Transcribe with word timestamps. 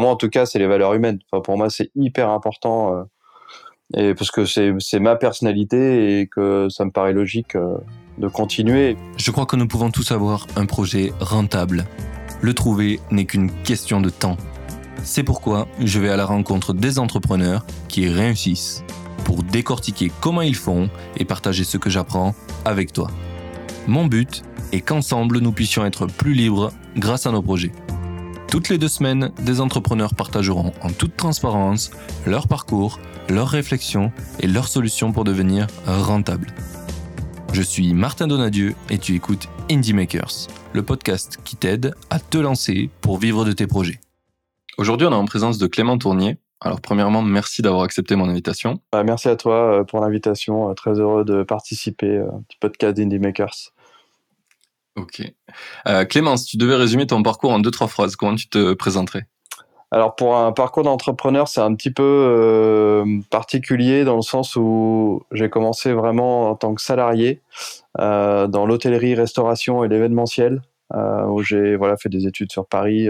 moi, 0.00 0.10
en 0.10 0.16
tout 0.16 0.28
cas, 0.28 0.46
c'est 0.46 0.58
les 0.58 0.66
valeurs 0.66 0.94
humaines. 0.94 1.18
Enfin, 1.30 1.42
pour 1.42 1.56
moi, 1.56 1.70
c'est 1.70 1.90
hyper 1.94 2.30
important. 2.30 2.94
Euh, 2.94 3.02
et 3.94 4.14
parce 4.14 4.30
que 4.30 4.44
c'est 4.46 5.00
ma 5.00 5.16
personnalité 5.16 6.20
et 6.20 6.26
que 6.26 6.68
ça 6.70 6.84
me 6.84 6.90
paraît 6.90 7.12
logique 7.12 7.56
euh, 7.56 7.76
de 8.18 8.28
continuer. 8.28 8.96
Je 9.16 9.30
crois 9.30 9.46
que 9.46 9.56
nous 9.56 9.66
pouvons 9.66 9.90
tous 9.90 10.12
avoir 10.12 10.46
un 10.56 10.66
projet 10.66 11.12
rentable. 11.20 11.84
Le 12.40 12.54
trouver 12.54 13.00
n'est 13.10 13.26
qu'une 13.26 13.50
question 13.62 14.00
de 14.00 14.08
temps. 14.08 14.36
C'est 15.02 15.22
pourquoi 15.22 15.68
je 15.80 15.98
vais 16.00 16.08
à 16.08 16.16
la 16.16 16.24
rencontre 16.24 16.72
des 16.72 16.98
entrepreneurs 16.98 17.66
qui 17.88 18.08
réussissent 18.08 18.84
pour 19.24 19.42
décortiquer 19.42 20.10
comment 20.20 20.42
ils 20.42 20.56
font 20.56 20.88
et 21.16 21.24
partager 21.24 21.64
ce 21.64 21.76
que 21.76 21.90
j'apprends 21.90 22.34
avec 22.64 22.92
toi. 22.92 23.08
Mon 23.86 24.06
but 24.06 24.42
est 24.72 24.80
qu'ensemble 24.80 25.38
nous 25.38 25.52
puissions 25.52 25.84
être 25.84 26.06
plus 26.06 26.34
libres 26.34 26.72
grâce 26.96 27.26
à 27.26 27.32
nos 27.32 27.42
projets. 27.42 27.72
Toutes 28.52 28.68
les 28.68 28.76
deux 28.76 28.88
semaines, 28.88 29.32
des 29.40 29.62
entrepreneurs 29.62 30.14
partageront 30.14 30.74
en 30.82 30.90
toute 30.90 31.16
transparence 31.16 31.90
leur 32.26 32.48
parcours, 32.48 33.00
leurs 33.30 33.48
réflexions 33.48 34.12
et 34.40 34.46
leurs 34.46 34.68
solutions 34.68 35.10
pour 35.10 35.24
devenir 35.24 35.68
rentables. 35.86 36.48
Je 37.54 37.62
suis 37.62 37.94
Martin 37.94 38.26
Donadieu 38.26 38.74
et 38.90 38.98
tu 38.98 39.14
écoutes 39.14 39.48
Indie 39.70 39.94
Makers, 39.94 40.48
le 40.74 40.82
podcast 40.82 41.38
qui 41.46 41.56
t'aide 41.56 41.94
à 42.10 42.18
te 42.20 42.36
lancer 42.36 42.90
pour 43.00 43.16
vivre 43.16 43.46
de 43.46 43.52
tes 43.52 43.66
projets. 43.66 44.00
Aujourd'hui, 44.76 45.06
on 45.06 45.12
est 45.12 45.14
en 45.14 45.24
présence 45.24 45.56
de 45.56 45.66
Clément 45.66 45.96
Tournier. 45.96 46.36
Alors, 46.60 46.82
premièrement, 46.82 47.22
merci 47.22 47.62
d'avoir 47.62 47.84
accepté 47.84 48.16
mon 48.16 48.28
invitation. 48.28 48.80
Bah, 48.92 49.02
merci 49.02 49.30
à 49.30 49.36
toi 49.36 49.80
euh, 49.80 49.84
pour 49.84 50.00
l'invitation. 50.00 50.68
Euh, 50.68 50.74
très 50.74 51.00
heureux 51.00 51.24
de 51.24 51.42
participer 51.42 52.18
un 52.18 52.42
petit 52.46 52.58
podcast 52.60 52.98
d'Indie 52.98 53.18
Makers. 53.18 53.72
Ok. 54.96 55.22
Euh, 55.88 56.04
Clémence, 56.04 56.44
tu 56.44 56.56
devais 56.56 56.76
résumer 56.76 57.06
ton 57.06 57.22
parcours 57.22 57.52
en 57.52 57.58
deux, 57.58 57.70
trois 57.70 57.88
phrases. 57.88 58.16
Comment 58.16 58.34
tu 58.34 58.48
te 58.48 58.74
présenterais? 58.74 59.26
Alors 59.90 60.16
pour 60.16 60.36
un 60.36 60.52
parcours 60.52 60.84
d'entrepreneur, 60.84 61.48
c'est 61.48 61.60
un 61.60 61.74
petit 61.74 61.90
peu 61.90 62.02
euh, 62.02 63.04
particulier 63.30 64.04
dans 64.04 64.16
le 64.16 64.22
sens 64.22 64.56
où 64.56 65.22
j'ai 65.32 65.50
commencé 65.50 65.92
vraiment 65.92 66.48
en 66.48 66.54
tant 66.54 66.74
que 66.74 66.80
salarié 66.80 67.42
euh, 68.00 68.46
dans 68.46 68.64
l'hôtellerie, 68.64 69.14
restauration 69.14 69.84
et 69.84 69.88
l'événementiel, 69.88 70.62
où 70.94 71.42
j'ai 71.42 71.76
voilà 71.76 71.96
fait 71.96 72.08
des 72.10 72.26
études 72.26 72.52
sur 72.52 72.66
Paris 72.66 73.08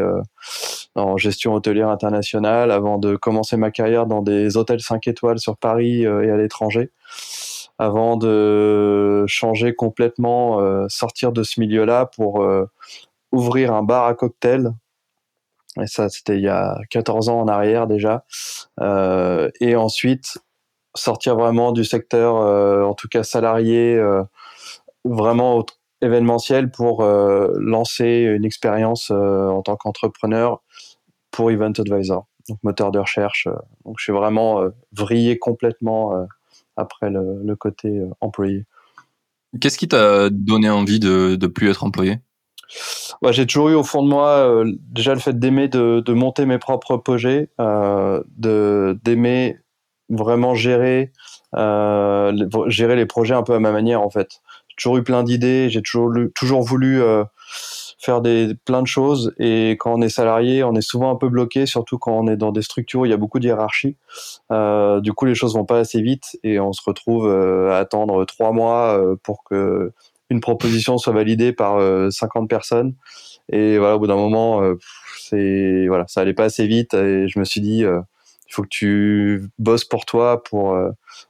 en 0.94 1.16
gestion 1.16 1.54
hôtelière 1.54 1.88
internationale 1.88 2.70
avant 2.70 2.98
de 2.98 3.16
commencer 3.16 3.56
ma 3.56 3.72
carrière 3.72 4.06
dans 4.06 4.22
des 4.22 4.56
hôtels 4.56 4.80
5 4.80 5.06
étoiles 5.08 5.40
sur 5.40 5.56
Paris 5.56 6.02
et 6.02 6.30
à 6.30 6.36
l'étranger 6.36 6.90
avant 7.82 8.16
de 8.16 9.24
changer 9.26 9.74
complètement, 9.74 10.60
sortir 10.88 11.32
de 11.32 11.42
ce 11.42 11.60
milieu-là 11.60 12.06
pour 12.06 12.46
ouvrir 13.32 13.72
un 13.72 13.82
bar 13.82 14.06
à 14.06 14.14
cocktail 14.14 14.72
et 15.80 15.86
ça, 15.86 16.08
c'était 16.08 16.36
il 16.36 16.42
y 16.42 16.48
a 16.48 16.78
14 16.90 17.28
ans 17.28 17.40
en 17.40 17.48
arrière 17.48 17.86
déjà. 17.86 18.24
Euh, 18.80 19.50
et 19.60 19.74
ensuite, 19.76 20.38
sortir 20.94 21.36
vraiment 21.36 21.72
du 21.72 21.84
secteur, 21.84 22.36
euh, 22.36 22.82
en 22.82 22.94
tout 22.94 23.08
cas 23.08 23.22
salarié, 23.22 23.96
euh, 23.96 24.22
vraiment 25.04 25.64
événementiel 26.02 26.70
pour 26.70 27.02
euh, 27.02 27.52
lancer 27.56 28.06
une 28.36 28.44
expérience 28.44 29.10
euh, 29.10 29.48
en 29.48 29.62
tant 29.62 29.76
qu'entrepreneur 29.76 30.62
pour 31.30 31.50
Event 31.50 31.72
Advisor, 31.78 32.26
donc 32.48 32.58
moteur 32.62 32.90
de 32.90 32.98
recherche. 32.98 33.48
donc 33.86 33.96
je 33.98 34.02
suis 34.04 34.12
vraiment 34.12 34.64
vrillé 34.92 35.38
complètement 35.38 36.26
après 36.76 37.10
le, 37.10 37.42
le 37.44 37.56
côté 37.56 38.00
employé. 38.20 38.64
Qu'est-ce 39.60 39.78
qui 39.78 39.88
t'a 39.88 40.30
donné 40.30 40.70
envie 40.70 40.98
de 40.98 41.36
ne 41.40 41.46
plus 41.46 41.68
être 41.70 41.84
employé? 41.84 42.18
Ouais, 43.20 43.32
j'ai 43.32 43.46
toujours 43.46 43.68
eu 43.68 43.74
au 43.74 43.82
fond 43.82 44.02
de 44.02 44.08
moi 44.08 44.28
euh, 44.28 44.72
déjà 44.78 45.14
le 45.14 45.20
fait 45.20 45.38
d'aimer 45.38 45.68
de, 45.68 46.00
de, 46.00 46.12
monter 46.12 46.46
mes 46.46 46.58
propres 46.58 46.96
projets, 46.96 47.50
euh, 47.60 48.22
d'aimer 48.38 49.58
vraiment 50.08 50.54
gérer 50.54 51.12
euh, 51.54 52.32
gérer 52.68 52.96
les 52.96 53.06
projets 53.06 53.34
un 53.34 53.42
peu 53.42 53.54
à 53.54 53.58
ma 53.60 53.72
manière 53.72 54.00
en 54.00 54.10
fait. 54.10 54.40
J'ai 54.68 54.76
toujours 54.76 54.96
eu 54.96 55.02
plein 55.02 55.22
d'idées, 55.22 55.68
j'ai 55.68 55.82
toujours 55.82 56.10
toujours 56.34 56.62
voulu 56.62 57.02
euh, 57.02 57.24
faire 58.02 58.20
des 58.20 58.54
plein 58.64 58.82
de 58.82 58.86
choses 58.86 59.32
et 59.38 59.72
quand 59.78 59.94
on 59.94 60.02
est 60.02 60.08
salarié, 60.08 60.64
on 60.64 60.74
est 60.74 60.82
souvent 60.82 61.10
un 61.10 61.16
peu 61.16 61.28
bloqué, 61.28 61.66
surtout 61.66 61.98
quand 61.98 62.18
on 62.18 62.26
est 62.26 62.36
dans 62.36 62.52
des 62.52 62.62
structures 62.62 63.00
où 63.00 63.06
il 63.06 63.10
y 63.10 63.14
a 63.14 63.16
beaucoup 63.16 63.38
de 63.38 63.46
hiérarchie. 63.46 63.96
Euh, 64.50 65.00
du 65.00 65.12
coup, 65.12 65.24
les 65.24 65.34
choses 65.34 65.54
vont 65.54 65.64
pas 65.64 65.78
assez 65.78 66.02
vite 66.02 66.36
et 66.42 66.58
on 66.58 66.72
se 66.72 66.82
retrouve 66.84 67.30
à 67.30 67.78
attendre 67.78 68.24
trois 68.24 68.52
mois 68.52 69.00
pour 69.22 69.44
que 69.44 69.92
une 70.32 70.40
proposition 70.40 70.98
soit 70.98 71.12
validée 71.12 71.52
par 71.52 71.78
50 72.10 72.44
euh, 72.44 72.46
personnes. 72.46 72.94
Et 73.50 73.78
voilà, 73.78 73.96
au 73.96 73.98
bout 73.98 74.06
d'un 74.06 74.16
moment, 74.16 74.62
euh, 74.62 74.74
c'est 75.18 75.86
voilà, 75.86 76.06
ça 76.08 76.22
allait 76.22 76.34
pas 76.34 76.44
assez 76.44 76.66
vite 76.66 76.94
et 76.94 77.28
je 77.28 77.38
me 77.38 77.44
suis 77.44 77.60
dit, 77.60 77.84
euh, 77.84 78.00
il 78.48 78.52
faut 78.52 78.62
que 78.62 78.68
tu 78.68 79.48
bosses 79.58 79.84
pour 79.84 80.04
toi, 80.04 80.42
pour 80.42 80.76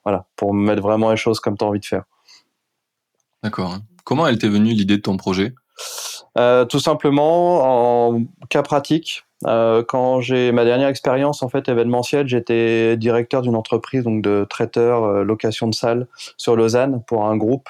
voilà, 0.05 0.27
pour 0.37 0.55
mettre 0.55 0.83
vraiment 0.83 1.11
les 1.11 1.17
choses 1.17 1.41
comme 1.41 1.57
tu 1.57 1.65
as 1.65 1.69
envie 1.69 1.81
de 1.81 1.85
faire. 1.85 2.05
D'accord. 3.43 3.79
Comment 4.05 4.27
elle 4.27 4.39
t'est 4.39 4.49
venue 4.49 4.73
l'idée 4.73 4.97
de 4.97 5.03
ton 5.03 5.17
projet? 5.17 5.55
Tout 6.37 6.79
simplement 6.79 8.11
en 8.13 8.23
cas 8.49 8.63
pratique. 8.63 9.25
quand 9.45 10.21
j'ai 10.21 10.53
ma 10.53 10.65
dernière 10.65 10.89
expérience 10.89 11.43
en 11.43 11.49
fait 11.49 11.69
événementielle, 11.69 12.27
j'étais 12.27 12.97
directeur 12.97 13.43
d'une 13.43 13.57
entreprise 13.57 14.05
donc 14.05 14.23
de 14.23 14.47
traiteur 14.49 15.25
location 15.25 15.69
de 15.69 15.75
salles 15.75 16.07
sur 16.37 16.57
Lausanne 16.57 17.03
pour 17.07 17.27
un 17.27 17.37
groupe 17.37 17.69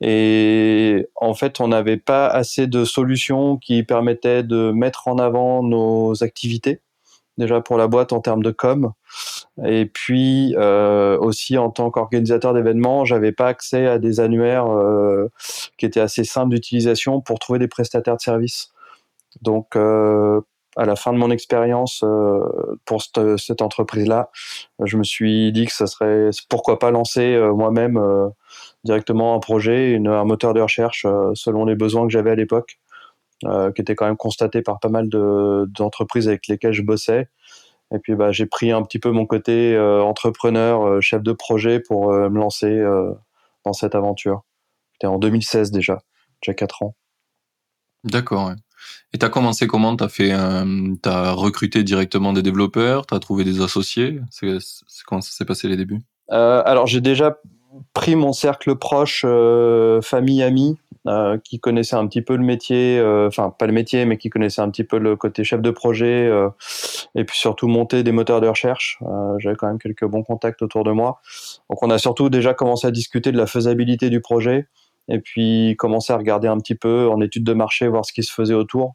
et 0.00 1.06
en 1.16 1.34
fait, 1.34 1.60
on 1.60 1.68
n'avait 1.68 1.96
pas 1.96 2.26
assez 2.26 2.66
de 2.66 2.84
solutions 2.84 3.56
qui 3.56 3.82
permettaient 3.82 4.42
de 4.42 4.72
mettre 4.72 5.08
en 5.08 5.18
avant 5.18 5.62
nos 5.62 6.22
activités, 6.22 6.80
déjà 7.42 7.60
pour 7.60 7.76
la 7.76 7.88
boîte 7.88 8.12
en 8.12 8.20
termes 8.20 8.42
de 8.42 8.50
com. 8.50 8.92
Et 9.64 9.86
puis 9.86 10.54
euh, 10.56 11.18
aussi 11.18 11.58
en 11.58 11.70
tant 11.70 11.90
qu'organisateur 11.90 12.54
d'événements, 12.54 13.04
j'avais 13.04 13.32
pas 13.32 13.48
accès 13.48 13.86
à 13.86 13.98
des 13.98 14.20
annuaires 14.20 14.66
euh, 14.66 15.28
qui 15.76 15.86
étaient 15.86 16.00
assez 16.00 16.24
simples 16.24 16.54
d'utilisation 16.54 17.20
pour 17.20 17.38
trouver 17.38 17.58
des 17.58 17.68
prestataires 17.68 18.16
de 18.16 18.22
services. 18.22 18.72
Donc 19.42 19.76
euh, 19.76 20.40
à 20.76 20.86
la 20.86 20.96
fin 20.96 21.12
de 21.12 21.18
mon 21.18 21.30
expérience 21.30 22.02
pour 22.86 23.02
cette, 23.02 23.36
cette 23.36 23.60
entreprise-là, 23.60 24.30
je 24.82 24.96
me 24.96 25.04
suis 25.04 25.52
dit 25.52 25.66
que 25.66 25.72
ça 25.72 25.86
serait 25.86 26.30
pourquoi 26.48 26.78
pas 26.78 26.90
lancer 26.90 27.38
moi-même 27.54 28.00
directement 28.82 29.34
un 29.34 29.38
projet, 29.38 29.90
une, 29.90 30.08
un 30.08 30.24
moteur 30.24 30.54
de 30.54 30.62
recherche 30.62 31.06
selon 31.34 31.66
les 31.66 31.74
besoins 31.74 32.06
que 32.06 32.12
j'avais 32.12 32.30
à 32.30 32.36
l'époque, 32.36 32.78
qui 33.42 33.82
était 33.82 33.94
quand 33.94 34.06
même 34.06 34.16
constaté 34.16 34.62
par 34.62 34.80
pas 34.80 34.88
mal 34.88 35.08
d'entreprises 35.08 36.28
avec 36.28 36.46
lesquelles 36.46 36.72
je 36.72 36.82
bossais. 36.82 37.28
Et 37.94 37.98
puis 37.98 38.14
bah, 38.14 38.32
j'ai 38.32 38.46
pris 38.46 38.70
un 38.70 38.82
petit 38.82 38.98
peu 38.98 39.10
mon 39.10 39.26
côté 39.26 39.78
entrepreneur, 39.78 41.02
chef 41.02 41.22
de 41.22 41.32
projet 41.32 41.80
pour 41.80 42.12
me 42.12 42.38
lancer 42.38 42.82
dans 43.64 43.72
cette 43.72 43.94
aventure. 43.94 44.42
C'était 44.94 45.08
en 45.08 45.18
2016 45.18 45.70
déjà, 45.70 46.02
déjà 46.42 46.54
4 46.54 46.82
ans. 46.82 46.94
D'accord. 48.04 48.48
Ouais. 48.48 48.54
Et 49.12 49.18
tu 49.18 49.26
as 49.26 49.28
commencé 49.28 49.66
comment? 49.66 49.96
Tu 49.96 50.08
fait, 50.08 50.32
as 50.32 51.32
recruté 51.32 51.84
directement 51.84 52.32
des 52.32 52.42
développeurs, 52.42 53.06
tu 53.06 53.14
as 53.14 53.18
trouvé 53.20 53.44
des 53.44 53.60
associés? 53.60 54.20
C'est 54.30 54.46
comment 55.06 55.20
ça 55.20 55.32
s'est 55.32 55.44
passé 55.44 55.68
les 55.68 55.76
débuts? 55.76 56.02
Euh, 56.30 56.62
Alors 56.64 56.86
j'ai 56.86 57.00
déjà 57.00 57.38
pris 57.94 58.16
mon 58.16 58.32
cercle 58.32 58.76
proche, 58.76 59.24
euh, 59.26 60.00
famille, 60.02 60.42
amis, 60.42 60.78
euh, 61.08 61.36
qui 61.42 61.58
connaissaient 61.58 61.96
un 61.96 62.06
petit 62.06 62.22
peu 62.22 62.36
le 62.36 62.44
métier, 62.44 62.96
euh, 62.96 63.26
enfin 63.26 63.50
pas 63.50 63.66
le 63.66 63.72
métier, 63.72 64.04
mais 64.04 64.18
qui 64.18 64.30
connaissaient 64.30 64.60
un 64.60 64.70
petit 64.70 64.84
peu 64.84 64.98
le 64.98 65.16
côté 65.16 65.42
chef 65.42 65.60
de 65.60 65.72
projet, 65.72 66.28
euh, 66.28 66.48
et 67.16 67.24
puis 67.24 67.36
surtout 67.36 67.66
monter 67.66 68.04
des 68.04 68.12
moteurs 68.12 68.40
de 68.40 68.46
recherche. 68.46 69.00
J'avais 69.38 69.56
quand 69.56 69.66
même 69.66 69.80
quelques 69.80 70.04
bons 70.04 70.22
contacts 70.22 70.62
autour 70.62 70.84
de 70.84 70.92
moi. 70.92 71.20
Donc 71.68 71.82
on 71.82 71.90
a 71.90 71.98
surtout 71.98 72.30
déjà 72.30 72.54
commencé 72.54 72.86
à 72.86 72.92
discuter 72.92 73.32
de 73.32 73.36
la 73.36 73.46
faisabilité 73.46 74.10
du 74.10 74.20
projet 74.20 74.68
et 75.08 75.18
puis 75.18 75.74
commencer 75.76 76.12
à 76.12 76.16
regarder 76.16 76.46
un 76.46 76.58
petit 76.58 76.76
peu 76.76 77.08
en 77.08 77.20
étude 77.20 77.42
de 77.42 77.52
marché, 77.52 77.88
voir 77.88 78.04
ce 78.04 78.12
qui 78.12 78.22
se 78.22 78.32
faisait 78.32 78.54
autour. 78.54 78.94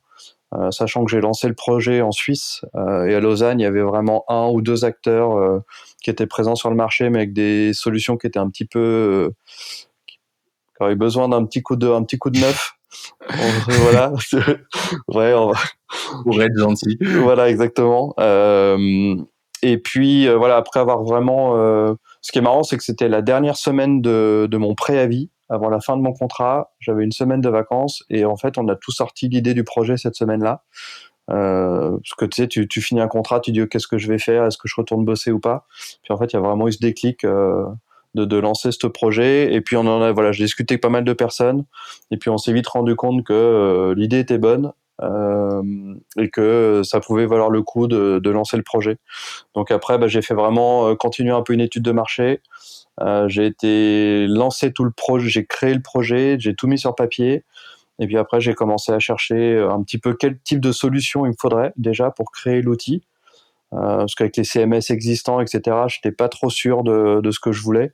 Sachant 0.71 1.03
que 1.03 1.11
j'ai 1.11 1.19
lancé 1.19 1.49
le 1.49 1.55
projet 1.55 2.01
en 2.01 2.13
Suisse 2.13 2.61
et 2.73 3.13
à 3.13 3.19
Lausanne, 3.19 3.59
il 3.59 3.63
y 3.63 3.65
avait 3.65 3.81
vraiment 3.81 4.23
un 4.29 4.47
ou 4.47 4.61
deux 4.61 4.85
acteurs 4.85 5.61
qui 6.01 6.09
étaient 6.09 6.25
présents 6.25 6.55
sur 6.55 6.69
le 6.69 6.77
marché, 6.77 7.09
mais 7.09 7.17
avec 7.17 7.33
des 7.33 7.73
solutions 7.73 8.15
qui 8.15 8.27
étaient 8.27 8.39
un 8.39 8.49
petit 8.49 8.63
peu, 8.63 9.33
qui 10.77 10.83
avaient 10.83 10.95
besoin 10.95 11.29
d'un 11.29 11.45
petit 11.45 11.61
coup 11.61 11.75
de, 11.75 11.87
un 11.87 12.03
petit 12.03 12.17
coup 12.17 12.29
de 12.29 12.39
neuf. 12.39 12.73
voilà, 13.67 14.13
ouais, 15.09 15.33
on 15.33 15.51
va... 15.51 15.59
pour 16.23 16.41
être 16.41 16.57
gentil. 16.57 16.97
Voilà, 17.01 17.49
exactement. 17.49 18.15
et 18.17 19.77
puis 19.77 20.27
voilà, 20.29 20.55
après 20.55 20.79
avoir 20.79 21.03
vraiment, 21.03 21.55
ce 22.21 22.31
qui 22.31 22.39
est 22.39 22.41
marrant, 22.41 22.63
c'est 22.63 22.77
que 22.77 22.83
c'était 22.83 23.09
la 23.09 23.21
dernière 23.21 23.57
semaine 23.57 24.01
de, 24.01 24.47
de 24.49 24.57
mon 24.57 24.75
préavis 24.75 25.29
avant 25.49 25.69
la 25.69 25.79
fin 25.79 25.95
de 25.95 26.01
mon 26.01 26.13
contrat, 26.13 26.73
j'avais 26.79 27.03
une 27.03 27.11
semaine 27.11 27.41
de 27.41 27.49
vacances 27.49 28.03
et 28.09 28.25
en 28.25 28.35
fait, 28.35 28.57
on 28.57 28.67
a 28.67 28.75
tout 28.75 28.91
sorti 28.91 29.29
l'idée 29.29 29.53
du 29.53 29.63
projet 29.63 29.97
cette 29.97 30.15
semaine-là. 30.15 30.63
Euh, 31.29 31.91
parce 31.91 32.13
que 32.17 32.25
tu 32.25 32.41
sais, 32.41 32.47
tu, 32.47 32.67
tu, 32.67 32.81
finis 32.81 33.01
un 33.01 33.07
contrat, 33.07 33.39
tu 33.39 33.51
dis 33.51 33.67
qu'est-ce 33.67 33.87
que 33.87 33.97
je 33.97 34.07
vais 34.07 34.19
faire, 34.19 34.45
est-ce 34.45 34.57
que 34.57 34.67
je 34.67 34.75
retourne 34.77 35.03
bosser 35.03 35.31
ou 35.31 35.39
pas? 35.39 35.65
Puis 36.03 36.13
en 36.13 36.17
fait, 36.17 36.31
il 36.31 36.33
y 36.35 36.37
a 36.37 36.41
vraiment 36.41 36.67
eu 36.67 36.71
ce 36.71 36.79
déclic 36.79 37.23
euh, 37.23 37.65
de, 38.25 38.37
lancer 38.37 38.71
ce 38.71 38.87
projet. 38.87 39.53
Et 39.53 39.61
puis 39.61 39.75
on 39.77 39.81
en 39.81 40.01
a, 40.01 40.11
voilà, 40.11 40.31
j'ai 40.31 40.43
discuté 40.43 40.73
avec 40.73 40.81
pas 40.81 40.89
mal 40.89 41.03
de 41.03 41.13
personnes. 41.13 41.65
Et 42.11 42.17
puis 42.17 42.29
on 42.29 42.37
s'est 42.37 42.53
vite 42.53 42.67
rendu 42.67 42.95
compte 42.95 43.23
que 43.23 43.33
euh, 43.33 43.93
l'idée 43.95 44.19
était 44.19 44.37
bonne, 44.37 44.73
et 46.17 46.29
que 46.31 46.81
ça 46.83 46.99
pouvait 46.99 47.27
valoir 47.27 47.51
le 47.51 47.61
coup 47.61 47.87
de, 47.87 48.29
lancer 48.29 48.57
le 48.57 48.63
projet. 48.63 48.97
Donc 49.53 49.69
après, 49.69 49.99
bah, 49.99 50.07
j'ai 50.07 50.23
fait 50.23 50.33
vraiment 50.33 50.95
continuer 50.95 51.31
un 51.31 51.43
peu 51.43 51.53
une 51.53 51.61
étude 51.61 51.83
de 51.83 51.91
marché. 51.91 52.41
j'ai 53.27 53.45
été 53.45 54.25
lancé 54.27 54.73
tout 54.73 54.83
le 54.83 54.91
projet, 54.91 55.29
j'ai 55.29 55.45
créé 55.45 55.75
le 55.75 55.81
projet, 55.81 56.37
j'ai 56.39 56.55
tout 56.55 56.67
mis 56.67 56.79
sur 56.79 56.95
papier. 56.95 57.43
Et 57.99 58.07
puis 58.07 58.17
après, 58.17 58.41
j'ai 58.41 58.55
commencé 58.55 58.91
à 58.91 58.97
chercher 58.97 59.59
un 59.59 59.83
petit 59.83 59.99
peu 59.99 60.15
quel 60.15 60.39
type 60.39 60.61
de 60.61 60.71
solution 60.71 61.25
il 61.25 61.29
me 61.29 61.35
faudrait 61.39 61.73
déjà 61.77 62.09
pour 62.09 62.31
créer 62.31 62.63
l'outil. 62.63 63.03
Euh, 63.73 63.97
parce 63.97 64.15
qu'avec 64.15 64.37
les 64.37 64.45
CMS 64.45 64.91
existants, 64.91 65.41
etc., 65.41 65.61
je 65.87 65.97
n'étais 65.97 66.15
pas 66.15 66.29
trop 66.29 66.49
sûr 66.49 66.83
de, 66.83 67.19
de, 67.21 67.31
ce 67.31 67.39
que 67.39 67.51
je 67.51 67.61
voulais. 67.61 67.91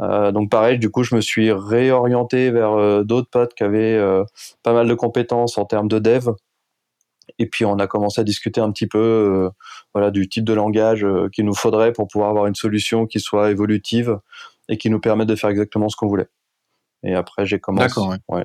Euh, 0.00 0.32
donc 0.32 0.50
pareil, 0.50 0.78
du 0.78 0.90
coup, 0.90 1.04
je 1.04 1.14
me 1.14 1.20
suis 1.20 1.52
réorienté 1.52 2.50
vers 2.50 2.72
euh, 2.72 3.04
d'autres 3.04 3.30
potes 3.30 3.54
qui 3.54 3.62
avaient 3.62 4.00
pas 4.62 4.72
mal 4.72 4.88
de 4.88 4.94
compétences 4.94 5.58
en 5.58 5.64
termes 5.64 5.88
de 5.88 5.98
dev. 5.98 6.30
Et 7.38 7.46
puis 7.46 7.64
on 7.64 7.78
a 7.78 7.86
commencé 7.86 8.20
à 8.20 8.24
discuter 8.24 8.60
un 8.60 8.72
petit 8.72 8.88
peu, 8.88 9.48
voilà, 9.94 10.10
du 10.10 10.28
type 10.28 10.44
de 10.44 10.52
langage 10.52 11.06
qu'il 11.32 11.44
nous 11.44 11.54
faudrait 11.54 11.92
pour 11.92 12.08
pouvoir 12.08 12.30
avoir 12.30 12.46
une 12.46 12.56
solution 12.56 13.06
qui 13.06 13.20
soit 13.20 13.50
évolutive 13.50 14.18
et 14.68 14.76
qui 14.76 14.90
nous 14.90 15.00
permette 15.00 15.28
de 15.28 15.36
faire 15.36 15.50
exactement 15.50 15.88
ce 15.88 15.96
qu'on 15.96 16.08
voulait. 16.08 16.28
Et 17.04 17.14
après, 17.14 17.46
j'ai 17.46 17.60
commencé. 17.60 17.86
D'accord. 17.86 18.14
Ouais. 18.28 18.44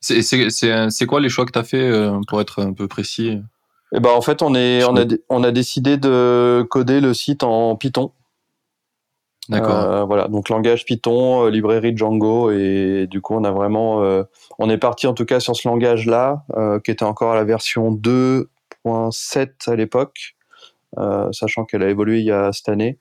C'est 0.00 1.06
quoi 1.06 1.20
les 1.20 1.28
choix 1.28 1.46
que 1.46 1.52
tu 1.52 1.58
as 1.58 1.64
fait 1.64 2.10
pour 2.26 2.40
être 2.40 2.62
un 2.62 2.72
peu 2.72 2.88
précis? 2.88 3.40
Eh 3.94 4.00
ben, 4.00 4.10
en 4.10 4.20
fait, 4.20 4.42
on, 4.42 4.54
est, 4.54 4.84
on, 4.84 4.96
a, 4.96 5.04
on 5.28 5.42
a 5.42 5.50
décidé 5.50 5.96
de 5.96 6.66
coder 6.68 7.00
le 7.00 7.14
site 7.14 7.42
en 7.42 7.74
Python. 7.76 8.12
D'accord. 9.48 9.76
Euh, 9.76 10.04
voilà, 10.04 10.28
donc 10.28 10.50
langage 10.50 10.84
Python, 10.84 11.46
euh, 11.46 11.50
librairie 11.50 11.96
Django, 11.96 12.50
et 12.50 13.06
du 13.10 13.22
coup, 13.22 13.34
on 13.34 13.44
a 13.44 13.50
vraiment. 13.50 14.02
Euh, 14.02 14.24
on 14.58 14.68
est 14.68 14.76
parti 14.78 15.06
en 15.06 15.14
tout 15.14 15.24
cas 15.24 15.40
sur 15.40 15.56
ce 15.56 15.66
langage-là, 15.66 16.44
qui 16.84 16.90
était 16.90 17.04
encore 17.04 17.32
à 17.32 17.34
la 17.34 17.44
version 17.44 17.92
2.7 17.92 19.70
à 19.70 19.76
l'époque, 19.76 20.36
sachant 21.32 21.64
qu'elle 21.64 21.82
a 21.82 21.88
évolué 21.88 22.18
il 22.18 22.24
y 22.24 22.32
a 22.32 22.52
cette 22.52 22.68
année. 22.68 22.98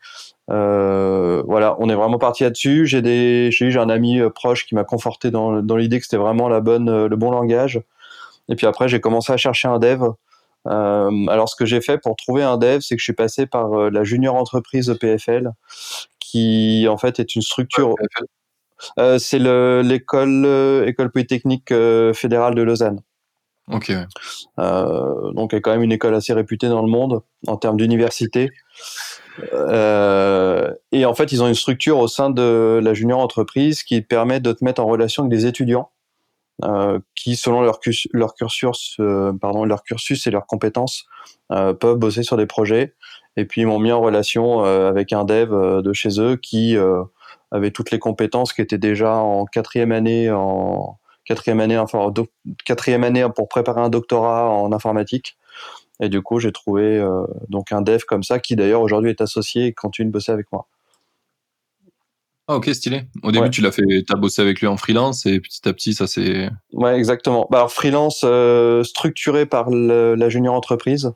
voilà, 0.48 1.76
on 1.80 1.90
est 1.90 1.96
vraiment 1.96 2.20
parti 2.20 2.44
là-dessus. 2.44 2.86
J'ai 2.86 3.02
des, 3.02 3.50
j'ai 3.52 3.76
un 3.78 3.90
ami 3.90 4.22
proche 4.36 4.68
qui 4.68 4.76
m'a 4.76 4.84
conforté 4.84 5.32
dans, 5.32 5.64
dans 5.64 5.76
l'idée 5.76 5.98
que 6.00 6.06
c'était 6.06 6.18
vraiment 6.18 6.48
la 6.48 6.62
bonne, 6.62 7.08
le 7.08 7.16
bon 7.16 7.32
langage. 7.32 7.82
Et 8.50 8.56
puis 8.56 8.68
après, 8.68 8.88
j'ai 8.88 9.02
commencé 9.02 9.34
à 9.34 9.38
chercher 9.38 9.68
un 9.68 9.80
dev. 9.80 10.04
Euh, 10.68 11.28
alors, 11.28 11.50
ce 11.50 11.56
que 11.56 11.66
j'ai 11.66 11.82
fait 11.82 11.98
pour 11.98 12.16
trouver 12.16 12.44
un 12.44 12.58
dev, 12.58 12.80
c'est 12.82 12.96
que 12.96 13.00
je 13.00 13.06
suis 13.06 13.14
passé 13.14 13.46
par 13.46 13.74
euh, 13.74 13.90
la 13.90 14.04
junior 14.04 14.36
entreprise 14.36 14.90
EPFL, 14.90 15.50
qui 16.20 16.88
en 16.90 16.98
fait 16.98 17.20
est 17.20 17.36
une 17.36 17.42
structure. 17.42 17.96
Euh, 19.00 19.18
c'est 19.18 19.40
l'école 19.40 20.84
école 20.86 21.12
polytechnique 21.12 21.74
fédérale 22.14 22.56
de 22.56 22.62
Lausanne. 22.62 23.02
Ok. 23.72 23.92
Donc, 24.58 25.54
est 25.54 25.62
quand 25.62 25.72
même 25.72 25.84
une 25.84 25.92
école 25.92 26.16
assez 26.16 26.34
réputée 26.34 26.70
dans 26.70 26.82
le 26.82 26.90
monde 26.90 27.22
en 27.48 27.58
termes 27.58 27.78
d'université. 27.78 28.50
Et 29.42 31.06
en 31.06 31.14
fait, 31.16 31.32
ils 31.32 31.44
ont 31.44 31.48
une 31.48 31.56
structure 31.56 31.98
au 31.98 32.08
sein 32.08 32.30
de 32.30 32.80
la 32.82 32.94
junior 32.94 33.20
entreprise 33.20 33.84
qui 33.84 34.02
permet 34.02 34.40
de 34.40 34.52
te 34.52 34.64
mettre 34.64 34.82
en 34.82 34.86
relation 34.86 35.24
avec 35.24 35.32
des 35.32 35.46
étudiants 35.48 35.90
qui, 37.16 37.36
selon 37.36 37.62
leur, 37.62 37.80
leur 38.14 38.34
cursus, 38.34 38.96
euh, 39.00 39.32
pardon, 39.40 39.64
leur 39.64 39.84
cursus 39.84 40.26
et 40.28 40.32
leurs 40.32 40.48
compétences, 40.48 41.06
euh, 41.52 41.74
peuvent 41.74 41.98
bosser 41.98 42.24
sur 42.24 42.38
des 42.38 42.46
projets. 42.46 42.96
Et 43.36 43.46
puis 43.46 43.62
ils 43.62 43.68
m'ont 43.68 43.80
mis 43.80 43.92
en 43.92 44.02
relation 44.02 44.62
avec 44.62 45.14
un 45.14 45.24
dev 45.24 45.82
de 45.84 45.94
chez 45.94 46.20
eux 46.20 46.38
qui 46.38 46.76
avait 47.52 47.70
toutes 47.70 47.92
les 47.92 48.00
compétences, 48.00 48.52
qui 48.52 48.62
était 48.62 48.80
déjà 48.80 49.14
en 49.14 49.46
quatrième 49.46 49.92
année 49.92 50.32
en 50.32 50.98
quatrième 51.24 51.60
année, 51.60 51.78
enfin 51.78 52.12
quatrième 52.66 53.04
année 53.04 53.28
pour 53.36 53.48
préparer 53.48 53.82
un 53.82 53.90
doctorat 53.90 54.50
en 54.50 54.72
informatique. 54.72 55.38
Et 56.00 56.10
du 56.10 56.24
coup, 56.24 56.40
j'ai 56.40 56.52
trouvé 56.52 57.00
donc 57.50 57.72
un 57.72 57.84
dev 57.84 58.00
comme 58.08 58.24
ça 58.24 58.40
qui 58.40 58.56
d'ailleurs 58.56 58.82
aujourd'hui 58.82 59.12
est 59.12 59.22
associé 59.22 59.68
et 59.68 59.74
continue 59.74 60.08
de 60.08 60.12
bosser 60.12 60.32
avec 60.32 60.52
moi. 60.52 60.68
Ah 62.50 62.56
ok, 62.56 62.70
stylé. 62.74 63.04
Au 63.24 63.32
début, 63.32 63.50
tu 63.50 63.62
l'as 63.62 63.74
fait, 63.74 63.84
as 64.10 64.16
bossé 64.16 64.42
avec 64.42 64.62
lui 64.62 64.68
en 64.68 64.78
freelance 64.78 65.26
et 65.26 65.42
petit 65.42 65.68
à 65.68 65.74
petit, 65.74 65.94
ça 65.94 66.08
c'est. 66.08 66.50
Ouais, 66.72 66.96
exactement. 66.96 67.46
Bah, 67.52 67.58
alors, 67.58 67.72
freelance 67.74 68.22
euh, 68.24 68.84
structuré 68.84 69.46
par 69.46 69.70
la 69.70 70.30
junior 70.30 70.56
entreprise, 70.56 71.12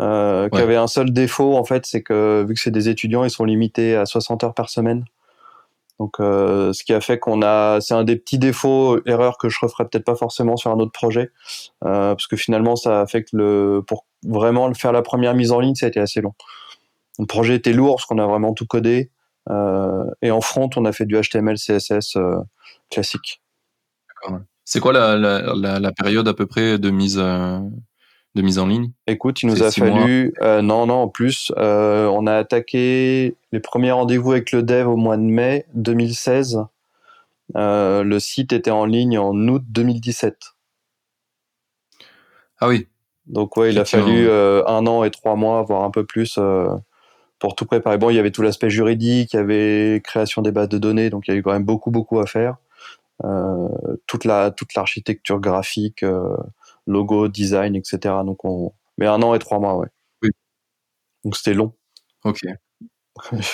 euh, 0.00 0.48
qui 0.48 0.58
avait 0.58 0.76
un 0.76 0.86
seul 0.86 1.12
défaut 1.12 1.54
en 1.56 1.64
fait, 1.64 1.84
c'est 1.84 2.02
que 2.02 2.44
vu 2.48 2.54
que 2.54 2.60
c'est 2.60 2.70
des 2.70 2.88
étudiants, 2.88 3.24
ils 3.24 3.30
sont 3.30 3.44
limités 3.44 3.94
à 3.94 4.06
60 4.06 4.42
heures 4.44 4.54
par 4.54 4.70
semaine. 4.70 5.04
Donc, 6.00 6.14
euh, 6.18 6.72
ce 6.72 6.82
qui 6.82 6.94
a 6.94 7.00
fait 7.00 7.18
qu'on 7.18 7.42
a, 7.42 7.80
c'est 7.80 7.94
un 7.94 8.02
des 8.02 8.16
petits 8.16 8.38
défauts, 8.38 8.98
erreurs 9.04 9.36
que 9.36 9.50
je 9.50 9.58
referais 9.60 9.84
peut-être 9.84 10.04
pas 10.04 10.16
forcément 10.16 10.56
sur 10.56 10.70
un 10.70 10.78
autre 10.80 10.92
projet, 10.92 11.30
parce 11.80 12.26
que 12.26 12.36
finalement, 12.36 12.74
ça 12.74 13.02
a 13.02 13.06
fait 13.06 13.24
que 13.24 13.36
le, 13.36 13.82
pour 13.86 14.06
vraiment 14.26 14.72
faire 14.72 14.92
la 14.92 15.02
première 15.02 15.34
mise 15.34 15.52
en 15.52 15.60
ligne, 15.60 15.74
ça 15.74 15.86
a 15.86 15.88
été 15.90 16.00
assez 16.00 16.22
long. 16.22 16.32
Le 17.18 17.26
projet 17.26 17.54
était 17.54 17.72
lourd 17.74 17.96
parce 17.96 18.06
qu'on 18.06 18.18
a 18.18 18.26
vraiment 18.26 18.54
tout 18.54 18.66
codé. 18.66 19.10
Euh, 19.50 20.04
et 20.22 20.30
en 20.30 20.40
front, 20.40 20.70
on 20.76 20.84
a 20.84 20.92
fait 20.92 21.06
du 21.06 21.20
HTML, 21.20 21.56
CSS 21.56 22.16
euh, 22.16 22.36
classique. 22.90 23.42
C'est 24.64 24.80
quoi 24.80 24.94
la, 24.94 25.16
la, 25.16 25.78
la, 25.78 25.92
période 25.92 26.26
à 26.26 26.32
peu 26.32 26.46
près 26.46 26.78
de 26.78 26.88
mise, 26.88 27.18
euh, 27.18 27.58
de 28.34 28.40
mise 28.40 28.58
en 28.58 28.66
ligne? 28.66 28.90
Écoute, 29.06 29.42
il 29.42 29.50
nous 29.50 29.62
a 29.62 29.70
fallu. 29.70 30.32
non, 30.40 30.86
non, 30.86 30.94
en 30.94 31.08
plus, 31.08 31.52
on 31.56 32.26
a 32.26 32.34
attaqué 32.34 33.36
les 33.52 33.60
premiers 33.60 33.92
rendez-vous 33.92 34.32
avec 34.32 34.52
le 34.52 34.62
dev 34.62 34.88
au 34.88 34.96
mois 34.96 35.18
de 35.18 35.22
mai 35.22 35.66
2016. 35.74 36.60
le 37.54 38.18
site 38.18 38.54
était 38.54 38.70
en 38.70 38.86
ligne 38.86 39.18
en 39.18 39.34
août 39.48 39.62
2017. 39.68 40.38
Ah 42.60 42.68
oui. 42.68 42.88
Donc, 43.26 43.58
ouais, 43.58 43.72
il 43.72 43.78
a 43.78 43.84
fallu 43.84 44.30
un 44.30 44.86
an 44.86 45.04
et 45.04 45.10
trois 45.10 45.36
mois, 45.36 45.62
voire 45.64 45.84
un 45.84 45.90
peu 45.90 46.06
plus, 46.06 46.38
pour 47.44 47.54
tout 47.54 47.66
préparer. 47.66 47.98
Bon, 47.98 48.08
il 48.08 48.16
y 48.16 48.18
avait 48.18 48.30
tout 48.30 48.40
l'aspect 48.40 48.70
juridique, 48.70 49.34
il 49.34 49.36
y 49.36 49.38
avait 49.38 50.00
création 50.02 50.40
des 50.40 50.50
bases 50.50 50.70
de 50.70 50.78
données, 50.78 51.10
donc 51.10 51.28
il 51.28 51.32
y 51.32 51.34
a 51.34 51.36
eu 51.36 51.42
quand 51.42 51.52
même 51.52 51.62
beaucoup, 51.62 51.90
beaucoup 51.90 52.18
à 52.18 52.24
faire. 52.24 52.56
Euh, 53.22 53.68
toute 54.06 54.24
la 54.24 54.50
toute 54.50 54.72
l'architecture 54.72 55.40
graphique, 55.40 56.04
euh, 56.04 56.34
logo, 56.86 57.28
design, 57.28 57.76
etc. 57.76 57.98
Donc 58.24 58.46
on, 58.46 58.72
mais 58.96 59.04
un 59.04 59.20
an 59.20 59.34
et 59.34 59.38
trois 59.38 59.58
mois, 59.58 59.76
ouais. 59.76 59.88
Oui. 60.22 60.30
Donc 61.22 61.36
c'était 61.36 61.52
long. 61.52 61.74
Ok. 62.24 62.40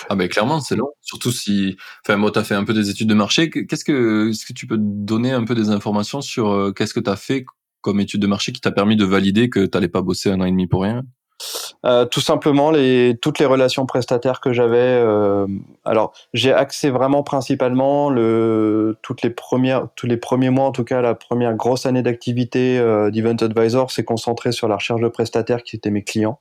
ah 0.09 0.15
ben 0.15 0.29
clairement 0.29 0.61
c'est 0.61 0.77
long, 0.77 0.93
surtout 1.01 1.33
si, 1.33 1.77
enfin 2.07 2.17
moi 2.17 2.31
t'as 2.31 2.45
fait 2.45 2.55
un 2.55 2.63
peu 2.63 2.75
des 2.75 2.91
études 2.91 3.09
de 3.09 3.15
marché. 3.15 3.51
Qu'est-ce 3.51 3.85
que, 3.85 4.31
est-ce 4.31 4.47
que 4.47 4.53
tu 4.53 4.69
peux 4.69 4.79
donner 4.79 5.33
un 5.33 5.43
peu 5.45 5.57
des 5.57 5.71
informations 5.71 6.21
sur 6.21 6.51
euh, 6.53 6.71
qu'est-ce 6.71 6.95
que 6.95 7.01
t'as 7.01 7.17
fait 7.17 7.45
comme 7.81 7.99
étude 7.99 8.23
de 8.23 8.29
marché 8.29 8.53
qui 8.53 8.61
t'a 8.61 8.71
permis 8.71 8.95
de 8.95 9.05
valider 9.05 9.51
que 9.51 9.67
t'allais 9.67 9.89
pas 9.89 10.03
bosser 10.03 10.31
un 10.31 10.41
an 10.41 10.45
et 10.45 10.53
demi 10.53 10.69
pour 10.69 10.83
rien? 10.85 11.03
Euh, 11.85 12.05
tout 12.05 12.21
simplement 12.21 12.73
toutes 13.21 13.39
les 13.39 13.47
relations 13.47 13.87
prestataires 13.87 14.41
que 14.41 14.53
j'avais. 14.53 14.77
Euh, 14.79 15.47
alors 15.85 16.13
j'ai 16.35 16.53
axé 16.53 16.91
vraiment 16.91 17.23
principalement 17.23 18.11
le 18.11 18.97
toutes 19.03 19.23
les 19.23 19.31
premières 19.31 19.89
tous 19.97 20.07
les 20.07 20.17
premiers 20.17 20.51
mois 20.51 20.67
en 20.67 20.73
tout 20.73 20.85
cas 20.85 21.01
la 21.01 21.15
première 21.15 21.55
grosse 21.55 21.87
année 21.87 22.03
d'activité 22.03 22.79
euh, 22.79 23.11
d'Event 23.11 23.37
Advisor 23.41 23.91
s'est 23.91 24.05
concentré 24.05 24.53
sur 24.53 24.69
la 24.69 24.77
recherche 24.77 25.01
de 25.01 25.09
prestataires 25.09 25.63
qui 25.63 25.77
étaient 25.77 25.91
mes 25.91 26.05
clients. 26.05 26.41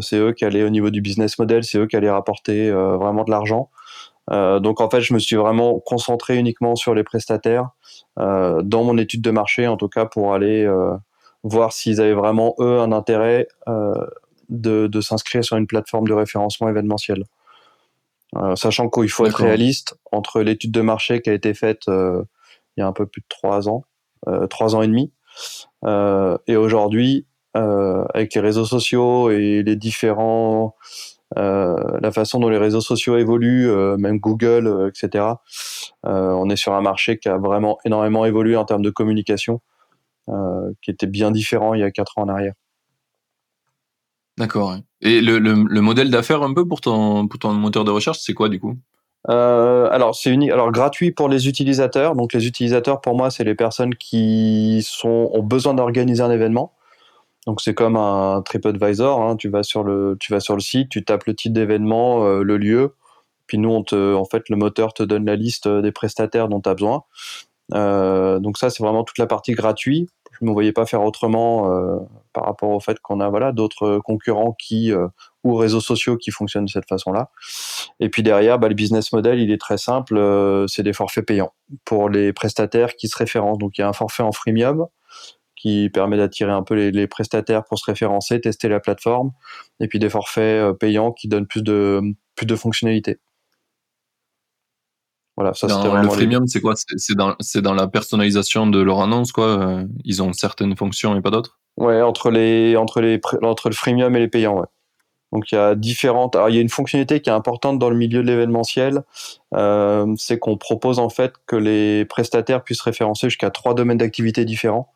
C'est 0.00 0.16
eux 0.16 0.32
qui 0.32 0.44
allaient 0.44 0.64
au 0.64 0.70
niveau 0.70 0.90
du 0.90 1.00
business 1.00 1.38
model, 1.38 1.64
c'est 1.64 1.78
eux 1.78 1.86
qui 1.86 1.94
allaient 1.94 2.10
rapporter 2.10 2.68
vraiment 2.72 3.22
de 3.22 3.30
l'argent. 3.30 3.70
Donc 4.28 4.80
en 4.80 4.90
fait, 4.90 5.02
je 5.02 5.14
me 5.14 5.20
suis 5.20 5.36
vraiment 5.36 5.78
concentré 5.78 6.36
uniquement 6.36 6.74
sur 6.74 6.96
les 6.96 7.04
prestataires 7.04 7.68
dans 8.16 8.82
mon 8.82 8.98
étude 8.98 9.22
de 9.22 9.30
marché, 9.30 9.68
en 9.68 9.76
tout 9.76 9.86
cas 9.86 10.04
pour 10.04 10.34
aller 10.34 10.68
voir 11.44 11.72
s'ils 11.72 12.00
avaient 12.00 12.14
vraiment, 12.14 12.54
eux, 12.58 12.80
un 12.80 12.90
intérêt 12.90 13.46
euh, 13.68 13.92
de, 14.48 14.86
de 14.86 15.00
s'inscrire 15.00 15.44
sur 15.44 15.56
une 15.56 15.66
plateforme 15.66 16.08
de 16.08 16.14
référencement 16.14 16.68
événementiel. 16.68 17.24
Euh, 18.36 18.56
sachant 18.56 18.88
qu'il 18.88 19.10
faut 19.10 19.26
être 19.26 19.42
réaliste, 19.42 19.94
entre 20.10 20.40
l'étude 20.40 20.72
de 20.72 20.80
marché 20.80 21.20
qui 21.20 21.30
a 21.30 21.34
été 21.34 21.54
faite 21.54 21.82
euh, 21.88 22.24
il 22.76 22.80
y 22.80 22.82
a 22.82 22.86
un 22.86 22.92
peu 22.92 23.06
plus 23.06 23.20
de 23.20 23.26
trois 23.28 23.68
ans, 23.68 23.84
trois 24.50 24.74
ans 24.74 24.82
et 24.82 24.88
demi, 24.88 25.12
et 25.86 26.56
aujourd'hui, 26.56 27.24
avec 27.52 28.34
les 28.34 28.40
réseaux 28.40 28.64
sociaux 28.64 29.30
et 29.30 29.62
les 29.62 29.76
différents 29.76 30.74
la 31.36 32.10
façon 32.10 32.40
dont 32.40 32.48
les 32.48 32.58
réseaux 32.58 32.80
sociaux 32.80 33.16
évoluent, 33.16 33.70
même 33.96 34.18
Google, 34.18 34.88
etc. 34.88 35.24
on 36.02 36.50
est 36.50 36.56
sur 36.56 36.74
un 36.74 36.80
marché 36.80 37.16
qui 37.16 37.28
a 37.28 37.36
vraiment 37.36 37.78
énormément 37.84 38.24
évolué 38.24 38.56
en 38.56 38.64
termes 38.64 38.82
de 38.82 38.90
communication. 38.90 39.60
Euh, 40.30 40.72
qui 40.80 40.90
était 40.90 41.06
bien 41.06 41.30
différent 41.30 41.74
il 41.74 41.80
y 41.80 41.82
a 41.82 41.90
4 41.90 42.16
ans 42.16 42.22
en 42.22 42.28
arrière. 42.28 42.54
D'accord. 44.38 44.76
Et 45.02 45.20
le, 45.20 45.38
le, 45.38 45.64
le 45.68 45.80
modèle 45.82 46.10
d'affaires 46.10 46.42
un 46.42 46.54
peu 46.54 46.66
pour 46.66 46.80
ton, 46.80 47.28
pour 47.28 47.38
ton 47.38 47.52
moteur 47.52 47.84
de 47.84 47.90
recherche, 47.90 48.18
c'est 48.20 48.32
quoi 48.32 48.48
du 48.48 48.58
coup? 48.58 48.78
Euh, 49.28 49.88
alors 49.90 50.14
c'est 50.14 50.30
unique, 50.30 50.50
alors 50.50 50.72
gratuit 50.72 51.12
pour 51.12 51.28
les 51.28 51.46
utilisateurs. 51.46 52.14
Donc 52.14 52.32
les 52.32 52.46
utilisateurs 52.46 53.00
pour 53.02 53.16
moi 53.16 53.30
c'est 53.30 53.44
les 53.44 53.54
personnes 53.54 53.94
qui 53.94 54.80
sont 54.82 55.30
ont 55.32 55.42
besoin 55.42 55.74
d'organiser 55.74 56.22
un 56.22 56.30
événement. 56.30 56.72
Donc 57.46 57.60
c'est 57.60 57.74
comme 57.74 57.96
un 57.96 58.42
TripAdvisor. 58.42 59.20
Hein. 59.20 59.36
Tu 59.36 59.50
vas 59.50 59.62
sur 59.62 59.82
le 59.82 60.16
tu 60.20 60.32
vas 60.32 60.40
sur 60.40 60.54
le 60.54 60.60
site, 60.60 60.88
tu 60.88 61.04
tapes 61.04 61.24
le 61.26 61.34
titre 61.34 61.54
d'événement, 61.54 62.24
euh, 62.24 62.42
le 62.42 62.56
lieu, 62.56 62.94
puis 63.46 63.58
nous 63.58 63.70
on 63.70 63.82
te 63.82 64.14
en 64.14 64.24
fait 64.24 64.48
le 64.48 64.56
moteur 64.56 64.94
te 64.94 65.02
donne 65.02 65.26
la 65.26 65.36
liste 65.36 65.68
des 65.68 65.92
prestataires 65.92 66.48
dont 66.48 66.60
tu 66.62 66.68
as 66.70 66.74
besoin. 66.74 67.04
Euh, 67.72 68.38
donc 68.40 68.58
ça, 68.58 68.70
c'est 68.70 68.82
vraiment 68.82 69.04
toute 69.04 69.18
la 69.18 69.26
partie 69.26 69.52
gratuite. 69.52 70.10
je 70.38 70.44
me 70.44 70.52
voyais 70.52 70.72
pas 70.72 70.84
faire 70.86 71.02
autrement 71.02 71.72
euh, 71.72 71.98
par 72.32 72.44
rapport 72.44 72.70
au 72.70 72.80
fait 72.80 72.98
qu'on 73.00 73.20
a 73.20 73.28
voilà 73.28 73.52
d'autres 73.52 74.00
concurrents 74.04 74.52
qui 74.58 74.92
euh, 74.92 75.08
ou 75.44 75.54
réseaux 75.54 75.80
sociaux 75.80 76.16
qui 76.16 76.30
fonctionnent 76.30 76.66
de 76.66 76.70
cette 76.70 76.88
façon-là. 76.88 77.30
Et 78.00 78.08
puis 78.08 78.22
derrière, 78.22 78.58
bah, 78.58 78.68
le 78.68 78.74
business 78.74 79.12
model, 79.12 79.40
il 79.40 79.50
est 79.50 79.60
très 79.60 79.78
simple, 79.78 80.20
c'est 80.68 80.82
des 80.82 80.92
forfaits 80.92 81.26
payants 81.26 81.52
pour 81.84 82.08
les 82.08 82.32
prestataires 82.32 82.96
qui 82.96 83.08
se 83.08 83.16
référencent. 83.16 83.58
Donc 83.58 83.78
il 83.78 83.82
y 83.82 83.84
a 83.84 83.88
un 83.88 83.92
forfait 83.92 84.22
en 84.22 84.32
freemium 84.32 84.86
qui 85.56 85.88
permet 85.88 86.16
d'attirer 86.16 86.52
un 86.52 86.62
peu 86.62 86.74
les, 86.74 87.06
prestataires 87.06 87.64
pour 87.64 87.78
se 87.78 87.84
référencer, 87.86 88.40
tester 88.40 88.68
la 88.68 88.80
plateforme, 88.80 89.32
et 89.80 89.88
puis 89.88 89.98
des 89.98 90.10
forfaits 90.10 90.76
payants 90.78 91.12
qui 91.12 91.28
donnent 91.28 91.46
plus 91.46 91.62
de 91.62 92.56
fonctionnalités. 92.56 93.18
Voilà, 95.36 95.52
ça 95.52 95.66
dans 95.66 96.00
le 96.00 96.08
freemium, 96.08 96.46
c'est 96.46 96.60
quoi? 96.60 96.74
C'est 96.76 97.16
dans, 97.16 97.34
dans 97.56 97.74
la 97.74 97.88
personnalisation 97.88 98.68
de 98.68 98.80
leur 98.80 99.00
annonce, 99.00 99.32
quoi. 99.32 99.46
Euh, 99.46 99.84
ils 100.04 100.22
ont 100.22 100.32
certaines 100.32 100.76
fonctions 100.76 101.16
et 101.16 101.20
pas 101.20 101.30
d'autres? 101.30 101.58
Ouais, 101.76 102.00
entre 102.02 102.30
les 102.30 102.76
entre 102.76 103.00
les 103.00 103.20
entre 103.42 103.68
le 103.68 103.74
freemium 103.74 104.14
et 104.14 104.20
les 104.20 104.28
payants, 104.28 104.60
ouais. 104.60 104.66
Donc 105.32 105.50
il 105.50 105.56
y 105.56 105.58
a 105.58 105.74
différentes. 105.74 106.36
Alors 106.36 106.48
il 106.50 106.54
y 106.54 106.58
a 106.58 106.60
une 106.60 106.68
fonctionnalité 106.68 107.20
qui 107.20 107.28
est 107.28 107.32
importante 107.32 107.80
dans 107.80 107.90
le 107.90 107.96
milieu 107.96 108.22
de 108.22 108.28
l'événementiel, 108.28 109.02
euh, 109.54 110.06
c'est 110.16 110.38
qu'on 110.38 110.56
propose 110.56 111.00
en 111.00 111.08
fait 111.08 111.32
que 111.46 111.56
les 111.56 112.04
prestataires 112.04 112.62
puissent 112.62 112.82
référencer 112.82 113.28
jusqu'à 113.28 113.50
trois 113.50 113.74
domaines 113.74 113.98
d'activité 113.98 114.44
différents, 114.44 114.92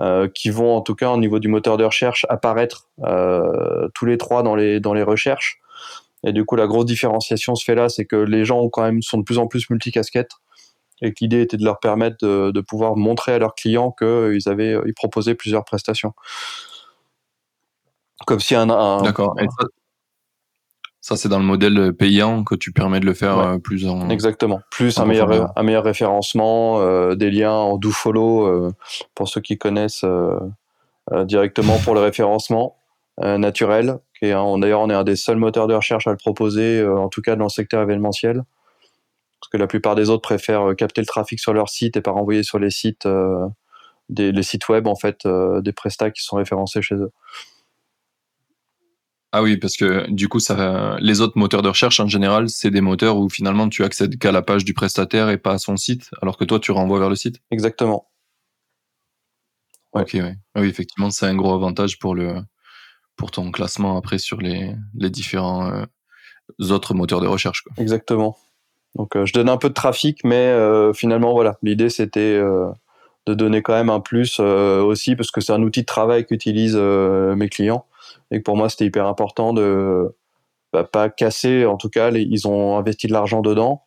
euh, 0.00 0.26
qui 0.26 0.50
vont 0.50 0.74
en 0.74 0.80
tout 0.80 0.96
cas 0.96 1.10
au 1.10 1.18
niveau 1.18 1.38
du 1.38 1.46
moteur 1.46 1.76
de 1.76 1.84
recherche 1.84 2.26
apparaître 2.28 2.88
euh, 3.04 3.88
tous 3.94 4.06
les 4.06 4.18
trois 4.18 4.42
dans 4.42 4.56
les 4.56 4.80
dans 4.80 4.94
les 4.94 5.04
recherches. 5.04 5.60
Et 6.26 6.32
du 6.32 6.44
coup, 6.44 6.56
la 6.56 6.66
grosse 6.66 6.84
différenciation 6.84 7.54
se 7.54 7.64
fait 7.64 7.74
là, 7.74 7.88
c'est 7.88 8.04
que 8.04 8.16
les 8.16 8.44
gens 8.44 8.68
quand 8.68 8.82
même 8.82 9.00
sont 9.00 9.18
de 9.18 9.22
plus 9.22 9.38
en 9.38 9.46
plus 9.46 9.70
multicasquettes 9.70 10.32
et 11.00 11.12
que 11.12 11.18
l'idée 11.20 11.40
était 11.40 11.56
de 11.56 11.64
leur 11.64 11.78
permettre 11.78 12.16
de, 12.26 12.60
pouvoir 12.60 12.96
montrer 12.96 13.32
à 13.32 13.38
leurs 13.38 13.54
clients 13.54 13.94
qu'ils 13.96 14.48
avaient, 14.48 14.76
ils 14.86 14.94
proposaient 14.94 15.34
plusieurs 15.34 15.64
prestations. 15.64 16.12
Comme 18.26 18.40
si 18.40 18.54
un. 18.54 18.66
D'accord. 19.02 19.36
Ça, 21.06 21.14
c'est 21.14 21.28
dans 21.28 21.38
le 21.38 21.44
modèle 21.44 21.92
payant 21.92 22.42
que 22.42 22.56
tu 22.56 22.72
permets 22.72 22.98
de 22.98 23.06
le 23.06 23.14
faire 23.14 23.38
euh, 23.38 23.58
plus 23.58 23.86
en. 23.86 24.08
Exactement. 24.08 24.60
Plus 24.72 24.98
un 24.98 25.04
meilleur, 25.04 25.52
un 25.56 25.62
meilleur 25.62 25.84
référencement, 25.84 26.80
euh, 26.80 27.14
des 27.14 27.30
liens 27.30 27.52
en 27.52 27.76
do 27.76 27.92
follow 27.92 28.44
euh, 28.44 28.72
pour 29.14 29.28
ceux 29.28 29.40
qui 29.40 29.56
connaissent 29.56 30.04
directement 31.12 31.78
pour 31.78 31.94
le 31.94 32.00
référencement 32.00 32.76
naturel 33.20 34.00
D'ailleurs, 34.22 34.46
on 34.46 34.90
est 34.90 34.94
un 34.94 35.04
des 35.04 35.16
seuls 35.16 35.36
moteurs 35.36 35.66
de 35.66 35.74
recherche 35.74 36.06
à 36.06 36.10
le 36.10 36.16
proposer, 36.16 36.80
euh, 36.80 36.98
en 36.98 37.08
tout 37.08 37.22
cas 37.22 37.36
dans 37.36 37.44
le 37.44 37.50
secteur 37.50 37.82
événementiel. 37.82 38.42
Parce 39.40 39.50
que 39.50 39.56
la 39.58 39.66
plupart 39.66 39.94
des 39.94 40.08
autres 40.08 40.22
préfèrent 40.22 40.70
euh, 40.70 40.74
capter 40.74 41.00
le 41.00 41.06
trafic 41.06 41.38
sur 41.38 41.52
leur 41.52 41.68
site 41.68 41.96
et 41.96 42.00
pas 42.00 42.12
renvoyer 42.12 42.42
sur 42.42 42.58
les 42.58 42.70
sites, 42.70 43.06
euh, 43.06 43.46
des, 44.08 44.32
les 44.32 44.42
sites 44.42 44.68
web, 44.68 44.86
en 44.86 44.96
fait, 44.96 45.26
des 45.26 45.72
prestats 45.72 46.10
qui 46.10 46.22
sont 46.22 46.36
référencés 46.36 46.80
chez 46.80 46.94
eux. 46.94 47.10
Ah 49.32 49.42
oui, 49.42 49.58
parce 49.58 49.76
que 49.76 50.10
du 50.10 50.28
coup, 50.28 50.38
ça, 50.38 50.96
les 51.00 51.20
autres 51.20 51.36
moteurs 51.36 51.60
de 51.60 51.68
recherche 51.68 52.00
en 52.00 52.06
général, 52.06 52.48
c'est 52.48 52.70
des 52.70 52.80
moteurs 52.80 53.18
où 53.18 53.28
finalement 53.28 53.68
tu 53.68 53.84
accèdes 53.84 54.18
qu'à 54.18 54.32
la 54.32 54.40
page 54.40 54.64
du 54.64 54.72
prestataire 54.72 55.28
et 55.28 55.36
pas 55.36 55.52
à 55.52 55.58
son 55.58 55.76
site, 55.76 56.08
alors 56.22 56.38
que 56.38 56.44
toi 56.44 56.58
tu 56.58 56.70
renvoies 56.70 57.00
vers 57.00 57.10
le 57.10 57.16
site. 57.16 57.40
Exactement. 57.50 58.08
Ok. 59.92 60.16
Ah 60.54 60.60
oui, 60.60 60.68
effectivement, 60.68 61.10
c'est 61.10 61.26
un 61.26 61.34
gros 61.34 61.52
avantage 61.52 61.98
pour 61.98 62.14
le, 62.14 62.36
pour 63.16 63.30
ton 63.30 63.50
classement 63.50 63.96
après 63.96 64.18
sur 64.18 64.40
les, 64.40 64.74
les 64.94 65.10
différents 65.10 65.70
euh, 65.70 66.70
autres 66.70 66.94
moteurs 66.94 67.20
de 67.20 67.26
recherche. 67.26 67.62
Quoi. 67.62 67.72
Exactement. 67.78 68.36
Donc 68.94 69.16
euh, 69.16 69.26
je 69.26 69.32
donne 69.32 69.48
un 69.48 69.56
peu 69.56 69.68
de 69.68 69.74
trafic, 69.74 70.22
mais 70.24 70.34
euh, 70.36 70.92
finalement 70.92 71.32
voilà, 71.32 71.58
l'idée 71.62 71.90
c'était 71.90 72.38
de 72.38 73.34
donner 73.34 73.62
quand 73.62 73.74
même 73.74 73.90
un 73.90 74.00
plus 74.00 74.38
aussi 74.38 75.16
parce 75.16 75.30
que 75.30 75.40
c'est 75.40 75.52
un 75.52 75.62
outil 75.62 75.80
de 75.80 75.86
travail 75.86 76.24
qu'utilisent 76.26 76.76
mes 76.76 77.48
clients 77.48 77.86
et 78.30 78.38
que 78.38 78.42
pour 78.42 78.56
moi 78.56 78.68
c'était 78.68 78.86
hyper 78.86 79.06
important 79.06 79.52
de 79.52 80.14
bah, 80.72 80.84
pas 80.84 81.08
casser. 81.08 81.66
En 81.66 81.76
tout 81.76 81.88
cas, 81.88 82.10
ils 82.10 82.46
ont 82.46 82.76
investi 82.76 83.06
de 83.06 83.12
l'argent 83.12 83.40
dedans 83.40 83.85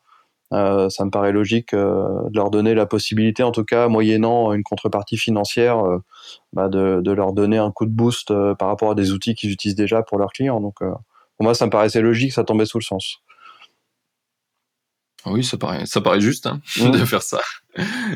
euh, 0.52 0.90
ça 0.90 1.06
me 1.06 1.12
paraît 1.12 1.32
logique 1.32 1.74
euh, 1.74 2.28
de 2.30 2.36
leur 2.36 2.50
donner 2.50 2.74
la 2.74 2.86
possibilité, 2.86 3.44
en 3.44 3.52
tout 3.52 3.64
cas 3.64 3.88
moyennant 3.88 4.52
une 4.54 4.64
contrepartie 4.64 5.18
financière, 5.18 5.86
euh, 5.86 6.00
bah 6.54 6.70
de, 6.70 7.02
de, 7.02 7.12
leur 7.12 7.34
donner 7.34 7.58
un 7.58 7.72
coup 7.72 7.86
de 7.86 7.92
boost 7.92 8.34
par 8.58 8.68
rapport 8.68 8.92
à 8.92 8.96
des 8.96 9.12
outils 9.12 9.36
qu'ils 9.36 9.52
utilisent 9.52 9.76
déjà 9.76 10.02
pour 10.02 10.18
leurs 10.18 10.32
clients. 10.32 10.60
Donc 10.60 10.80
pour 10.80 11.44
moi, 11.44 11.54
ça 11.54 11.66
me 11.66 11.72
paraissait 11.72 12.02
logique, 12.02 12.34
ça 12.34 12.44
tombait 12.44 12.66
sous 12.66 12.80
le 12.80 12.84
sens. 12.84 13.18
Oui, 15.26 15.44
ça 15.44 15.58
paraît, 15.58 15.86
ça 15.86 16.02
paraît 16.02 16.22
juste 16.22 16.48
hein, 16.48 16.62
mmh. 16.80 16.92
de 16.92 17.06
faire 17.06 17.22
ça. 17.22 17.42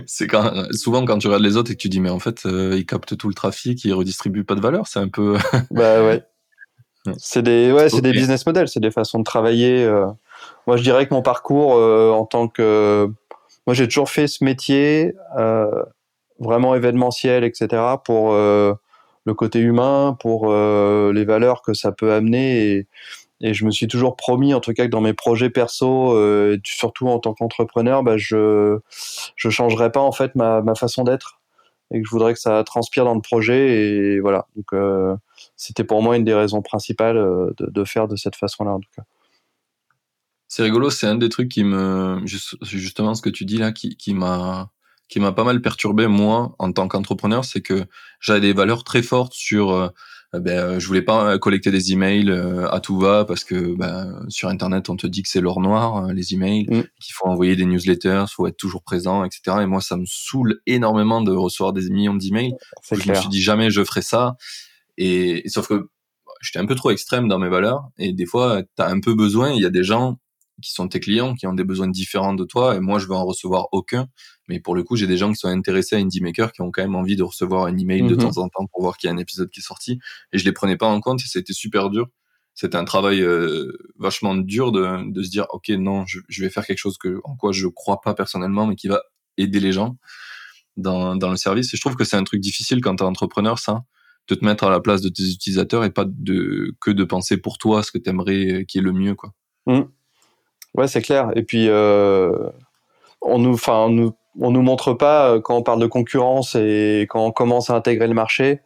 C'est 0.08 0.26
quand 0.26 0.72
souvent 0.72 1.06
quand 1.06 1.20
tu 1.20 1.28
regardes 1.28 1.44
les 1.44 1.58
autres 1.58 1.70
et 1.72 1.76
que 1.76 1.82
tu 1.82 1.90
dis 1.90 2.00
mais 2.00 2.10
en 2.10 2.20
fait 2.20 2.46
ils 2.46 2.86
captent 2.86 3.16
tout 3.16 3.28
le 3.28 3.36
trafic, 3.36 3.84
ils 3.86 3.94
redistribuent 3.94 4.46
pas 4.46 4.56
de 4.56 4.62
valeur, 4.62 4.88
c'est 4.88 5.00
un 5.00 5.10
peu. 5.10 5.38
bah 5.72 6.04
ouais. 6.04 6.24
C'est 7.18 7.42
des 7.42 7.74
ouais, 7.74 7.90
c'est 7.90 8.00
des 8.00 8.14
business 8.14 8.46
models, 8.46 8.70
c'est 8.70 8.80
des 8.80 8.90
façons 8.90 9.20
de 9.20 9.26
travailler. 9.26 9.86
Moi, 10.68 10.78
je 10.78 10.84
dirais 10.84 11.08
que 11.08 11.14
mon 11.14 11.22
parcours 11.22 11.76
euh, 11.76 12.12
en 12.12 12.26
tant 12.26 12.48
que... 12.48 13.10
Moi, 13.68 13.74
j'ai 13.74 13.88
toujours 13.88 14.10
fait 14.10 14.28
ce 14.28 14.44
métier 14.44 15.14
euh, 15.38 15.84
vraiment 16.40 16.76
événementiel, 16.76 17.44
etc., 17.44 17.82
pour 18.04 18.34
euh, 18.34 18.74
le 19.26 19.34
côté 19.34 19.60
humain, 19.60 20.18
pour 20.20 20.54
les 20.54 21.26
valeurs 21.26 21.62
que 21.62 21.74
ça 21.74 21.92
peut 21.92 22.14
amener. 22.14 22.88
Et, 23.42 23.54
je 23.54 23.66
me 23.66 23.72
suis 23.72 23.88
toujours 23.88 24.16
promis, 24.16 24.54
en 24.54 24.62
tout 24.62 24.74
cas, 24.74 24.86
que 24.86 24.90
dans 24.90 25.02
mes 25.02 25.14
projets 25.14 25.50
perso, 25.50 26.16
surtout 26.64 27.08
en 27.08 27.20
tant 27.20 27.34
qu'entrepreneur, 27.34 28.04
bah, 28.04 28.16
je 28.18 28.80
je 29.36 29.50
changerai 29.50 29.92
pas 29.92 30.00
en 30.00 30.14
fait 30.14 30.34
ma, 30.36 30.62
ma 30.62 30.76
façon 30.76 31.04
d'être 31.04 31.42
et 31.92 32.02
que 32.02 32.06
je 32.08 32.12
voudrais 32.12 32.34
que 32.34 32.40
ça 32.40 32.64
transpire 32.64 33.04
dans 33.06 33.16
le 33.16 33.22
projet. 33.22 33.82
Et 33.82 34.20
voilà. 34.22 34.48
Donc, 34.56 34.82
c'était 35.58 35.84
pour 35.84 36.02
moi 36.02 36.16
une 36.18 36.24
des 36.24 36.34
raisons 36.34 36.62
principales 36.62 37.54
de 37.58 37.84
faire 37.86 38.08
de 38.08 38.16
cette 38.16 38.36
façon-là, 38.36 38.72
en 38.72 38.80
tout 38.80 38.90
cas. 38.96 39.04
C'est 40.56 40.62
rigolo, 40.62 40.92
c'est 40.92 41.08
un 41.08 41.16
des 41.16 41.30
trucs 41.30 41.50
qui 41.50 41.64
me, 41.64 42.22
justement 42.62 43.16
ce 43.16 43.24
que 43.24 43.32
tu 43.32 43.44
dis 43.44 43.58
là, 43.58 43.72
qui, 43.72 43.98
qui 43.98 44.14
m'a, 44.14 44.70
qui 45.10 45.20
m'a 45.20 45.32
pas 45.32 45.44
mal 45.44 45.64
perturbé 45.64 46.06
moi 46.06 46.54
en 46.60 46.72
tant 46.72 46.88
qu'entrepreneur, 46.88 47.44
c'est 47.44 47.62
que 47.62 47.88
j'avais 48.20 48.40
des 48.40 48.54
valeurs 48.54 48.84
très 48.84 49.02
fortes 49.02 49.34
sur, 49.34 49.72
euh, 49.72 49.90
ben, 50.32 50.50
euh, 50.50 50.80
je 50.80 50.86
voulais 50.86 51.02
pas 51.02 51.40
collecter 51.40 51.72
des 51.72 51.92
emails 51.92 52.30
euh, 52.30 52.70
à 52.70 52.82
tout 52.82 53.00
va 53.00 53.26
parce 53.26 53.44
que 53.44 53.76
ben, 53.76 54.24
sur 54.30 54.48
internet 54.48 54.92
on 54.92 54.96
te 54.96 55.08
dit 55.08 55.24
que 55.24 55.30
c'est 55.30 55.42
l'or 55.42 55.60
noir 55.60 56.14
les 56.14 56.36
emails, 56.36 56.68
mm. 56.70 56.84
qu'il 57.02 57.16
faut 57.16 57.26
envoyer 57.26 57.56
des 57.56 57.66
newsletters, 57.66 58.26
faut 58.30 58.46
être 58.46 58.58
toujours 58.58 58.84
présent, 58.84 59.24
etc. 59.24 59.58
Et 59.62 59.66
moi 59.66 59.82
ça 59.82 59.98
me 59.98 60.06
saoule 60.06 60.62
énormément 60.68 61.22
de 61.22 61.32
recevoir 61.32 61.74
des 61.74 61.90
millions 61.90 62.14
d'emails. 62.14 62.54
Je 62.92 63.10
me 63.10 63.16
suis 63.16 63.30
dit 63.30 63.42
jamais 63.42 63.72
je 63.72 63.84
ferai 63.84 64.04
ça. 64.04 64.36
Et, 65.00 65.42
sauf 65.48 65.68
que 65.68 65.90
j'étais 66.44 66.60
un 66.60 66.68
peu 66.68 66.76
trop 66.76 66.92
extrême 66.92 67.28
dans 67.28 67.40
mes 67.40 67.50
valeurs 67.50 67.88
et 67.98 68.14
des 68.14 68.28
fois 68.28 68.62
tu 68.62 68.84
as 68.84 68.88
un 68.88 69.00
peu 69.00 69.16
besoin. 69.16 69.50
Il 69.50 69.60
y 69.64 69.66
a 69.66 69.72
des 69.72 69.84
gens 69.84 70.20
qui 70.62 70.72
sont 70.72 70.88
tes 70.88 71.00
clients, 71.00 71.36
qui 71.36 71.48
ont 71.48 71.54
des 71.54 71.64
besoins 71.64 71.88
différents 71.88 72.34
de 72.34 72.44
toi, 72.44 72.76
et 72.76 72.80
moi, 72.80 73.00
je 73.00 73.08
veux 73.08 73.14
en 73.14 73.26
recevoir 73.26 73.68
aucun. 73.72 74.08
Mais 74.48 74.60
pour 74.60 74.76
le 74.76 74.84
coup, 74.84 74.96
j'ai 74.96 75.08
des 75.08 75.18
gens 75.18 75.32
qui 75.32 75.38
sont 75.38 75.48
intéressés 75.48 75.96
à 75.96 76.00
Indie 76.00 76.22
Maker, 76.22 76.52
qui 76.52 76.62
ont 76.62 76.72
quand 76.72 76.84
même 76.84 76.96
envie 76.96 77.16
de 77.16 77.24
recevoir 77.24 77.66
un 77.66 77.78
email 77.78 78.04
de 78.04 78.16
mhm. 78.16 78.22
temps 78.22 78.38
en 78.38 78.50
temps 78.50 78.68
pour 78.72 78.82
voir 78.82 78.98
qu'il 78.98 79.08
y 79.08 79.12
a 79.12 79.14
un 79.14 79.18
épisode 79.18 79.50
qui 79.50 79.60
est 79.60 79.64
sorti. 79.64 80.00
Et 80.32 80.38
je 80.38 80.46
les 80.46 80.52
prenais 80.52 80.78
pas 80.78 80.88
en 80.88 81.00
compte, 81.02 81.22
et 81.22 81.28
c'était 81.28 81.54
super 81.54 81.90
dur. 81.90 82.08
C'était 82.54 82.78
un 82.78 82.86
travail 82.86 83.22
euh, 83.22 83.72
vachement 83.98 84.36
dur 84.36 84.72
de, 84.72 85.12
de, 85.12 85.24
se 85.24 85.30
dire, 85.30 85.48
ok, 85.50 85.70
non, 85.70 86.06
je, 86.06 86.20
je, 86.30 86.44
vais 86.44 86.52
faire 86.52 86.66
quelque 86.66 86.78
chose 86.78 86.98
que, 87.00 87.20
en 87.24 87.36
quoi 87.36 87.52
je 87.52 87.68
crois 87.68 88.00
pas 88.00 88.14
personnellement, 88.14 88.68
mais 88.68 88.76
qui 88.76 88.88
va 88.88 89.02
aider 89.38 89.60
les 89.60 89.72
gens 89.72 89.98
dans, 90.78 91.16
dans 91.16 91.32
le 91.32 91.38
service. 91.38 91.74
Et 91.74 91.78
je 91.78 91.82
trouve 91.82 91.96
que 91.96 92.04
c'est 92.04 92.16
un 92.18 92.24
truc 92.24 92.42
difficile 92.42 92.82
quand 92.82 92.96
t'es 92.98 93.04
entrepreneur, 93.04 93.58
ça, 93.58 93.84
de 94.28 94.36
te 94.36 94.46
mettre 94.46 94.64
à 94.64 94.70
la 94.70 94.80
place 94.80 95.02
de 95.02 95.10
tes 95.10 95.24
utilisateurs 95.24 95.84
et 95.84 95.90
pas 95.90 96.06
de 96.08 96.76
que 96.80 96.92
de 96.92 97.04
penser 97.04 97.38
pour 97.38 97.58
toi 97.58 97.84
ce 97.84 97.92
que 97.92 97.98
t'aimerais 97.98 98.66
qui 98.68 98.78
est 98.78 98.82
le 98.82 98.94
mieux, 98.94 99.16
quoi. 99.16 99.34
Mhm. 99.66 99.90
Ouais, 100.76 100.88
c'est 100.88 101.02
clair. 101.02 101.32
Et 101.36 101.44
puis, 101.44 101.68
euh, 101.70 102.50
on 103.22 103.40
nous, 103.40 103.54
enfin, 103.54 103.86
on 103.86 103.90
nous, 103.90 104.14
on 104.40 104.52
nous 104.52 104.62
montre 104.62 104.94
pas 104.94 105.30
euh, 105.30 105.42
quand 105.42 105.56
on 105.56 105.64
parle 105.64 105.80
de 105.80 105.88
concurrence 105.88 106.56
et 106.56 107.06
quand 107.10 107.24
on 107.26 107.32
commence 107.32 107.70
à 107.70 107.76
intégrer 107.76 108.08
le 108.08 108.14
marché. 108.14 108.62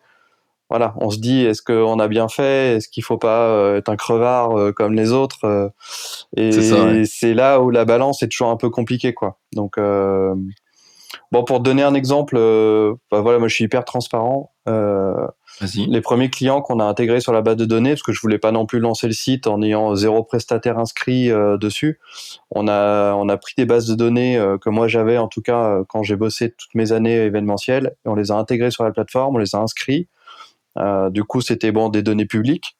Voilà, 0.69 0.93
on 0.97 1.09
se 1.09 1.19
dit 1.19 1.45
est-ce 1.45 1.61
qu'on 1.61 1.97
a 1.99 2.07
bien 2.09 2.27
fait? 2.27 2.75
Est-ce 2.75 2.89
qu'il 2.89 3.03
faut 3.03 3.17
pas 3.17 3.47
euh, 3.47 3.77
être 3.77 3.87
un 3.87 3.95
crevard 3.95 4.73
comme 4.75 4.93
les 4.93 5.13
autres 5.13 5.71
Et 6.35 6.51
c'est 7.05 7.33
là 7.33 7.61
où 7.61 7.69
la 7.69 7.85
balance 7.85 8.21
est 8.21 8.27
toujours 8.27 8.49
un 8.49 8.57
peu 8.57 8.69
compliquée, 8.69 9.13
quoi. 9.13 9.37
Donc, 9.53 9.77
bon, 11.31 11.43
pour 11.43 11.59
donner 11.59 11.83
un 11.83 11.93
exemple, 11.93 12.35
bah, 13.11 13.21
voilà, 13.21 13.39
moi 13.39 13.47
je 13.47 13.55
suis 13.55 13.63
hyper 13.65 13.85
transparent. 13.85 14.51
Les 15.87 16.01
premiers 16.01 16.29
clients 16.29 16.61
qu'on 16.61 16.79
a 16.79 16.83
intégrés 16.83 17.19
sur 17.19 17.33
la 17.33 17.41
base 17.41 17.55
de 17.55 17.65
données, 17.65 17.91
parce 17.91 18.03
que 18.03 18.11
je 18.11 18.21
voulais 18.21 18.37
pas 18.37 18.51
non 18.51 18.65
plus 18.65 18.79
lancer 18.79 19.07
le 19.07 19.13
site 19.13 19.47
en 19.47 19.61
ayant 19.61 19.95
zéro 19.95 20.23
prestataire 20.23 20.77
inscrit 20.77 21.31
euh, 21.31 21.57
dessus, 21.57 21.99
on 22.51 22.67
a, 22.67 23.13
on 23.15 23.27
a 23.29 23.37
pris 23.37 23.53
des 23.57 23.65
bases 23.65 23.87
de 23.87 23.95
données 23.95 24.37
euh, 24.37 24.57
que 24.57 24.69
moi 24.69 24.87
j'avais 24.87 25.17
en 25.17 25.27
tout 25.27 25.41
cas 25.41 25.63
euh, 25.63 25.83
quand 25.87 26.03
j'ai 26.03 26.15
bossé 26.15 26.51
toutes 26.51 26.75
mes 26.75 26.91
années 26.91 27.15
événementielles, 27.15 27.95
et 28.05 28.09
on 28.09 28.15
les 28.15 28.31
a 28.31 28.35
intégrés 28.35 28.71
sur 28.71 28.83
la 28.83 28.91
plateforme, 28.91 29.35
on 29.35 29.39
les 29.39 29.55
a 29.55 29.59
inscrits. 29.59 30.07
du 31.09 31.23
coup, 31.23 31.41
c'était 31.41 31.71
bon 31.71 31.89
des 31.89 32.03
données 32.03 32.27
publiques. 32.27 32.76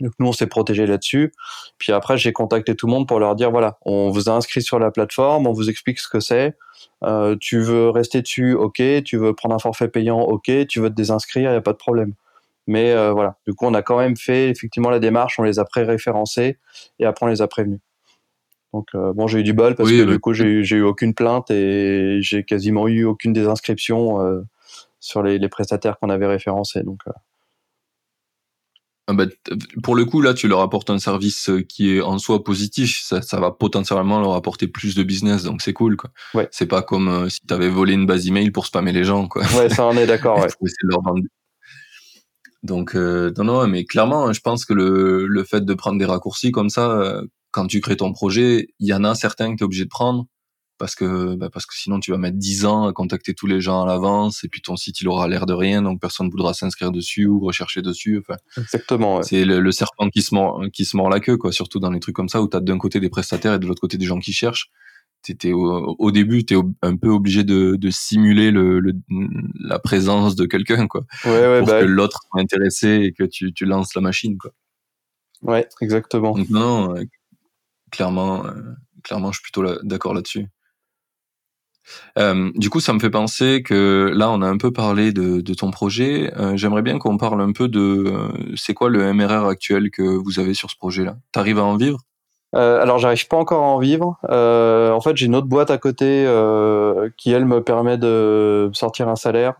Donc 0.00 0.12
nous, 0.18 0.28
on 0.28 0.32
s'est 0.32 0.46
protégé 0.46 0.86
là-dessus. 0.86 1.32
Puis 1.78 1.92
après, 1.92 2.16
j'ai 2.16 2.32
contacté 2.32 2.74
tout 2.74 2.86
le 2.86 2.92
monde 2.92 3.06
pour 3.06 3.20
leur 3.20 3.34
dire, 3.34 3.50
voilà, 3.50 3.78
on 3.82 4.10
vous 4.10 4.28
a 4.28 4.32
inscrit 4.32 4.62
sur 4.62 4.78
la 4.78 4.90
plateforme, 4.90 5.46
on 5.46 5.52
vous 5.52 5.68
explique 5.68 5.98
ce 5.98 6.08
que 6.08 6.20
c'est. 6.20 6.56
Euh, 7.04 7.36
tu 7.38 7.60
veux 7.60 7.90
rester 7.90 8.22
dessus, 8.22 8.54
ok. 8.54 8.82
Tu 9.04 9.16
veux 9.16 9.34
prendre 9.34 9.54
un 9.54 9.58
forfait 9.58 9.88
payant, 9.88 10.20
ok. 10.20 10.66
Tu 10.68 10.80
veux 10.80 10.90
te 10.90 10.94
désinscrire, 10.94 11.50
il 11.50 11.52
n'y 11.52 11.58
a 11.58 11.62
pas 11.62 11.72
de 11.72 11.78
problème. 11.78 12.14
Mais 12.66 12.92
euh, 12.92 13.12
voilà, 13.12 13.36
du 13.46 13.54
coup, 13.54 13.66
on 13.66 13.74
a 13.74 13.82
quand 13.82 13.98
même 13.98 14.16
fait 14.16 14.48
effectivement 14.48 14.90
la 14.90 15.00
démarche, 15.00 15.38
on 15.38 15.42
les 15.42 15.58
a 15.58 15.64
pré-référencés 15.64 16.58
et 16.98 17.04
après 17.04 17.26
on 17.26 17.28
les 17.28 17.42
a 17.42 17.48
prévenus. 17.48 17.80
Donc 18.72 18.86
euh, 18.94 19.12
bon, 19.12 19.26
j'ai 19.26 19.40
eu 19.40 19.42
du 19.42 19.52
bol 19.52 19.74
parce 19.74 19.90
que 19.90 20.04
du 20.04 20.20
coup, 20.20 20.32
j'ai 20.32 20.44
eu, 20.44 20.64
eu 20.64 20.82
aucune 20.82 21.14
plainte 21.14 21.50
et 21.50 22.18
j'ai 22.20 22.44
quasiment 22.44 22.86
eu 22.86 23.04
aucune 23.04 23.32
désinscription 23.32 24.44
sur 25.00 25.22
les, 25.22 25.38
les 25.38 25.48
prestataires 25.48 25.98
qu'on 25.98 26.10
avait 26.10 26.26
référencés. 26.26 26.84
Donc 26.84 27.00
ah 29.10 29.12
bah, 29.12 29.24
pour 29.82 29.96
le 29.96 30.04
coup, 30.04 30.20
là, 30.20 30.34
tu 30.34 30.46
leur 30.46 30.60
apportes 30.60 30.88
un 30.88 31.00
service 31.00 31.50
euh, 31.50 31.62
qui 31.62 31.96
est 31.96 32.00
en 32.00 32.18
soi 32.18 32.44
positif. 32.44 33.02
Ça, 33.04 33.22
ça 33.22 33.40
va 33.40 33.50
potentiellement 33.50 34.20
leur 34.20 34.34
apporter 34.34 34.68
plus 34.68 34.94
de 34.94 35.02
business, 35.02 35.42
donc 35.42 35.62
c'est 35.62 35.72
cool. 35.72 35.96
Quoi. 35.96 36.10
Ouais. 36.32 36.48
C'est 36.52 36.66
pas 36.66 36.82
comme 36.82 37.08
euh, 37.08 37.28
si 37.28 37.40
tu 37.40 37.52
avais 37.52 37.68
volé 37.68 37.94
une 37.94 38.06
base 38.06 38.28
email 38.28 38.52
pour 38.52 38.66
spammer 38.66 38.92
les 38.92 39.02
gens. 39.02 39.26
Quoi. 39.26 39.42
Ouais, 39.56 39.68
ça, 39.68 39.84
on 39.84 39.96
est 39.96 40.06
d'accord. 40.06 40.38
ouais. 40.42 40.48
leur 40.82 41.00
Donc, 42.62 42.94
euh, 42.94 43.32
non, 43.36 43.42
non, 43.42 43.66
mais 43.66 43.84
clairement, 43.84 44.32
je 44.32 44.40
pense 44.40 44.64
que 44.64 44.74
le, 44.74 45.26
le 45.26 45.44
fait 45.44 45.64
de 45.64 45.74
prendre 45.74 45.98
des 45.98 46.04
raccourcis 46.04 46.52
comme 46.52 46.70
ça, 46.70 46.92
euh, 46.92 47.24
quand 47.50 47.66
tu 47.66 47.80
crées 47.80 47.96
ton 47.96 48.12
projet, 48.12 48.68
il 48.78 48.86
y 48.86 48.94
en 48.94 49.02
a 49.02 49.16
certains 49.16 49.50
que 49.50 49.56
tu 49.56 49.64
es 49.64 49.64
obligé 49.64 49.84
de 49.84 49.90
prendre 49.90 50.26
parce 50.80 50.94
que 50.94 51.34
bah 51.34 51.50
parce 51.52 51.66
que 51.66 51.76
sinon 51.76 52.00
tu 52.00 52.10
vas 52.10 52.16
mettre 52.16 52.38
10 52.38 52.64
ans 52.64 52.86
à 52.86 52.92
contacter 52.94 53.34
tous 53.34 53.46
les 53.46 53.60
gens 53.60 53.82
à 53.82 53.86
l'avance 53.86 54.44
et 54.44 54.48
puis 54.48 54.62
ton 54.62 54.76
site 54.76 55.02
il 55.02 55.08
aura 55.08 55.28
l'air 55.28 55.44
de 55.44 55.52
rien 55.52 55.82
donc 55.82 56.00
personne 56.00 56.26
ne 56.26 56.30
voudra 56.30 56.54
s'inscrire 56.54 56.90
dessus 56.90 57.26
ou 57.26 57.38
rechercher 57.38 57.82
dessus 57.82 58.18
enfin. 58.18 58.38
Exactement 58.56 59.18
ouais. 59.18 59.22
c'est 59.22 59.44
le, 59.44 59.72
serpent 59.72 60.08
qui 60.08 60.22
se 60.22 60.34
mord 60.34 60.64
qui 60.72 60.86
se 60.86 60.96
mord 60.96 61.10
la 61.10 61.20
queue 61.20 61.36
quoi 61.36 61.52
surtout 61.52 61.80
dans 61.80 61.90
les 61.90 62.00
trucs 62.00 62.16
comme 62.16 62.30
ça 62.30 62.40
où 62.40 62.48
tu 62.48 62.56
as 62.56 62.60
d'un 62.60 62.78
côté 62.78 62.98
des 62.98 63.10
prestataires 63.10 63.52
et 63.52 63.58
de 63.58 63.66
l'autre 63.66 63.82
côté 63.82 63.98
des 63.98 64.06
gens 64.06 64.18
qui 64.18 64.32
cherchent. 64.32 64.70
T'étais 65.22 65.52
au, 65.52 65.96
au 65.98 66.10
début 66.12 66.46
tu 66.46 66.54
es 66.56 66.62
un 66.80 66.96
peu 66.96 67.10
obligé 67.10 67.44
de, 67.44 67.76
de 67.76 67.90
simuler 67.90 68.50
le, 68.50 68.80
le, 68.80 68.94
la 69.60 69.78
présence 69.78 70.34
de 70.34 70.46
quelqu'un 70.46 70.86
quoi. 70.86 71.02
Ouais, 71.26 71.30
ouais, 71.30 71.58
pour 71.58 71.68
bah, 71.68 71.80
que 71.82 71.84
l'autre 71.84 72.20
soit 72.30 72.40
intéressé 72.40 73.02
et 73.02 73.12
que 73.12 73.24
tu, 73.24 73.52
tu 73.52 73.66
lances 73.66 73.94
la 73.94 74.00
machine 74.00 74.38
quoi. 74.38 74.52
Ouais 75.42 75.68
exactement. 75.82 76.32
Donc 76.32 76.48
non 76.48 76.94
clairement 77.90 78.46
euh, 78.46 78.52
clairement 79.02 79.30
je 79.30 79.40
suis 79.40 79.42
plutôt 79.42 79.78
d'accord 79.82 80.14
là-dessus 80.14 80.46
euh, 82.18 82.50
du 82.54 82.70
coup, 82.70 82.80
ça 82.80 82.92
me 82.92 82.98
fait 82.98 83.10
penser 83.10 83.62
que 83.62 84.12
là, 84.14 84.30
on 84.30 84.42
a 84.42 84.46
un 84.46 84.56
peu 84.56 84.72
parlé 84.72 85.12
de, 85.12 85.54
ton 85.54 85.70
projet. 85.70 86.32
Euh, 86.38 86.56
J'aimerais 86.56 86.82
bien 86.82 86.98
qu'on 86.98 87.16
parle 87.16 87.40
un 87.40 87.52
peu 87.52 87.68
de 87.68 88.04
euh, 88.06 88.28
c'est 88.56 88.74
quoi 88.74 88.88
le 88.88 89.12
MRR 89.12 89.46
actuel 89.46 89.90
que 89.90 90.02
vous 90.02 90.38
avez 90.38 90.54
sur 90.54 90.70
ce 90.70 90.76
projet-là? 90.76 91.16
T'arrives 91.32 91.58
à 91.58 91.64
en 91.64 91.76
vivre? 91.76 91.98
Alors, 92.52 92.98
j'arrive 92.98 93.28
pas 93.28 93.36
encore 93.36 93.62
à 93.62 93.66
en 93.66 93.78
vivre. 93.78 94.16
En 94.28 95.00
fait, 95.00 95.16
j'ai 95.16 95.26
une 95.26 95.36
autre 95.36 95.46
boîte 95.46 95.70
à 95.70 95.78
côté 95.78 96.26
qui, 97.16 97.30
elle, 97.30 97.44
me 97.44 97.62
permet 97.62 97.96
de 97.96 98.70
sortir 98.72 99.08
un 99.08 99.14
salaire, 99.14 99.54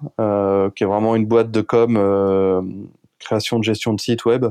qui 0.75 0.83
est 0.83 0.87
vraiment 0.87 1.15
une 1.15 1.27
boîte 1.27 1.53
de 1.53 1.61
com, 1.61 2.89
création 3.21 3.61
de 3.61 3.65
gestion 3.65 3.95
de 3.95 4.01
site 4.01 4.25
web. 4.25 4.47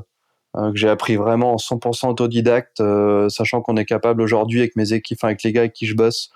Hein, 0.56 0.72
que 0.72 0.80
j'ai 0.80 0.90
appris 0.90 1.16
vraiment 1.16 1.54
en 1.54 1.58
100% 1.58 2.10
autodidacte, 2.10 2.82
euh, 2.82 3.30
sachant 3.30 3.62
qu'on 3.62 3.78
est 3.78 3.86
capable 3.86 4.22
aujourd'hui 4.22 4.60
avec 4.60 4.76
mes 4.76 4.94
équipes, 4.94 5.24
avec 5.24 5.44
les 5.44 5.52
gars 5.52 5.62
avec 5.62 5.74
qui 5.74 5.86
je 5.86 5.96
bosse, 5.96 6.32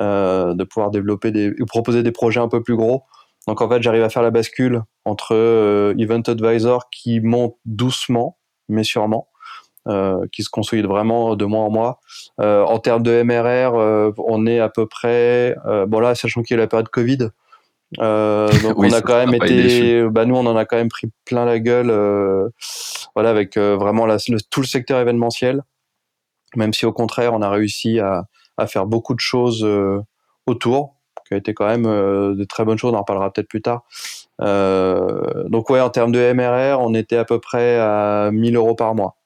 euh, 0.00 0.54
de 0.54 0.64
pouvoir 0.64 0.90
développer 0.90 1.30
des, 1.30 1.50
ou 1.60 1.66
proposer 1.66 2.02
des 2.02 2.10
projets 2.10 2.40
un 2.40 2.48
peu 2.48 2.62
plus 2.62 2.76
gros. 2.76 3.04
Donc 3.46 3.60
en 3.60 3.68
fait, 3.68 3.82
j'arrive 3.82 4.02
à 4.02 4.08
faire 4.08 4.22
la 4.22 4.30
bascule 4.30 4.82
entre 5.04 5.34
euh, 5.34 5.94
Event 5.98 6.22
Advisor 6.26 6.90
qui 6.90 7.20
monte 7.20 7.56
doucement, 7.64 8.38
mais 8.68 8.82
sûrement, 8.82 9.28
euh, 9.88 10.26
qui 10.32 10.42
se 10.42 10.50
consolide 10.50 10.86
vraiment 10.86 11.36
de 11.36 11.44
mois 11.44 11.62
en 11.62 11.70
mois. 11.70 12.00
Euh, 12.40 12.64
en 12.64 12.80
termes 12.80 13.02
de 13.04 13.22
MRR, 13.22 14.14
on 14.18 14.46
est 14.46 14.58
à 14.58 14.70
peu 14.70 14.86
près, 14.86 15.56
bon 15.86 16.00
là, 16.00 16.16
sachant 16.16 16.42
qu'il 16.42 16.56
y 16.56 16.58
a 16.58 16.62
la 16.62 16.68
période 16.68 16.88
Covid, 16.88 17.28
euh, 18.00 18.48
donc 18.62 18.78
oui, 18.78 18.88
on 18.90 18.94
a 18.94 19.02
quand 19.02 19.16
même 19.26 19.34
été, 19.34 20.08
bah 20.08 20.24
nous 20.24 20.34
on 20.34 20.46
en 20.46 20.56
a 20.56 20.64
quand 20.64 20.76
même 20.76 20.88
pris 20.88 21.08
plein 21.24 21.44
la 21.44 21.58
gueule, 21.58 21.90
euh, 21.90 22.48
voilà 23.14 23.30
avec 23.30 23.56
euh, 23.56 23.76
vraiment 23.76 24.06
la, 24.06 24.16
le, 24.28 24.38
tout 24.50 24.60
le 24.60 24.66
secteur 24.66 24.98
événementiel. 25.00 25.62
Même 26.56 26.72
si 26.72 26.86
au 26.86 26.92
contraire 26.92 27.34
on 27.34 27.42
a 27.42 27.50
réussi 27.50 27.98
à, 27.98 28.24
à 28.56 28.66
faire 28.66 28.86
beaucoup 28.86 29.14
de 29.14 29.20
choses 29.20 29.66
autour, 30.46 30.96
qui 31.26 31.34
a 31.34 31.36
été 31.36 31.54
quand 31.54 31.66
même 31.66 31.84
de 31.84 32.44
très 32.44 32.64
bonnes 32.64 32.78
choses. 32.78 32.92
On 32.92 32.96
en 32.96 33.00
reparlera 33.00 33.32
peut-être 33.32 33.48
plus 33.48 33.62
tard. 33.62 33.84
donc 34.38 35.70
ouais 35.70 35.80
en 35.80 35.90
termes 35.90 36.12
de 36.12 36.32
MRR 36.32 36.80
on 36.80 36.94
était 36.94 37.16
à 37.16 37.24
peu 37.24 37.40
près 37.40 37.78
à 37.78 38.30
1000 38.32 38.56
euros 38.56 38.74
par 38.74 38.94
mois. 38.94 39.16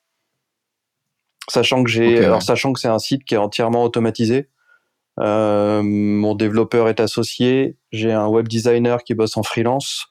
Sachant 1.48 1.84
que 1.84 1.90
j'ai, 1.90 2.28
ouais. 2.28 2.40
sachant 2.40 2.72
que 2.72 2.80
c'est 2.80 2.88
un 2.88 2.98
site 2.98 3.24
qui 3.24 3.34
est 3.34 3.38
entièrement 3.38 3.84
automatisé. 3.84 4.48
Euh, 5.18 5.80
mon 5.82 6.34
développeur 6.34 6.88
est 6.88 7.00
associé, 7.00 7.76
j'ai 7.90 8.12
un 8.12 8.26
web 8.26 8.48
designer 8.48 9.02
qui 9.02 9.14
bosse 9.14 9.36
en 9.38 9.42
freelance 9.42 10.06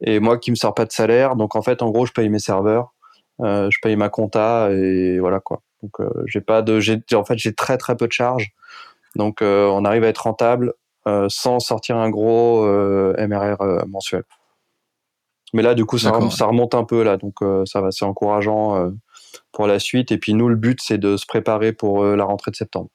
et 0.00 0.18
moi 0.18 0.38
qui 0.38 0.50
me 0.50 0.56
sors 0.56 0.74
pas 0.74 0.84
de 0.86 0.92
salaire. 0.92 1.36
Donc 1.36 1.54
en 1.54 1.62
fait, 1.62 1.82
en 1.82 1.90
gros, 1.90 2.04
je 2.04 2.12
paye 2.12 2.28
mes 2.28 2.40
serveurs, 2.40 2.92
euh, 3.42 3.68
je 3.70 3.78
paye 3.80 3.94
ma 3.94 4.08
compta 4.08 4.70
et 4.72 5.20
voilà 5.20 5.38
quoi. 5.38 5.62
Donc 5.82 5.92
euh, 6.00 6.10
j'ai 6.26 6.40
pas 6.40 6.62
de, 6.62 6.80
j'ai 6.80 7.00
en 7.14 7.24
fait 7.24 7.38
j'ai 7.38 7.54
très 7.54 7.78
très 7.78 7.96
peu 7.96 8.06
de 8.08 8.12
charges. 8.12 8.50
Donc 9.16 9.38
on 9.42 9.84
arrive 9.84 10.04
à 10.04 10.08
être 10.08 10.24
rentable 10.24 10.74
sans 11.28 11.58
sortir 11.60 11.96
un 11.96 12.10
gros 12.10 12.64
MRR 12.66 13.86
mensuel. 13.88 14.22
Mais 15.52 15.62
là, 15.62 15.74
du 15.74 15.84
coup, 15.84 15.98
ça, 15.98 16.10
rem- 16.12 16.30
ça 16.30 16.46
remonte 16.46 16.74
un 16.76 16.84
peu 16.84 17.02
là, 17.02 17.16
donc 17.16 17.34
ça 17.66 17.80
va, 17.80 17.90
c'est 17.90 18.04
encourageant 18.04 18.92
pour 19.52 19.66
la 19.66 19.80
suite. 19.80 20.12
Et 20.12 20.18
puis 20.18 20.34
nous, 20.34 20.48
le 20.48 20.54
but, 20.54 20.78
c'est 20.80 20.98
de 20.98 21.16
se 21.16 21.26
préparer 21.26 21.72
pour 21.72 22.04
la 22.04 22.24
rentrée 22.24 22.52
de 22.52 22.56
septembre. 22.56 22.88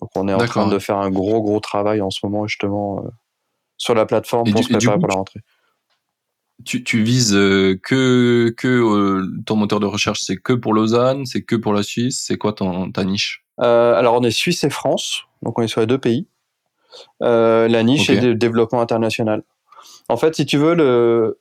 Donc 0.00 0.10
on 0.14 0.26
est 0.28 0.34
en 0.34 0.44
train 0.44 0.68
de 0.68 0.78
faire 0.78 0.96
un 0.98 1.10
gros 1.10 1.42
gros 1.42 1.60
travail 1.60 2.00
en 2.00 2.10
ce 2.10 2.20
moment 2.24 2.46
justement 2.46 3.04
euh, 3.04 3.08
sur 3.76 3.94
la 3.94 4.06
plateforme 4.06 4.48
Et 4.48 4.52
pour 4.52 4.60
du- 4.60 4.66
se 4.66 4.72
préparer 4.72 4.96
coup, 4.96 5.00
pour 5.00 5.08
la 5.08 5.14
rentrée. 5.14 5.40
Tu, 6.64 6.84
tu 6.84 7.02
vises 7.02 7.34
euh, 7.34 7.76
que 7.82 8.54
que 8.56 8.68
euh, 8.68 9.26
ton 9.46 9.56
moteur 9.56 9.80
de 9.80 9.86
recherche, 9.86 10.20
c'est 10.22 10.36
que 10.36 10.52
pour 10.52 10.74
Lausanne, 10.74 11.26
c'est 11.26 11.42
que 11.42 11.56
pour 11.56 11.72
la 11.72 11.82
Suisse, 11.82 12.22
c'est 12.24 12.36
quoi 12.36 12.52
ton 12.52 12.90
ta 12.92 13.04
niche? 13.04 13.44
Alors 13.58 14.14
on 14.14 14.22
est 14.22 14.30
Suisse 14.30 14.64
et 14.64 14.70
France, 14.70 15.22
donc 15.42 15.58
on 15.58 15.62
est 15.62 15.68
sur 15.68 15.80
les 15.80 15.86
deux 15.86 15.98
pays. 15.98 16.26
La 17.20 17.82
niche 17.82 18.10
est 18.10 18.20
le 18.20 18.34
développement 18.34 18.80
international. 18.80 19.42
En 20.08 20.16
fait, 20.16 20.34
si 20.36 20.46
tu 20.46 20.56
veux 20.56 20.74
le 20.74 21.38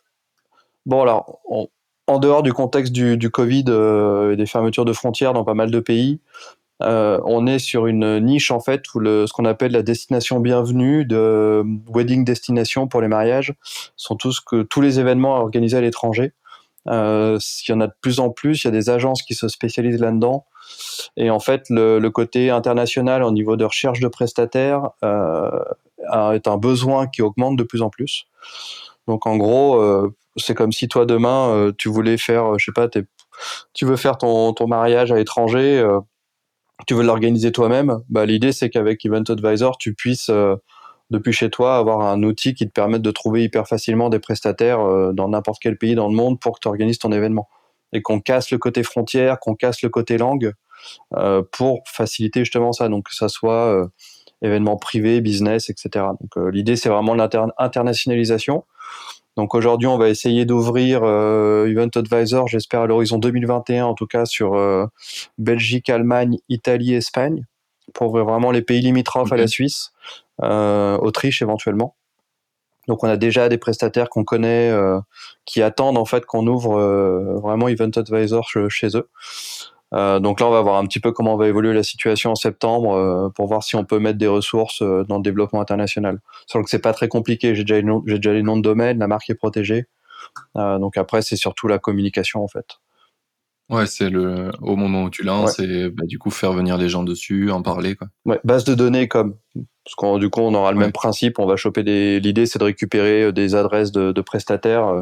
bon 0.85 1.01
alors 1.01 1.39
on- 1.49 1.67
en 2.07 2.19
dehors 2.19 2.43
du 2.43 2.51
contexte 2.51 2.91
du, 2.91 3.15
du 3.15 3.29
Covid 3.29 3.65
euh, 3.69 4.33
et 4.33 4.35
des 4.35 4.45
fermetures 4.47 4.85
de 4.85 4.91
frontières 4.93 5.33
dans 5.33 5.45
pas 5.45 5.53
mal 5.53 5.71
de 5.71 5.79
pays, 5.79 6.19
euh, 6.81 7.19
on 7.25 7.47
est 7.47 7.59
sur 7.59 7.87
une 7.87 8.19
niche 8.19 8.51
en 8.51 8.59
fait 8.59 8.83
où 8.93 8.99
le, 8.99 9.27
ce 9.27 9.33
qu'on 9.33 9.45
appelle 9.45 9.71
la 9.71 9.83
destination 9.83 10.39
bienvenue 10.39 11.05
de 11.05 11.63
wedding 11.93 12.25
destination 12.25 12.87
pour 12.87 13.01
les 13.01 13.07
mariages 13.07 13.53
sont 13.95 14.15
tous 14.15 14.39
que 14.39 14.63
tous 14.63 14.81
les 14.81 14.99
événements 14.99 15.35
organisés 15.35 15.77
à 15.77 15.81
l'étranger. 15.81 16.33
Euh, 16.87 17.37
il 17.67 17.71
y 17.71 17.73
en 17.73 17.81
a 17.81 17.87
de 17.87 17.93
plus 18.01 18.19
en 18.19 18.31
plus, 18.31 18.63
il 18.63 18.65
y 18.65 18.69
a 18.69 18.71
des 18.71 18.89
agences 18.89 19.21
qui 19.21 19.35
se 19.35 19.47
spécialisent 19.47 19.99
là-dedans. 19.99 20.45
Et 21.15 21.29
en 21.29 21.39
fait, 21.39 21.65
le, 21.69 22.07
côté 22.09 22.49
international 22.49 23.23
au 23.23 23.31
niveau 23.31 23.55
de 23.55 23.65
recherche 23.65 23.99
de 23.99 24.07
prestataires 24.07 24.89
euh, 25.03 25.51
est 26.33 26.47
un 26.47 26.57
besoin 26.57 27.07
qui 27.07 27.21
augmente 27.21 27.55
de 27.55 27.63
plus 27.63 27.81
en 27.81 27.89
plus. 27.89 28.25
Donc 29.07 29.27
en 29.27 29.37
gros, 29.37 30.09
c'est 30.37 30.55
comme 30.55 30.71
si 30.71 30.87
toi 30.87 31.05
demain 31.05 31.71
tu 31.77 31.89
voulais 31.89 32.17
faire, 32.17 32.57
je 32.57 32.65
sais 32.65 32.71
pas, 32.71 32.87
tu 33.73 33.85
veux 33.85 33.97
faire 33.97 34.17
ton, 34.17 34.53
ton 34.53 34.67
mariage 34.67 35.11
à 35.11 35.15
l'étranger, 35.15 35.83
tu 36.87 36.93
veux 36.93 37.03
l'organiser 37.03 37.51
toi-même. 37.51 37.99
Bah, 38.09 38.25
l'idée 38.25 38.51
c'est 38.51 38.69
qu'avec 38.69 39.05
Event 39.05 39.23
Advisor, 39.27 39.77
tu 39.77 39.93
puisses 39.93 40.29
euh, 40.29 40.55
depuis 41.09 41.33
chez 41.33 41.49
toi 41.49 41.77
avoir 41.77 42.01
un 42.01 42.23
outil 42.23 42.53
qui 42.53 42.65
te 42.67 42.71
permette 42.71 43.01
de 43.01 43.11
trouver 43.11 43.43
hyper 43.43 43.67
facilement 43.67 44.09
des 44.09 44.19
prestataires 44.19 44.79
euh, 44.79 45.13
dans 45.13 45.29
n'importe 45.29 45.59
quel 45.61 45.77
pays 45.77 45.95
dans 45.95 46.07
le 46.07 46.15
monde 46.15 46.39
pour 46.39 46.53
que 46.55 46.59
tu 46.61 46.67
organises 46.67 46.99
ton 46.99 47.11
événement 47.11 47.49
et 47.93 48.01
qu'on 48.01 48.21
casse 48.21 48.51
le 48.51 48.57
côté 48.57 48.83
frontière, 48.83 49.39
qu'on 49.39 49.55
casse 49.55 49.81
le 49.81 49.89
côté 49.89 50.17
langue 50.17 50.53
euh, 51.15 51.43
pour 51.51 51.83
faciliter 51.85 52.41
justement 52.41 52.71
ça. 52.71 52.87
Donc 52.87 53.07
que 53.07 53.15
ça 53.15 53.27
soit 53.27 53.89
événements 54.41 54.77
privés, 54.77 55.21
business, 55.21 55.69
etc. 55.69 56.05
Donc 56.19 56.53
l'idée 56.53 56.75
c'est 56.75 56.89
vraiment 56.89 57.15
l'internationalisation. 57.15 58.63
Donc 59.37 59.55
aujourd'hui 59.55 59.87
on 59.87 59.97
va 59.97 60.09
essayer 60.09 60.45
d'ouvrir 60.45 61.01
euh, 61.03 61.67
Event 61.67 61.89
Advisor, 61.95 62.47
j'espère 62.47 62.81
à 62.81 62.87
l'horizon 62.87 63.17
2021 63.17 63.85
en 63.85 63.93
tout 63.93 64.07
cas 64.07 64.25
sur 64.25 64.55
euh, 64.55 64.85
Belgique, 65.37 65.89
Allemagne, 65.89 66.37
Italie, 66.49 66.93
Espagne 66.93 67.45
pour 67.93 68.09
ouvrir 68.09 68.25
vraiment 68.25 68.51
les 68.51 68.61
pays 68.61 68.81
limitrophes 68.81 69.31
à 69.31 69.37
la. 69.37 69.43
Suisse, 69.47 69.91
euh, 70.43 70.97
Autriche 70.97 71.41
éventuellement. 71.41 71.95
Donc 72.87 73.03
on 73.03 73.07
a 73.07 73.15
déjà 73.17 73.47
des 73.47 73.57
prestataires 73.57 74.09
qu'on 74.09 74.23
connaît 74.23 74.71
qui 75.45 75.61
attendent 75.61 75.97
en 75.97 76.05
fait 76.05 76.25
qu'on 76.25 76.45
ouvre 76.47 76.81
vraiment 77.41 77.67
Event 77.67 77.91
Advisor 77.95 78.43
che- 78.49 78.69
chez 78.69 78.97
eux. 78.97 79.07
Euh, 79.93 80.19
donc 80.19 80.39
là 80.39 80.47
on 80.47 80.51
va 80.51 80.61
voir 80.61 80.77
un 80.77 80.85
petit 80.85 81.01
peu 81.01 81.11
comment 81.11 81.35
va 81.35 81.47
évoluer 81.47 81.73
la 81.73 81.83
situation 81.83 82.31
en 82.31 82.35
septembre 82.35 82.93
euh, 82.93 83.29
pour 83.29 83.47
voir 83.47 83.61
si 83.61 83.75
on 83.75 83.83
peut 83.83 83.99
mettre 83.99 84.17
des 84.17 84.27
ressources 84.27 84.81
euh, 84.81 85.03
dans 85.03 85.17
le 85.17 85.21
développement 85.21 85.59
international. 85.59 86.19
Sachant 86.47 86.63
que 86.63 86.69
c'est 86.69 86.79
pas 86.79 86.93
très 86.93 87.09
compliqué, 87.09 87.55
j'ai 87.55 87.63
déjà, 87.63 87.75
les 87.75 87.83
noms- 87.83 88.03
j'ai 88.05 88.15
déjà 88.15 88.31
les 88.31 88.41
noms 88.41 88.55
de 88.55 88.61
domaine, 88.61 88.99
la 88.99 89.07
marque 89.07 89.29
est 89.29 89.35
protégée. 89.35 89.85
Donc 90.55 90.95
après 90.95 91.21
c'est 91.21 91.35
surtout 91.35 91.67
la 91.67 91.77
communication 91.77 92.41
en 92.41 92.47
fait. 92.47 92.65
Ouais, 93.69 93.85
c'est 93.85 94.09
le 94.09 94.51
au 94.61 94.77
moment 94.77 95.03
où 95.03 95.09
tu 95.09 95.23
lances 95.23 95.59
et 95.59 95.89
bah, 95.89 96.05
du 96.05 96.19
coup 96.19 96.29
faire 96.29 96.53
venir 96.53 96.77
les 96.77 96.87
gens 96.87 97.03
dessus, 97.03 97.51
en 97.51 97.61
parler 97.61 97.95
quoi. 97.95 98.07
Ouais, 98.25 98.39
base 98.45 98.63
de 98.63 98.73
données 98.73 99.09
comme 99.09 99.35
parce 99.83 99.95
qu'on 99.95 100.19
du 100.19 100.29
coup 100.29 100.39
on 100.41 100.53
aura 100.53 100.71
le 100.71 100.77
même 100.77 100.91
principe, 100.93 101.37
on 101.39 101.45
va 101.45 101.57
choper 101.57 101.83
des 101.83 102.19
l'idée 102.21 102.45
c'est 102.45 102.59
de 102.59 102.63
récupérer 102.63 103.33
des 103.33 103.55
adresses 103.55 103.91
de, 103.91 104.13
de 104.13 104.21
prestataires 104.21 105.01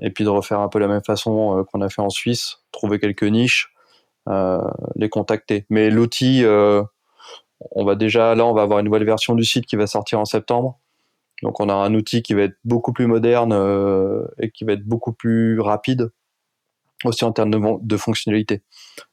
et 0.00 0.10
puis 0.10 0.24
de 0.24 0.30
refaire 0.30 0.60
un 0.60 0.68
peu 0.68 0.78
la 0.78 0.88
même 0.88 1.04
façon 1.04 1.66
qu'on 1.70 1.82
a 1.82 1.90
fait 1.90 2.02
en 2.02 2.10
Suisse, 2.10 2.58
trouver 2.72 2.98
quelques 2.98 3.24
niches, 3.24 3.73
les 4.26 5.08
contacter. 5.08 5.66
Mais 5.70 5.90
l'outil 5.90 6.44
on 7.70 7.84
va 7.84 7.94
déjà 7.94 8.34
là 8.34 8.44
on 8.44 8.52
va 8.52 8.62
avoir 8.62 8.78
une 8.78 8.86
nouvelle 8.86 9.04
version 9.04 9.34
du 9.34 9.44
site 9.44 9.66
qui 9.66 9.76
va 9.76 9.86
sortir 9.86 10.20
en 10.20 10.24
septembre. 10.24 10.78
Donc 11.42 11.60
on 11.60 11.68
a 11.68 11.74
un 11.74 11.94
outil 11.94 12.22
qui 12.22 12.34
va 12.34 12.42
être 12.42 12.56
beaucoup 12.64 12.92
plus 12.92 13.06
moderne 13.06 13.52
et 14.40 14.50
qui 14.50 14.64
va 14.64 14.72
être 14.72 14.84
beaucoup 14.84 15.12
plus 15.12 15.60
rapide 15.60 16.10
aussi 17.04 17.24
en 17.24 17.32
termes 17.32 17.50
de, 17.50 17.60
de 17.80 17.96
fonctionnalité. 17.96 18.62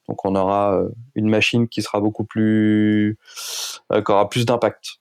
Donc 0.08 0.24
on 0.26 0.36
aura 0.36 0.76
euh, 0.76 0.90
une 1.16 1.30
machine 1.30 1.68
qui 1.68 1.82
sera 1.82 2.00
beaucoup 2.00 2.26
plus, 2.26 3.18
euh, 3.92 4.02
qui 4.02 4.12
aura 4.12 4.30
plus 4.30 4.46
d'impact. 4.46 5.00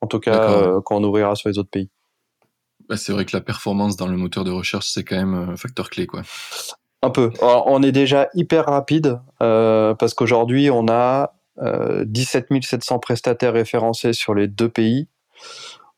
En 0.00 0.06
tout 0.06 0.20
cas, 0.20 0.50
euh, 0.50 0.80
quand 0.84 0.96
on 0.96 1.04
ouvrira 1.04 1.34
sur 1.34 1.48
les 1.48 1.58
autres 1.58 1.70
pays. 1.70 1.90
Bah, 2.88 2.96
c'est 2.96 3.12
vrai 3.12 3.24
que 3.24 3.36
la 3.36 3.40
performance 3.40 3.96
dans 3.96 4.06
le 4.06 4.16
moteur 4.16 4.44
de 4.44 4.50
recherche, 4.50 4.88
c'est 4.88 5.04
quand 5.04 5.16
même 5.16 5.34
un 5.34 5.56
facteur 5.56 5.90
clé, 5.90 6.06
quoi. 6.06 6.22
Un 7.02 7.10
peu. 7.10 7.30
on 7.40 7.82
est 7.82 7.92
déjà 7.92 8.28
hyper 8.34 8.66
rapide 8.66 9.20
parce 9.38 10.14
qu'aujourd'hui, 10.14 10.70
on 10.70 10.88
a 10.88 11.34
17 11.60 12.46
700 12.62 12.98
prestataires 12.98 13.52
référencés 13.52 14.12
sur 14.12 14.34
les 14.34 14.48
deux 14.48 14.68
pays. 14.68 15.08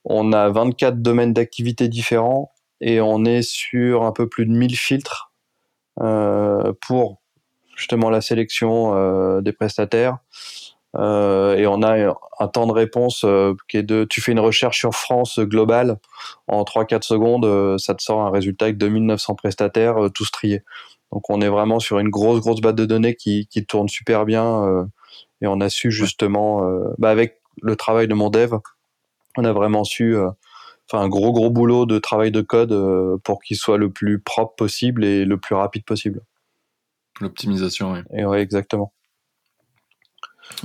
On 0.04 0.32
a 0.32 0.48
24 0.48 1.00
domaines 1.00 1.32
d'activité 1.32 1.88
différents 1.88 2.52
et 2.80 3.00
on 3.00 3.24
est 3.24 3.42
sur 3.42 4.04
un 4.04 4.12
peu 4.12 4.28
plus 4.28 4.46
de 4.46 4.52
1000 4.52 4.76
filtres 4.76 5.32
euh, 6.00 6.72
pour 6.86 7.20
justement 7.76 8.10
la 8.10 8.20
sélection 8.20 8.94
euh, 8.94 9.40
des 9.40 9.52
prestataires. 9.52 10.18
Euh, 10.96 11.56
et 11.56 11.66
on 11.66 11.82
a 11.82 12.14
un 12.40 12.48
temps 12.48 12.66
de 12.66 12.72
réponse 12.72 13.24
qui 13.68 13.76
est 13.76 13.82
de 13.82 14.04
tu 14.08 14.22
fais 14.22 14.32
une 14.32 14.40
recherche 14.40 14.78
sur 14.78 14.94
France 14.94 15.38
globale 15.38 15.98
en 16.46 16.62
3-4 16.62 17.02
secondes 17.02 17.78
ça 17.78 17.94
te 17.94 18.02
sort 18.02 18.22
un 18.22 18.30
résultat 18.30 18.64
avec 18.64 18.78
2900 18.78 19.34
prestataires 19.34 19.96
tous 20.14 20.30
triés 20.30 20.62
donc 21.12 21.28
on 21.28 21.42
est 21.42 21.48
vraiment 21.50 21.78
sur 21.78 21.98
une 21.98 22.08
grosse 22.08 22.40
grosse 22.40 22.62
base 22.62 22.74
de 22.74 22.86
données 22.86 23.16
qui, 23.16 23.48
qui 23.48 23.66
tourne 23.66 23.90
super 23.90 24.24
bien 24.24 24.88
et 25.42 25.46
on 25.46 25.60
a 25.60 25.68
su 25.68 25.90
justement 25.90 26.62
bah 26.96 27.10
avec 27.10 27.42
le 27.60 27.76
travail 27.76 28.08
de 28.08 28.14
mon 28.14 28.30
dev 28.30 28.54
on 29.36 29.44
a 29.44 29.52
vraiment 29.52 29.84
su 29.84 30.16
enfin 30.90 31.04
un 31.04 31.08
gros 31.08 31.32
gros 31.32 31.50
boulot 31.50 31.86
de 31.86 31.98
travail 31.98 32.30
de 32.30 32.40
code 32.40 32.72
euh, 32.72 33.18
pour 33.24 33.42
qu'il 33.42 33.56
soit 33.56 33.78
le 33.78 33.90
plus 33.90 34.20
propre 34.20 34.54
possible 34.54 35.04
et 35.04 35.24
le 35.24 35.38
plus 35.38 35.54
rapide 35.54 35.84
possible. 35.84 36.22
L'optimisation, 37.20 37.92
oui. 37.92 38.00
Et 38.14 38.24
ouais, 38.24 38.40
exactement. 38.40 38.92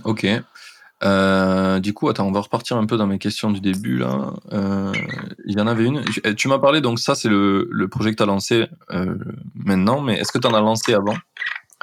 Ok. 0.03 0.27
Euh, 1.03 1.79
du 1.79 1.93
coup, 1.93 2.07
attends, 2.07 2.27
on 2.27 2.31
va 2.31 2.39
repartir 2.39 2.77
un 2.77 2.85
peu 2.85 2.95
dans 2.95 3.07
mes 3.07 3.19
questions 3.19 3.51
du 3.51 3.59
début 3.59 3.97
là. 3.97 4.33
Euh, 4.53 4.91
il 5.45 5.57
y 5.57 5.61
en 5.61 5.67
avait 5.67 5.83
une. 5.83 6.03
Tu 6.37 6.47
m'as 6.47 6.59
parlé, 6.59 6.79
donc 6.79 6.99
ça 6.99 7.13
c'est 7.13 7.27
le, 7.27 7.67
le, 7.69 7.87
projet 7.89 8.11
que 8.11 8.15
tu 8.15 8.23
as 8.23 8.27
lancé 8.27 8.67
maintenant, 9.53 9.99
mais 10.01 10.17
est-ce 10.17 10.31
que 10.31 10.37
tu 10.39 10.47
en 10.47 10.53
as 10.53 10.61
lancé 10.61 10.93
avant? 10.93 11.15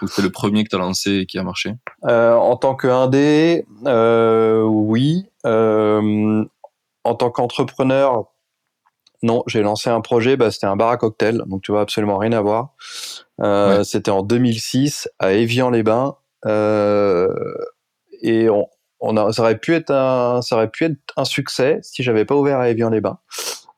Ou 0.01 0.09
c'est 0.09 0.23
le 0.23 0.31
premier 0.31 0.65
que 0.65 0.71
tu 0.71 0.77
as 0.77 0.79
lancé 0.79 1.11
et 1.11 1.27
qui 1.27 1.39
a 1.39 1.43
marché? 1.43 1.75
En 2.03 2.57
tant 2.57 2.75
que 2.75 2.89
indé, 2.89 3.67
oui. 3.85 5.27
en 5.45 7.15
tant 7.15 7.31
qu'entrepreneur, 7.31 8.25
non, 9.23 9.43
j'ai 9.47 9.63
lancé 9.63 9.91
un 9.91 10.01
projet, 10.01 10.37
bah, 10.37 10.51
c'était 10.51 10.67
un 10.67 10.77
bar 10.77 10.89
à 10.89 10.97
cocktail, 10.97 11.43
donc 11.47 11.63
tu 11.63 11.73
vois 11.73 11.83
absolument 11.83 12.17
rien 12.17 12.33
à 12.33 12.41
voir. 12.41 12.75
Euh, 13.41 13.85
C'était 13.85 14.11
en 14.11 14.23
2006 14.23 15.09
à 15.19 15.33
Évian-les-Bains, 15.33 16.17
euh, 16.47 17.29
et 18.23 18.49
on, 18.51 18.67
on 19.01 19.17
a, 19.17 19.33
ça 19.33 19.43
aurait 19.43 19.59
pu 19.59 19.75
être 19.75 19.91
un, 19.91 20.43
ça 20.43 20.57
aurait 20.57 20.69
pu 20.69 20.85
être 20.85 20.99
un 21.17 21.25
succès 21.25 21.81
si 21.83 22.03
j'avais 22.03 22.25
pas 22.25 22.35
ouvert 22.35 22.59
à 22.59 22.69
Évian-les-Bains. 22.69 23.19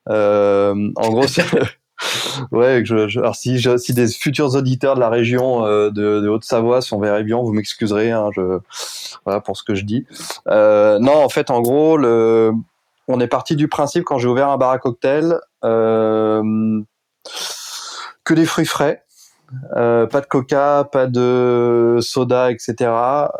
Euh, 0.09 0.91
en 0.95 1.09
gros, 1.09 1.25
ouais, 2.51 2.83
alors 2.91 3.35
si, 3.35 3.57
des 3.93 4.07
futurs 4.09 4.55
auditeurs 4.55 4.95
de 4.95 4.99
la 4.99 5.09
région 5.09 5.65
euh, 5.65 5.89
de, 5.89 6.27
Haute-Savoie 6.27 6.81
sont 6.81 6.99
vers 6.99 7.15
Évian, 7.15 7.41
vous 7.43 7.53
m'excuserez, 7.53 8.11
hein, 8.11 8.29
voilà 9.25 9.39
pour 9.39 9.55
ce 9.57 9.63
que 9.63 9.75
je 9.75 9.85
dis. 9.85 10.05
Euh, 10.47 10.99
non, 10.99 11.23
en 11.23 11.29
fait, 11.29 11.49
en 11.49 11.61
gros, 11.61 11.97
le 11.97 12.51
on 13.09 13.19
est 13.19 13.27
parti 13.27 13.57
du 13.57 13.67
principe 13.67 14.05
quand 14.05 14.17
j'ai 14.17 14.29
ouvert 14.29 14.47
un 14.47 14.57
bar 14.57 14.71
à 14.71 14.79
cocktail 14.79 15.37
que 15.61 16.83
des 18.33 18.45
fruits 18.45 18.65
frais, 18.65 19.03
euh, 19.75 20.07
pas 20.07 20.21
de 20.21 20.25
coca, 20.25 20.87
pas 20.91 21.07
de 21.07 21.99
soda, 22.01 22.51
etc. 22.51 22.91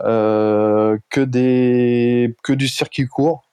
Euh, 0.06 0.98
que 1.10 1.22
des 1.22 2.36
que 2.44 2.54
du 2.54 2.68
circuit 2.68 3.08
court 3.08 3.52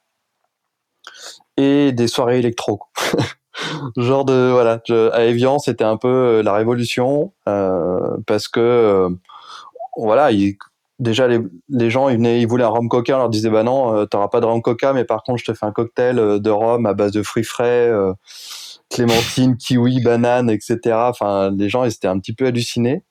et 1.56 1.92
des 1.92 2.08
soirées 2.08 2.38
électro. 2.38 2.80
Genre 3.96 4.24
de 4.24 4.50
voilà, 4.52 4.80
à 5.12 5.24
Evian 5.24 5.58
c'était 5.58 5.84
un 5.84 5.96
peu 5.96 6.40
la 6.42 6.52
révolution 6.54 7.32
parce 8.26 8.48
que 8.48 9.08
voilà, 9.96 10.30
il, 10.30 10.56
déjà 11.00 11.26
les, 11.26 11.40
les, 11.68 11.90
gens 11.90 12.08
ils 12.08 12.16
venaient 12.16 12.40
ils 12.40 12.46
voulaient 12.46 12.64
un 12.64 12.68
rhum 12.68 12.88
coca 12.88 13.16
on 13.16 13.18
leur 13.18 13.30
disait 13.30 13.50
bah 13.50 13.62
non 13.62 13.96
euh, 13.96 14.04
t'auras 14.04 14.28
pas 14.28 14.40
de 14.40 14.46
rhum 14.46 14.62
coca 14.62 14.92
mais 14.92 15.04
par 15.04 15.22
contre 15.22 15.40
je 15.40 15.50
te 15.50 15.54
fais 15.54 15.66
un 15.66 15.72
cocktail 15.72 16.18
euh, 16.18 16.38
de 16.38 16.50
rhum 16.50 16.86
à 16.86 16.94
base 16.94 17.10
de 17.12 17.22
fruits 17.22 17.44
frais 17.44 17.88
euh, 17.88 18.12
clémentine 18.90 19.56
kiwi 19.56 20.02
banane 20.02 20.50
etc 20.50 20.96
enfin 20.96 21.50
les 21.56 21.68
gens 21.68 21.84
ils 21.84 21.92
étaient 21.92 22.08
un 22.08 22.18
petit 22.18 22.34
peu 22.34 22.46
hallucinés 22.46 23.04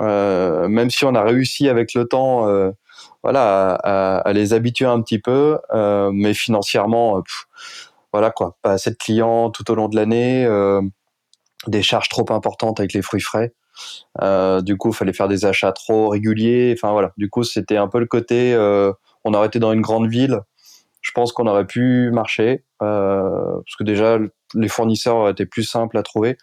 euh, 0.00 0.68
même 0.68 0.90
si 0.90 1.04
on 1.04 1.14
a 1.14 1.22
réussi 1.22 1.68
avec 1.68 1.94
le 1.94 2.06
temps 2.06 2.48
euh, 2.48 2.70
voilà 3.22 3.74
à, 3.74 4.32
les 4.32 4.52
habituer 4.52 4.86
un 4.86 5.00
petit 5.02 5.18
peu 5.18 5.58
mais 6.12 6.34
financièrement 6.34 7.22
voilà 8.12 8.30
quoi 8.30 8.56
pas 8.62 8.72
assez 8.72 8.90
de 8.90 8.96
clients 8.96 9.50
tout 9.50 9.70
au 9.70 9.74
long 9.74 9.88
de 9.88 9.96
l'année 9.96 10.46
des 11.66 11.82
charges 11.82 12.08
trop 12.08 12.26
importantes 12.30 12.80
avec 12.80 12.92
les 12.92 13.02
fruits 13.02 13.20
frais 13.20 13.52
euh, 14.22 14.60
du 14.60 14.76
coup, 14.76 14.90
il 14.90 14.94
fallait 14.94 15.12
faire 15.12 15.28
des 15.28 15.44
achats 15.44 15.72
trop 15.72 16.08
réguliers. 16.08 16.74
Enfin 16.76 16.92
voilà. 16.92 17.12
Du 17.16 17.28
coup, 17.30 17.44
c'était 17.44 17.76
un 17.76 17.88
peu 17.88 17.98
le 17.98 18.06
côté. 18.06 18.54
Euh, 18.54 18.92
on 19.24 19.34
aurait 19.34 19.48
été 19.48 19.58
dans 19.58 19.72
une 19.72 19.80
grande 19.80 20.08
ville. 20.08 20.40
Je 21.00 21.12
pense 21.12 21.32
qu'on 21.32 21.46
aurait 21.46 21.66
pu 21.66 22.10
marcher 22.12 22.64
euh, 22.82 23.54
parce 23.64 23.76
que 23.78 23.84
déjà 23.84 24.18
les 24.54 24.68
fournisseurs 24.68 25.16
auraient 25.16 25.32
été 25.32 25.46
plus 25.46 25.64
simples 25.64 25.96
à 25.98 26.02
trouver. 26.02 26.36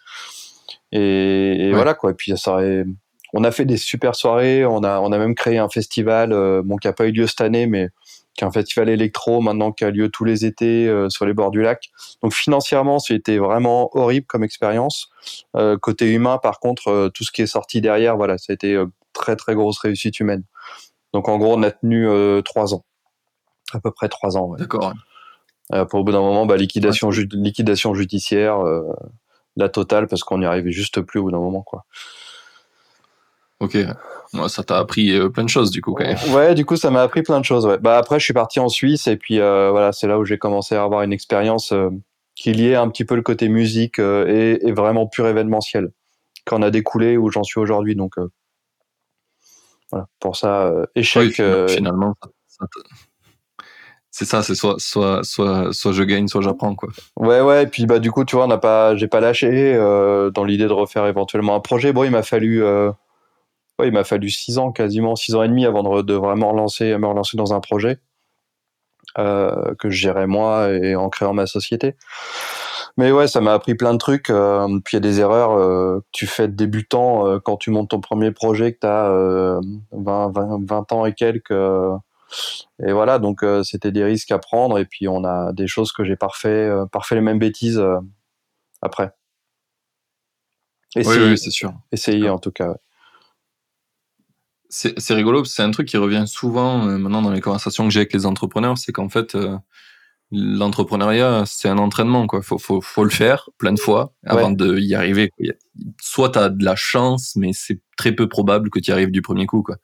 Et, 0.92 1.70
voilà 1.72 1.94
quoi. 1.94 2.12
Et 2.12 2.14
puis 2.14 2.36
ça 2.36 2.52
aurait, 2.52 2.84
on 3.32 3.44
a 3.44 3.50
fait 3.50 3.64
des 3.64 3.76
super 3.76 4.14
soirées. 4.14 4.64
On 4.64 4.82
a, 4.82 5.00
on 5.00 5.12
a 5.12 5.18
même 5.18 5.34
créé 5.34 5.58
un 5.58 5.68
festival, 5.68 6.30
bon, 6.64 6.76
qui 6.76 6.88
a 6.88 6.92
pas 6.92 7.06
eu 7.06 7.12
lieu 7.12 7.26
cette 7.26 7.40
année, 7.40 7.66
mais 7.66 7.90
qui 8.38 8.44
est 8.44 8.46
un 8.46 8.52
festival 8.52 8.88
électro 8.88 9.40
maintenant 9.40 9.72
qui 9.72 9.84
a 9.84 9.90
lieu 9.90 10.08
tous 10.08 10.24
les 10.24 10.46
étés 10.46 10.86
euh, 10.86 11.10
sur 11.10 11.26
les 11.26 11.34
bords 11.34 11.50
du 11.50 11.60
lac. 11.60 11.90
Donc 12.22 12.32
financièrement, 12.32 13.00
c'était 13.00 13.36
vraiment 13.36 13.90
horrible 13.94 14.26
comme 14.26 14.44
expérience. 14.44 15.10
Euh, 15.56 15.76
côté 15.76 16.12
humain, 16.12 16.38
par 16.38 16.60
contre, 16.60 16.88
euh, 16.88 17.08
tout 17.12 17.24
ce 17.24 17.32
qui 17.32 17.42
est 17.42 17.48
sorti 17.48 17.80
derrière, 17.80 18.16
voilà, 18.16 18.38
ça 18.38 18.52
a 18.52 18.54
été 18.54 18.80
très 19.12 19.34
très 19.34 19.56
grosse 19.56 19.80
réussite 19.80 20.20
humaine. 20.20 20.44
Donc 21.12 21.28
en 21.28 21.36
gros, 21.36 21.54
on 21.56 21.62
a 21.64 21.72
tenu 21.72 22.06
trois 22.44 22.74
ans, 22.74 22.84
à 23.72 23.80
peu 23.80 23.90
près 23.90 24.08
trois 24.08 24.36
ans. 24.36 24.54
D'accord. 24.58 24.92
pour 25.90 26.00
au 26.00 26.04
bout 26.04 26.12
d'un 26.12 26.20
moment, 26.20 26.46
bah, 26.46 26.56
liquidation, 26.56 27.10
liquidation 27.10 27.94
judiciaire, 27.94 28.58
la 29.56 29.68
totale, 29.68 30.06
parce 30.06 30.22
qu'on 30.22 30.38
n'y 30.38 30.46
arrivait 30.46 30.72
juste 30.72 31.00
plus 31.00 31.20
au 31.20 31.24
bout 31.24 31.30
d'un 31.30 31.38
moment, 31.38 31.62
quoi. 31.62 31.84
Ok, 33.60 33.76
moi 34.32 34.48
ça 34.48 34.62
t'a 34.62 34.78
appris 34.78 35.12
euh, 35.12 35.30
plein 35.30 35.42
de 35.42 35.48
choses 35.48 35.72
du 35.72 35.80
coup 35.80 35.92
quand 35.92 36.04
même. 36.04 36.16
Ouais, 36.32 36.54
du 36.54 36.64
coup 36.64 36.76
ça 36.76 36.90
m'a 36.90 37.02
appris 37.02 37.22
plein 37.22 37.40
de 37.40 37.44
choses. 37.44 37.66
Ouais. 37.66 37.78
Bah 37.78 37.98
après 37.98 38.20
je 38.20 38.24
suis 38.24 38.34
parti 38.34 38.60
en 38.60 38.68
Suisse 38.68 39.08
et 39.08 39.16
puis 39.16 39.40
euh, 39.40 39.70
voilà 39.70 39.92
c'est 39.92 40.06
là 40.06 40.18
où 40.18 40.24
j'ai 40.24 40.38
commencé 40.38 40.76
à 40.76 40.84
avoir 40.84 41.02
une 41.02 41.12
expérience 41.12 41.72
euh, 41.72 41.90
qui 42.36 42.52
liait 42.52 42.76
un 42.76 42.88
petit 42.88 43.04
peu 43.04 43.16
le 43.16 43.22
côté 43.22 43.48
musique 43.48 43.98
et, 43.98 44.64
et, 44.64 44.72
vraiment 44.72 45.08
pur 45.08 45.26
événementiel, 45.26 45.90
qu'on 46.46 46.62
a 46.62 46.70
découlé 46.70 47.16
où 47.16 47.30
j'en 47.32 47.42
suis 47.42 47.58
aujourd'hui. 47.58 47.96
Donc 47.96 48.14
voilà 49.90 50.06
pour 50.20 50.36
ça 50.36 50.72
échec. 50.94 51.42
finalement, 51.68 52.14
c'est 54.18 54.24
ça, 54.24 54.42
c'est 54.42 54.54
soit 54.54 54.76
soit 54.78 55.22
soit 55.22 55.92
je 55.92 56.02
gagne, 56.02 56.26
soit 56.26 56.40
j'apprends 56.40 56.74
quoi. 56.74 56.88
Ouais 57.16 57.40
ouais, 57.40 57.62
et 57.62 57.66
puis 57.66 57.86
bah 57.86 58.00
du 58.00 58.10
coup 58.10 58.24
tu 58.24 58.34
vois 58.36 58.46
on 58.46 58.48
n'a 58.48 58.58
pas, 58.58 58.96
j'ai 58.96 59.08
pas 59.08 59.20
lâché 59.20 59.74
dans 60.34 60.44
l'idée 60.44 60.66
de 60.66 60.72
refaire 60.72 61.06
éventuellement 61.06 61.54
un 61.54 61.60
projet. 61.60 61.92
Bon 61.92 62.02
il 62.02 62.10
m'a 62.10 62.22
fallu 62.22 62.64
il 63.84 63.92
m'a 63.92 64.04
fallu 64.04 64.28
six 64.30 64.58
ans, 64.58 64.72
quasiment 64.72 65.16
six 65.16 65.34
ans 65.34 65.42
et 65.42 65.48
demi 65.48 65.64
avant 65.64 66.02
de, 66.02 66.14
vraiment 66.14 66.50
relancer, 66.50 66.96
me 66.98 67.06
relancer 67.06 67.36
dans 67.36 67.54
un 67.54 67.60
projet 67.60 67.98
euh, 69.18 69.74
que 69.78 69.90
je 69.90 69.96
gérais 69.96 70.26
moi 70.26 70.70
et 70.70 70.96
en 70.96 71.08
créant 71.08 71.32
ma 71.32 71.46
société. 71.46 71.96
Mais 72.96 73.12
ouais, 73.12 73.28
ça 73.28 73.40
m'a 73.40 73.52
appris 73.52 73.76
plein 73.76 73.92
de 73.92 73.98
trucs. 73.98 74.30
Euh, 74.30 74.66
puis 74.84 74.96
il 74.96 74.96
y 74.96 74.98
a 74.98 75.08
des 75.08 75.20
erreurs 75.20 75.52
euh, 75.52 76.00
que 76.00 76.06
tu 76.10 76.26
fais 76.26 76.48
de 76.48 76.54
débutant 76.54 77.38
quand 77.44 77.56
tu 77.56 77.70
montes 77.70 77.90
ton 77.90 78.00
premier 78.00 78.32
projet, 78.32 78.72
que 78.72 78.80
tu 78.80 78.86
as 78.86 79.60
20, 79.92 80.32
20, 80.32 80.66
20, 80.66 80.92
ans 80.92 81.06
et 81.06 81.14
quelques. 81.14 81.54
Et 82.84 82.92
voilà, 82.92 83.18
donc 83.18 83.44
c'était 83.62 83.92
des 83.92 84.04
risques 84.04 84.30
à 84.30 84.38
prendre. 84.38 84.78
Et 84.78 84.84
puis 84.84 85.08
on 85.08 85.24
a 85.24 85.52
des 85.52 85.66
choses 85.66 85.92
que 85.92 86.04
j'ai 86.04 86.16
parfait, 86.16 86.70
parfait 86.92 87.14
les 87.14 87.20
mêmes 87.20 87.38
bêtises 87.38 87.82
après. 88.82 89.12
Essayer, 90.96 91.18
oui, 91.18 91.30
oui 91.30 91.38
c'est 91.38 91.50
sûr. 91.50 91.72
Essayer 91.92 92.28
en 92.28 92.38
tout 92.38 92.52
cas. 92.52 92.76
C'est 94.70 95.14
rigolo, 95.14 95.44
c'est 95.44 95.62
un 95.62 95.70
truc 95.70 95.88
qui 95.88 95.96
revient 95.96 96.24
souvent 96.26 96.86
euh, 96.86 96.98
maintenant 96.98 97.22
dans 97.22 97.30
les 97.30 97.40
conversations 97.40 97.84
que 97.84 97.90
j'ai 97.90 98.00
avec 98.00 98.12
les 98.12 98.26
entrepreneurs, 98.26 98.76
c'est 98.76 98.92
qu'en 98.92 99.08
fait, 99.08 99.34
euh, 99.34 99.56
l'entrepreneuriat, 100.30 101.44
c'est 101.46 101.70
un 101.70 101.78
entraînement, 101.78 102.26
quoi. 102.26 102.42
Faut, 102.42 102.58
faut, 102.58 102.82
faut 102.82 103.04
le 103.04 103.08
faire 103.10 103.48
plein 103.56 103.72
de 103.72 103.80
fois 103.80 104.12
avant 104.26 104.50
de 104.50 104.78
y 104.78 104.94
arriver. 104.94 105.32
Soit 106.02 106.30
tu 106.30 106.38
as 106.38 106.50
de 106.50 106.62
la 106.62 106.76
chance, 106.76 107.34
mais 107.34 107.52
c'est 107.54 107.80
très 107.96 108.12
peu 108.12 108.28
probable 108.28 108.68
que 108.68 108.78
tu 108.78 108.90
y 108.90 108.92
arrives 108.92 109.10
du 109.10 109.22
premier 109.22 109.46
coup, 109.46 109.62
quoi. 109.62 109.76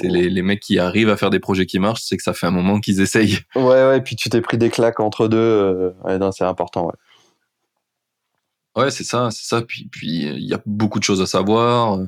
C'est 0.00 0.08
les, 0.08 0.30
les, 0.30 0.42
mecs 0.42 0.60
qui 0.60 0.78
arrivent 0.78 1.10
à 1.10 1.16
faire 1.16 1.30
des 1.30 1.40
projets 1.40 1.66
qui 1.66 1.78
marchent, 1.78 2.02
c'est 2.02 2.16
que 2.16 2.22
ça 2.22 2.32
fait 2.32 2.46
un 2.46 2.50
moment 2.50 2.80
qu'ils 2.80 3.00
essayent. 3.00 3.38
Ouais, 3.54 3.62
ouais, 3.62 3.98
et 3.98 4.00
puis 4.00 4.16
tu 4.16 4.30
t'es 4.30 4.40
pris 4.40 4.58
des 4.58 4.70
claques 4.70 5.00
entre 5.00 5.28
deux. 5.28 5.38
Euh, 5.38 5.90
ouais, 6.04 6.18
c'est 6.32 6.44
important, 6.44 6.86
ouais. 6.86 6.94
Ouais, 8.76 8.90
c'est 8.90 9.04
ça, 9.04 9.28
c'est 9.30 9.46
ça. 9.46 9.62
Puis, 9.62 9.88
puis 9.90 10.24
il 10.24 10.46
y 10.46 10.54
a 10.54 10.60
beaucoup 10.66 10.98
de 10.98 11.04
choses 11.04 11.22
à 11.22 11.26
savoir. 11.26 12.00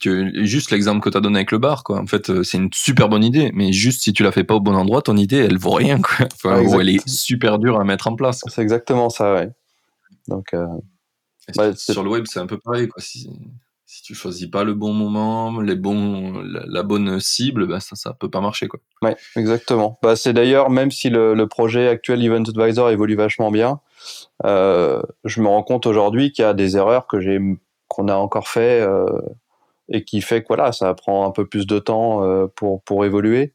Tu, 0.00 0.46
juste 0.46 0.70
l'exemple 0.70 1.00
que 1.00 1.10
tu 1.10 1.16
as 1.16 1.20
donné 1.20 1.38
avec 1.38 1.50
le 1.50 1.58
bar, 1.58 1.82
quoi. 1.82 2.00
En 2.00 2.06
fait, 2.06 2.30
euh, 2.30 2.42
c'est 2.44 2.58
une 2.58 2.70
super 2.72 3.08
bonne 3.08 3.24
idée, 3.24 3.50
mais 3.52 3.72
juste 3.72 4.02
si 4.02 4.12
tu 4.12 4.22
la 4.22 4.30
fais 4.30 4.44
pas 4.44 4.54
au 4.54 4.60
bon 4.60 4.74
endroit, 4.74 5.02
ton 5.02 5.16
idée, 5.16 5.38
elle 5.38 5.58
vaut 5.58 5.72
rien, 5.72 6.00
quoi. 6.00 6.26
Enfin, 6.34 6.62
elle 6.80 6.88
est 6.88 7.08
super 7.08 7.58
dure 7.58 7.80
à 7.80 7.84
mettre 7.84 8.06
en 8.06 8.14
place. 8.14 8.42
C'est 8.46 8.62
exactement 8.62 9.10
ça, 9.10 9.34
ouais. 9.34 9.50
Donc, 10.28 10.54
euh, 10.54 10.66
sur 11.74 12.04
le 12.04 12.10
web, 12.10 12.24
c'est 12.28 12.38
un 12.38 12.46
peu 12.46 12.58
pareil, 12.58 12.88
quoi. 12.88 13.02
Si, 13.02 13.28
si 13.88 14.02
tu 14.02 14.14
choisis 14.14 14.46
pas 14.46 14.64
le 14.64 14.74
bon 14.74 14.92
moment, 14.92 15.62
les 15.62 15.74
bons, 15.74 16.42
la, 16.42 16.82
bonne 16.82 17.20
cible, 17.20 17.66
bah 17.66 17.80
ça, 17.80 17.96
ça 17.96 18.12
peut 18.12 18.28
pas 18.28 18.42
marcher, 18.42 18.68
quoi. 18.68 18.80
Ouais, 19.00 19.16
exactement. 19.34 19.98
Bah, 20.02 20.14
c'est 20.14 20.34
d'ailleurs, 20.34 20.68
même 20.68 20.90
si 20.90 21.08
le, 21.08 21.42
projet 21.46 21.88
actuel 21.88 22.22
Event 22.22 22.42
Advisor 22.42 22.90
évolue 22.90 23.16
vachement 23.16 23.50
bien, 23.50 23.80
euh, 24.44 25.00
je 25.24 25.40
me 25.40 25.48
rends 25.48 25.62
compte 25.62 25.86
aujourd'hui 25.86 26.32
qu'il 26.32 26.42
y 26.42 26.46
a 26.46 26.52
des 26.52 26.76
erreurs 26.76 27.06
que 27.06 27.18
j'ai, 27.18 27.40
qu'on 27.88 28.08
a 28.08 28.14
encore 28.14 28.48
fait, 28.48 28.82
euh, 28.82 29.06
et 29.88 30.04
qui 30.04 30.20
fait 30.20 30.42
que 30.42 30.48
voilà, 30.48 30.72
ça 30.72 30.92
prend 30.92 31.26
un 31.26 31.30
peu 31.30 31.46
plus 31.46 31.66
de 31.66 31.78
temps 31.78 32.22
euh, 32.24 32.46
pour, 32.46 32.82
pour 32.82 33.06
évoluer. 33.06 33.54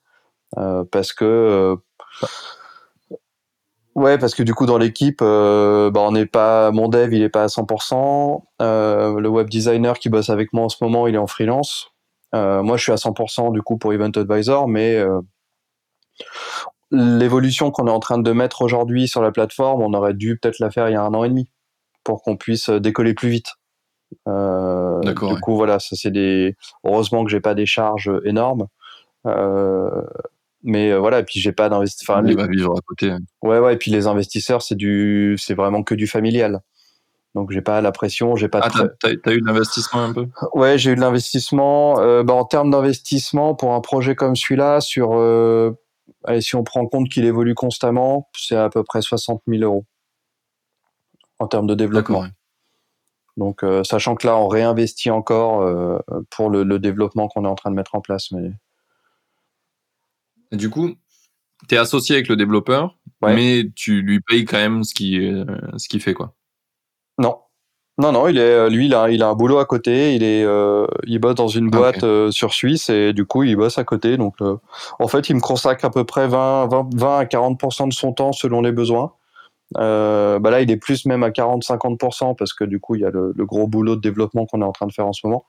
Parce 0.91 1.13
que. 1.13 1.77
Euh, 3.95 3.99
ouais, 4.01 4.17
parce 4.17 4.35
que 4.35 4.43
du 4.43 4.53
coup, 4.53 4.65
dans 4.65 4.77
l'équipe, 4.77 5.19
bah, 5.19 5.91
on 5.95 6.11
n'est 6.11 6.25
pas. 6.25 6.71
Mon 6.71 6.87
dev, 6.87 7.13
il 7.13 7.21
est 7.21 7.29
pas 7.29 7.43
à 7.43 7.47
100%. 7.47 8.43
le 8.59 9.27
web 9.27 9.49
designer 9.49 9.99
qui 9.99 10.09
bosse 10.09 10.29
avec 10.29 10.53
moi 10.53 10.65
en 10.65 10.69
ce 10.69 10.77
moment, 10.81 11.07
il 11.07 11.15
est 11.15 11.19
en 11.19 11.27
freelance. 11.27 11.91
moi, 12.33 12.77
je 12.77 12.83
suis 12.83 12.91
à 12.91 12.95
100% 12.95 13.51
du 13.53 13.61
coup 13.61 13.77
pour 13.77 13.93
Event 13.93 14.11
Advisor, 14.15 14.67
mais 14.67 15.03
l'évolution 16.91 17.71
qu'on 17.71 17.87
est 17.87 17.91
en 17.91 17.99
train 17.99 18.19
de 18.19 18.31
mettre 18.31 18.61
aujourd'hui 18.61 19.07
sur 19.07 19.21
la 19.21 19.31
plateforme, 19.31 19.81
on 19.81 19.93
aurait 19.93 20.13
dû 20.13 20.37
peut-être 20.37 20.59
la 20.59 20.69
faire 20.69 20.89
il 20.89 20.93
y 20.93 20.95
a 20.95 21.01
un 21.01 21.13
an 21.13 21.23
et 21.23 21.29
demi 21.29 21.49
pour 22.03 22.21
qu'on 22.21 22.37
puisse 22.37 22.69
décoller 22.69 23.13
plus 23.13 23.29
vite. 23.29 23.53
Euh, 24.27 25.01
du 25.01 25.39
coup, 25.39 25.55
voilà, 25.55 25.79
ça 25.79 25.95
c'est 25.95 26.11
des. 26.11 26.55
Heureusement 26.83 27.23
que 27.23 27.31
j'ai 27.31 27.39
pas 27.39 27.55
des 27.55 27.65
charges 27.65 28.11
énormes. 28.25 28.67
Euh, 29.25 30.03
mais 30.63 30.91
euh, 30.91 30.99
voilà, 30.99 31.19
et 31.19 31.23
puis 31.23 31.39
j'ai 31.39 31.51
pas 31.51 31.69
d'investissement. 31.69 32.15
Enfin, 32.15 32.23
les... 32.23 32.47
vivre 32.47 32.73
à 32.77 32.81
côté. 32.85 33.11
Ouais, 33.41 33.59
ouais, 33.59 33.73
et 33.73 33.77
puis 33.77 33.91
les 33.91 34.07
investisseurs, 34.07 34.61
c'est 34.61 34.75
du, 34.75 35.35
c'est 35.37 35.53
vraiment 35.53 35.83
que 35.83 35.93
du 35.93 36.07
familial. 36.07 36.61
Donc 37.35 37.51
j'ai 37.51 37.61
pas 37.61 37.81
la 37.81 37.91
pression, 37.91 38.35
j'ai 38.35 38.47
pas. 38.47 38.61
Ah, 38.63 38.69
t'as, 38.69 39.09
as 39.09 39.33
eu 39.33 39.41
de 39.41 39.45
l'investissement 39.45 40.03
un 40.03 40.13
peu? 40.13 40.27
Ouais, 40.53 40.77
j'ai 40.77 40.91
eu 40.91 40.95
de 40.95 41.01
l'investissement. 41.01 41.99
Euh, 41.99 42.23
bah, 42.23 42.33
en 42.33 42.45
termes 42.45 42.71
d'investissement 42.71 43.55
pour 43.55 43.73
un 43.73 43.81
projet 43.81 44.15
comme 44.15 44.35
celui-là, 44.35 44.81
sur, 44.81 45.13
euh, 45.13 45.71
allez, 46.23 46.41
si 46.41 46.55
on 46.55 46.63
prend 46.63 46.85
compte 46.85 47.09
qu'il 47.09 47.25
évolue 47.25 47.55
constamment, 47.55 48.29
c'est 48.37 48.55
à 48.55 48.69
peu 48.69 48.83
près 48.83 49.01
60 49.01 49.41
000 49.47 49.63
euros 49.63 49.85
en 51.39 51.47
termes 51.47 51.67
de 51.67 51.75
développement. 51.75 52.25
Donc, 53.35 53.65
sachant 53.83 54.13
que 54.13 54.27
là, 54.27 54.37
on 54.37 54.47
réinvestit 54.47 55.09
encore 55.09 55.67
pour 56.29 56.51
le, 56.51 56.77
développement 56.77 57.27
qu'on 57.27 57.45
est 57.45 57.47
en 57.47 57.55
train 57.55 57.71
de 57.71 57.75
mettre 57.75 57.95
en 57.95 58.01
place. 58.01 58.31
Mais... 58.31 58.51
du 60.53 60.69
coup, 60.69 60.91
tu 61.67 61.75
es 61.75 61.77
associé 61.77 62.15
avec 62.15 62.27
le 62.27 62.35
développeur, 62.35 62.97
mais 63.21 63.65
tu 63.75 64.01
lui 64.01 64.19
payes 64.19 64.45
quand 64.45 64.57
même 64.57 64.83
ce 64.83 64.93
qu'il 64.93 65.45
ce 65.77 65.87
qu'il 65.87 66.01
fait, 66.01 66.13
quoi. 66.13 66.33
Non. 67.17 67.37
Non, 67.99 68.11
non, 68.11 68.27
il 68.27 68.39
est, 68.39 68.71
lui, 68.71 68.87
il 68.87 68.95
a, 68.95 69.11
il 69.11 69.21
a 69.21 69.27
un 69.27 69.35
boulot 69.35 69.59
à 69.59 69.65
côté. 69.65 70.15
Il, 70.15 70.23
est, 70.23 70.43
euh, 70.43 70.87
il 71.05 71.19
bosse 71.19 71.35
dans 71.35 71.47
une 71.47 71.69
boîte 71.69 72.03
sur 72.31 72.51
Suisse 72.51 72.89
et 72.89 73.13
du 73.13 73.25
coup, 73.25 73.43
il 73.43 73.55
bosse 73.55 73.77
à 73.77 73.83
côté. 73.83 74.17
Donc, 74.17 74.37
en 74.99 75.07
fait, 75.07 75.29
il 75.29 75.35
me 75.35 75.41
consacre 75.41 75.85
à 75.85 75.91
peu 75.91 76.03
près 76.03 76.27
20, 76.27 76.67
20, 76.67 76.95
20 76.95 77.17
à 77.19 77.25
40% 77.25 77.89
de 77.89 77.93
son 77.93 78.13
temps 78.13 78.31
selon 78.31 78.61
les 78.61 78.71
besoins. 78.71 79.13
Euh, 79.77 80.39
bah 80.39 80.51
là, 80.51 80.61
il 80.61 80.69
est 80.71 80.77
plus 80.77 81.05
même 81.05 81.23
à 81.23 81.29
40-50% 81.29 82.35
parce 82.35 82.53
que 82.53 82.63
du 82.63 82.79
coup, 82.79 82.95
il 82.95 83.01
y 83.01 83.05
a 83.05 83.11
le, 83.11 83.33
gros 83.39 83.67
boulot 83.67 83.95
de 83.95 84.01
développement 84.01 84.45
qu'on 84.45 84.61
est 84.61 84.65
en 84.65 84.71
train 84.71 84.87
de 84.87 84.93
faire 84.93 85.07
en 85.07 85.13
ce 85.13 85.25
moment. 85.25 85.45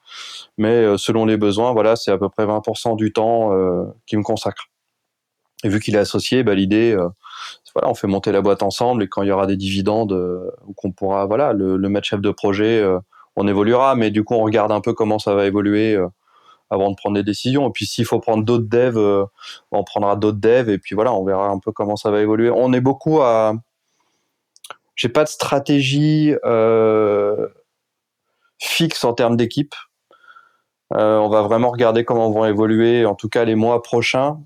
Mais 0.59 0.69
euh, 0.69 0.97
selon 0.97 1.25
les 1.25 1.37
besoins, 1.37 1.73
voilà, 1.73 1.97
c'est 1.97 2.11
à 2.11 2.19
peu 2.19 2.29
près 2.29 2.47
20% 2.47 2.97
du 2.97 3.13
temps 3.13 3.53
euh, 3.53 3.85
qui 4.07 4.17
me 4.17 4.23
consacre. 4.23 4.71
Et 5.65 5.69
vu 5.69 5.81
qu'il 5.81 5.97
est 5.97 5.99
associé, 5.99 6.45
bah, 6.45 6.55
l'idée, 6.55 6.93
euh, 6.93 7.09
voilà, 7.75 7.91
on 7.91 7.95
fait 7.95 8.07
monter 8.07 8.31
la 8.31 8.41
boîte 8.41 8.63
ensemble 8.63 9.03
et 9.03 9.09
quand 9.09 9.23
il 9.23 9.29
y 9.29 9.33
aura 9.33 9.47
des 9.47 9.57
dividendes 9.57 10.13
ou 10.13 10.73
qu'on 10.75 10.93
pourra, 10.93 11.27
voilà, 11.27 11.53
le, 11.53 11.77
le 11.77 11.89
mettre 11.89 12.07
chef 12.07 12.21
de 12.21 12.31
projet, 12.31 12.85
on 13.35 13.49
évoluera. 13.49 13.97
Mais 13.97 14.13
du 14.13 14.23
coup, 14.23 14.35
on 14.35 14.45
regarde 14.45 14.71
un 14.71 14.81
peu 14.81 14.93
comment 14.93 15.19
ça 15.19 15.35
va 15.35 15.47
évoluer 15.47 15.99
avant 16.71 16.91
de 16.91 16.95
prendre 16.95 17.17
des 17.17 17.25
décisions. 17.25 17.69
Et 17.69 17.73
puis 17.73 17.87
s'il 17.87 18.05
faut 18.05 18.21
prendre 18.21 18.45
d'autres 18.45 18.69
devs, 18.69 19.27
on 19.73 19.83
prendra 19.83 20.15
d'autres 20.15 20.39
devs 20.39 20.71
et 20.71 20.79
puis 20.79 20.95
voilà, 20.95 21.13
on 21.13 21.25
verra 21.25 21.49
un 21.49 21.59
peu 21.59 21.73
comment 21.73 21.97
ça 21.97 22.13
va 22.13 22.21
évoluer. 22.21 22.49
On 22.49 22.73
est 22.73 22.81
beaucoup 22.81 23.21
à 23.23 23.55
j'ai 24.97 25.09
pas 25.09 25.25
de 25.25 25.29
stratégie 25.29 26.35
euh, 26.45 27.49
fixe 28.59 29.05
en 29.05 29.13
termes 29.13 29.37
d'équipe. 29.37 29.75
Euh, 30.93 31.19
on 31.19 31.29
va 31.29 31.43
vraiment 31.43 31.71
regarder 31.71 32.05
comment 32.05 32.31
vont 32.31 32.45
évoluer, 32.45 33.05
en 33.05 33.15
tout 33.15 33.29
cas 33.29 33.45
les 33.45 33.55
mois 33.55 33.83
prochains. 33.83 34.41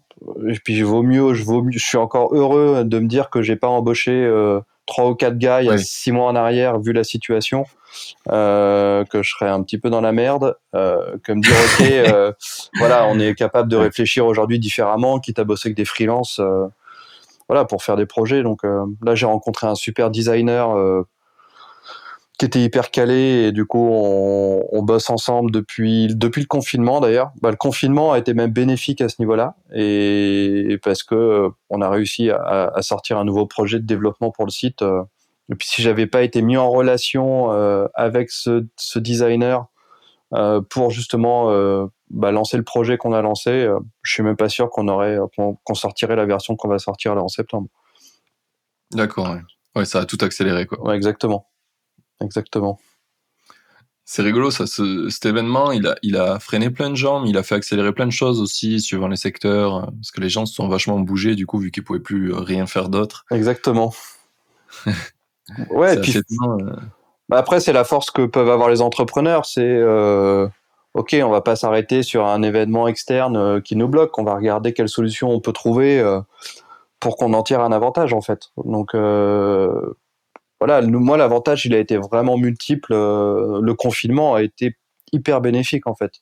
Et 0.49 0.59
puis 0.65 0.77
je 0.77 0.85
vaut 0.85 1.03
mieux, 1.03 1.35
je 1.35 1.45
vaut 1.45 1.65
je 1.71 1.79
suis 1.79 1.99
encore 1.99 2.35
heureux 2.35 2.85
de 2.85 2.99
me 2.99 3.07
dire 3.07 3.31
que 3.31 3.43
j'ai 3.43 3.57
pas 3.57 3.69
embauché 3.69 4.13
euh, 4.13 4.61
trois 4.89 5.09
ou 5.09 5.15
quatre 5.15 5.39
gars 5.39 5.63
il 5.63 5.67
y 5.67 5.71
a 5.71 5.79
six 5.79 6.11
mois 6.11 6.27
en 6.27 6.35
arrière 6.35 6.81
vu 6.81 6.93
la 6.93 7.05
situation, 7.05 7.65
euh, 8.31 9.05
que 9.05 9.23
je 9.23 9.31
serais 9.31 9.49
un 9.49 9.63
petit 9.63 9.79
peu 9.79 9.91
dans 9.91 10.01
la 10.01 10.11
merde, 10.11 10.57
euh, 10.75 11.17
que 11.23 11.33
me 11.33 11.41
dire 11.41 11.53
ok, 11.53 11.87
euh, 11.91 12.33
voilà, 12.79 13.07
on 13.07 13.21
est 13.21 13.35
capable 13.35 13.71
de 13.71 13.77
réfléchir 13.77 14.27
aujourd'hui 14.27 14.59
différemment, 14.59 15.21
quitte 15.21 15.39
à 15.39 15.45
bosser 15.45 15.69
avec 15.69 15.77
des 15.77 15.85
freelances 15.85 16.41
voilà, 17.49 17.65
pour 17.65 17.83
faire 17.83 17.97
des 17.97 18.07
projets. 18.07 18.43
Donc 18.43 18.63
là, 18.65 19.15
j'ai 19.15 19.27
rencontré 19.27 19.67
un 19.67 19.75
super 19.75 20.11
designer 20.11 21.05
qui 22.39 22.47
était 22.47 22.63
hyper 22.63 22.91
calé 22.91 23.47
et 23.49 23.53
du 23.53 23.67
coup, 23.67 23.89
on, 23.91 24.65
on 24.71 24.83
bosse 24.83 25.11
ensemble 25.11 25.51
depuis, 25.51 26.07
depuis 26.15 26.41
le 26.41 26.47
confinement 26.47 27.01
d'ailleurs. 27.01 27.33
Bah, 27.43 27.51
le 27.51 27.57
confinement 27.57 28.13
a 28.13 28.19
été 28.19 28.33
même 28.33 28.53
bénéfique 28.53 29.01
à 29.01 29.09
ce 29.09 29.17
niveau-là 29.19 29.57
et, 29.75 30.79
parce 30.85 31.03
que 31.03 31.15
euh, 31.15 31.49
on 31.69 31.83
a 31.83 31.91
réussi 31.91 32.31
à, 32.31 32.71
à, 32.75 32.83
sortir 32.83 33.19
un 33.19 33.25
nouveau 33.25 33.47
projet 33.47 33.81
de 33.81 33.87
développement 33.87 34.31
pour 34.31 34.45
le 34.45 34.51
site. 34.51 34.83
Et 34.83 35.55
puis 35.55 35.67
si 35.69 35.83
j'avais 35.83 36.07
pas 36.07 36.23
été 36.23 36.43
mis 36.43 36.57
en 36.57 36.71
relation 36.71 37.51
avec 37.95 38.31
ce, 38.31 38.67
ce 38.77 38.99
designer 38.99 39.67
euh, 40.35 40.61
pour 40.61 40.91
justement 40.91 41.51
euh, 41.51 41.87
bah, 42.11 42.33
lancer 42.33 42.59
le 42.59 42.63
projet 42.63 42.99
qu'on 42.99 43.15
a 43.15 43.23
lancé. 43.23 43.51
Euh, 43.51 43.79
je 44.03 44.13
suis 44.13 44.23
même 44.23 44.37
pas 44.37 44.51
sûr 44.51 44.69
qu'on 44.69 44.87
aurait 44.89 45.17
qu'on 45.37 45.75
sortirait 45.75 46.17
la 46.17 46.27
version 46.27 46.55
qu'on 46.55 46.69
va 46.69 46.79
sortir 46.79 47.15
là 47.15 47.23
en 47.23 47.29
septembre. 47.29 47.69
D'accord. 48.93 49.31
Ouais. 49.31 49.41
ouais. 49.77 49.85
ça 49.87 50.01
a 50.01 50.05
tout 50.05 50.19
accéléré 50.21 50.67
quoi. 50.67 50.81
Ouais, 50.87 50.97
exactement. 50.97 51.49
Exactement. 52.23 52.79
C'est 54.05 54.23
rigolo, 54.23 54.51
ça, 54.51 54.67
ce, 54.67 55.11
cet 55.11 55.27
événement, 55.27 55.71
il 55.71 55.87
a, 55.87 55.97
il 56.03 56.17
a 56.17 56.39
freiné 56.39 56.71
plein 56.71 56.89
de 56.89 56.95
gens, 56.95 57.21
mais 57.21 57.29
il 57.29 57.37
a 57.37 57.43
fait 57.43 57.57
accélérer 57.57 57.93
plein 57.93 58.07
de 58.07 58.13
choses 58.13 58.41
aussi, 58.41 58.81
suivant 58.81 59.09
les 59.09 59.17
secteurs, 59.17 59.93
parce 59.93 60.11
que 60.11 60.21
les 60.23 60.31
gens 60.31 60.47
se 60.47 60.55
sont 60.55 60.67
vachement 60.67 60.99
bougés, 60.99 61.35
du 61.35 61.45
coup, 61.45 61.59
vu 61.59 61.71
qu'ils 61.71 61.85
pouvaient 61.85 62.01
plus 62.01 62.33
rien 62.33 62.67
faire 62.67 62.89
d'autre. 62.89 63.27
Exactement. 63.31 63.93
ouais, 65.71 65.97
et 65.97 66.01
puis, 66.01 66.23
bah, 67.29 67.37
après, 67.37 67.61
c'est 67.61 67.73
la 67.73 67.85
force 67.85 68.11
que 68.11 68.25
peuvent 68.25 68.49
avoir 68.49 68.71
les 68.71 68.81
entrepreneurs. 68.81 69.45
C'est 69.45 69.61
euh, 69.63 70.49
ok, 70.95 71.17
on 71.23 71.29
va 71.29 71.43
pas 71.43 71.57
s'arrêter 71.57 72.03
sur 72.03 72.25
un 72.27 72.43
événement 72.43 72.89
externe 72.89 73.37
euh, 73.37 73.61
qui 73.61 73.77
nous 73.77 73.89
bloque. 73.89 74.19
On 74.19 74.25
va 74.25 74.35
regarder 74.35 74.73
quelle 74.73 74.89
solution 74.89 75.31
on 75.31 75.41
peut 75.41 75.53
trouver 75.53 76.01
euh, 76.01 76.21
pour 77.01 77.17
qu'on 77.17 77.35
en 77.35 77.43
tire 77.43 77.61
un 77.61 77.73
avantage 77.73 78.15
en 78.15 78.23
fait. 78.23 78.51
Donc 78.65 78.95
euh, 80.63 80.67
voilà, 80.67 80.87
moi 80.87 81.17
l'avantage 81.17 81.67
il 81.67 81.75
a 81.75 81.79
été 81.79 81.97
vraiment 81.97 82.37
multiple. 82.37 82.93
le 82.93 83.73
confinement 83.75 84.35
a 84.35 84.43
été 84.43 84.77
hyper 85.13 85.41
bénéfique 85.41 85.87
en 85.87 85.95
fait, 85.95 86.13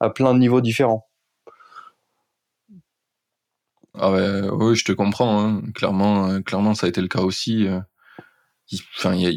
à 0.00 0.10
plein 0.10 0.34
de 0.34 0.38
niveaux 0.38 0.60
différents. 0.60 1.06
Ah 4.00 4.12
ouais, 4.12 4.48
oui, 4.52 4.76
je 4.76 4.84
te 4.84 4.92
comprends. 4.92 5.42
Hein. 5.42 5.62
Clairement, 5.74 6.40
clairement, 6.42 6.74
ça 6.74 6.86
a 6.86 6.88
été 6.88 7.00
le 7.00 7.08
cas 7.08 7.22
aussi. 7.22 7.66
Y 8.70 9.26
a, 9.26 9.32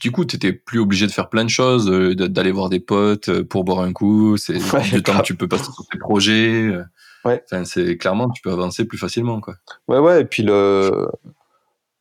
du 0.00 0.10
coup, 0.10 0.24
tu 0.24 0.36
étais 0.36 0.52
plus 0.52 0.78
obligé 0.78 1.06
de 1.06 1.12
faire 1.12 1.28
plein 1.28 1.44
de 1.44 1.50
choses, 1.50 1.88
euh, 1.90 2.14
d'aller 2.14 2.52
voir 2.52 2.70
des 2.70 2.80
potes 2.80 3.28
euh, 3.28 3.44
pour 3.44 3.64
boire 3.64 3.80
un 3.80 3.92
coup. 3.92 4.36
C'est 4.38 4.54
du 4.92 5.02
temps 5.02 5.18
que 5.18 5.22
tu 5.22 5.36
peux 5.36 5.46
passer 5.46 5.70
sur 5.70 5.86
tes 5.86 5.98
projets. 5.98 6.62
Euh. 6.62 6.84
Ouais. 7.26 7.42
Enfin, 7.44 7.64
c'est 7.66 7.98
clairement, 7.98 8.30
tu 8.30 8.40
peux 8.40 8.50
avancer 8.50 8.86
plus 8.86 8.96
facilement, 8.96 9.40
quoi. 9.40 9.54
Ouais, 9.88 9.98
ouais. 9.98 10.22
Et 10.22 10.24
puis 10.24 10.42
le, 10.42 11.06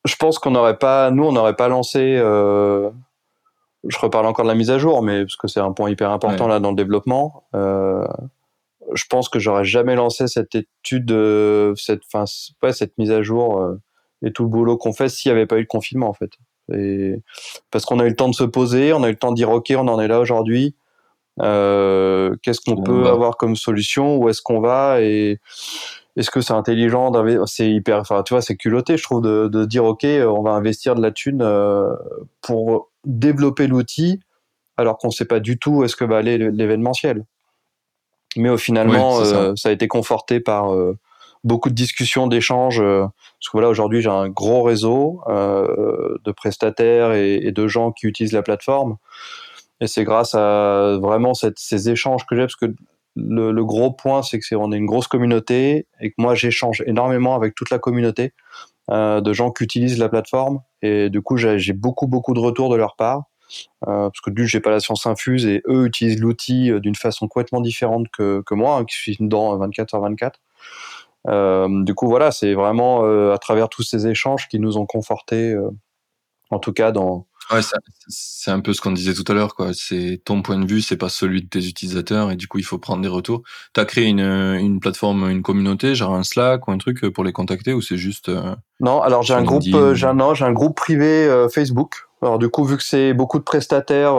je 0.06 0.16
pense 0.16 0.40
qu'on 0.40 0.52
n'aurait 0.52 0.78
pas, 0.78 1.12
nous, 1.12 1.26
on 1.26 1.32
n'aurait 1.32 1.56
pas 1.56 1.68
lancé. 1.68 2.16
Je 3.88 3.98
reparle 3.98 4.26
encore 4.26 4.46
de 4.46 4.50
la 4.50 4.56
mise 4.56 4.72
à 4.72 4.78
jour, 4.78 5.02
mais 5.04 5.24
parce 5.24 5.36
que 5.36 5.48
c'est 5.48 5.60
un 5.60 5.72
point 5.72 5.90
hyper 5.90 6.12
important 6.12 6.48
là 6.48 6.60
dans 6.60 6.72
le 6.72 6.76
développement. 6.76 7.44
je 7.54 9.04
pense 9.10 9.30
que 9.30 9.40
j'aurais 9.40 9.66
jamais 9.66 9.96
lancé 9.96 10.28
cette 10.28 10.56
étude, 10.56 11.14
cette, 11.76 12.06
fin, 12.06 12.26
ouais, 12.64 12.74
cette 12.74 12.98
mise 12.98 13.12
à 13.12 13.22
jour 13.22 13.78
et 14.24 14.32
tout 14.32 14.44
le 14.44 14.50
boulot 14.50 14.78
qu'on 14.78 14.94
fait 14.94 15.10
s'il 15.10 15.32
n'y 15.32 15.38
avait 15.38 15.46
pas 15.48 15.58
eu 15.58 15.62
le 15.62 15.66
confinement 15.66 16.10
en 16.10 16.14
fait. 16.14 16.32
Et 16.74 17.22
parce 17.72 17.86
qu'on 17.86 18.00
a 18.00 18.06
eu 18.06 18.10
le 18.10 18.16
temps 18.16 18.30
de 18.30 18.36
se 18.36 18.44
poser, 18.44 18.94
on 18.94 19.04
a 19.04 19.08
eu 19.08 19.12
le 19.12 19.18
temps 19.18 19.32
de 19.32 19.36
dire 19.36 19.50
ok, 19.50 19.74
on 19.76 19.88
en 19.88 20.00
est 20.00 20.08
là 20.08 20.20
aujourd'hui. 20.20 20.76
Euh, 21.42 22.36
Qu'est-ce 22.44 22.62
qu'on 22.62 22.84
peut 22.84 23.08
avoir 23.08 23.38
comme 23.38 23.56
solution 23.56 24.18
Où 24.18 24.30
est-ce 24.30 24.42
qu'on 24.42 24.60
va 24.60 25.02
Et 25.02 25.40
est-ce 26.16 26.32
que 26.32 26.42
c'est 26.42 26.54
intelligent 26.54 27.12
C'est 27.46 27.70
hyper, 27.70 28.00
enfin 28.00 28.24
tu 28.24 28.34
vois, 28.34 28.42
c'est 28.42 28.56
culotté, 28.56 28.98
je 28.98 29.04
trouve, 29.04 29.22
de, 29.22 29.48
de, 29.48 29.66
dire 29.66 29.86
ok, 29.86 30.04
on 30.04 30.42
va 30.42 30.52
investir 30.52 30.96
de 30.96 31.02
la 31.02 31.12
thune 31.12 31.42
euh, 31.42 31.94
pour 32.42 32.90
développer 33.06 33.68
l'outil, 33.68 34.20
alors 34.78 34.98
qu'on 34.98 35.08
ne 35.08 35.14
sait 35.14 35.26
pas 35.26 35.40
du 35.40 35.58
tout 35.58 35.72
où 35.72 35.84
est-ce 35.84 35.96
que 35.96 36.06
va 36.06 36.18
aller 36.18 36.38
l'événementiel. 36.38 37.26
Mais 38.36 38.50
au 38.50 38.58
finalement, 38.58 39.20
euh, 39.20 39.54
ça. 39.56 39.70
a 39.70 39.72
été 39.72 39.88
conforté 39.88 40.40
par 40.40 40.74
euh, 40.74 40.98
beaucoup 41.44 41.70
de 41.70 41.76
discussions, 41.76 42.28
d'échanges. 42.28 42.80
Euh, 42.82 43.02
parce 43.04 43.48
que 43.48 43.52
voilà, 43.54 43.70
aujourd'hui, 43.70 44.02
j'ai 44.02 44.10
un 44.10 44.30
gros 44.30 44.64
réseau 44.64 45.22
euh, 45.28 46.18
de 46.24 46.32
prestataires 46.32 47.14
et, 47.14 47.52
de 47.52 47.68
gens 47.68 47.92
qui 47.92 48.08
utilisent 48.08 48.34
la 48.34 48.44
plateforme. 48.44 48.98
Et 49.82 49.88
c'est 49.88 50.04
grâce 50.04 50.36
à 50.36 50.98
vraiment 51.02 51.34
ces 51.34 51.90
échanges 51.90 52.26
que 52.26 52.36
j'ai, 52.36 52.42
parce 52.42 52.58
que 52.58 52.74
le, 53.16 53.64
gros 53.64 53.92
point, 53.92 54.24
c'est 54.24 54.40
que 54.40 54.56
on 54.56 54.72
est 54.72 54.78
une 54.78 54.86
grosse 54.86 55.08
communauté 55.08 55.88
et 56.00 56.10
que 56.10 56.16
moi, 56.18 56.36
j'échange 56.36 56.84
énormément 56.86 57.36
avec 57.36 57.56
toute 57.56 57.70
la 57.70 57.80
communauté 57.80 58.34
euh, 58.92 59.22
de 59.22 59.34
gens 59.34 59.52
qui 59.52 59.64
utilisent 59.64 60.00
la 60.00 60.10
plateforme. 60.10 60.62
Et 60.82 61.10
du 61.10 61.22
coup, 61.22 61.38
j'ai 61.38 61.74
beaucoup, 61.74 62.08
beaucoup 62.08 62.34
de 62.34 62.40
retours 62.40 62.70
de 62.70 62.76
leur 62.76 62.96
part. 62.96 63.24
parce 63.82 64.22
que 64.24 64.30
du 64.30 64.48
j'ai 64.48 64.60
pas 64.60 64.70
la 64.70 64.80
science 64.80 65.06
infuse 65.06 65.46
et 65.46 65.62
eux 65.68 65.86
utilisent 65.88 66.20
l'outil 66.20 66.72
d'une 66.82 66.96
façon 66.96 67.28
complètement 67.28 67.62
différente 67.62 68.08
que, 68.16 68.42
que 68.46 68.54
moi, 68.54 68.78
hein, 68.78 68.86
qui 68.86 68.96
suis 68.96 69.18
dedans 69.20 69.58
24 69.58 69.96
h 69.96 70.02
24. 70.02 70.40
Euh, 71.28 71.84
du 71.84 71.94
coup, 71.94 72.08
voilà, 72.08 72.32
c'est 72.32 72.54
vraiment 72.54 73.04
euh, 73.06 73.34
à 73.34 73.38
travers 73.38 73.70
tous 73.70 73.84
ces 73.84 74.08
échanges 74.08 74.48
qui 74.48 74.60
nous 74.60 74.78
ont 74.78 74.86
confortés, 74.86 75.54
euh, 75.54 75.70
en 76.50 76.60
tout 76.60 76.74
cas 76.74 76.92
dans, 76.92 77.28
Ouais, 77.52 77.62
c'est 78.08 78.52
un 78.52 78.60
peu 78.60 78.74
ce 78.74 78.82
qu'on 78.82 78.92
disait 78.92 79.14
tout 79.14 79.24
à 79.28 79.34
l'heure, 79.34 79.56
quoi. 79.56 79.72
C'est 79.74 80.22
ton 80.24 80.42
point 80.42 80.58
de 80.60 80.66
vue, 80.66 80.82
c'est 80.82 80.98
pas 80.98 81.10
celui 81.10 81.42
de 81.42 81.48
tes 81.48 81.66
utilisateurs, 81.66 82.32
et 82.32 82.36
du 82.36 82.48
coup, 82.48 82.60
il 82.60 82.64
faut 82.64 82.78
prendre 82.78 83.02
des 83.02 83.08
retours. 83.08 83.42
T'as 83.74 83.86
créé 83.86 84.06
une, 84.06 84.20
une 84.20 84.80
plateforme, 84.80 85.30
une 85.30 85.42
communauté, 85.42 85.96
genre 85.96 86.14
un 86.14 86.24
Slack 86.24 86.68
ou 86.68 86.72
un 86.72 86.78
truc 86.78 87.08
pour 87.10 87.24
les 87.24 87.32
contacter, 87.34 87.74
ou 87.74 87.82
c'est 87.82 87.98
juste 87.98 88.32
Non, 88.80 89.02
alors 89.02 89.24
j'ai 89.24 89.34
un 89.34 89.44
groupe, 89.44 89.64
j'ai 89.64 90.06
un, 90.06 90.34
j'ai 90.34 90.46
un 90.46 90.54
groupe 90.54 90.76
privé 90.76 91.48
Facebook. 91.52 92.08
Alors 92.22 92.38
du 92.38 92.50
coup, 92.50 92.66
vu 92.66 92.78
que 92.78 92.84
c'est 92.84 93.14
beaucoup 93.14 93.40
de 93.40 93.44
prestataires, 93.44 94.14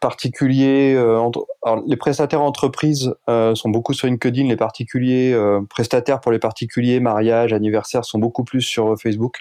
particuliers, 0.00 0.94
euh, 0.94 1.18
alors, 1.64 1.82
les 1.86 1.96
prestataires 1.96 2.42
entreprises 2.42 3.14
euh, 3.28 3.54
sont 3.54 3.68
beaucoup 3.68 3.94
sur 3.94 4.06
LinkedIn, 4.06 4.48
les 4.48 4.56
particuliers 4.56 5.32
euh, 5.32 5.60
prestataires 5.68 6.20
pour 6.20 6.32
les 6.32 6.38
particuliers, 6.38 7.00
mariage, 7.00 7.52
anniversaire 7.52 8.04
sont 8.04 8.18
beaucoup 8.18 8.44
plus 8.44 8.62
sur 8.62 8.94
Facebook. 9.00 9.40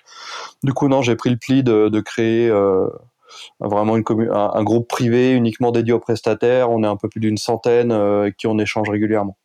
Du 0.63 0.73
coup, 0.73 0.87
non, 0.87 1.01
j'ai 1.01 1.15
pris 1.15 1.29
le 1.29 1.37
pli 1.37 1.63
de, 1.63 1.89
de 1.89 1.99
créer 1.99 2.51
vraiment 3.59 3.97
une 3.97 4.03
un, 4.31 4.51
un, 4.53 4.63
groupe 4.63 4.87
privé 4.87 5.33
uniquement 5.33 5.71
dédié 5.71 5.93
aux 5.93 5.99
prestataires. 5.99 6.71
On 6.71 6.83
est 6.83 6.87
un 6.87 6.97
peu 6.97 7.07
plus 7.07 7.19
d'une 7.19 7.37
centaine 7.37 7.91
avec 7.91 8.37
qui 8.37 8.47
on 8.47 8.57
échange 8.57 8.89
régulièrement. 8.89 9.37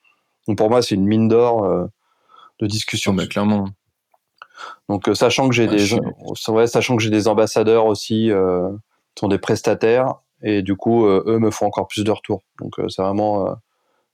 Donc 0.48 0.59
pour 0.59 0.70
moi, 0.70 0.83
c'est 0.83 0.94
une 0.94 1.07
mine 1.07 1.29
d'or 1.29 1.66
de 2.59 2.66
discussion. 2.66 3.12
mais 3.12 3.27
clairement. 3.27 3.66
Donc 4.88 5.11
sachant 5.14 5.48
que 5.48 5.55
j'ai 5.55 5.66
des, 5.66 5.94
ouais, 6.48 6.66
sachant 6.66 6.96
que 6.96 7.03
j'ai 7.03 7.11
des 7.11 7.29
ambassadeurs 7.29 7.87
aussi, 7.87 8.31
qui 9.14 9.20
sont 9.20 9.29
des 9.29 9.38
prestataires 9.38 10.14
et 10.42 10.62
du 10.62 10.76
coup, 10.76 11.07
euh, 11.07 11.22
eux 11.26 11.38
me 11.38 11.50
font 11.50 11.66
encore 11.66 11.88
plus 11.88 12.05
de 12.05 12.11
retours. 12.11 12.42
Donc, 12.61 12.78
euh, 12.78 12.88
c'est 12.88 13.02
vraiment 13.02 13.48
euh, 13.48 13.55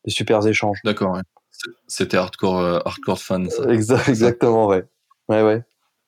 des 0.04 0.10
super 0.10 0.46
échanges. 0.46 0.78
D'accord, 0.84 1.14
ouais. 1.14 1.22
C'était 1.88 2.16
hardcore, 2.16 2.82
hardcore 2.86 3.20
fan, 3.20 3.50
ça. 3.50 3.64
exactement, 3.72 4.68
ouais. 4.68 4.84
Ouais, 5.28 5.42
ouais. 5.42 5.64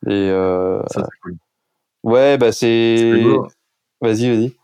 Et 0.06 0.28
ça, 0.88 1.02
c'est 1.04 1.20
cool. 1.22 1.36
Ouais, 2.02 2.38
bah 2.38 2.52
c'est. 2.52 3.22
Vas-y, 4.00 4.28
vas-y. 4.28 4.54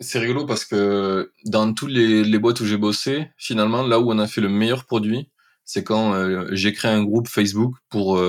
C'est 0.00 0.18
rigolo 0.18 0.46
parce 0.46 0.64
que 0.64 1.32
dans 1.44 1.72
tous 1.74 1.86
les, 1.86 2.24
les 2.24 2.38
boîtes 2.38 2.60
où 2.60 2.64
j'ai 2.64 2.78
bossé, 2.78 3.28
finalement, 3.36 3.82
là 3.82 4.00
où 4.00 4.10
on 4.10 4.18
a 4.18 4.26
fait 4.26 4.40
le 4.40 4.48
meilleur 4.48 4.84
produit, 4.86 5.28
c'est 5.64 5.84
quand 5.84 6.14
j'ai 6.52 6.72
créé 6.72 6.90
un 6.90 7.04
groupe 7.04 7.28
Facebook 7.28 7.74
pour 7.90 8.20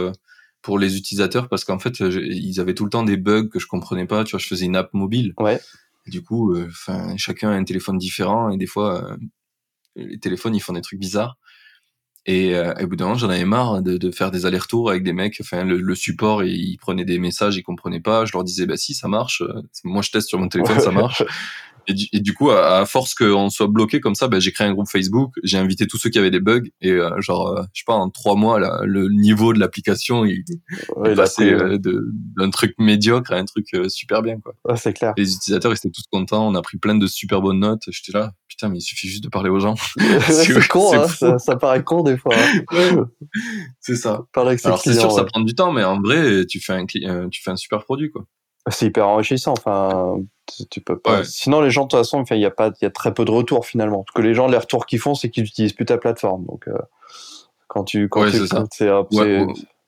pour 0.62 0.78
les 0.78 0.98
utilisateurs 0.98 1.48
parce 1.48 1.64
qu'en 1.64 1.80
fait, 1.80 2.00
ils 2.02 2.60
avaient 2.60 2.74
tout 2.74 2.84
le 2.84 2.90
temps 2.90 3.04
des 3.04 3.18
bugs 3.18 3.48
que 3.48 3.60
je 3.60 3.68
comprenais 3.68 4.06
pas. 4.06 4.26
Tu 4.26 4.32
vois, 4.32 4.40
je 4.40 4.48
faisais 4.48 4.66
une 4.66 4.76
app 4.76 4.94
mobile. 4.94 5.34
Ouais 5.38 5.62
du 6.08 6.24
coup, 6.24 6.54
euh, 6.54 6.68
enfin, 6.70 7.16
chacun 7.18 7.50
a 7.50 7.54
un 7.54 7.64
téléphone 7.64 7.98
différent 7.98 8.50
et 8.50 8.58
des 8.58 8.68
fois, 8.68 9.04
euh, 9.04 9.18
les 9.96 10.20
téléphones 10.20 10.56
ils 10.56 10.60
font 10.60 10.74
des 10.74 10.82
trucs 10.82 11.00
bizarres. 11.00 11.38
Et, 12.26 12.56
euh, 12.56 12.74
au 12.82 12.88
bout 12.88 12.96
d'un 12.96 13.06
moment, 13.06 13.18
j'en 13.18 13.30
avais 13.30 13.46
marre 13.46 13.82
de, 13.82 13.98
de 13.98 14.12
faire 14.12 14.30
des 14.30 14.46
allers-retours 14.46 14.90
avec 14.90 15.04
des 15.04 15.14
mecs. 15.14 15.38
Enfin, 15.42 15.64
le, 15.64 15.80
le 15.80 15.96
support, 15.96 16.44
ils 16.44 16.78
prenaient 16.78 17.06
des 17.06 17.18
messages, 17.18 17.58
ils 17.58 17.64
comprenaient 17.64 18.02
pas. 18.02 18.26
Je 18.26 18.34
leur 18.34 18.44
disais, 18.44 18.66
bah 18.66 18.78
si, 18.78 18.94
ça 18.94 19.08
marche. 19.08 19.42
Moi, 19.84 20.02
je 20.02 20.12
teste 20.12 20.28
sur 20.28 20.38
mon 20.38 20.48
téléphone, 20.48 20.80
ça 20.80 20.92
marche. 20.92 21.24
Et 21.90 22.20
du, 22.20 22.34
coup, 22.34 22.52
à, 22.52 22.86
force 22.86 23.16
qu'on 23.16 23.50
soit 23.50 23.68
bloqué 23.68 24.00
comme 24.00 24.14
ça, 24.14 24.28
bah, 24.28 24.40
j'ai 24.40 24.52
créé 24.52 24.68
un 24.68 24.74
groupe 24.74 24.88
Facebook, 24.88 25.34
j'ai 25.44 25.58
invité 25.58 25.88
tous 25.88 25.98
ceux 25.98 26.12
qui 26.12 26.20
avaient 26.20 26.30
des 26.30 26.40
bugs, 26.40 26.62
et 26.82 26.92
euh, 26.92 27.20
genre, 27.20 27.48
euh, 27.48 27.64
je 27.74 27.80
sais 27.82 27.86
pas, 27.86 27.96
en 27.96 28.10
trois 28.10 28.36
mois, 28.36 28.60
là, 28.60 28.82
le 28.86 29.10
niveau 29.10 29.54
de 29.54 29.60
l'application, 29.60 30.24
il, 30.24 30.44
est 31.06 31.16
passé 31.16 31.52
euh, 31.52 31.80
d'un 31.80 32.50
truc 32.52 32.76
médiocre 32.78 33.34
à 33.34 33.38
un 33.38 33.46
truc 33.46 33.68
super 33.88 34.22
bien, 34.22 34.38
quoi. 34.40 34.54
c'est 34.78 34.94
clair. 34.94 35.14
Les 35.18 35.34
utilisateurs, 35.34 35.72
ils 35.72 35.78
étaient 35.78 35.90
tous 35.90 36.04
contents, 36.12 36.48
on 36.48 36.54
a 36.54 36.62
pris 36.62 36.78
plein 36.78 36.96
de 36.96 37.08
super 37.08 37.42
bonnes 37.42 37.60
notes, 37.60 37.82
j'étais 37.88 38.16
là, 38.16 38.34
putain, 38.48 38.70
mais 38.70 38.78
il 38.78 38.82
suffit 38.82 39.08
juste 39.08 39.24
de 39.24 39.30
parler 39.30 39.50
aux 39.50 39.60
gens. 39.60 39.76
c'est 40.30 40.68
con, 40.68 40.94
hein, 40.94 41.38
ça, 41.40 41.56
paraît 41.56 41.84
con 41.84 42.04
des 42.04 42.18
fois. 42.18 42.36
Hein. 42.36 43.08
c'est 43.80 43.96
ça. 43.96 44.26
Alors 44.36 44.80
c'est 44.80 44.94
sûr, 44.94 45.12
ça 45.12 45.24
prend 45.24 45.42
du 45.42 45.56
temps, 45.56 45.72
mais 45.72 45.84
en 45.84 46.00
vrai, 46.00 46.46
tu 46.46 46.60
fais 46.60 46.74
un, 46.74 46.86
tu 46.86 47.42
fais 47.42 47.52
un 47.52 47.56
super 47.56 47.84
produit, 47.84 48.12
quoi. 48.12 48.26
C'est 48.68 48.88
hyper 48.88 49.08
enrichissant. 49.08 49.54
Enfin, 49.54 50.18
tu 50.70 50.82
peux 50.82 50.98
pas. 50.98 51.24
Sinon, 51.24 51.62
les 51.62 51.70
gens, 51.70 51.84
de 51.84 51.90
toute 51.90 52.00
façon, 52.00 52.24
il 52.32 52.40
y 52.40 52.46
a 52.46 52.52
pas, 52.52 52.72
il 52.82 52.84
y 52.84 52.86
a 52.86 52.92
très 52.92 53.14
peu 53.14 53.26
de 53.26 53.32
retours 53.32 53.66
finalement. 53.66 54.04
Parce 54.04 54.14
que 54.14 54.22
les 54.22 54.34
gens, 54.34 54.48
les 54.48 54.58
retours 54.58 54.86
qu'ils 54.86 55.00
font, 55.00 55.16
c'est 55.16 55.30
qu'ils 55.30 55.46
utilisent 55.46 55.74
plus 55.74 55.86
ta 55.86 55.98
plateforme. 55.98 56.46
Donc, 56.46 56.68
euh, 56.68 56.78
quand 57.68 57.84
tu, 57.84 58.10
quand 58.10 58.30
tu, 58.30 58.38
c'est 58.72 58.92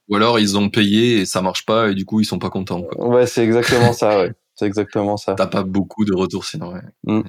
ou, 0.10 0.16
alors 0.16 0.40
ils 0.40 0.58
ont 0.58 0.70
payé 0.70 1.20
et 1.20 1.26
ça 1.26 1.42
marche 1.42 1.66
pas 1.66 1.90
et 1.90 1.96
du 1.96 2.04
coup 2.04 2.20
ils 2.20 2.26
sont 2.26 2.40
pas 2.40 2.50
contents. 2.50 2.82
Quoi. 2.82 3.08
Ouais, 3.08 3.26
c'est 3.28 3.44
exactement 3.44 3.94
ça. 3.94 4.18
Ouais. 4.20 4.34
C'est 4.56 4.66
exactement 4.66 5.16
ça. 5.16 5.36
T'as 5.36 5.48
pas 5.48 5.64
beaucoup 5.64 6.04
de 6.04 6.14
retours 6.14 6.46
sinon. 6.46 6.74
Ouais. 6.74 6.82
Mm. 7.06 7.22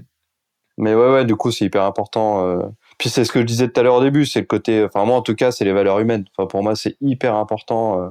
Mais 0.78 0.94
ouais, 0.94 1.12
ouais, 1.12 1.24
du 1.24 1.36
coup, 1.36 1.50
c'est 1.50 1.66
hyper 1.66 1.84
important. 1.84 2.46
Euh. 2.46 2.62
Puis 2.98 3.08
c'est 3.08 3.24
ce 3.24 3.30
que 3.30 3.40
je 3.40 3.44
disais 3.44 3.68
tout 3.68 3.78
à 3.78 3.82
l'heure 3.82 3.96
au 3.96 4.02
début, 4.02 4.26
c'est 4.26 4.40
le 4.40 4.46
côté. 4.46 4.82
Enfin, 4.84 5.04
moi, 5.04 5.16
en 5.16 5.22
tout 5.22 5.34
cas, 5.34 5.52
c'est 5.52 5.64
les 5.64 5.72
valeurs 5.72 6.00
humaines. 6.00 6.24
Enfin, 6.36 6.46
pour 6.46 6.62
moi, 6.62 6.74
c'est 6.74 6.96
hyper 7.00 7.34
important. 7.34 8.00
Euh 8.00 8.08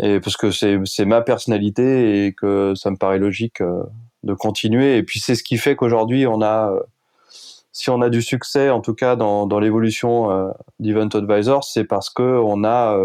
et 0.00 0.20
parce 0.20 0.36
que 0.36 0.50
c'est 0.50 1.04
ma 1.04 1.20
personnalité 1.20 2.26
et 2.26 2.32
que 2.32 2.74
ça 2.74 2.90
me 2.90 2.96
paraît 2.96 3.18
logique 3.18 3.60
euh, 3.60 3.82
de 4.22 4.34
continuer. 4.34 4.96
Et 4.96 5.02
puis 5.02 5.20
c'est 5.20 5.34
ce 5.34 5.42
qui 5.42 5.58
fait 5.58 5.76
qu'aujourd'hui 5.76 6.26
on 6.26 6.40
a, 6.40 6.70
euh, 6.72 6.80
si 7.72 7.90
on 7.90 8.00
a 8.00 8.08
du 8.08 8.22
succès, 8.22 8.70
en 8.70 8.80
tout 8.80 8.94
cas 8.94 9.16
dans, 9.16 9.58
l'évolution 9.58 10.30
euh, 10.30 10.50
d'Event 10.80 11.08
Advisor, 11.08 11.64
c'est 11.64 11.84
parce 11.84 12.08
que 12.10 12.22
on 12.22 12.64
a 12.64 12.96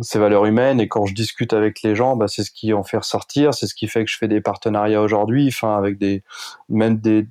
ces 0.00 0.18
valeurs 0.18 0.44
humaines 0.44 0.80
et 0.80 0.88
quand 0.88 1.06
je 1.06 1.14
discute 1.14 1.52
avec 1.52 1.82
les 1.82 1.94
gens, 1.94 2.16
bah, 2.16 2.26
c'est 2.26 2.42
ce 2.42 2.50
qui 2.50 2.72
en 2.72 2.82
fait 2.82 2.98
ressortir, 2.98 3.54
c'est 3.54 3.68
ce 3.68 3.76
qui 3.76 3.86
fait 3.86 4.04
que 4.04 4.10
je 4.10 4.18
fais 4.18 4.26
des 4.26 4.40
partenariats 4.40 5.00
aujourd'hui, 5.00 5.46
enfin 5.48 5.76
avec 5.76 5.98
des 5.98 6.24
même 6.68 6.98
des, 6.98 7.26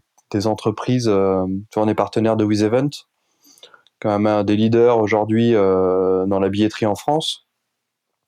entreprises. 0.45 1.07
On 1.07 1.88
est 1.88 1.93
partenaire 1.93 2.36
de 2.36 2.43
WizEvent, 2.43 2.89
quand 3.99 4.09
même 4.09 4.25
un 4.25 4.43
des 4.43 4.55
leaders 4.55 4.97
aujourd'hui 4.97 5.51
dans 5.51 6.39
la 6.39 6.49
billetterie 6.49 6.88
en 6.88 6.95
France. 6.95 7.42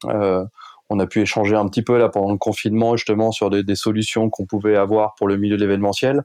Euh, 0.04 0.46
on 0.90 1.00
a 1.00 1.08
pu 1.08 1.22
échanger 1.22 1.56
un 1.56 1.68
petit 1.68 1.82
peu 1.82 1.98
là 1.98 2.10
pendant 2.10 2.32
le 2.32 2.38
confinement 2.38 2.96
justement 2.96 3.32
sur 3.32 3.50
des, 3.50 3.76
solutions 3.76 4.30
qu'on 4.30 4.46
pouvait 4.46 4.76
avoir 4.76 5.16
pour 5.16 5.28
le 5.28 5.38
milieu 5.38 5.58
de 5.58 5.62
l'événementiel. 5.62 6.24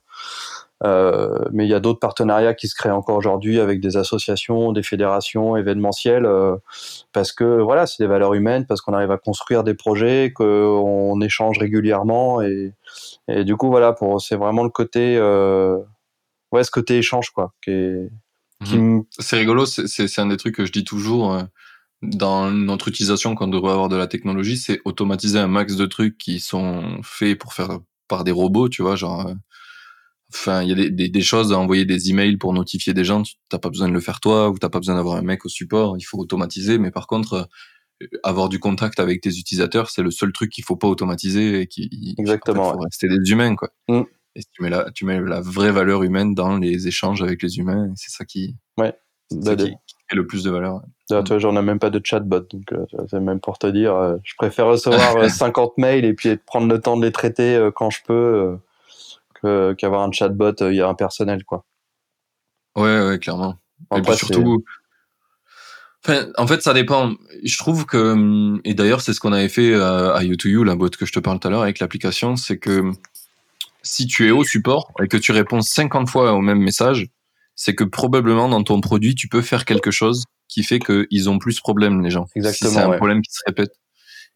Euh, 0.82 1.38
mais 1.52 1.66
il 1.66 1.70
y 1.70 1.74
a 1.74 1.80
d'autres 1.80 1.98
partenariats 1.98 2.54
qui 2.54 2.66
se 2.66 2.74
créent 2.74 2.90
encore 2.90 3.16
aujourd'hui 3.16 3.60
avec 3.60 3.80
des 3.80 3.98
associations, 3.98 4.72
des 4.72 4.82
fédérations 4.82 5.56
événementielles, 5.56 6.24
euh, 6.24 6.56
parce 7.12 7.32
que 7.32 7.60
voilà, 7.60 7.86
c'est 7.86 8.02
des 8.02 8.06
valeurs 8.06 8.32
humaines, 8.32 8.64
parce 8.66 8.80
qu'on 8.80 8.94
arrive 8.94 9.10
à 9.10 9.18
construire 9.18 9.62
des 9.62 9.74
projets, 9.74 10.32
qu'on 10.34 11.20
échange 11.20 11.58
régulièrement, 11.58 12.40
et, 12.40 12.72
du 13.44 13.56
coup 13.56 13.68
voilà, 13.68 13.92
pour 13.92 14.22
c'est 14.22 14.36
vraiment 14.36 14.64
le 14.64 14.70
côté, 14.70 15.18
ouais, 15.20 16.64
ce 16.64 16.70
côté 16.70 16.96
échange 16.96 17.28
quoi, 17.30 17.52
qui 17.62 18.08
mmh. 18.60 19.02
C'est 19.18 19.36
rigolo, 19.36 19.66
c'est 19.66 20.18
un 20.18 20.26
des 20.26 20.38
trucs 20.38 20.54
que 20.54 20.64
je 20.64 20.72
dis 20.72 20.84
toujours 20.84 21.38
dans 22.02 22.50
notre 22.50 22.88
utilisation 22.88 23.34
qu'on 23.34 23.48
devrait 23.48 23.72
avoir 23.72 23.88
de 23.88 23.96
la 23.96 24.06
technologie, 24.06 24.56
c'est 24.56 24.80
automatiser 24.84 25.38
un 25.38 25.48
max 25.48 25.76
de 25.76 25.86
trucs 25.86 26.16
qui 26.16 26.40
sont 26.40 27.00
faits 27.02 27.38
pour 27.38 27.52
faire 27.52 27.80
par 28.08 28.24
des 28.24 28.32
robots, 28.32 28.68
tu 28.68 28.82
vois, 28.82 28.96
genre, 28.96 29.26
euh, 29.26 29.34
enfin, 30.32 30.62
il 30.62 30.68
y 30.68 30.72
a 30.72 30.74
des, 30.74 30.90
des, 30.90 31.08
des, 31.08 31.20
choses 31.20 31.52
à 31.52 31.58
envoyer 31.58 31.84
des 31.84 32.10
emails 32.10 32.36
pour 32.38 32.52
notifier 32.52 32.94
des 32.94 33.04
gens, 33.04 33.22
t'as 33.48 33.58
pas 33.58 33.68
besoin 33.68 33.88
de 33.88 33.92
le 33.92 34.00
faire 34.00 34.20
toi, 34.20 34.50
ou 34.50 34.58
t'as 34.58 34.68
pas 34.68 34.80
besoin 34.80 34.96
d'avoir 34.96 35.16
un 35.16 35.22
mec 35.22 35.44
au 35.44 35.48
support, 35.48 35.96
il 35.98 36.02
faut 36.02 36.18
automatiser, 36.18 36.78
mais 36.78 36.90
par 36.90 37.06
contre, 37.06 37.48
euh, 38.02 38.06
avoir 38.22 38.48
du 38.48 38.58
contact 38.58 38.98
avec 38.98 39.20
tes 39.20 39.30
utilisateurs, 39.30 39.90
c'est 39.90 40.02
le 40.02 40.10
seul 40.10 40.32
truc 40.32 40.50
qu'il 40.50 40.64
faut 40.64 40.76
pas 40.76 40.88
automatiser 40.88 41.60
et 41.60 41.66
qui, 41.66 42.14
exactement, 42.18 42.72
faut 42.72 42.80
rester 42.80 43.08
des 43.08 43.30
humains, 43.30 43.54
quoi. 43.54 43.70
Mm. 43.88 44.02
Et 44.36 44.40
tu 44.52 44.62
mets, 44.62 44.70
la, 44.70 44.90
tu 44.92 45.04
mets 45.04 45.20
la 45.20 45.40
vraie 45.40 45.72
valeur 45.72 46.02
humaine 46.02 46.34
dans 46.34 46.56
les 46.56 46.86
échanges 46.86 47.20
avec 47.20 47.42
les 47.42 47.58
humains. 47.58 47.92
C'est 47.96 48.10
ça 48.10 48.24
qui, 48.24 48.56
ouais. 48.78 48.94
ça 49.42 49.56
qui, 49.56 49.64
est 49.64 50.14
le 50.14 50.26
plus 50.26 50.44
de 50.44 50.50
valeur. 50.50 50.82
Ah, 51.10 51.22
toi, 51.22 51.38
j'en 51.38 51.56
ai 51.56 51.62
même 51.62 51.78
pas 51.78 51.90
de 51.90 52.00
chatbot, 52.02 52.40
donc 52.40 52.72
euh, 52.72 52.84
c'est 53.08 53.20
même 53.20 53.40
pour 53.40 53.58
te 53.58 53.66
dire, 53.66 53.94
euh, 53.94 54.16
je 54.24 54.34
préfère 54.36 54.66
recevoir 54.66 55.30
50 55.30 55.78
mails 55.78 56.04
et 56.04 56.14
puis 56.14 56.36
prendre 56.36 56.68
le 56.68 56.80
temps 56.80 56.96
de 56.96 57.04
les 57.04 57.12
traiter 57.12 57.68
quand 57.74 57.90
je 57.90 58.00
peux 58.06 58.58
qu'avoir 59.76 60.02
un 60.02 60.12
chatbot 60.12 60.52
il 60.60 60.74
y 60.74 60.80
a 60.82 60.88
un 60.88 60.94
personnel 60.94 61.44
quoi. 61.44 61.64
Ouais, 62.76 63.06
ouais, 63.06 63.18
clairement. 63.18 63.56
et 63.94 64.02
puis 64.02 64.14
surtout, 64.16 64.62
Enfin, 66.04 66.28
en 66.38 66.46
fait, 66.46 66.62
ça 66.62 66.72
dépend. 66.72 67.12
Je 67.44 67.58
trouve 67.58 67.84
que, 67.84 68.12
hum, 68.12 68.60
et 68.64 68.72
d'ailleurs, 68.74 69.02
c'est 69.02 69.12
ce 69.12 69.20
qu'on 69.20 69.32
avait 69.32 69.50
fait 69.50 69.74
à, 69.74 70.12
à 70.12 70.22
U2U, 70.22 70.64
la 70.64 70.74
boîte 70.74 70.96
que 70.96 71.04
je 71.04 71.12
te 71.12 71.20
parle 71.20 71.38
tout 71.40 71.48
à 71.48 71.50
l'heure 71.50 71.62
avec 71.62 71.78
l'application, 71.78 72.36
c'est 72.36 72.58
que 72.58 72.92
si 73.82 74.06
tu 74.06 74.26
es 74.26 74.30
au 74.30 74.44
support 74.44 74.92
et 75.02 75.08
que 75.08 75.16
tu 75.16 75.32
réponds 75.32 75.60
50 75.60 76.08
fois 76.08 76.32
au 76.32 76.40
même 76.40 76.60
message, 76.60 77.08
c'est 77.54 77.74
que 77.74 77.84
probablement 77.84 78.48
dans 78.48 78.62
ton 78.62 78.80
produit, 78.80 79.14
tu 79.14 79.28
peux 79.28 79.42
faire 79.42 79.64
quelque 79.64 79.90
chose 79.90 80.24
qui 80.50 80.62
fait 80.62 80.78
qu'ils 80.78 81.30
ont 81.30 81.38
plus 81.38 81.56
de 81.56 81.60
problèmes, 81.60 82.02
les 82.02 82.10
gens. 82.10 82.26
Exactement. 82.34 82.70
Si 82.70 82.76
c'est 82.76 82.82
un 82.82 82.96
problème 82.96 83.22
qui 83.22 83.32
se 83.32 83.40
répète. 83.46 83.72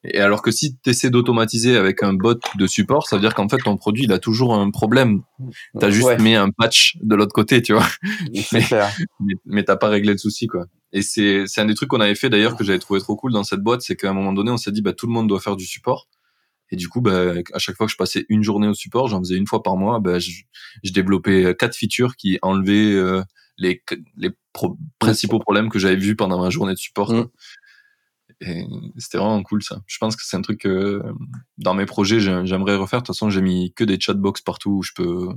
Et 0.07 0.21
alors 0.21 0.43
que 0.43 0.51
si 0.51 0.77
tu 0.83 0.91
essaies 0.91 1.09
d'automatiser 1.09 1.77
avec 1.77 2.03
un 2.03 2.13
bot 2.13 2.39
de 2.57 2.67
support, 2.67 3.09
ça 3.09 3.17
veut 3.17 3.23
dire 3.23 3.35
qu'en 3.35 3.49
fait 3.49 3.57
ton 3.57 3.77
produit 3.79 4.05
il 4.05 4.13
a 4.13 4.19
toujours 4.19 4.55
un 4.55 4.71
problème. 4.71 5.23
Tu 5.79 5.85
as 5.85 5.91
juste 5.91 6.21
mis 6.21 6.35
un 6.35 6.51
patch 6.51 6.99
de 7.01 7.15
l'autre 7.15 7.33
côté, 7.33 7.63
tu 7.63 7.73
vois. 7.73 7.87
mais, 8.53 9.35
mais 9.47 9.65
t'as 9.65 9.77
pas 9.77 9.89
réglé 9.89 10.13
le 10.13 10.19
souci 10.19 10.47
quoi. 10.47 10.67
Et 10.93 11.01
c'est 11.01 11.45
c'est 11.47 11.63
un 11.63 11.65
des 11.65 11.75
trucs 11.75 11.89
qu'on 11.89 12.01
avait 12.03 12.15
fait 12.15 12.29
d'ailleurs 12.29 12.55
que 12.55 12.65
j'avais 12.65 12.79
trouvé 12.79 13.01
trop 13.01 13.17
cool 13.17 13.33
dans 13.33 13.45
cette 13.45 13.61
boîte, 13.61 13.81
c'est 13.81 13.97
qu'à 13.97 14.11
un 14.11 14.13
moment 14.13 14.35
donné 14.35 14.51
on 14.51 14.59
s'est 14.59 14.73
dit 14.73 14.83
bah 14.83 14.93
tout 14.93 15.07
le 15.07 15.13
monde 15.13 15.27
doit 15.27 15.41
faire 15.41 15.57
du 15.57 15.65
support. 15.65 16.09
Et 16.71 16.77
du 16.77 16.89
coup, 16.89 17.03
bah, 17.03 17.35
à 17.53 17.59
chaque 17.59 17.77
fois 17.77 17.87
que 17.87 17.93
je 17.93 17.97
passais 17.97 18.25
une 18.31 18.43
journée 18.43 18.67
au 18.67 18.75
support, 18.75 19.07
j'en 19.07 19.21
faisais 19.21 19.37
une 19.37 19.47
fois 19.47 19.63
par 19.63 19.77
mois, 19.77 20.01
bah, 20.01 20.19
je, 20.19 20.31
je 20.83 20.93
développais 20.93 21.55
quatre 21.59 21.77
features 21.77 22.17
qui 22.17 22.39
enlevaient 22.41 22.95
euh, 22.95 23.23
les, 23.57 23.83
les 24.17 24.31
principaux 24.99 25.39
problèmes 25.39 25.69
que 25.69 25.79
j'avais 25.79 25.97
vus 25.97 26.17
pendant 26.17 26.41
ma 26.41 26.51
journée 26.51 26.75
de 26.75 26.79
support. 26.79 27.13
Mm. 27.13 27.29
Et 28.41 28.67
c'était 28.99 29.19
vraiment 29.19 29.43
cool 29.43 29.63
ça. 29.63 29.81
Je 29.87 29.99
pense 29.99 30.17
que 30.17 30.23
c'est 30.25 30.37
un 30.37 30.43
truc 30.43 30.61
que 30.61 31.03
dans 31.59 31.75
mes 31.75 31.87
projets 31.87 32.21
j'aimerais 32.21 32.77
refaire. 32.77 33.01
De 33.01 33.07
toute 33.07 33.15
façon, 33.15 33.31
j'ai 33.31 33.41
mis 33.41 33.73
que 33.75 33.85
des 33.85 33.99
chatbox 33.99 34.43
partout 34.43 34.71
où 34.71 34.83
je 34.83 34.93
peux, 34.95 35.29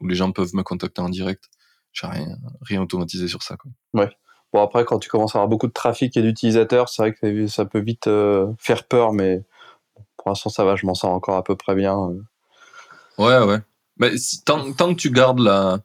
où 0.00 0.06
les 0.06 0.14
gens 0.14 0.30
peuvent 0.32 0.54
me 0.54 0.62
contacter 0.62 1.00
en 1.00 1.08
direct. 1.08 1.44
J'ai 1.92 2.06
rien, 2.06 2.36
rien 2.62 2.82
automatisé 2.82 3.28
sur 3.28 3.42
ça. 3.42 3.56
Quoi. 3.56 3.70
Ouais. 3.92 4.10
Bon 4.52 4.62
après, 4.62 4.84
quand 4.84 4.98
tu 4.98 5.08
commences 5.08 5.34
à 5.34 5.38
avoir 5.38 5.48
beaucoup 5.48 5.66
de 5.66 5.72
trafic 5.72 6.16
et 6.16 6.22
d'utilisateurs, 6.22 6.88
c'est 6.88 7.02
vrai 7.02 7.14
que 7.14 7.46
ça 7.48 7.64
peut 7.64 7.80
vite 7.80 8.06
euh, 8.06 8.52
faire 8.58 8.86
peur, 8.86 9.12
mais 9.12 9.42
pour 10.16 10.28
l'instant 10.28 10.48
ça 10.48 10.64
va. 10.64 10.76
Je 10.76 10.86
m'en 10.86 10.94
sors 10.94 11.10
encore 11.10 11.36
à 11.36 11.44
peu 11.44 11.56
près 11.56 11.74
bien. 11.74 11.98
Euh. 11.98 12.22
Ouais, 13.18 13.44
ouais. 13.44 13.58
Mais 13.98 14.12
tant, 14.44 14.72
tant 14.72 14.94
que 14.94 15.00
tu 15.00 15.10
gardes 15.10 15.40
la 15.40 15.80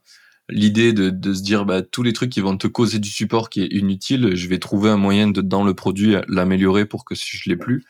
l'idée 0.49 0.93
de, 0.93 1.09
de, 1.09 1.33
se 1.33 1.41
dire 1.41 1.65
bah, 1.65 1.81
tous 1.81 2.03
les 2.03 2.13
trucs 2.13 2.29
qui 2.29 2.41
vont 2.41 2.57
te 2.57 2.67
causer 2.67 2.99
du 2.99 3.09
support 3.09 3.49
qui 3.49 3.61
est 3.61 3.67
inutile, 3.67 4.35
je 4.35 4.47
vais 4.47 4.59
trouver 4.59 4.89
un 4.89 4.97
moyen 4.97 5.27
de 5.27 5.41
dans 5.41 5.63
le 5.63 5.73
produit 5.73 6.15
l'améliorer 6.27 6.85
pour 6.85 7.05
que 7.05 7.15
si 7.15 7.37
je 7.37 7.49
l'ai 7.49 7.55
plus, 7.55 7.85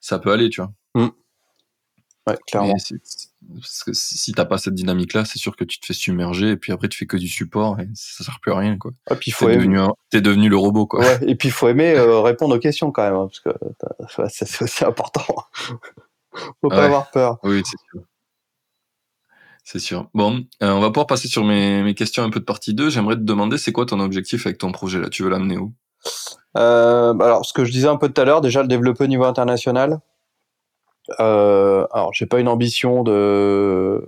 ça 0.00 0.18
peut 0.18 0.32
aller, 0.32 0.50
tu 0.50 0.60
vois. 0.60 0.72
Mm. 0.94 1.10
Ouais, 2.28 2.36
clairement. 2.46 2.74
parce 3.54 3.84
que 3.84 3.92
si 3.94 4.32
t'as 4.32 4.44
pas 4.44 4.58
cette 4.58 4.74
dynamique-là, 4.74 5.24
c'est 5.24 5.38
sûr 5.38 5.56
que 5.56 5.64
tu 5.64 5.80
te 5.80 5.86
fais 5.86 5.94
submerger 5.94 6.50
et 6.50 6.56
puis 6.56 6.72
après 6.72 6.88
tu 6.88 6.98
fais 6.98 7.06
que 7.06 7.16
du 7.16 7.28
support 7.28 7.80
et 7.80 7.88
ça 7.94 8.22
sert 8.22 8.38
plus 8.40 8.52
à 8.52 8.58
rien, 8.58 8.76
quoi. 8.76 8.90
Et 9.10 9.14
puis 9.14 9.30
faut 9.30 9.48
aimer... 9.48 9.88
devenu, 10.12 10.48
le 10.50 10.56
robot, 10.56 10.86
quoi. 10.86 11.00
Ouais, 11.00 11.18
et 11.26 11.36
puis 11.36 11.48
il 11.48 11.52
faut 11.52 11.68
aimer 11.68 11.94
euh, 11.94 12.20
répondre 12.22 12.54
aux 12.54 12.58
questions 12.58 12.92
quand 12.92 13.02
même, 13.02 13.14
hein, 13.14 13.28
parce 13.28 13.40
que 13.40 14.28
c'est 14.28 14.62
aussi 14.62 14.84
important. 14.84 15.24
faut 16.60 16.68
pas 16.68 16.84
avoir 16.84 17.10
peur. 17.10 17.38
Oui, 17.44 17.62
c'est 17.64 17.78
sûr. 17.90 18.02
C'est 19.70 19.80
sûr. 19.80 20.08
Bon, 20.14 20.46
euh, 20.62 20.70
on 20.70 20.80
va 20.80 20.88
pouvoir 20.88 21.06
passer 21.06 21.28
sur 21.28 21.44
mes, 21.44 21.94
questions 21.94 22.22
un 22.22 22.30
peu 22.30 22.40
de 22.40 22.46
partie 22.46 22.72
2. 22.72 22.88
J'aimerais 22.88 23.16
te 23.16 23.20
demander, 23.20 23.58
c'est 23.58 23.70
quoi 23.70 23.84
ton 23.84 24.00
objectif 24.00 24.46
avec 24.46 24.56
ton 24.56 24.72
projet 24.72 24.98
là? 24.98 25.10
Tu 25.10 25.22
veux 25.22 25.28
l'amener 25.28 25.58
où? 25.58 25.74
Euh, 26.56 27.12
Alors, 27.18 27.44
ce 27.44 27.52
que 27.52 27.66
je 27.66 27.70
disais 27.70 27.86
un 27.86 27.98
peu 27.98 28.08
tout 28.08 28.18
à 28.18 28.24
l'heure, 28.24 28.40
déjà 28.40 28.62
le 28.62 28.68
développer 28.68 29.04
au 29.04 29.08
niveau 29.08 29.24
international. 29.24 30.00
Euh, 31.20 31.86
alors, 31.92 32.14
j'ai 32.14 32.24
pas 32.24 32.40
une 32.40 32.48
ambition 32.48 33.02
de, 33.02 34.02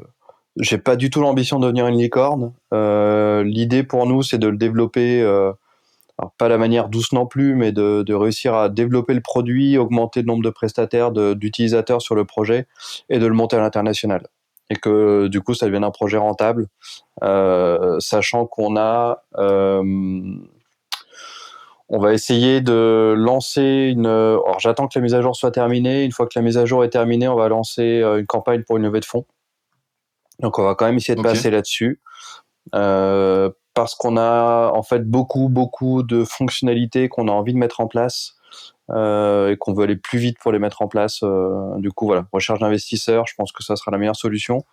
j'ai 0.59 0.79
pas 0.79 0.97
du 0.97 1.11
tout 1.11 1.21
l'ambition 1.21 1.59
de 1.59 1.67
devenir 1.67 1.89
une 1.89 1.99
licorne. 1.99 2.55
Euh, 2.73 3.43
L'idée 3.43 3.83
pour 3.83 4.07
nous, 4.07 4.23
c'est 4.23 4.39
de 4.39 4.49
le 4.49 4.57
développer. 4.57 5.23
Pas 6.39 6.49
la 6.49 6.57
manière 6.57 6.89
douce 6.89 7.13
non 7.13 7.27
plus, 7.27 7.55
mais 7.55 7.71
de, 7.71 8.15
réussir 8.15 8.55
à 8.55 8.71
développer 8.71 9.13
le 9.13 9.21
produit, 9.21 9.77
augmenter 9.77 10.23
le 10.23 10.27
nombre 10.27 10.43
de 10.43 10.51
prestataires, 10.51 11.13
d'utilisateurs 11.13 12.01
sur 12.01 12.15
le 12.15 12.25
projet 12.25 12.67
et 13.11 13.19
de 13.19 13.27
le 13.27 13.35
monter 13.35 13.57
à 13.57 13.61
l'international 13.61 14.23
et 14.71 14.77
que 14.77 15.27
du 15.27 15.43
coup 15.43 15.55
ça 15.55 15.67
devienne 15.67 15.85
un 15.85 15.91
projet 15.91 16.17
rentable, 16.17 16.69
euh, 17.23 17.99
sachant 18.01 18.47
qu'on 18.47 18.77
a 18.77 19.25
euh, 19.37 19.83
on 21.93 21.99
va 21.99 22.15
essayer 22.15 22.61
de 22.61 23.15
lancer 23.17 23.91
une. 23.93 24.07
Alors, 24.07 24.61
j'attends 24.61 24.87
que 24.87 24.97
la 24.97 25.03
mise 25.03 25.15
à 25.15 25.23
jour 25.23 25.35
soit 25.35 25.51
terminée. 25.51 26.05
Une 26.05 26.13
fois 26.13 26.27
que 26.27 26.33
la 26.37 26.43
mise 26.43 26.57
à 26.57 26.65
jour 26.65 26.85
est 26.85 26.91
terminée, 26.91 27.27
on 27.27 27.35
va 27.35 27.49
lancer 27.49 28.01
euh, 28.01 28.21
une 28.21 28.27
campagne 28.27 28.63
pour 28.63 28.77
une 28.77 28.85
levée 28.85 29.01
de 29.01 29.05
fonds. 29.05 29.27
Donc, 30.39 30.61
on 30.61 30.63
va 30.63 30.77
quand 30.77 30.87
même 30.87 30.97
essayer 30.97 31.17
de 31.17 31.23
passer 31.23 31.51
là-dessus. 31.51 32.01
Euh, 32.77 33.51
parce 33.75 33.97
qu'on 33.97 34.17
a 34.17 34.71
en 34.73 34.83
fait 34.85 35.05
beaucoup, 35.05 35.49
beaucoup 35.49 36.05
de 36.05 36.25
fonctionnalités 36.25 37.09
qu'on 37.09 37.27
a 37.27 37.33
envie 37.33 37.53
de 37.53 37.59
mettre 37.59 37.81
en 37.81 37.89
place 37.89 38.35
et 38.95 39.57
qu'on 39.59 39.73
veut 39.73 39.85
aller 39.85 39.97
plus 39.97 40.19
vite 40.19 40.39
pour 40.41 40.53
les 40.53 40.59
mettre 40.59 40.83
en 40.83 40.89
place. 40.89 41.21
Euh, 41.23 41.77
du 41.79 41.91
coup, 41.93 42.07
voilà, 42.07 42.27
recherche 42.33 42.61
d'investisseurs, 42.61 43.27
je 43.27 43.35
pense 43.37 43.53
que 43.53 43.63
ça 43.63 43.77
sera 43.77 43.91
la 43.91 43.99
meilleure 43.99 44.17
solution. 44.17 44.65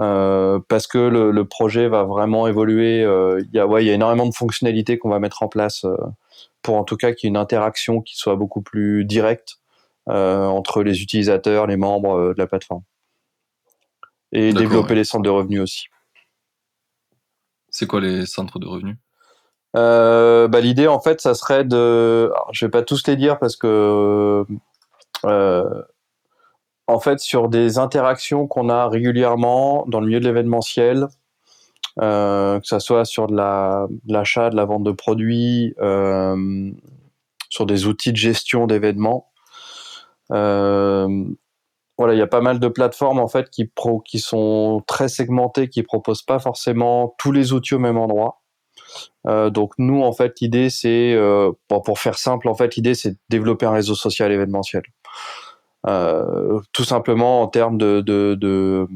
Euh, 0.00 0.58
parce 0.68 0.86
que 0.86 0.98
le, 0.98 1.30
le, 1.30 1.44
projet 1.44 1.88
va 1.88 2.02
vraiment 2.04 2.48
évoluer. 2.48 3.00
Il 3.00 3.48
y, 3.52 3.58
a, 3.58 3.66
ouais, 3.66 3.84
il 3.84 3.86
y 3.86 3.90
a 3.90 3.94
énormément 3.94 4.26
de 4.26 4.34
fonctionnalités 4.34 4.98
qu'on 4.98 5.10
va 5.10 5.18
mettre 5.18 5.42
en 5.42 5.48
place 5.48 5.86
pour 6.62 6.76
en 6.76 6.84
tout 6.84 6.96
cas 6.96 7.12
qu'il 7.12 7.26
y 7.26 7.28
ait 7.28 7.34
une 7.34 7.36
interaction 7.36 8.00
qui 8.00 8.16
soit 8.16 8.36
beaucoup 8.36 8.62
plus 8.62 9.04
directe 9.04 9.58
entre 10.06 10.82
les 10.82 11.02
utilisateurs, 11.02 11.66
les 11.66 11.76
membres 11.76 12.34
de 12.34 12.38
la 12.38 12.46
plateforme. 12.46 12.82
Et 14.32 14.52
développer 14.52 14.94
les 14.94 15.04
centres 15.04 15.22
de 15.22 15.30
revenus 15.30 15.60
aussi. 15.60 15.86
C'est 17.68 17.86
quoi 17.86 18.00
les 18.00 18.26
centres 18.26 18.58
de 18.58 18.66
revenus? 18.66 18.96
Euh, 19.76 20.48
bah, 20.48 20.60
L'idée, 20.60 20.88
en 20.88 21.00
fait, 21.00 21.20
ça 21.20 21.34
serait 21.34 21.64
de. 21.64 22.30
Alors, 22.32 22.48
je 22.52 22.64
vais 22.66 22.70
pas 22.70 22.82
tous 22.82 23.06
les 23.06 23.16
dire 23.16 23.38
parce 23.38 23.56
que. 23.56 24.44
Euh, 25.24 25.82
en 26.86 27.00
fait, 27.00 27.18
sur 27.20 27.48
des 27.48 27.78
interactions 27.78 28.46
qu'on 28.46 28.68
a 28.68 28.88
régulièrement 28.88 29.84
dans 29.88 30.00
le 30.00 30.06
milieu 30.06 30.20
de 30.20 30.26
l'événementiel, 30.26 31.08
euh, 32.00 32.60
que 32.60 32.66
ce 32.66 32.78
soit 32.78 33.04
sur 33.04 33.26
de 33.26 33.36
l'achat, 34.06 34.50
de 34.50 34.56
la 34.56 34.64
vente 34.64 34.84
de 34.84 34.92
produits, 34.92 35.74
euh, 35.80 36.70
sur 37.48 37.66
des 37.66 37.86
outils 37.86 38.12
de 38.12 38.16
gestion 38.16 38.66
d'événements. 38.66 39.30
Euh, 40.32 41.24
voilà, 41.96 42.14
il 42.14 42.18
y 42.18 42.22
a 42.22 42.26
pas 42.26 42.40
mal 42.40 42.58
de 42.58 42.68
plateformes 42.68 43.20
en 43.20 43.28
fait 43.28 43.50
qui, 43.50 43.70
qui 44.04 44.18
sont 44.18 44.82
très 44.86 45.08
segmentées, 45.08 45.68
qui 45.68 45.82
proposent 45.84 46.22
pas 46.22 46.40
forcément 46.40 47.14
tous 47.18 47.30
les 47.30 47.52
outils 47.52 47.74
au 47.74 47.78
même 47.78 47.98
endroit. 47.98 48.42
Euh, 49.26 49.50
donc 49.50 49.72
nous, 49.78 50.02
en 50.02 50.12
fait, 50.12 50.40
l'idée, 50.40 50.70
c'est, 50.70 51.14
euh, 51.14 51.52
pour 51.68 51.98
faire 51.98 52.18
simple, 52.18 52.48
en 52.48 52.54
fait, 52.54 52.76
l'idée, 52.76 52.94
c'est 52.94 53.12
de 53.12 53.18
développer 53.28 53.66
un 53.66 53.72
réseau 53.72 53.94
social 53.94 54.30
événementiel. 54.32 54.82
Euh, 55.86 56.60
tout 56.72 56.84
simplement 56.84 57.42
en 57.42 57.48
termes 57.48 57.76
de, 57.76 58.00
de, 58.00 58.34
de, 58.40 58.86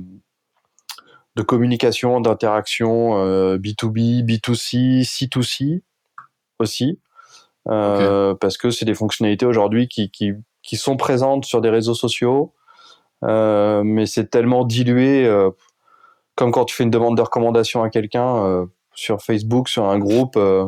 de 1.36 1.42
communication, 1.42 2.20
d'interaction 2.20 3.14
B2B, 3.56 4.24
B2C, 4.24 5.04
C2C 5.04 5.82
aussi. 6.58 6.98
Okay. 7.66 8.32
Parce 8.40 8.56
que 8.56 8.70
c'est 8.70 8.86
des 8.86 8.94
fonctionnalités 8.94 9.44
aujourd'hui 9.44 9.88
qui, 9.88 10.10
qui, 10.10 10.32
qui, 10.62 10.76
sont 10.78 10.96
présentes 10.96 11.44
sur 11.44 11.60
des 11.60 11.68
réseaux 11.68 11.94
sociaux, 11.94 12.54
mais 13.22 14.06
c'est 14.06 14.30
tellement 14.30 14.64
dilué, 14.64 15.30
comme 16.34 16.50
quand 16.52 16.64
tu 16.64 16.74
fais 16.74 16.84
une 16.84 16.90
demande 16.90 17.18
de 17.18 17.22
recommandation 17.22 17.82
à 17.82 17.90
quelqu'un 17.90 18.66
sur 18.98 19.22
Facebook, 19.22 19.68
sur 19.68 19.84
un 19.84 19.98
groupe, 19.98 20.36
euh, 20.36 20.66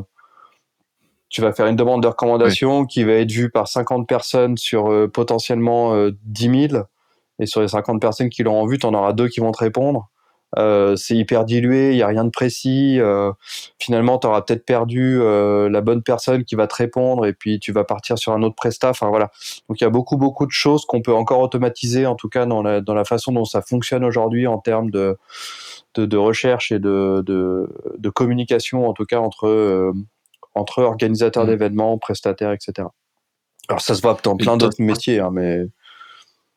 tu 1.28 1.40
vas 1.40 1.52
faire 1.52 1.66
une 1.66 1.76
demande 1.76 2.02
de 2.02 2.06
recommandation 2.06 2.86
qui 2.86 3.02
va 3.02 3.14
être 3.14 3.30
vue 3.30 3.50
par 3.50 3.66
50 3.66 4.06
personnes 4.06 4.56
sur 4.56 4.90
euh, 4.90 5.08
potentiellement 5.08 5.94
10 6.22 6.48
euh, 6.48 6.68
000. 6.68 6.84
Et 7.40 7.46
sur 7.46 7.60
les 7.60 7.68
50 7.68 8.00
personnes 8.00 8.28
qui 8.28 8.42
l'auront 8.42 8.66
vu, 8.66 8.78
tu 8.78 8.86
en 8.86 8.94
auras 8.94 9.12
deux 9.12 9.28
qui 9.28 9.40
vont 9.40 9.50
te 9.50 9.58
répondre. 9.58 10.10
c'est 10.96 11.16
hyper 11.16 11.44
dilué, 11.44 11.92
il 11.92 11.96
n'y 11.96 12.02
a 12.02 12.06
rien 12.06 12.24
de 12.24 12.30
précis. 12.30 13.00
finalement, 13.78 14.18
tu 14.18 14.26
auras 14.26 14.42
peut-être 14.42 14.66
perdu 14.66 15.18
la 15.18 15.80
bonne 15.80 16.02
personne 16.02 16.44
qui 16.44 16.54
va 16.54 16.66
te 16.66 16.74
répondre 16.74 17.24
et 17.24 17.32
puis 17.32 17.58
tu 17.58 17.72
vas 17.72 17.84
partir 17.84 18.18
sur 18.18 18.32
un 18.32 18.42
autre 18.42 18.56
prestat. 18.56 18.90
Enfin 18.90 19.08
voilà. 19.08 19.30
Donc 19.68 19.80
il 19.80 19.84
y 19.84 19.86
a 19.86 19.90
beaucoup 19.90 20.18
beaucoup 20.18 20.44
de 20.44 20.50
choses 20.50 20.84
qu'on 20.84 21.00
peut 21.00 21.14
encore 21.14 21.40
automatiser, 21.40 22.04
en 22.04 22.14
tout 22.14 22.28
cas 22.28 22.44
dans 22.44 22.62
la, 22.62 22.82
dans 22.82 22.94
la 22.94 23.06
façon 23.06 23.32
dont 23.32 23.46
ça 23.46 23.62
fonctionne 23.62 24.04
aujourd'hui 24.04 24.46
en 24.46 24.58
termes 24.58 24.90
de, 24.90 25.16
de, 25.94 26.06
de 26.06 26.16
recherche 26.16 26.72
et 26.72 26.78
de, 26.78 27.22
de, 27.26 27.68
de, 27.98 28.10
communication, 28.10 28.88
en 28.88 28.92
tout 28.92 29.04
cas 29.04 29.18
entre, 29.18 29.46
euh, 29.46 29.92
entre 30.54 30.82
organisateurs 30.82 31.44
mmh. 31.44 31.48
d'événements, 31.48 31.98
prestataires, 31.98 32.52
etc. 32.52 32.88
Alors 33.68 33.80
ça 33.80 33.94
se 33.94 34.02
voit 34.02 34.18
dans 34.22 34.36
plein 34.36 34.56
d'autres 34.56 34.82
métiers, 34.82 35.20
hein, 35.20 35.30
mais... 35.32 35.66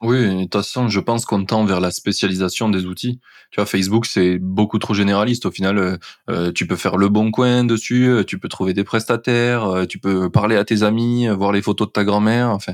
Oui, 0.01 0.35
de 0.35 0.41
toute 0.41 0.53
façon, 0.55 0.89
je 0.89 0.99
pense 0.99 1.23
qu'on 1.23 1.45
tend 1.45 1.63
vers 1.63 1.79
la 1.79 1.89
spécialisation 1.89 2.67
des 2.67 2.85
outils. 2.85 3.21
Tu 3.51 3.61
vois, 3.61 3.65
Facebook, 3.65 4.05
c'est 4.05 4.37
beaucoup 4.37 4.77
trop 4.77 4.93
généraliste. 4.93 5.45
Au 5.45 5.51
final, 5.51 5.77
euh, 5.77 5.97
euh, 6.29 6.51
tu 6.51 6.67
peux 6.67 6.75
faire 6.75 6.97
le 6.97 7.07
bon 7.07 7.31
coin 7.31 7.63
dessus, 7.63 8.21
tu 8.27 8.37
peux 8.37 8.49
trouver 8.49 8.73
des 8.73 8.83
prestataires, 8.83 9.85
tu 9.87 9.99
peux 9.99 10.29
parler 10.29 10.57
à 10.57 10.65
tes 10.65 10.83
amis, 10.83 11.29
voir 11.29 11.53
les 11.53 11.61
photos 11.61 11.87
de 11.87 11.93
ta 11.93 12.03
grand-mère. 12.03 12.49
Enfin, 12.49 12.73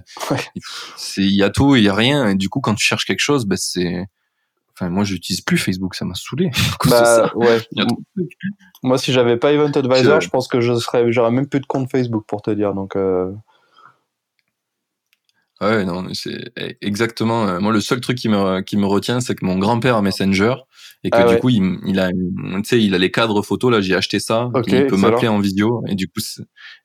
il 1.18 1.36
y 1.36 1.44
a 1.44 1.52
tout, 1.52 1.76
il 1.76 1.84
y 1.84 1.90
a 1.90 1.94
rien. 1.94 2.30
Et 2.30 2.36
du 2.36 2.50
coup, 2.50 2.62
quand 2.62 2.74
tu 2.74 2.84
cherches 2.84 3.06
quelque 3.06 3.20
chose, 3.20 3.46
ben 3.46 3.58
c'est. 3.58 4.08
Enfin, 4.80 4.90
moi, 4.90 5.04
j'utilise 5.04 5.42
plus 5.42 5.58
Facebook, 5.58 5.96
ça 5.96 6.06
m'a 6.06 6.16
saoulé. 6.16 6.52
Bah, 6.90 7.32
ouais. 7.36 7.60
Moi, 8.84 8.98
si 8.98 9.12
j'avais 9.12 9.38
pas 9.38 9.52
Event 9.52 9.72
Advisor, 9.72 10.22
je 10.22 10.30
pense 10.30 10.48
que 10.48 10.62
je 10.62 10.74
serais, 10.76 11.12
j'aurais 11.12 11.32
même 11.32 11.48
plus 11.48 11.60
de 11.60 11.66
compte 11.66 11.92
Facebook 11.92 12.26
pour 12.28 12.42
te 12.42 12.52
dire. 12.52 12.74
Donc. 12.74 12.96
Ouais, 15.62 15.84
non, 15.84 16.06
c'est 16.14 16.54
exactement. 16.82 17.46
Euh, 17.46 17.60
moi, 17.60 17.74
le 17.74 17.82
seul 17.82 18.00
truc 18.00 18.18
qui 18.18 18.30
me, 18.30 18.62
qui 18.62 18.78
me 18.78 18.86
retient, 18.86 19.20
c'est 19.20 19.36
que 19.36 19.44
mon 19.44 19.58
grand-père 19.58 19.98
a 19.98 20.02
Messenger 20.02 20.56
et 21.04 21.10
que 21.10 21.18
ah 21.18 21.34
du 21.34 21.40
coup, 21.40 21.50
il, 21.50 21.80
il 21.86 22.00
a, 22.00 22.12
tu 22.12 22.64
sais, 22.64 22.82
il 22.82 22.96
a 22.96 22.98
les 22.98 23.12
cadres 23.12 23.42
photos. 23.42 23.72
Là, 23.72 23.82
j'ai 23.82 23.94
acheté 23.94 24.20
ça. 24.20 24.50
il 24.68 24.88
peut 24.88 24.96
m'appeler 24.96 25.28
en 25.28 25.40
vidéo 25.40 25.84
et 25.88 25.96
du 25.96 26.08
coup, 26.08 26.22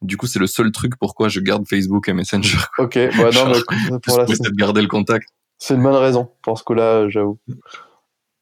du 0.03 0.17
coup, 0.17 0.27
c'est 0.27 0.41
le 0.41 0.49
seul 0.49 0.73
truc 0.73 0.95
pourquoi 0.99 1.29
je 1.29 1.39
garde 1.39 1.65
Facebook 1.69 2.09
et 2.09 2.13
Messenger. 2.13 2.59
Ok, 2.79 2.99
bah 3.17 3.31
non, 3.33 3.53
mais 3.53 3.99
pour 4.03 4.19
la 4.19 4.27
garder 4.57 4.83
le 4.83 4.89
contact. 4.89 5.29
C'est 5.59 5.75
une 5.75 5.83
bonne 5.83 5.95
raison 5.95 6.29
pour 6.43 6.59
ce 6.59 6.65
coup-là, 6.65 7.09
j'avoue. 7.09 7.39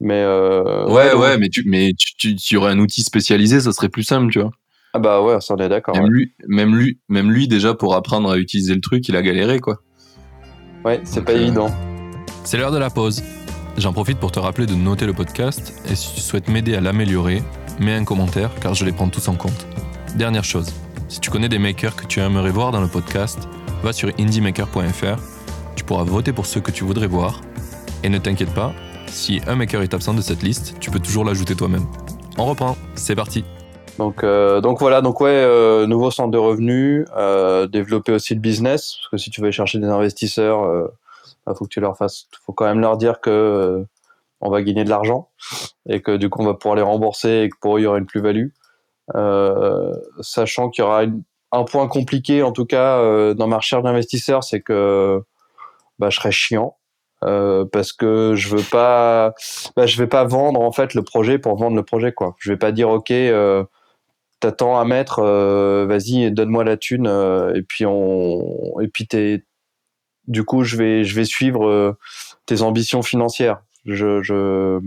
Mais 0.02 0.20
euh, 0.20 0.84
ouais, 0.88 1.14
ouais, 1.14 1.38
mais 1.38 1.48
tu, 1.48 1.62
mais 1.64 1.92
tu, 1.96 2.34
tu, 2.34 2.56
aurais 2.56 2.72
un 2.72 2.78
outil 2.80 3.02
spécialisé, 3.04 3.60
ça 3.60 3.70
serait 3.70 3.88
plus 3.88 4.02
simple, 4.02 4.32
tu 4.32 4.40
vois. 4.40 4.50
Ah 4.94 4.98
bah 4.98 5.22
ouais, 5.22 5.40
ça 5.40 5.54
on 5.54 5.56
est 5.58 5.68
d'accord. 5.68 5.96
Même 5.96 6.10
lui, 6.10 6.32
même 6.48 6.74
lui, 6.74 6.98
même 7.08 7.30
lui 7.30 7.46
déjà 7.46 7.72
pour 7.72 7.94
apprendre 7.94 8.28
à 8.28 8.36
utiliser 8.36 8.74
le 8.74 8.80
truc, 8.80 9.08
il 9.08 9.14
a 9.14 9.22
galéré 9.22 9.60
quoi. 9.60 9.78
Ouais, 10.84 11.00
c'est 11.04 11.24
pas 11.24 11.34
évident. 11.34 11.70
C'est 12.42 12.58
l'heure 12.58 12.72
de 12.72 12.78
la 12.78 12.90
pause. 12.90 13.22
J'en 13.78 13.92
profite 13.92 14.18
pour 14.18 14.32
te 14.32 14.40
rappeler 14.40 14.66
de 14.66 14.74
noter 14.74 15.06
le 15.06 15.12
podcast 15.12 15.72
et 15.88 15.94
si 15.94 16.16
tu 16.16 16.20
souhaites 16.20 16.48
m'aider 16.48 16.74
à 16.74 16.80
l'améliorer, 16.80 17.40
mets 17.78 17.94
un 17.94 18.04
commentaire 18.04 18.50
car 18.60 18.74
je 18.74 18.84
les 18.84 18.92
prends 18.92 19.08
tous 19.08 19.28
en 19.28 19.34
compte. 19.36 19.66
Dernière 20.16 20.44
chose, 20.44 20.74
si 21.08 21.20
tu 21.20 21.30
connais 21.30 21.48
des 21.48 21.60
makers 21.60 21.94
que 21.94 22.06
tu 22.06 22.18
aimerais 22.18 22.50
voir 22.50 22.72
dans 22.72 22.80
le 22.80 22.88
podcast, 22.88 23.48
va 23.84 23.92
sur 23.92 24.10
indiemaker.fr, 24.18 25.22
tu 25.76 25.84
pourras 25.84 26.04
voter 26.04 26.32
pour 26.32 26.44
ceux 26.44 26.60
que 26.60 26.72
tu 26.72 26.82
voudrais 26.82 27.06
voir 27.06 27.40
et 28.02 28.08
ne 28.08 28.18
t'inquiète 28.18 28.52
pas, 28.52 28.74
si 29.12 29.40
un 29.46 29.56
maker 29.56 29.82
est 29.82 29.94
absent 29.94 30.14
de 30.14 30.22
cette 30.22 30.42
liste, 30.42 30.76
tu 30.80 30.90
peux 30.90 30.98
toujours 30.98 31.24
l'ajouter 31.24 31.54
toi-même. 31.54 31.86
On 32.38 32.46
reprend, 32.46 32.76
c'est 32.94 33.14
parti. 33.14 33.44
Donc, 33.98 34.24
euh, 34.24 34.60
voilà, 34.78 35.02
donc 35.02 35.20
ouais, 35.20 35.30
euh, 35.30 35.86
nouveau 35.86 36.10
centre 36.10 36.30
de 36.30 36.38
revenus, 36.38 37.04
euh, 37.16 37.66
développer 37.66 38.12
aussi 38.12 38.34
le 38.34 38.40
business, 38.40 38.96
parce 38.96 39.08
que 39.10 39.16
si 39.18 39.30
tu 39.30 39.42
veux 39.42 39.50
chercher 39.50 39.78
des 39.78 39.86
investisseurs, 39.86 40.64
il 40.64 41.34
bah, 41.46 41.54
faut 41.54 41.66
que 41.66 41.70
tu 41.70 41.80
leur 41.80 41.96
fasses, 41.96 42.26
faut 42.44 42.52
quand 42.52 42.64
même 42.64 42.80
leur 42.80 42.96
dire 42.96 43.20
que 43.20 43.84
on 44.40 44.50
va 44.50 44.62
gagner 44.62 44.82
de 44.82 44.90
l'argent 44.90 45.28
et 45.88 46.02
que 46.02 46.16
du 46.16 46.28
coup 46.28 46.42
on 46.42 46.46
va 46.46 46.54
pouvoir 46.54 46.74
les 46.74 46.82
rembourser 46.82 47.42
et 47.42 47.48
que 47.48 47.56
pour 47.60 47.76
eux 47.76 47.80
il 47.80 47.84
y 47.84 47.86
aura 47.86 47.98
une 47.98 48.06
plus-value, 48.06 48.48
sachant 50.20 50.68
qu'il 50.68 50.82
y 50.82 50.84
aura 50.84 51.04
un 51.52 51.64
point 51.64 51.86
compliqué 51.86 52.42
en 52.42 52.50
tout 52.50 52.64
cas 52.64 52.98
dans 53.34 53.46
ma 53.46 53.58
recherche 53.58 53.84
d'investisseurs, 53.84 54.42
c'est 54.42 54.60
que 54.60 55.22
bah, 56.00 56.10
je 56.10 56.16
serai 56.16 56.32
chiant. 56.32 56.76
Parce 57.72 57.92
que 57.92 58.34
je 58.34 58.56
veux 58.56 58.64
pas, 58.70 59.34
bah, 59.76 59.86
je 59.86 59.96
vais 59.98 60.06
pas 60.06 60.24
vendre 60.24 60.60
en 60.60 60.72
fait 60.72 60.94
le 60.94 61.02
projet 61.02 61.38
pour 61.38 61.56
vendre 61.56 61.76
le 61.76 61.84
projet 61.84 62.12
quoi. 62.12 62.34
Je 62.38 62.50
vais 62.50 62.58
pas 62.58 62.72
dire 62.72 62.88
ok, 62.90 63.12
t'attends 64.42 64.78
à 64.78 64.84
mettre, 64.84 65.20
euh, 65.20 65.86
vas-y, 65.86 66.30
donne-moi 66.32 66.64
la 66.64 66.76
thune, 66.76 67.06
euh, 67.06 67.54
et 67.54 67.62
puis 67.62 67.86
on, 67.86 68.80
et 68.80 68.88
puis 68.88 69.06
t'es, 69.06 69.44
du 70.26 70.44
coup, 70.44 70.64
je 70.64 70.76
vais, 70.76 71.04
je 71.04 71.14
vais 71.14 71.24
suivre 71.24 71.66
euh, 71.66 71.96
tes 72.44 72.60
ambitions 72.62 73.02
financières. 73.02 73.62
Je, 73.84 74.20
je, 74.22 74.80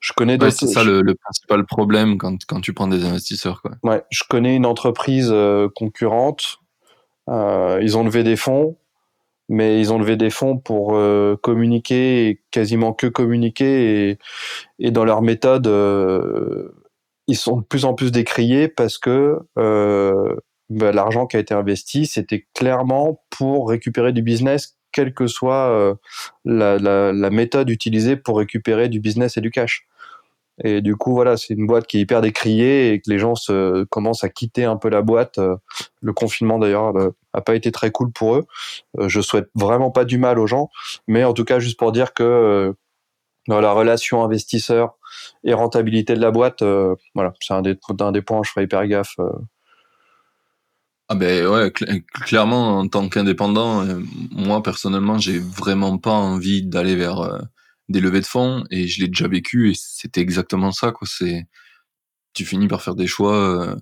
je 0.00 0.12
connais. 0.12 0.38
c'est 0.50 0.66
ça 0.66 0.84
le, 0.84 1.02
principal 1.14 1.64
problème 1.64 2.18
quand, 2.18 2.44
quand 2.46 2.60
tu 2.60 2.74
prends 2.74 2.88
des 2.88 3.04
investisseurs, 3.04 3.62
quoi. 3.62 3.72
Ouais, 3.82 4.02
je 4.10 4.22
connais 4.28 4.54
une 4.54 4.66
entreprise 4.66 5.34
concurrente. 5.74 6.58
ils 7.26 7.96
ont 7.96 8.04
levé 8.04 8.22
des 8.22 8.36
fonds, 8.36 8.76
mais 9.50 9.78
ils 9.80 9.92
ont 9.92 9.98
levé 9.98 10.16
des 10.16 10.30
fonds 10.30 10.56
pour 10.56 10.98
communiquer 11.42 12.28
et 12.28 12.40
quasiment 12.50 12.94
que 12.94 13.08
communiquer 13.08 14.18
et, 14.78 14.90
dans 14.90 15.04
leur 15.04 15.20
méthode 15.20 15.66
ils 17.30 17.36
sont 17.36 17.58
de 17.58 17.64
plus 17.64 17.84
en 17.84 17.94
plus 17.94 18.10
décriés 18.10 18.68
parce 18.68 18.98
que 18.98 19.38
euh, 19.56 20.34
bah, 20.68 20.90
l'argent 20.90 21.26
qui 21.26 21.36
a 21.36 21.40
été 21.40 21.54
investi, 21.54 22.06
c'était 22.06 22.46
clairement 22.54 23.22
pour 23.30 23.68
récupérer 23.68 24.12
du 24.12 24.20
business, 24.20 24.76
quelle 24.92 25.14
que 25.14 25.28
soit 25.28 25.70
euh, 25.70 25.94
la, 26.44 27.30
méthode 27.30 27.70
utilisée 27.70 28.16
pour 28.16 28.38
récupérer 28.38 28.88
du 28.88 28.98
business 28.98 29.36
et 29.36 29.40
du 29.40 29.52
cash. 29.52 29.86
Et 30.62 30.80
du 30.82 30.96
coup, 30.96 31.14
voilà, 31.14 31.36
c'est 31.36 31.54
une 31.54 31.66
boîte 31.66 31.86
qui 31.86 31.98
est 31.98 32.00
hyper 32.00 32.20
décriée 32.20 32.92
et 32.92 33.00
que 33.00 33.10
les 33.10 33.18
gens 33.18 33.34
commencent 33.90 34.24
à 34.24 34.28
quitter 34.28 34.64
un 34.64 34.76
peu 34.76 34.88
la 34.88 35.02
boîte. 35.02 35.38
Euh, 35.38 35.56
le 36.02 36.12
confinement, 36.12 36.58
d'ailleurs, 36.58 36.92
n'a 36.92 37.40
pas 37.40 37.54
été 37.54 37.72
très 37.72 37.90
cool 37.90 38.12
pour 38.12 38.36
eux. 38.36 38.46
je 38.98 39.20
souhaite 39.20 39.48
vraiment 39.54 39.90
pas 39.90 40.04
du 40.04 40.18
mal 40.18 40.38
aux 40.38 40.46
gens, 40.46 40.68
mais 41.06 41.24
en 41.24 41.32
tout 41.32 41.44
cas, 41.44 41.58
juste 41.58 41.78
pour 41.78 41.92
dire 41.92 42.12
que 42.14 42.74
dans 43.48 43.60
la 43.60 43.72
relation 43.72 44.24
investisseur 44.24 44.94
et 45.44 45.52
rentabilité 45.54 46.14
de 46.14 46.20
la 46.20 46.30
boîte, 46.30 46.62
euh, 46.62 46.94
voilà, 47.14 47.34
c'est 47.40 47.54
un 47.54 47.62
des, 47.62 47.74
points 48.22 48.38
où 48.38 48.44
je 48.44 48.50
ferai 48.50 48.64
hyper 48.64 48.86
gaffe. 48.86 49.14
Euh. 49.18 49.30
Ah 51.08 51.16
ben 51.16 51.46
ouais, 51.48 51.72
clairement 52.24 52.78
en 52.78 52.86
tant 52.86 53.08
qu'indépendant, 53.08 53.84
euh, 53.84 53.98
moi 54.30 54.62
personnellement, 54.62 55.18
j'ai 55.18 55.40
vraiment 55.40 55.98
pas 55.98 56.12
envie 56.12 56.62
d'aller 56.62 56.94
vers 56.94 57.40
des 57.90 58.00
levées 58.00 58.20
de 58.20 58.26
fonds 58.26 58.64
et 58.70 58.86
je 58.86 59.00
l'ai 59.00 59.08
déjà 59.08 59.28
vécu 59.28 59.70
et 59.70 59.74
c'était 59.74 60.20
exactement 60.20 60.72
ça 60.72 60.92
quoi. 60.92 61.06
C'est 61.10 61.46
tu 62.32 62.44
finis 62.44 62.68
par 62.68 62.82
faire 62.82 62.94
des 62.94 63.08
choix 63.08 63.76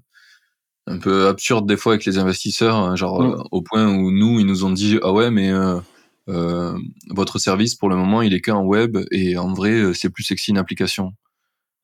un 0.87 0.99
peu 0.99 1.29
absurdes 1.29 1.69
des 1.69 1.77
fois 1.77 1.93
avec 1.93 2.07
les 2.07 2.19
investisseurs, 2.19 2.77
hein, 2.77 2.97
genre 2.97 3.23
mm. 3.23 3.45
au 3.53 3.63
point 3.63 3.87
où 3.87 4.11
nous 4.11 4.41
ils 4.41 4.47
nous 4.47 4.65
ont 4.65 4.71
dit 4.71 4.99
ah 5.03 5.13
ouais 5.13 5.31
mais 5.31 5.53
euh, 6.29 6.79
votre 7.09 7.39
service 7.39 7.75
pour 7.75 7.89
le 7.89 7.97
moment 7.97 8.23
il 8.23 8.35
est 8.35 8.41
qu'en 8.41 8.63
web 8.63 8.99
et 9.11 9.39
en 9.39 9.53
vrai 9.53 9.73
euh, 9.73 9.95
c'est 9.95 10.11
plus 10.11 10.25
sexy 10.25 10.51
une 10.51 10.59
application. 10.59 11.13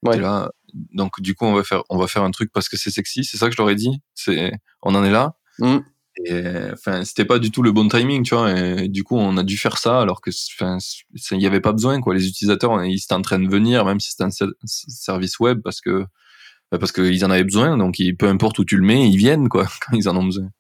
Ouais. 0.03 0.19
Là, 0.19 0.51
donc 0.93 1.21
du 1.21 1.35
coup 1.35 1.45
on 1.45 1.55
va 1.55 1.65
faire 1.65 1.83
on 1.89 1.99
va 1.99 2.07
faire 2.09 2.23
un 2.25 2.31
truc 2.31 2.51
parce 2.53 2.69
que 2.69 2.77
c'est 2.77 2.91
sexy, 2.91 3.25
c'est 3.25 3.37
ça 3.37 3.47
que 3.47 3.53
je 3.53 3.59
leur 3.59 3.71
ai 3.71 3.75
dit? 3.75 4.01
C'est 4.15 4.53
on 4.83 4.95
en 4.95 5.05
est 5.05 5.11
là? 5.11 5.37
Mm. 5.59 5.79
Enfin 6.73 7.05
c'était 7.05 7.25
pas 7.25 7.39
du 7.39 7.51
tout 7.51 7.63
le 7.63 7.73
bon 7.73 7.89
timing, 7.89 8.23
tu 8.23 8.35
vois. 8.35 8.53
Et 8.53 8.89
du 8.89 9.03
coup 9.05 9.17
on 9.17 9.37
a 9.37 9.43
dû 9.43 9.57
faire 9.57 9.79
ça 9.79 10.01
alors 10.01 10.21
que 10.21 10.31
enfin 10.61 10.79
il 11.33 11.41
y 11.43 11.47
avait 11.47 11.61
pas 11.61 11.73
besoin 11.73 12.01
quoi. 12.01 12.15
Les 12.15 12.29
utilisateurs 12.29 12.85
ils 12.85 12.97
étaient 12.97 13.15
en 13.15 13.23
train 13.23 13.39
de 13.39 13.49
venir 13.49 13.85
même 13.85 14.01
si 14.01 14.11
c'était 14.11 14.25
un 14.25 14.31
service 14.69 15.39
web 15.41 15.61
parce 15.63 15.81
que 15.81 16.05
bah, 16.71 16.79
parce 16.79 16.93
qu'ils 16.93 17.25
en 17.25 17.31
avaient 17.31 17.45
besoin. 17.45 17.77
Donc 17.77 17.97
peu 18.19 18.29
importe 18.29 18.59
où 18.59 18.65
tu 18.65 18.77
le 18.77 18.85
mets 18.87 19.09
ils 19.09 19.17
viennent 19.17 19.49
quoi 19.49 19.67
quand 19.87 19.97
ils 19.97 20.09
en 20.09 20.17
ont 20.17 20.25
besoin. 20.25 20.51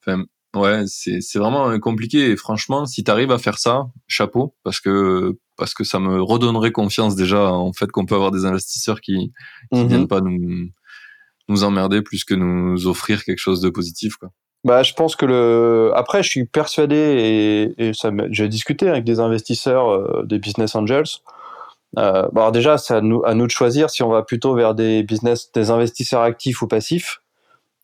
Enfin 0.00 0.24
Ouais, 0.54 0.82
c'est 0.88 1.20
c'est 1.20 1.38
vraiment 1.38 1.78
compliqué 1.78 2.30
et 2.30 2.36
franchement, 2.36 2.84
si 2.84 3.04
tu 3.04 3.10
arrives 3.10 3.30
à 3.30 3.38
faire 3.38 3.58
ça, 3.58 3.84
chapeau 4.08 4.56
parce 4.64 4.80
que 4.80 5.38
parce 5.56 5.74
que 5.74 5.84
ça 5.84 6.00
me 6.00 6.20
redonnerait 6.20 6.72
confiance 6.72 7.14
déjà 7.14 7.52
en 7.52 7.72
fait 7.72 7.86
qu'on 7.92 8.04
peut 8.04 8.16
avoir 8.16 8.32
des 8.32 8.46
investisseurs 8.46 9.00
qui 9.00 9.32
qui 9.72 9.84
mmh 9.84 9.88
viennent 9.88 10.08
pas 10.08 10.20
nous 10.20 10.70
nous 11.48 11.64
emmerder 11.64 12.02
plus 12.02 12.24
que 12.24 12.34
nous 12.34 12.86
offrir 12.88 13.24
quelque 13.24 13.38
chose 13.38 13.60
de 13.60 13.70
positif 13.70 14.16
quoi. 14.16 14.30
Bah, 14.64 14.82
je 14.82 14.92
pense 14.92 15.16
que 15.16 15.24
le. 15.24 15.92
Après, 15.94 16.22
je 16.22 16.28
suis 16.28 16.44
persuadé 16.44 16.96
et, 16.96 17.88
et 17.88 17.94
ça, 17.94 18.10
j'ai 18.30 18.48
discuté 18.48 18.88
avec 18.88 19.04
des 19.04 19.18
investisseurs, 19.18 19.90
euh, 19.90 20.22
des 20.24 20.38
business 20.38 20.74
angels. 20.74 21.04
Euh, 21.98 22.28
bon, 22.32 22.42
alors 22.42 22.52
déjà, 22.52 22.78
c'est 22.78 22.94
à 22.94 23.00
nous, 23.00 23.24
à 23.24 23.34
nous 23.34 23.46
de 23.46 23.50
choisir 23.50 23.90
si 23.90 24.02
on 24.02 24.10
va 24.10 24.22
plutôt 24.22 24.54
vers 24.54 24.74
des 24.74 25.02
business, 25.02 25.50
des 25.52 25.70
investisseurs 25.70 26.22
actifs 26.22 26.62
ou 26.62 26.68
passifs. 26.68 27.22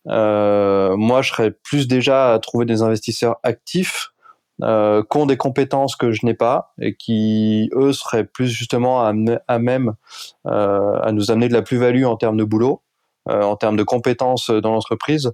Euh, 0.07 0.95
moi, 0.95 1.21
je 1.21 1.31
serais 1.31 1.51
plus 1.51 1.87
déjà 1.87 2.33
à 2.33 2.39
trouver 2.39 2.65
des 2.65 2.81
investisseurs 2.81 3.37
actifs 3.43 4.11
euh, 4.63 5.03
qui 5.09 5.17
ont 5.17 5.25
des 5.25 5.37
compétences 5.37 5.95
que 5.95 6.11
je 6.11 6.25
n'ai 6.25 6.33
pas 6.33 6.73
et 6.79 6.95
qui, 6.95 7.69
eux, 7.73 7.91
seraient 7.93 8.23
plus 8.23 8.47
justement 8.47 9.01
à, 9.01 9.13
à 9.47 9.59
même 9.59 9.93
euh, 10.45 10.99
à 11.01 11.11
nous 11.11 11.31
amener 11.31 11.49
de 11.49 11.53
la 11.53 11.61
plus-value 11.61 12.05
en 12.05 12.15
termes 12.15 12.37
de 12.37 12.43
boulot, 12.43 12.81
euh, 13.29 13.41
en 13.43 13.55
termes 13.55 13.77
de 13.77 13.83
compétences 13.83 14.49
dans 14.49 14.71
l'entreprise. 14.71 15.31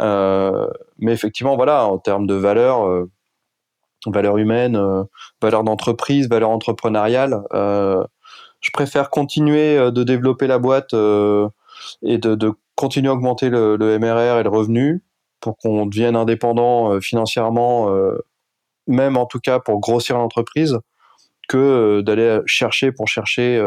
Euh, 0.00 0.68
mais 0.98 1.12
effectivement, 1.12 1.56
voilà, 1.56 1.86
en 1.86 1.98
termes 1.98 2.26
de 2.26 2.34
valeur, 2.34 2.86
euh, 2.86 3.10
valeur 4.06 4.36
humaine, 4.38 4.80
valeur 5.42 5.64
d'entreprise, 5.64 6.28
valeur 6.28 6.50
entrepreneuriale, 6.50 7.42
je 7.52 8.70
préfère 8.72 9.10
continuer 9.10 9.90
de 9.90 10.02
développer 10.02 10.46
la 10.46 10.58
boîte 10.58 10.94
et 12.02 12.18
de, 12.18 12.52
continuer 12.76 13.08
à 13.08 13.14
augmenter 13.14 13.48
le, 13.48 13.98
MRR 13.98 14.38
et 14.38 14.42
le 14.42 14.50
revenu 14.50 15.02
pour 15.40 15.56
qu'on 15.58 15.86
devienne 15.86 16.16
indépendant 16.16 16.92
euh, 16.92 17.00
financièrement, 17.00 17.90
euh, 17.90 18.18
même 18.86 19.16
en 19.16 19.26
tout 19.26 19.40
cas 19.40 19.58
pour 19.58 19.80
grossir 19.80 20.18
l'entreprise, 20.18 20.78
que 21.48 21.56
euh, 21.56 22.02
d'aller 22.02 22.40
chercher 22.46 22.92
pour 22.92 23.08
chercher 23.08 23.64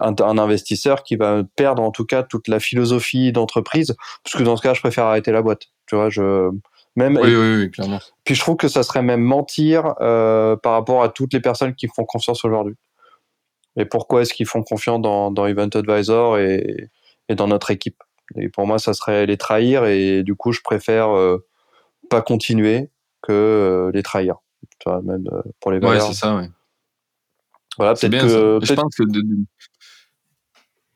un, 0.00 0.14
un, 0.18 0.38
investisseur 0.38 1.02
qui 1.02 1.16
va 1.16 1.42
perdre 1.56 1.82
en 1.82 1.90
tout 1.90 2.04
cas 2.04 2.22
toute 2.22 2.48
la 2.48 2.60
philosophie 2.60 3.32
d'entreprise, 3.32 3.94
parce 4.22 4.36
que 4.36 4.42
dans 4.42 4.56
ce 4.56 4.62
cas, 4.62 4.74
je 4.74 4.80
préfère 4.80 5.04
arrêter 5.04 5.32
la 5.32 5.42
boîte. 5.42 5.66
Tu 5.86 5.96
vois, 5.96 6.10
je 6.10 6.50
Même, 6.96 7.18
oui, 7.22 7.34
oui, 7.34 7.56
oui, 7.56 7.70
clairement. 7.70 8.00
Puis 8.24 8.34
je 8.34 8.40
trouve 8.40 8.56
que 8.56 8.68
ça 8.68 8.82
serait 8.82 9.02
même 9.02 9.22
mentir 9.22 9.94
euh, 10.00 10.56
par 10.56 10.72
rapport 10.72 11.02
à 11.02 11.08
toutes 11.08 11.32
les 11.32 11.40
personnes 11.40 11.74
qui 11.74 11.88
font 11.88 12.04
confiance 12.04 12.44
aujourd'hui. 12.44 12.76
Et 13.76 13.84
pourquoi 13.84 14.22
est-ce 14.22 14.32
qu'ils 14.32 14.46
font 14.46 14.62
confiance 14.62 15.00
dans, 15.00 15.30
dans 15.30 15.46
Event 15.46 15.68
Advisor 15.74 16.38
et, 16.38 16.88
et, 17.28 17.34
dans 17.34 17.48
notre 17.48 17.70
équipe? 17.70 18.02
Et 18.36 18.48
pour 18.48 18.66
moi, 18.66 18.78
ça 18.78 18.94
serait 18.94 19.26
les 19.26 19.36
trahir 19.36 19.84
et 19.84 20.22
du 20.22 20.34
coup, 20.34 20.52
je 20.52 20.60
préfère 20.62 21.10
euh, 21.10 21.44
pas 22.08 22.22
continuer 22.22 22.90
que 23.22 23.32
euh, 23.32 23.90
les 23.92 24.02
trahir. 24.02 24.36
Tu 24.78 24.88
vois, 24.88 25.02
même 25.02 25.28
pour 25.60 25.72
les 25.72 25.78
valeurs. 25.78 26.06
Ouais, 26.06 26.14
c'est 26.14 26.18
ça, 26.18 26.36
ouais. 26.36 26.48
Voilà, 27.76 27.94
peut-être 27.94 28.12
que. 28.12 28.58
Peut 28.58 28.64
je 28.64 28.74
pense 28.74 28.94
que. 28.94 29.02
De... 29.04 29.22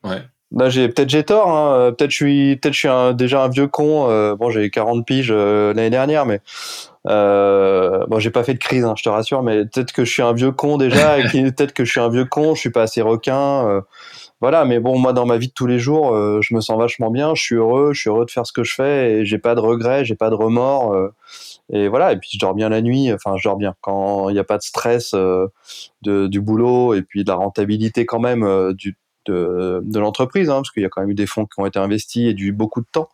Ouais. 0.03 0.21
Là, 0.51 0.69
j'ai 0.69 0.89
peut-être 0.89 1.09
j'ai 1.09 1.23
tort. 1.23 1.49
Hein. 1.49 1.93
Peut-être 1.95 2.09
je 2.09 2.15
suis 2.15 2.55
peut-être 2.55 2.73
je 2.73 2.79
suis 2.79 2.87
un, 2.87 3.13
déjà 3.13 3.43
un 3.43 3.49
vieux 3.49 3.67
con. 3.67 4.09
Euh, 4.09 4.35
bon, 4.35 4.49
j'ai 4.49 4.69
40 4.71 5.05
piges 5.05 5.31
euh, 5.31 5.73
l'année 5.73 5.91
dernière, 5.91 6.25
mais 6.25 6.41
euh, 7.07 8.05
bon, 8.07 8.19
j'ai 8.19 8.31
pas 8.31 8.43
fait 8.43 8.53
de 8.53 8.59
crise, 8.59 8.83
hein, 8.83 8.93
je 8.97 9.03
te 9.03 9.09
rassure. 9.09 9.43
Mais 9.43 9.65
peut-être 9.65 9.91
que 9.91 10.05
je 10.05 10.11
suis 10.11 10.21
un 10.21 10.33
vieux 10.33 10.51
con 10.51 10.77
déjà. 10.77 11.19
et 11.19 11.23
peut-être 11.51 11.73
que 11.73 11.85
je 11.85 11.91
suis 11.91 11.99
un 11.99 12.09
vieux 12.09 12.25
con. 12.25 12.55
Je 12.55 12.59
suis 12.61 12.71
pas 12.71 12.83
assez 12.83 13.01
requin. 13.01 13.67
Euh, 13.67 13.81
voilà. 14.41 14.65
Mais 14.65 14.79
bon, 14.79 14.97
moi, 14.99 15.13
dans 15.13 15.25
ma 15.25 15.37
vie 15.37 15.47
de 15.47 15.53
tous 15.53 15.67
les 15.67 15.79
jours, 15.79 16.13
euh, 16.13 16.39
je 16.41 16.53
me 16.53 16.61
sens 16.61 16.77
vachement 16.77 17.11
bien. 17.11 17.35
Je 17.35 17.41
suis 17.41 17.55
heureux. 17.55 17.93
Je 17.93 18.01
suis 18.01 18.09
heureux 18.09 18.25
de 18.25 18.31
faire 18.31 18.45
ce 18.45 18.53
que 18.53 18.63
je 18.63 18.73
fais 18.73 19.11
et 19.13 19.25
j'ai 19.25 19.39
pas 19.39 19.55
de 19.55 19.61
regrets. 19.61 20.05
J'ai 20.05 20.15
pas 20.15 20.29
de 20.29 20.35
remords. 20.35 20.95
et 21.71 21.87
voilà. 21.87 22.13
Et 22.13 22.17
puis 22.17 22.29
je 22.33 22.39
dors 22.39 22.53
bien 22.53 22.69
la 22.69 22.81
nuit. 22.81 23.11
Enfin, 23.13 23.35
je 23.37 23.47
dors 23.47 23.57
bien 23.57 23.75
quand 23.81 24.29
il 24.29 24.33
n'y 24.33 24.39
a 24.39 24.43
pas 24.43 24.57
de 24.57 24.63
stress 24.63 25.13
de, 25.13 26.27
du 26.27 26.41
boulot 26.41 26.93
et 26.95 27.01
puis 27.01 27.23
de 27.23 27.29
la 27.29 27.35
rentabilité 27.35 28.05
quand 28.05 28.19
même 28.19 28.73
du 28.73 28.97
de, 29.29 29.81
de 29.83 29.99
l'entreprise, 29.99 30.49
hein, 30.49 30.55
parce 30.55 30.71
qu'il 30.71 30.83
y 30.83 30.85
a 30.85 30.89
quand 30.89 31.01
même 31.01 31.11
eu 31.11 31.15
des 31.15 31.27
fonds 31.27 31.45
qui 31.45 31.59
ont 31.59 31.65
été 31.65 31.79
investis 31.79 32.27
et 32.27 32.33
du 32.33 32.51
beaucoup 32.51 32.81
de 32.81 32.87
temps. 32.91 33.09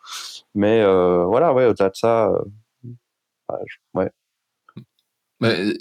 Mais 0.54 0.82
euh, 0.82 1.26
voilà, 1.26 1.54
ouais, 1.54 1.66
au-delà 1.66 1.90
de 1.90 1.96
ça, 1.96 2.30
euh, 2.30 3.58
ouais. 3.94 4.10
Mais 5.42 5.74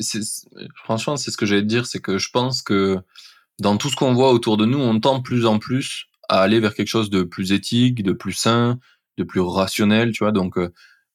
franchement, 0.75 1.17
c'est 1.17 1.31
ce 1.31 1.37
que 1.37 1.47
j'allais 1.47 1.63
te 1.63 1.67
dire, 1.67 1.87
c'est 1.87 2.01
que 2.01 2.19
je 2.19 2.29
pense 2.31 2.61
que 2.61 2.99
dans 3.61 3.77
tout 3.77 3.89
ce 3.89 3.97
qu'on 3.97 4.13
voit 4.13 4.33
autour 4.33 4.57
de 4.57 4.67
nous, 4.67 4.81
on 4.81 4.99
tend 4.99 5.23
plus 5.23 5.47
en 5.47 5.61
plus 5.61 6.07
à 6.29 6.41
aller 6.41 6.59
vers 6.59 6.75
quelque 6.75 6.89
chose 6.89 7.09
de 7.09 7.23
plus 7.23 7.53
éthique, 7.53 8.03
de 8.03 8.13
plus 8.13 8.33
sain, 8.33 8.79
de 9.17 9.23
plus 9.23 9.41
rationnel, 9.41 10.11
tu 10.11 10.25
vois. 10.25 10.33
Donc, 10.33 10.59
euh, 10.59 10.73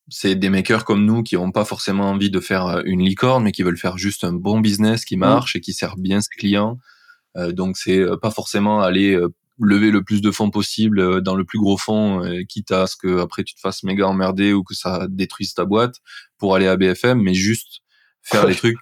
c'est 0.08 0.36
des 0.36 0.50
makers 0.50 0.86
comme 0.86 1.06
nous 1.06 1.22
qui 1.22 1.36
n'ont 1.36 1.52
pas 1.52 1.66
forcément 1.66 2.10
envie 2.10 2.32
de 2.32 2.40
faire 2.40 2.82
une 2.86 3.04
licorne, 3.04 3.44
mais 3.44 3.52
qui 3.52 3.64
veulent 3.64 3.78
faire 3.78 3.98
juste 3.98 4.24
un 4.24 4.34
bon 4.34 4.62
business 4.62 5.04
qui 5.04 5.18
mmh. 5.18 5.20
marche 5.20 5.56
et 5.58 5.62
qui 5.62 5.74
sert 5.74 5.98
bien 5.98 6.22
ses 6.22 6.30
clients 6.30 6.80
donc 7.36 7.78
c'est 7.78 8.00
euh, 8.00 8.18
pas 8.18 8.32
forcément 8.32 8.82
aller 8.82 9.14
euh, 9.14 9.30
lever 9.60 9.92
le 9.92 10.04
plus 10.04 10.22
de 10.22 10.32
fonds 10.32 10.50
possible 10.50 11.22
dans 11.22 11.36
le 11.36 11.44
plus 11.44 11.60
gros 11.60 11.78
fonds, 11.78 12.24
quitte 12.48 12.72
à 12.72 12.88
ce 12.88 12.96
que 12.96 13.20
après 13.20 13.44
tu 13.44 13.56
te 13.56 13.60
fasses 13.60 13.84
méga 13.84 14.08
emmerder 14.08 14.54
ou 14.54 14.64
que 14.64 14.74
ça 14.74 15.06
détruise 15.10 15.54
ta 15.54 15.66
boîte 15.66 15.96
pour 16.38 16.56
aller 16.56 16.66
à 16.66 16.78
BFM, 16.78 17.22
mais 17.22 17.34
juste 17.34 17.82
faire 18.24 18.48
les 18.48 18.56
trucs 18.56 18.78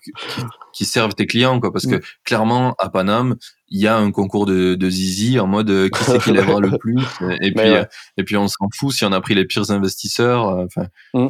qui, 0.74 0.86
servent 0.86 1.16
tes 1.16 1.26
clients, 1.26 1.60
quoi. 1.60 1.74
Parce 1.74 1.88
que 1.88 2.00
clairement, 2.24 2.76
à 2.78 2.89
Paname, 2.89 3.38
il 3.70 3.82
y 3.82 3.88
a 3.88 3.98
un 3.98 4.12
concours 4.12 4.45
de, 4.45 4.76
de 4.76 4.89
zizi 4.89 5.39
en 5.39 5.48
mode 5.48 5.89
qui 5.89 6.04
c'est 6.04 6.20
qui 6.20 6.32
lèvera 6.34 6.60
le 6.60 6.78
plus. 6.78 7.02
Et 7.41 7.52
puis, 7.52 7.74
et 8.18 8.24
puis 8.24 8.38
on 8.38 8.48
s'en 8.48 8.68
fout 8.72 8.93
si 8.93 9.04
on 9.04 9.12
a 9.14 9.20
pris 9.20 9.34
les 9.34 9.45
pires 9.45 9.72
investisseurs. 9.72 10.43
Enfin. 10.43 10.86
Mm. 11.16 11.30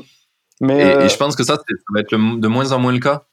Mais 0.60 1.06
et, 1.06 1.08
je 1.08 1.16
pense 1.16 1.38
que 1.38 1.44
ça, 1.44 1.56
ça 1.56 1.74
va 1.94 2.02
être 2.02 2.12
de 2.12 2.48
moins 2.48 2.74
en 2.74 2.80
moins 2.80 2.92
le 2.92 3.00
cas 3.00 3.28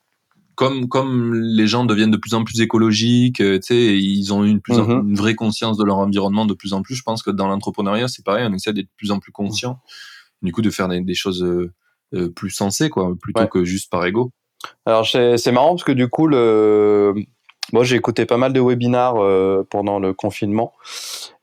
comme 0.55 0.89
comme 0.89 1.35
les 1.35 1.67
gens 1.67 1.85
deviennent 1.85 2.11
de 2.11 2.17
plus 2.17 2.35
en 2.35 2.45
plus 2.45 2.61
écologiques, 2.61 3.41
euh, 3.41 3.59
tu 3.59 3.75
sais, 3.75 3.99
ils 3.99 4.33
ont 4.33 4.45
une, 4.45 4.61
plus 4.61 4.79
mhm. 4.79 5.09
une 5.09 5.15
vraie 5.15 5.35
conscience 5.35 5.77
de 5.77 5.85
leur 5.85 5.99
environnement 5.99 6.47
de 6.47 6.55
plus 6.55 6.73
en 6.73 6.83
plus. 6.83 6.95
Je 6.95 7.03
pense 7.03 7.23
que 7.23 7.31
dans 7.31 7.49
l'entrepreneuriat, 7.49 8.09
c'est 8.09 8.25
pareil, 8.25 8.47
on 8.49 8.53
essaie 8.53 8.73
d'être 8.73 8.87
de 8.87 8.97
plus 8.97 9.11
en 9.11 9.19
plus 9.19 9.33
conscient, 9.33 9.81
du 10.43 10.53
coup, 10.53 10.63
de 10.63 10.71
faire 10.71 10.89
des, 10.89 11.15
choses 11.15 11.43
euh, 11.43 11.73
euh, 12.15 12.29
plus 12.29 12.51
sensées, 12.51 12.91
quoi, 12.91 13.15
plutôt 13.21 13.47
que 13.47 13.65
juste 13.65 13.91
par 13.91 14.05
ego. 14.05 14.31
Alors 14.87 15.07
c'est 15.07 15.53
marrant 15.53 15.71
parce 15.71 15.85
que 15.85 15.93
du 15.93 16.09
coup, 16.09 16.27
le... 16.27 17.15
moi 17.73 17.85
j'ai 17.85 17.97
écouté 17.97 18.25
pas 18.25 18.39
mal 18.39 18.53
de 18.55 18.61
webinars 18.61 19.17
pendant 19.69 19.99
le 19.99 20.15
confinement, 20.15 20.73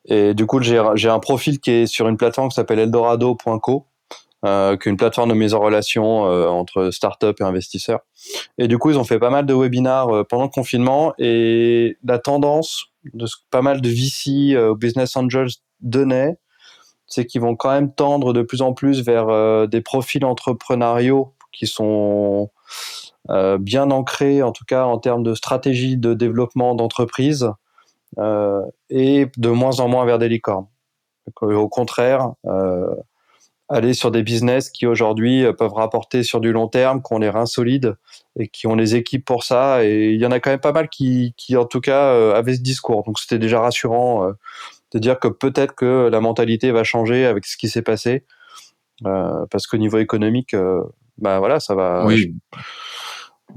et 0.05 0.33
du 0.33 0.47
coup 0.47 0.59
j'ai 0.61 1.09
un 1.09 1.19
profil 1.19 1.59
qui 1.59 1.69
est 1.69 1.85
sur 1.85 2.07
une 2.07 2.17
plateforme 2.17 2.49
qui 2.49 2.55
s'appelle 2.55 2.79
Eldorado.co 2.79 3.85
euh, 4.45 4.75
qu'une 4.75 4.97
plateforme 4.97 5.29
de 5.29 5.35
mise 5.35 5.53
en 5.53 5.59
relation 5.59 6.25
euh, 6.25 6.47
entre 6.47 6.89
start-up 6.89 7.39
et 7.39 7.43
investisseurs. 7.43 7.99
Et 8.57 8.67
du 8.67 8.77
coup, 8.77 8.89
ils 8.89 8.97
ont 8.97 9.03
fait 9.03 9.19
pas 9.19 9.29
mal 9.29 9.45
de 9.45 9.53
webinars 9.53 10.09
euh, 10.09 10.23
pendant 10.23 10.43
le 10.43 10.49
confinement 10.49 11.13
et 11.19 11.97
la 12.03 12.19
tendance 12.19 12.87
de 13.13 13.25
ce 13.25 13.35
que 13.35 13.41
pas 13.51 13.61
mal 13.61 13.81
de 13.81 13.89
VC, 13.89 14.55
euh, 14.55 14.73
Business 14.75 15.15
Angels 15.15 15.49
donnaient, 15.81 16.37
c'est 17.05 17.25
qu'ils 17.25 17.41
vont 17.41 17.55
quand 17.55 17.71
même 17.71 17.93
tendre 17.93 18.33
de 18.33 18.41
plus 18.41 18.61
en 18.61 18.73
plus 18.73 19.03
vers 19.03 19.67
des 19.67 19.81
profils 19.81 20.23
entrepreneuriaux 20.23 21.33
qui 21.51 21.67
sont 21.67 22.49
bien 23.27 23.91
ancrés, 23.91 24.41
en 24.41 24.53
tout 24.53 24.63
cas 24.63 24.85
en 24.85 24.97
termes 24.97 25.21
de 25.23 25.33
stratégie 25.33 25.97
de 25.97 26.13
développement 26.13 26.73
d'entreprise, 26.73 27.49
et 28.17 29.27
de 29.35 29.49
moins 29.49 29.81
en 29.81 29.89
moins 29.89 30.05
vers 30.05 30.19
des 30.19 30.29
licornes. 30.29 30.67
Au 31.41 31.67
contraire, 31.67 32.31
aller 33.71 33.93
sur 33.93 34.11
des 34.11 34.21
business 34.21 34.69
qui 34.69 34.85
aujourd'hui 34.85 35.45
euh, 35.45 35.53
peuvent 35.53 35.73
rapporter 35.73 36.23
sur 36.23 36.41
du 36.41 36.51
long 36.51 36.67
terme, 36.67 37.01
qui 37.01 37.13
ont 37.13 37.19
les 37.19 37.29
reins 37.29 37.45
solides 37.45 37.95
et 38.37 38.49
qui 38.49 38.67
ont 38.67 38.75
les 38.75 38.95
équipes 38.95 39.25
pour 39.25 39.43
ça. 39.43 39.83
Et 39.85 40.11
il 40.11 40.19
y 40.19 40.25
en 40.25 40.31
a 40.31 40.39
quand 40.39 40.49
même 40.49 40.59
pas 40.59 40.73
mal 40.73 40.89
qui, 40.89 41.33
qui 41.37 41.55
en 41.55 41.65
tout 41.65 41.79
cas, 41.79 42.13
euh, 42.13 42.35
avaient 42.35 42.55
ce 42.55 42.61
discours. 42.61 43.03
Donc 43.03 43.17
c'était 43.17 43.39
déjà 43.39 43.61
rassurant 43.61 44.27
euh, 44.27 44.33
de 44.93 44.99
dire 44.99 45.19
que 45.19 45.29
peut-être 45.29 45.73
que 45.73 46.09
la 46.11 46.19
mentalité 46.19 46.71
va 46.71 46.83
changer 46.83 47.25
avec 47.25 47.45
ce 47.45 47.55
qui 47.55 47.69
s'est 47.69 47.81
passé. 47.81 48.25
parce 49.03 49.65
qu'au 49.65 49.77
niveau 49.77 49.97
économique, 49.99 50.53
bah 51.17 51.39
voilà, 51.39 51.61
ça 51.61 51.73
va. 51.75 52.05
Oui. 52.05 52.35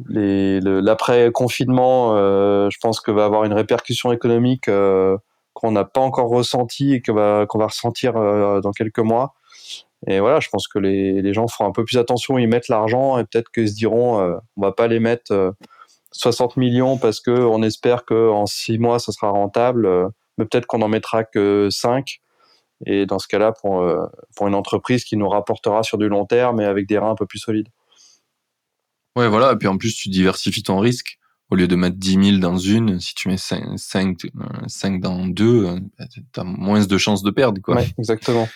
L'après 0.08 1.32
confinement, 1.32 2.14
je 2.16 2.76
pense 2.80 3.00
que 3.00 3.10
va 3.10 3.24
avoir 3.24 3.42
une 3.42 3.52
répercussion 3.52 4.12
économique 4.12 4.70
qu'on 5.54 5.72
n'a 5.72 5.84
pas 5.84 6.00
encore 6.00 6.28
ressenti 6.28 6.94
et 6.94 7.02
qu'on 7.02 7.14
va, 7.14 7.46
qu'on 7.48 7.58
va 7.58 7.66
ressentir 7.66 8.12
dans 8.14 8.70
quelques 8.70 9.00
mois. 9.00 9.34
Et 10.07 10.20
voilà, 10.20 10.40
je 10.40 10.48
pense 10.48 10.68
que 10.68 10.78
les, 10.78 11.22
les 11.22 11.32
gens 11.32 11.48
feront 11.48 11.66
un 11.66 11.72
peu 11.72 11.84
plus 11.84 11.96
attention, 11.96 12.38
ils 12.38 12.48
mettent 12.48 12.68
l'argent 12.68 13.18
et 13.18 13.24
peut-être 13.24 13.50
qu'ils 13.50 13.68
se 13.68 13.74
diront, 13.74 14.20
euh, 14.20 14.36
on 14.57 14.62
va 14.62 14.72
pas 14.72 14.86
les 14.86 15.00
mettre 15.00 15.55
60 16.12 16.52
euh, 16.57 16.61
millions 16.61 16.98
parce 16.98 17.20
que 17.20 17.30
on 17.30 17.62
espère 17.62 18.05
qu'en 18.05 18.46
6 18.46 18.78
mois 18.78 18.98
ça 18.98 19.12
sera 19.12 19.30
rentable, 19.30 19.86
euh, 19.86 20.09
mais 20.36 20.44
peut-être 20.44 20.66
qu'on 20.66 20.82
en 20.82 20.88
mettra 20.88 21.24
que 21.24 21.68
5. 21.70 22.20
Et 22.86 23.07
dans 23.07 23.18
ce 23.18 23.28
cas-là, 23.28 23.52
pour, 23.52 23.86
pour 24.36 24.48
une 24.48 24.55
entreprise 24.55 25.05
qui 25.05 25.16
nous 25.16 25.28
rapportera 25.28 25.82
sur 25.84 25.96
du 25.96 26.09
long 26.09 26.26
terme 26.26 26.61
et 26.61 26.64
avec 26.64 26.86
des 26.86 26.98
reins 26.98 27.12
un 27.12 27.14
peu 27.14 27.24
plus 27.24 27.38
solides. 27.38 27.68
Ouais, 29.16 29.28
voilà. 29.28 29.52
Et 29.52 29.57
puis 29.57 29.68
en 29.68 29.78
plus, 29.78 29.94
tu 29.94 30.11
diversifies 30.11 30.64
ton 30.64 30.80
risque. 30.80 31.18
Au 31.50 31.55
lieu 31.55 31.68
de 31.68 31.76
mettre 31.76 31.96
10 31.96 32.30
000 32.30 32.38
dans 32.38 32.59
une, 32.59 32.98
si 33.00 33.14
tu 33.14 33.28
mets 33.28 33.36
5, 33.38 33.78
5, 33.78 34.18
5 34.66 35.00
dans 35.00 35.26
deux, 35.26 35.78
tu 36.11 36.40
as 36.40 36.44
moins 36.44 36.84
de 36.84 36.98
chances 36.98 37.22
de 37.22 37.30
perdre. 37.30 37.62
Quoi. 37.62 37.76
Ouais, 37.76 37.86
exactement. 37.96 38.48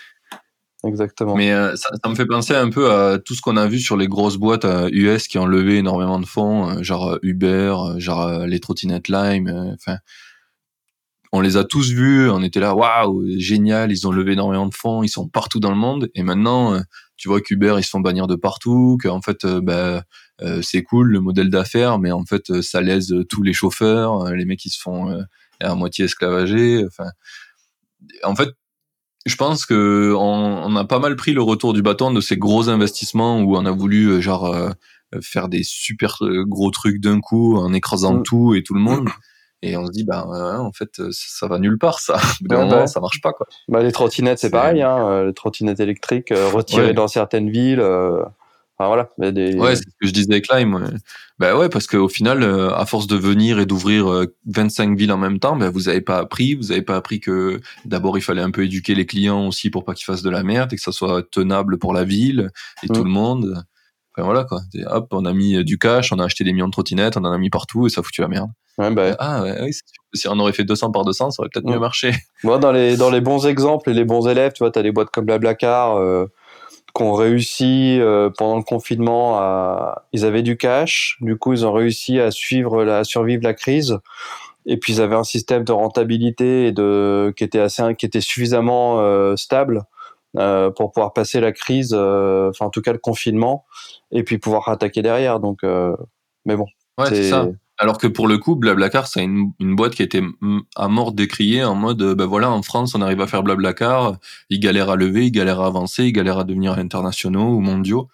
Exactement. 0.84 1.34
Mais 1.34 1.52
euh, 1.52 1.74
ça, 1.74 1.88
ça, 2.02 2.08
me 2.08 2.14
fait 2.14 2.26
penser 2.26 2.54
un 2.54 2.70
peu 2.70 2.92
à 2.92 3.18
tout 3.18 3.34
ce 3.34 3.40
qu'on 3.40 3.56
a 3.56 3.66
vu 3.66 3.80
sur 3.80 3.96
les 3.96 4.06
grosses 4.06 4.36
boîtes 4.36 4.64
US 4.92 5.24
euh, 5.24 5.26
qui 5.28 5.38
ont 5.38 5.46
levé 5.46 5.78
énormément 5.78 6.20
de 6.20 6.26
fonds, 6.26 6.70
euh, 6.70 6.82
genre 6.82 7.18
Uber, 7.22 7.74
genre 7.96 8.46
les 8.46 8.60
trottinettes 8.60 9.08
Lime. 9.08 9.74
Enfin, 9.74 9.98
on 11.32 11.40
les 11.40 11.56
a 11.56 11.64
tous 11.64 11.90
vus, 11.90 12.30
on 12.30 12.42
était 12.44 12.60
là, 12.60 12.74
waouh, 12.76 13.24
génial, 13.38 13.90
ils 13.90 14.06
ont 14.06 14.12
levé 14.12 14.32
énormément 14.32 14.66
de 14.66 14.74
fonds, 14.74 15.02
ils 15.02 15.08
sont 15.08 15.28
partout 15.28 15.58
dans 15.58 15.70
le 15.70 15.76
monde. 15.76 16.10
Et 16.14 16.22
maintenant, 16.22 16.80
tu 17.16 17.28
vois 17.28 17.40
qu'Uber 17.40 17.74
ils 17.78 17.84
se 17.84 17.90
font 17.90 18.00
bannir 18.00 18.28
de 18.28 18.36
partout, 18.36 18.98
qu'en 19.02 19.20
fait, 19.20 19.44
bah, 19.44 20.04
c'est 20.62 20.82
cool 20.84 21.08
le 21.10 21.20
modèle 21.20 21.50
d'affaires, 21.50 21.98
mais 21.98 22.12
en 22.12 22.24
fait, 22.24 22.62
ça 22.62 22.80
lèse 22.80 23.14
tous 23.28 23.42
les 23.42 23.52
chauffeurs, 23.52 24.30
les 24.32 24.46
mecs 24.46 24.60
qui 24.60 24.70
se 24.70 24.80
font 24.80 25.22
à 25.60 25.74
moitié 25.74 26.06
esclavager. 26.06 26.84
Enfin, 26.86 27.10
en 28.22 28.34
fait, 28.34 28.48
je 29.28 29.36
pense 29.36 29.66
que 29.66 30.14
on, 30.16 30.74
a 30.76 30.84
pas 30.84 30.98
mal 30.98 31.16
pris 31.16 31.32
le 31.32 31.42
retour 31.42 31.72
du 31.72 31.82
bâton 31.82 32.12
de 32.12 32.20
ces 32.20 32.36
gros 32.36 32.68
investissements 32.68 33.40
où 33.40 33.56
on 33.56 33.64
a 33.64 33.70
voulu 33.70 34.06
euh, 34.06 34.20
genre 34.20 34.46
euh, 34.46 34.70
faire 35.22 35.48
des 35.48 35.62
super 35.62 36.18
euh, 36.22 36.44
gros 36.46 36.70
trucs 36.70 37.00
d'un 37.00 37.20
coup 37.20 37.56
en 37.56 37.72
écrasant 37.72 38.14
mm. 38.14 38.22
tout 38.22 38.54
et 38.54 38.62
tout 38.62 38.74
le 38.74 38.80
monde. 38.80 39.08
Et 39.60 39.76
on 39.76 39.86
se 39.86 39.90
dit, 39.90 40.04
bah, 40.04 40.24
en 40.60 40.70
fait, 40.70 41.02
ça 41.10 41.48
va 41.48 41.58
nulle 41.58 41.78
part, 41.78 41.98
ça. 41.98 42.20
Bah 42.42 42.86
ça 42.86 43.00
marche 43.00 43.20
pas, 43.20 43.32
quoi. 43.32 43.48
Bah, 43.66 43.82
les 43.82 43.90
trottinettes, 43.90 44.38
c'est 44.38 44.50
pareil, 44.50 44.82
hein, 44.82 45.24
les 45.24 45.34
trottinettes 45.34 45.80
électriques 45.80 46.32
retirées 46.32 46.92
dans 46.92 47.08
certaines 47.08 47.50
villes 47.50 47.82
voilà. 48.86 49.10
Des... 49.18 49.54
Ouais, 49.56 49.74
c'est 49.74 49.82
ce 49.82 49.96
que 50.00 50.06
je 50.06 50.12
disais 50.12 50.30
avec 50.30 50.46
Lime. 50.52 50.74
Ouais. 50.74 50.88
Bah 51.38 51.56
ouais, 51.56 51.68
parce 51.68 51.86
qu'au 51.86 52.08
final, 52.08 52.42
euh, 52.42 52.72
à 52.74 52.86
force 52.86 53.06
de 53.06 53.16
venir 53.16 53.58
et 53.58 53.66
d'ouvrir 53.66 54.26
25 54.46 54.90
euh, 54.90 54.94
villes 54.94 55.12
en 55.12 55.18
même 55.18 55.40
temps, 55.40 55.56
bah, 55.56 55.70
vous 55.70 55.88
avez 55.88 56.00
pas 56.00 56.18
appris. 56.18 56.54
Vous 56.54 56.70
avez 56.70 56.82
pas 56.82 56.96
appris 56.96 57.20
que 57.20 57.60
d'abord 57.84 58.16
il 58.18 58.22
fallait 58.22 58.42
un 58.42 58.50
peu 58.50 58.64
éduquer 58.64 58.94
les 58.94 59.06
clients 59.06 59.46
aussi 59.46 59.70
pour 59.70 59.84
pas 59.84 59.94
qu'ils 59.94 60.04
fassent 60.04 60.22
de 60.22 60.30
la 60.30 60.42
merde 60.42 60.72
et 60.72 60.76
que 60.76 60.82
ça 60.82 60.92
soit 60.92 61.22
tenable 61.30 61.78
pour 61.78 61.92
la 61.92 62.04
ville 62.04 62.50
et 62.82 62.88
tout 62.88 63.00
mm. 63.00 63.04
le 63.04 63.10
monde. 63.10 63.64
Enfin 64.14 64.24
voilà 64.24 64.44
quoi. 64.44 64.60
hop, 64.86 65.08
on 65.12 65.24
a 65.24 65.32
mis 65.32 65.56
euh, 65.56 65.64
du 65.64 65.78
cash, 65.78 66.12
on 66.12 66.18
a 66.18 66.24
acheté 66.24 66.42
des 66.42 66.52
millions 66.52 66.66
de 66.66 66.72
trottinettes, 66.72 67.16
on 67.16 67.24
en 67.24 67.32
a 67.32 67.38
mis 67.38 67.50
partout 67.50 67.86
et 67.86 67.90
ça 67.90 68.02
foutu 68.02 68.20
la 68.20 68.28
merde. 68.28 68.50
Ouais, 68.76 68.90
bah... 68.90 69.16
Ah 69.18 69.42
ouais, 69.42 69.58
oui, 69.62 69.72
si 70.14 70.28
on 70.28 70.38
aurait 70.38 70.52
fait 70.52 70.64
200 70.64 70.90
par 70.92 71.04
200, 71.04 71.30
ça 71.30 71.42
aurait 71.42 71.50
peut-être 71.52 71.66
mieux 71.66 71.76
mm. 71.76 71.80
marché. 71.80 72.12
Moi, 72.44 72.58
dans 72.58 72.72
les, 72.72 72.96
dans 72.96 73.10
les 73.10 73.20
bons 73.20 73.46
exemples 73.46 73.90
et 73.90 73.94
les 73.94 74.04
bons 74.04 74.26
élèves, 74.28 74.52
tu 74.54 74.62
vois, 74.62 74.70
tu 74.70 74.78
as 74.78 74.82
des 74.82 74.92
boîtes 74.92 75.10
comme 75.10 75.24
Blablacar, 75.24 75.96
euh, 75.96 76.26
ont 77.02 77.12
réussi 77.12 78.00
pendant 78.36 78.56
le 78.56 78.62
confinement 78.62 79.38
à, 79.38 80.06
ils 80.12 80.24
avaient 80.24 80.42
du 80.42 80.56
cash, 80.56 81.16
du 81.20 81.36
coup 81.36 81.52
ils 81.52 81.66
ont 81.66 81.72
réussi 81.72 82.20
à 82.20 82.30
suivre 82.30 82.84
la, 82.84 82.98
à 82.98 83.04
survivre 83.04 83.42
la 83.42 83.54
crise. 83.54 83.98
Et 84.66 84.76
puis 84.76 84.94
ils 84.94 85.00
avaient 85.00 85.16
un 85.16 85.24
système 85.24 85.64
de 85.64 85.72
rentabilité 85.72 86.66
et 86.66 86.72
de 86.72 87.32
qui 87.36 87.44
était 87.44 87.60
assez, 87.60 87.82
qui 87.96 88.04
était 88.04 88.20
suffisamment 88.20 89.36
stable 89.36 89.84
euh, 90.36 90.70
pour 90.70 90.92
pouvoir 90.92 91.14
passer 91.14 91.40
la 91.40 91.52
crise, 91.52 91.94
euh, 91.96 92.50
enfin 92.50 92.66
en 92.66 92.70
tout 92.70 92.82
cas 92.82 92.92
le 92.92 92.98
confinement, 92.98 93.64
et 94.12 94.22
puis 94.22 94.36
pouvoir 94.36 94.68
attaquer 94.68 95.00
derrière. 95.00 95.40
Donc, 95.40 95.64
euh, 95.64 95.96
mais 96.44 96.54
bon. 96.54 96.66
Ouais, 96.98 97.06
c'est 97.08 97.30
ça. 97.30 97.48
Alors 97.78 97.98
que 97.98 98.06
pour 98.06 98.26
le 98.26 98.38
coup, 98.38 98.56
Blablacar, 98.56 99.06
c'est 99.06 99.22
une, 99.22 99.52
une, 99.60 99.76
boîte 99.76 99.94
qui 99.94 100.02
était 100.02 100.22
à 100.74 100.88
mort 100.88 101.12
décriée 101.12 101.62
en 101.64 101.74
mode, 101.74 102.02
ben 102.02 102.26
voilà, 102.26 102.50
en 102.50 102.62
France, 102.62 102.94
on 102.94 103.02
arrive 103.02 103.20
à 103.20 103.26
faire 103.26 103.42
Blablacar, 103.42 104.16
ils 104.50 104.58
galèrent 104.58 104.90
à 104.90 104.96
lever, 104.96 105.26
ils 105.26 105.32
galèrent 105.32 105.60
à 105.60 105.66
avancer, 105.66 106.04
ils 106.04 106.12
galèrent 106.12 106.38
à 106.38 106.44
devenir 106.44 106.72
internationaux 106.72 107.54
ou 107.54 107.60
mondiaux. 107.60 108.08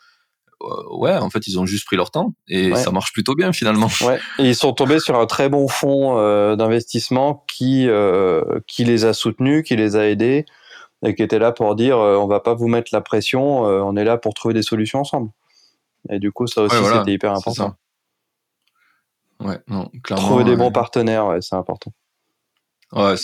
Ouais, 0.91 1.17
en 1.17 1.29
fait, 1.29 1.47
ils 1.47 1.59
ont 1.59 1.67
juste 1.67 1.85
pris 1.85 1.97
leur 1.97 2.11
temps 2.11 2.33
et 2.49 2.75
ça 2.75 2.91
marche 2.91 3.13
plutôt 3.13 3.35
bien 3.35 3.53
finalement. 3.53 3.89
Ouais, 4.01 4.19
et 4.39 4.49
ils 4.49 4.55
sont 4.55 4.73
tombés 4.73 4.99
sur 4.99 5.19
un 5.19 5.27
très 5.27 5.49
bon 5.49 5.69
fonds 5.69 6.17
d'investissement 6.57 7.45
qui 7.49 7.89
qui 8.67 8.85
les 8.85 9.05
a 9.05 9.13
soutenus, 9.13 9.63
qui 9.67 9.77
les 9.77 9.97
a 9.97 10.09
aidés 10.09 10.47
et 11.05 11.15
qui 11.15 11.23
était 11.23 11.39
là 11.39 11.53
pour 11.53 11.75
dire 11.77 11.99
euh, 11.99 12.17
on 12.17 12.27
va 12.27 12.41
pas 12.41 12.55
vous 12.55 12.69
mettre 12.69 12.91
la 12.93 13.01
pression, 13.01 13.67
euh, 13.67 13.81
on 13.81 13.97
est 13.97 14.05
là 14.05 14.17
pour 14.17 14.35
trouver 14.35 14.55
des 14.55 14.63
solutions 14.63 15.01
ensemble. 15.01 15.31
Et 16.11 16.19
du 16.19 16.33
coup, 16.33 16.47
ça 16.47 16.63
aussi, 16.63 16.77
c'était 16.77 17.13
hyper 17.13 17.33
important. 17.33 17.77
Ouais, 19.45 19.61
non, 19.69 19.91
clairement. 20.03 20.27
Trouver 20.27 20.45
des 20.45 20.57
bons 20.57 20.73
partenaires, 20.73 21.27
ouais, 21.27 21.41
c'est 21.41 21.55
important. 21.55 21.93
Ouais, 22.93 23.15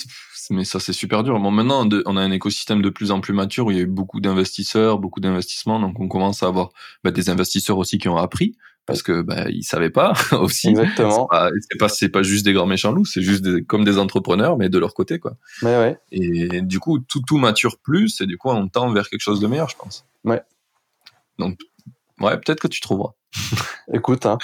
mais 0.51 0.65
ça, 0.65 0.81
c'est 0.81 0.93
super 0.93 1.23
dur. 1.23 1.39
Bon, 1.39 1.51
maintenant, 1.51 1.89
on 2.07 2.17
a 2.17 2.21
un 2.21 2.31
écosystème 2.31 2.83
de 2.83 2.91
plus 2.91 3.11
en 3.11 3.21
plus 3.21 3.33
mature 3.33 3.67
où 3.67 3.71
il 3.71 3.77
y 3.77 3.81
a 3.81 3.83
eu 3.83 3.87
beaucoup 3.87 4.21
d'investisseurs, 4.21 4.99
beaucoup 4.99 5.21
d'investissements. 5.21 5.81
Donc, 5.81 5.99
on 6.01 6.09
commence 6.09 6.43
à 6.43 6.47
avoir 6.47 6.71
bah, 7.05 7.11
des 7.11 7.31
investisseurs 7.31 7.79
aussi 7.79 7.99
qui 7.99 8.09
ont 8.09 8.17
appris 8.17 8.57
parce 8.87 9.03
que 9.03 9.23
bah, 9.23 9.49
ils 9.49 9.63
savaient 9.63 9.91
pas 9.91 10.15
aussi. 10.33 10.69
Exactement. 10.69 11.29
C'est 11.71 11.79
pas 11.79 11.89
c'est 11.89 12.09
pas, 12.09 12.23
juste 12.23 12.45
des 12.45 12.53
grands 12.53 12.67
méchants 12.67 12.93
loups, 12.93 13.05
c'est 13.05 13.23
juste 13.23 13.65
comme 13.67 13.85
des 13.85 13.99
entrepreneurs 13.99 14.57
mais 14.57 14.69
de 14.69 14.79
leur 14.79 14.95
côté 14.95 15.19
quoi. 15.19 15.37
Mais 15.63 15.77
ouais. 15.77 15.99
Et 16.11 16.61
du 16.63 16.81
coup 16.81 16.99
tout 16.99 17.23
tout 17.27 17.39
mature 17.39 17.79
plus 17.79 18.21
et 18.21 18.27
du 18.27 18.37
coup 18.37 18.49
on 18.49 18.69
tend 18.69 18.93
vers 18.93 19.09
quelque 19.09 19.21
chose 19.21 19.41
de 19.41 19.47
meilleur 19.47 19.69
je 19.69 19.77
pense. 19.77 20.07
Ouais. 20.25 20.43
Donc 21.39 21.59
ouais 22.21 22.37
peut-être 22.39 22.61
que 22.61 22.69
tu 22.69 22.81
trouveras. 22.81 23.13
Écoute 23.93 24.27
hein, 24.27 24.39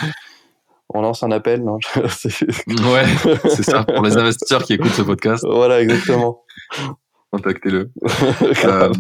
on 0.89 1.03
lance 1.03 1.22
un 1.22 1.30
appel 1.30 1.64
non 1.64 1.78
Ouais 1.97 3.05
c'est 3.49 3.64
ça 3.64 3.84
pour 3.84 4.03
les 4.05 4.16
investisseurs 4.16 4.62
qui 4.62 4.74
écoutent 4.74 4.93
ce 4.93 5.03
podcast. 5.03 5.45
Voilà 5.49 5.80
exactement. 5.82 6.45
Contactez-le. 7.30 7.91
euh, 8.64 8.93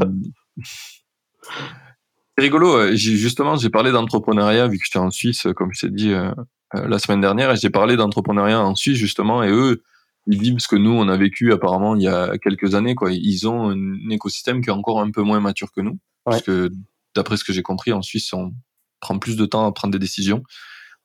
c'est 2.36 2.42
rigolo. 2.42 2.76
Euh, 2.76 2.94
justement, 2.94 3.56
j'ai 3.56 3.70
parlé 3.70 3.92
d'entrepreneuriat 3.92 4.68
vu 4.68 4.78
que 4.78 4.84
j'étais 4.84 4.98
en 4.98 5.10
Suisse, 5.10 5.46
euh, 5.46 5.52
comme 5.52 5.72
je 5.72 5.86
t'ai 5.86 5.92
dit 5.92 6.12
euh, 6.12 6.30
la 6.74 6.98
semaine 6.98 7.20
dernière, 7.20 7.50
et 7.52 7.56
j'ai 7.56 7.70
parlé 7.70 7.96
d'entrepreneuriat 7.96 8.60
en 8.60 8.74
Suisse 8.74 8.98
justement, 8.98 9.42
et 9.42 9.50
eux, 9.50 9.82
ils 10.26 10.38
vivent 10.38 10.58
ce 10.58 10.68
que 10.68 10.76
nous 10.76 10.90
on 10.90 11.08
a 11.08 11.16
vécu 11.16 11.52
apparemment 11.52 11.94
il 11.94 12.02
y 12.02 12.08
a 12.08 12.36
quelques 12.38 12.74
années. 12.74 12.94
Quoi, 12.94 13.12
ils 13.12 13.48
ont 13.48 13.70
un 13.70 14.10
écosystème 14.10 14.60
qui 14.60 14.68
est 14.68 14.72
encore 14.72 15.00
un 15.00 15.10
peu 15.10 15.22
moins 15.22 15.40
mature 15.40 15.72
que 15.72 15.80
nous, 15.80 15.98
parce 16.24 16.42
que 16.42 16.70
d'après 17.14 17.36
ce 17.36 17.44
que 17.44 17.52
j'ai 17.52 17.62
compris, 17.62 17.92
en 17.92 18.02
Suisse, 18.02 18.32
on 18.32 18.52
prend 19.00 19.18
plus 19.18 19.36
de 19.36 19.46
temps 19.46 19.66
à 19.66 19.72
prendre 19.72 19.92
des 19.92 19.98
décisions. 19.98 20.42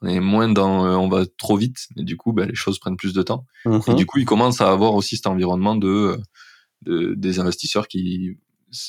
On 0.02 0.08
est 0.08 0.20
moins 0.20 0.50
dans, 0.50 0.86
on 1.00 1.10
va 1.10 1.26
trop 1.38 1.58
vite, 1.58 1.88
et 1.98 2.04
du 2.04 2.18
coup, 2.18 2.34
ben, 2.34 2.48
les 2.48 2.56
choses 2.56 2.80
prennent 2.80 2.98
plus 2.98 3.14
de 3.14 3.22
temps. 3.22 3.46
Et 3.66 3.70
mm-hmm. 3.70 3.96
du 3.96 4.06
coup, 4.06 4.20
ils 4.20 4.26
commencent 4.26 4.62
à 4.62 4.72
avoir 4.72 4.96
aussi 4.96 5.16
cet 5.16 5.28
environnement 5.28 5.76
de, 5.76 6.18
de 6.82 7.14
des 7.14 7.40
investisseurs 7.40 7.88
qui 7.88 8.38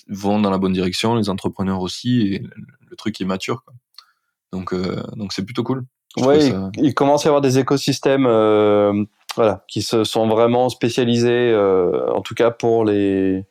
vont 0.08 0.40
dans 0.40 0.50
la 0.50 0.58
bonne 0.58 0.72
direction, 0.72 1.14
les 1.14 1.28
entrepreneurs 1.28 1.80
aussi, 1.80 2.22
et 2.22 2.46
le 2.88 2.96
truc 2.96 3.20
est 3.20 3.24
mature. 3.24 3.64
Quoi. 3.64 3.74
Donc, 4.52 4.72
euh, 4.72 5.02
donc 5.16 5.32
c'est 5.32 5.44
plutôt 5.44 5.64
cool. 5.64 5.84
Oui, 6.18 6.52
il, 6.76 6.94
commence 6.94 7.24
à 7.24 7.28
y 7.28 7.28
avoir 7.28 7.40
des 7.40 7.58
écosystèmes, 7.58 8.26
euh, 8.26 9.04
voilà, 9.34 9.64
qui 9.66 9.80
se 9.80 10.04
sont 10.04 10.28
vraiment 10.28 10.68
spécialisés, 10.68 11.50
euh, 11.50 12.10
en 12.12 12.20
tout 12.20 12.34
cas 12.34 12.50
pour 12.50 12.84
les 12.84 13.46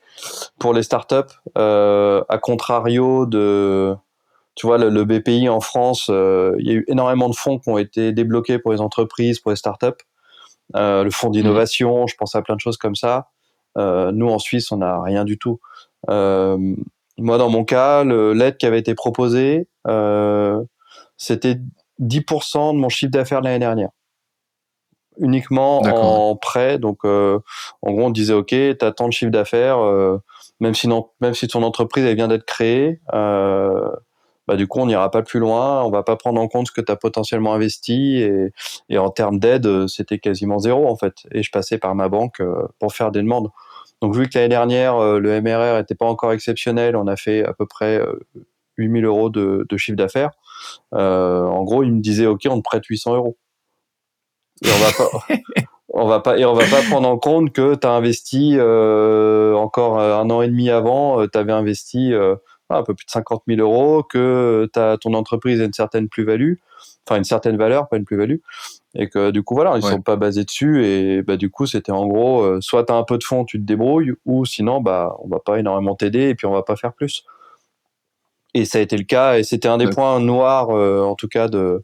pour 0.60 0.74
les 0.74 0.84
startups. 0.84 1.34
Euh, 1.58 2.24
à 2.30 2.38
contrario 2.38 3.26
de, 3.26 3.96
tu 4.56 4.68
vois, 4.68 4.78
le, 4.78 5.06
BPI 5.06 5.50
en 5.50 5.62
France, 5.62 6.08
euh, 6.10 6.56
il 6.60 6.68
y 6.68 6.72
a 6.72 6.74
eu 6.74 6.86
énormément 6.88 7.30
de 7.30 7.36
fonds 7.36 7.60
qui 7.60 7.70
ont 7.70 7.78
été 7.78 8.12
débloqués 8.12 8.60
pour 8.60 8.72
les 8.72 8.82
entreprises, 8.82 9.40
pour 9.40 9.52
les 9.52 9.58
startups. 9.58 9.88
le 10.74 11.10
fonds 11.10 11.30
d'innovation, 11.30 12.08
je 12.08 12.16
pense 12.16 12.36
à 12.36 12.42
plein 12.42 12.56
de 12.56 12.62
choses 12.62 12.78
comme 12.78 12.96
ça. 12.96 13.30
nous 13.78 14.28
en 14.28 14.40
Suisse, 14.40 14.72
on 14.72 14.78
n'a 14.78 15.02
rien 15.02 15.26
du 15.26 15.38
tout. 15.38 15.60
Euh, 16.10 16.58
moi, 17.18 17.38
dans 17.38 17.50
mon 17.50 17.64
cas, 17.64 18.04
l'aide 18.04 18.58
qui 18.58 18.66
avait 18.66 18.80
été 18.80 18.96
proposée, 18.96 19.68
euh, 19.88 20.62
c'était 21.18 21.58
10% 22.00 22.74
de 22.74 22.80
mon 22.80 22.90
chiffre 22.90 23.12
d'affaires 23.12 23.42
de 23.42 23.46
l'année 23.46 23.60
dernière 23.60 23.90
uniquement 25.18 25.82
en 25.82 26.36
prêt. 26.36 26.80
Donc, 26.80 27.00
euh, 27.06 27.40
en 27.82 27.92
gros, 27.92 28.06
on 28.06 28.10
disait, 28.10 28.34
OK, 28.34 28.48
tu 28.48 28.76
as 28.82 28.92
tant 28.92 29.08
de 29.08 29.14
chiffre 29.14 29.32
d'affaires, 29.32 29.80
euh, 29.80 30.18
même, 30.60 30.74
si 30.74 30.90
même 31.20 31.34
si 31.34 31.48
ton 31.48 31.64
entreprise 31.64 32.06
elle 32.06 32.16
vient 32.16 32.28
d'être 32.28 32.46
créée, 32.46 33.02
euh, 33.14 33.90
bah, 34.52 34.58
du 34.58 34.68
coup, 34.68 34.80
on 34.80 34.86
n'ira 34.86 35.10
pas 35.10 35.22
plus 35.22 35.40
loin, 35.40 35.84
on 35.84 35.90
va 35.90 36.04
pas 36.04 36.16
prendre 36.18 36.42
en 36.42 36.48
compte 36.48 36.68
ce 36.68 36.72
que 36.72 36.82
tu 36.82 36.92
as 36.92 36.96
potentiellement 36.96 37.54
investi. 37.54 38.18
Et, 38.18 38.52
et 38.90 38.98
en 38.98 39.10
termes 39.10 39.40
d'aide, 39.40 39.88
c'était 39.88 40.20
quasiment 40.20 40.60
zéro, 40.60 40.88
en 40.88 40.96
fait. 40.96 41.14
Et 41.32 41.44
je 41.44 41.52
passais 41.52 41.78
par 41.78 41.96
ma 41.96 42.10
banque 42.10 42.42
pour 42.80 42.94
faire 42.94 43.12
des 43.12 43.22
demandes. 43.22 43.50
Donc 44.02 44.16
vu 44.16 44.28
que 44.28 44.38
l'année 44.38 44.50
dernière, 44.50 44.96
euh, 44.96 45.20
le 45.20 45.42
MRR 45.42 45.78
n'était 45.78 45.96
pas 45.96 46.08
encore 46.08 46.32
exceptionnel, 46.32 46.96
on 46.96 47.08
a 47.08 47.16
fait 47.16 47.46
à 47.46 47.54
peu 47.54 47.68
près 47.68 48.02
8000 48.78 49.06
euh, 49.06 49.08
euros 49.08 49.30
de, 49.30 49.66
chiffre 49.78 49.96
d'affaires. 49.96 50.32
Euh, 50.94 51.44
en 51.44 51.64
gros, 51.64 51.84
il 51.84 51.94
me 51.94 52.02
disait, 52.02 52.26
OK, 52.26 52.42
on 52.50 52.58
te 52.58 52.64
prête 52.64 52.86
800 52.86 53.16
euros. 53.16 53.38
Et 54.64 54.70
on 54.70 54.80
va 54.80 54.92
pas... 54.92 55.36
on 55.94 56.08
va 56.08 56.20
pas 56.22 56.38
et 56.38 56.46
on 56.46 56.54
va 56.54 56.66
pas 56.68 56.82
prendre 56.90 57.08
en 57.10 57.18
compte 57.18 57.52
que 57.52 57.76
tu 57.76 57.86
as 57.86 57.92
investi 57.92 58.56
encore 58.60 60.00
un 60.00 60.30
an 60.30 60.42
et 60.42 60.48
demi 60.48 60.70
avant, 60.70 61.28
tu 61.28 61.38
avais 61.38 61.52
investi 61.52 62.14
un 62.78 62.84
peu 62.84 62.94
plus 62.94 63.06
de 63.06 63.12
50 63.12 63.44
000 63.48 63.60
euros, 63.62 64.04
que 64.04 64.70
as, 64.76 64.98
ton 64.98 65.14
entreprise 65.14 65.62
a 65.62 65.66
une 65.66 65.74
certaine 65.74 66.10
plus-value, 66.10 66.56
enfin 67.08 67.18
une 67.18 67.24
certaine 67.24 67.58
valeur, 67.58 67.90
pas 67.90 67.98
une 67.98 68.06
plus-value, 68.06 68.38
et 68.96 69.10
que 69.10 69.32
du 69.32 69.44
coup 69.44 69.56
voilà 69.56 69.78
ils 69.78 69.84
sont 69.84 70.02
pas 70.02 70.16
basés 70.16 70.44
dessus 70.44 70.86
et 70.86 71.22
bah 71.22 71.38
du 71.38 71.50
coup 71.50 71.66
c'était 71.66 71.92
en 71.92 72.06
gros 72.08 72.42
euh, 72.42 72.60
soit 72.62 72.86
tu 72.86 72.94
as 72.94 72.96
un 72.96 73.04
peu 73.04 73.18
de 73.18 73.24
fond 73.24 73.46
tu 73.46 73.58
te 73.58 73.64
débrouilles 73.64 74.12
ou 74.26 74.44
sinon 74.46 74.82
bah 74.82 75.16
on 75.24 75.30
va 75.30 75.40
pas 75.40 75.60
énormément 75.60 75.96
t'aider 75.96 76.30
et 76.30 76.36
puis 76.36 76.46
on 76.48 76.52
va 76.52 76.64
pas 76.64 76.76
faire 76.76 76.94
plus. 76.94 77.24
Et 78.54 78.66
ça 78.66 78.80
a 78.80 78.82
été 78.82 78.98
le 78.98 79.06
cas 79.06 79.38
et 79.38 79.44
c'était 79.44 79.70
un 79.70 79.78
des 79.78 79.90
points 79.90 80.20
noirs 80.20 80.72
euh, 80.72 81.04
en 81.04 81.16
tout 81.16 81.30
cas 81.30 81.48
de 81.48 81.84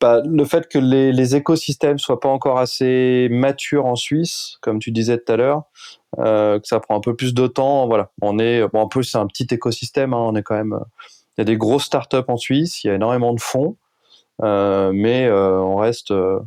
bah, 0.00 0.22
le 0.24 0.44
fait 0.44 0.68
que 0.68 0.78
les, 0.78 1.12
les, 1.12 1.34
écosystèmes 1.34 1.98
soient 1.98 2.20
pas 2.20 2.28
encore 2.28 2.58
assez 2.58 3.28
matures 3.30 3.86
en 3.86 3.96
Suisse 3.96 4.58
comme 4.60 4.78
tu 4.78 4.92
disais 4.92 5.18
tout 5.18 5.32
à 5.32 5.36
l'heure 5.36 5.62
euh, 6.18 6.58
que 6.60 6.66
ça 6.66 6.78
prend 6.80 6.96
un 6.96 7.00
peu 7.00 7.16
plus 7.16 7.34
de 7.34 7.46
temps 7.46 7.86
voilà 7.86 8.10
on 8.22 8.38
est 8.38 8.66
bon 8.68 8.80
en 8.80 8.88
plus 8.88 9.04
c'est 9.04 9.18
un 9.18 9.26
petit 9.26 9.46
écosystème 9.50 10.14
hein, 10.14 10.18
on 10.20 10.34
est 10.36 10.42
quand 10.42 10.54
même 10.54 10.78
il 11.36 11.40
y 11.40 11.42
a 11.42 11.44
des 11.44 11.56
grosses 11.56 11.84
startups 11.84 12.16
en 12.28 12.36
Suisse 12.36 12.84
il 12.84 12.88
y 12.88 12.90
a 12.90 12.94
énormément 12.94 13.34
de 13.34 13.40
fonds 13.40 13.76
euh, 14.42 14.92
mais 14.94 15.26
euh, 15.26 15.58
on 15.58 15.76
reste 15.76 16.10
euh, 16.12 16.38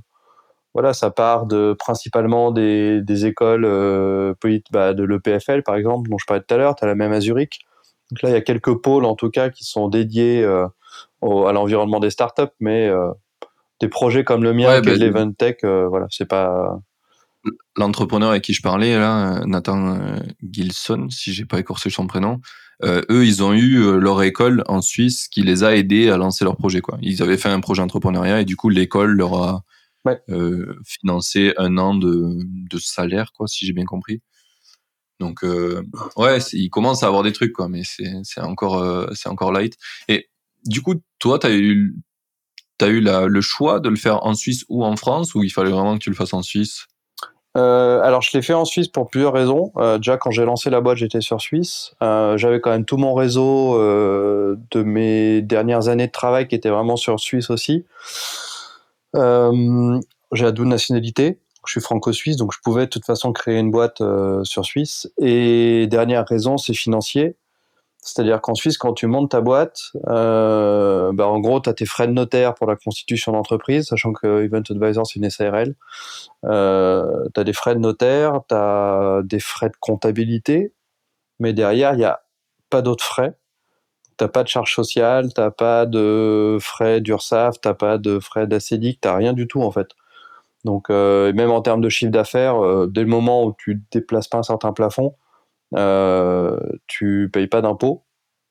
voilà, 0.73 0.93
ça 0.93 1.11
part 1.11 1.47
principalement 1.77 2.51
des, 2.51 3.01
des 3.01 3.25
écoles 3.25 3.63
bah, 4.71 4.93
de 4.93 5.03
l'EPFL 5.03 5.63
par 5.63 5.75
exemple, 5.75 6.09
dont 6.09 6.17
je 6.17 6.25
parlais 6.25 6.41
tout 6.41 6.53
à 6.53 6.57
l'heure. 6.57 6.75
Tu 6.75 6.85
as 6.85 6.87
la 6.87 6.95
même 6.95 7.11
à 7.11 7.19
Zurich. 7.19 7.59
Donc 8.09 8.21
là, 8.21 8.29
il 8.29 8.33
y 8.33 8.35
a 8.35 8.41
quelques 8.41 8.75
pôles 8.81 9.03
en 9.03 9.15
tout 9.15 9.29
cas 9.29 9.49
qui 9.49 9.65
sont 9.65 9.89
dédiés 9.89 10.45
au, 11.21 11.45
à 11.45 11.53
l'environnement 11.53 11.99
des 11.99 12.09
startups, 12.09 12.53
mais 12.59 12.89
des 13.79 13.87
projets 13.87 14.23
comme 14.23 14.43
le 14.43 14.53
mien, 14.53 14.81
ouais, 14.81 14.81
bah, 14.81 15.25
Tech, 15.37 15.57
voilà, 15.63 16.07
c'est 16.09 16.27
pas. 16.27 16.79
L'entrepreneur 17.75 18.29
avec 18.29 18.43
qui 18.43 18.53
je 18.53 18.61
parlais 18.61 18.95
là, 18.97 19.41
Nathan 19.45 19.97
Gilson, 20.43 21.07
si 21.09 21.33
j'ai 21.33 21.45
pas 21.45 21.59
écorché 21.59 21.89
son 21.89 22.05
prénom, 22.05 22.39
euh, 22.83 23.01
eux, 23.09 23.25
ils 23.25 23.43
ont 23.43 23.53
eu 23.53 23.79
euh, 23.79 23.97
leur 23.97 24.23
école 24.23 24.63
en 24.67 24.81
Suisse 24.81 25.27
qui 25.27 25.43
les 25.43 25.63
a 25.63 25.75
aidés 25.75 26.09
à 26.09 26.17
lancer 26.17 26.43
leur 26.43 26.57
projet. 26.57 26.81
Quoi. 26.81 26.97
Ils 27.01 27.21
avaient 27.21 27.37
fait 27.37 27.49
un 27.49 27.59
projet 27.59 27.81
entrepreneuriat 27.81 28.41
et 28.41 28.45
du 28.45 28.55
coup, 28.55 28.69
l'école 28.69 29.11
leur 29.11 29.35
a 29.35 29.63
euh, 30.29 30.75
financé 30.83 31.53
un 31.57 31.77
an 31.77 31.93
de, 31.93 32.37
de 32.43 32.77
salaire, 32.79 33.33
quoi, 33.33 33.47
si 33.47 33.65
j'ai 33.67 33.73
bien 33.73 33.85
compris. 33.85 34.21
Donc, 35.19 35.43
euh, 35.43 35.83
ouais, 36.17 36.39
ils 36.53 36.69
commencent 36.69 37.03
à 37.03 37.07
avoir 37.07 37.21
des 37.21 37.31
trucs, 37.31 37.53
quoi, 37.53 37.67
mais 37.69 37.83
c'est 37.83 38.41
encore, 38.41 38.79
euh, 38.79 39.07
c'est 39.13 39.29
encore 39.29 39.51
light. 39.51 39.77
Et 40.07 40.30
du 40.65 40.81
coup, 40.81 40.95
toi, 41.19 41.39
tu 41.39 41.47
as 41.47 41.51
eu, 41.51 41.95
as 42.81 42.87
eu 42.87 43.01
le 43.01 43.41
choix 43.41 43.79
de 43.79 43.89
le 43.89 43.95
faire 43.95 44.25
en 44.25 44.33
Suisse 44.33 44.65
ou 44.69 44.83
en 44.83 44.95
France, 44.95 45.35
ou 45.35 45.43
il 45.43 45.49
fallait 45.49 45.71
vraiment 45.71 45.95
que 45.95 46.03
tu 46.03 46.09
le 46.09 46.15
fasses 46.15 46.33
en 46.33 46.41
Suisse? 46.41 46.87
Euh, 47.57 48.01
alors, 48.01 48.21
je 48.21 48.29
l'ai 48.33 48.41
fait 48.41 48.53
en 48.53 48.65
Suisse 48.65 48.87
pour 48.87 49.09
plusieurs 49.09 49.33
raisons. 49.33 49.71
Euh, 49.77 49.97
déjà, 49.97 50.17
quand 50.17 50.31
j'ai 50.31 50.45
lancé 50.45 50.69
la 50.69 50.79
boîte, 50.81 50.97
j'étais 50.97 51.21
sur 51.21 51.41
Suisse. 51.41 51.93
Euh, 52.01 52.37
j'avais 52.37 52.61
quand 52.61 52.69
même 52.69 52.85
tout 52.85 52.97
mon 52.97 53.13
réseau 53.13 53.77
de 53.77 54.83
mes 54.83 55.41
dernières 55.41 55.89
années 55.89 56.07
de 56.07 56.11
travail 56.11 56.47
qui 56.47 56.55
était 56.55 56.69
vraiment 56.69 56.95
sur 56.95 57.19
Suisse 57.19 57.49
aussi. 57.49 57.85
J'ai 59.13 60.43
la 60.45 60.51
double 60.51 60.69
nationalité. 60.69 61.39
Je 61.65 61.73
suis 61.73 61.81
franco-suisse, 61.81 62.37
donc 62.37 62.53
je 62.53 62.59
pouvais 62.63 62.85
de 62.85 62.89
toute 62.89 63.05
façon 63.05 63.33
créer 63.33 63.59
une 63.59 63.69
boîte 63.69 64.01
sur 64.43 64.65
Suisse. 64.65 65.11
Et 65.19 65.87
dernière 65.87 66.25
raison, 66.25 66.57
c'est 66.57 66.73
financier. 66.73 67.35
C'est-à-dire 68.01 68.41
qu'en 68.41 68.55
Suisse, 68.55 68.77
quand 68.77 68.93
tu 68.93 69.05
montes 69.05 69.31
ta 69.31 69.41
boîte, 69.41 69.91
euh, 70.07 71.11
bah, 71.13 71.27
en 71.27 71.39
gros, 71.39 71.61
tu 71.61 71.69
as 71.69 71.73
tes 71.73 71.85
frais 71.85 72.07
de 72.07 72.13
notaire 72.13 72.55
pour 72.55 72.65
la 72.65 72.75
constitution 72.75 73.31
d'entreprise, 73.31 73.87
sachant 73.87 74.11
que 74.11 74.43
Event 74.43 74.63
Advisor, 74.69 75.05
c'est 75.05 75.19
une 75.19 75.29
SARL. 75.29 75.75
Euh, 76.45 77.27
tu 77.33 77.39
as 77.39 77.43
des 77.43 77.53
frais 77.53 77.75
de 77.75 77.79
notaire, 77.79 78.41
tu 78.49 78.55
as 78.55 79.21
des 79.23 79.39
frais 79.39 79.69
de 79.69 79.75
comptabilité, 79.79 80.73
mais 81.39 81.53
derrière, 81.53 81.93
il 81.93 81.97
n'y 81.97 82.05
a 82.05 82.21
pas 82.71 82.81
d'autres 82.81 83.03
frais. 83.03 83.35
Tu 84.17 84.27
pas 84.27 84.43
de 84.43 84.47
charge 84.47 84.73
sociale, 84.73 85.33
tu 85.33 85.41
pas 85.57 85.85
de 85.85 86.57
frais 86.59 87.01
d'URSAF, 87.01 87.61
tu 87.61 87.73
pas 87.73 87.97
de 87.97 88.19
frais 88.19 88.47
d'ACEDIC, 88.47 89.01
tu 89.01 89.07
rien 89.09 89.33
du 89.33 89.47
tout 89.47 89.61
en 89.61 89.71
fait. 89.71 89.89
Donc, 90.63 90.89
euh, 90.89 91.33
même 91.33 91.49
en 91.49 91.61
termes 91.61 91.81
de 91.81 91.89
chiffre 91.89 92.11
d'affaires, 92.11 92.63
euh, 92.63 92.87
dès 92.87 93.01
le 93.01 93.07
moment 93.07 93.45
où 93.45 93.55
tu 93.57 93.81
déplaces 93.91 94.27
pas 94.27 94.37
un 94.39 94.43
certain 94.43 94.73
plafond, 94.73 95.15
euh, 95.75 96.57
tu 96.87 97.29
payes 97.31 97.47
pas 97.47 97.61
d'impôts. 97.61 98.03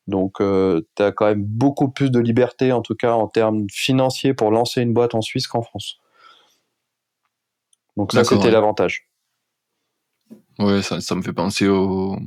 Donc, 0.07 0.41
euh, 0.41 0.81
tu 0.95 1.03
as 1.03 1.11
quand 1.11 1.25
même 1.25 1.43
beaucoup 1.43 1.89
plus 1.89 2.11
de 2.11 2.19
liberté, 2.19 2.71
en 2.71 2.81
tout 2.81 2.95
cas 2.95 3.13
en 3.13 3.27
termes 3.27 3.67
financiers, 3.69 4.33
pour 4.33 4.51
lancer 4.51 4.81
une 4.81 4.93
boîte 4.93 5.15
en 5.15 5.21
Suisse 5.21 5.47
qu'en 5.47 5.61
France. 5.61 5.97
Donc, 7.97 8.11
ça, 8.11 8.23
c'était 8.23 8.51
l'avantage. 8.51 9.07
Ouais, 10.59 10.81
ça, 10.81 11.01
ça, 11.01 11.15
me 11.15 11.21
fait 11.21 11.33
penser 11.33 11.67
au, 11.67 12.17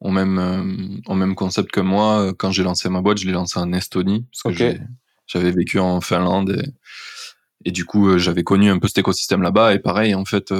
au 0.00 0.10
même, 0.10 0.38
euh, 0.38 1.10
au 1.10 1.14
même 1.14 1.34
concept 1.34 1.70
que 1.70 1.80
moi. 1.80 2.32
Quand 2.38 2.50
j'ai 2.50 2.62
lancé 2.62 2.88
ma 2.88 3.00
boîte, 3.00 3.18
je 3.18 3.26
l'ai 3.26 3.32
lancé 3.32 3.58
en 3.58 3.72
Estonie, 3.72 4.26
parce 4.32 4.56
que 4.56 4.78
j'avais 5.26 5.50
vécu 5.50 5.78
en 5.78 6.00
Finlande 6.00 6.50
et, 6.50 6.72
et 7.64 7.72
du 7.72 7.84
coup, 7.84 8.08
euh, 8.08 8.18
j'avais 8.18 8.44
connu 8.44 8.70
un 8.70 8.78
peu 8.78 8.88
cet 8.88 8.98
écosystème 8.98 9.42
là-bas. 9.42 9.74
Et 9.74 9.78
pareil, 9.78 10.14
en 10.14 10.24
fait, 10.24 10.52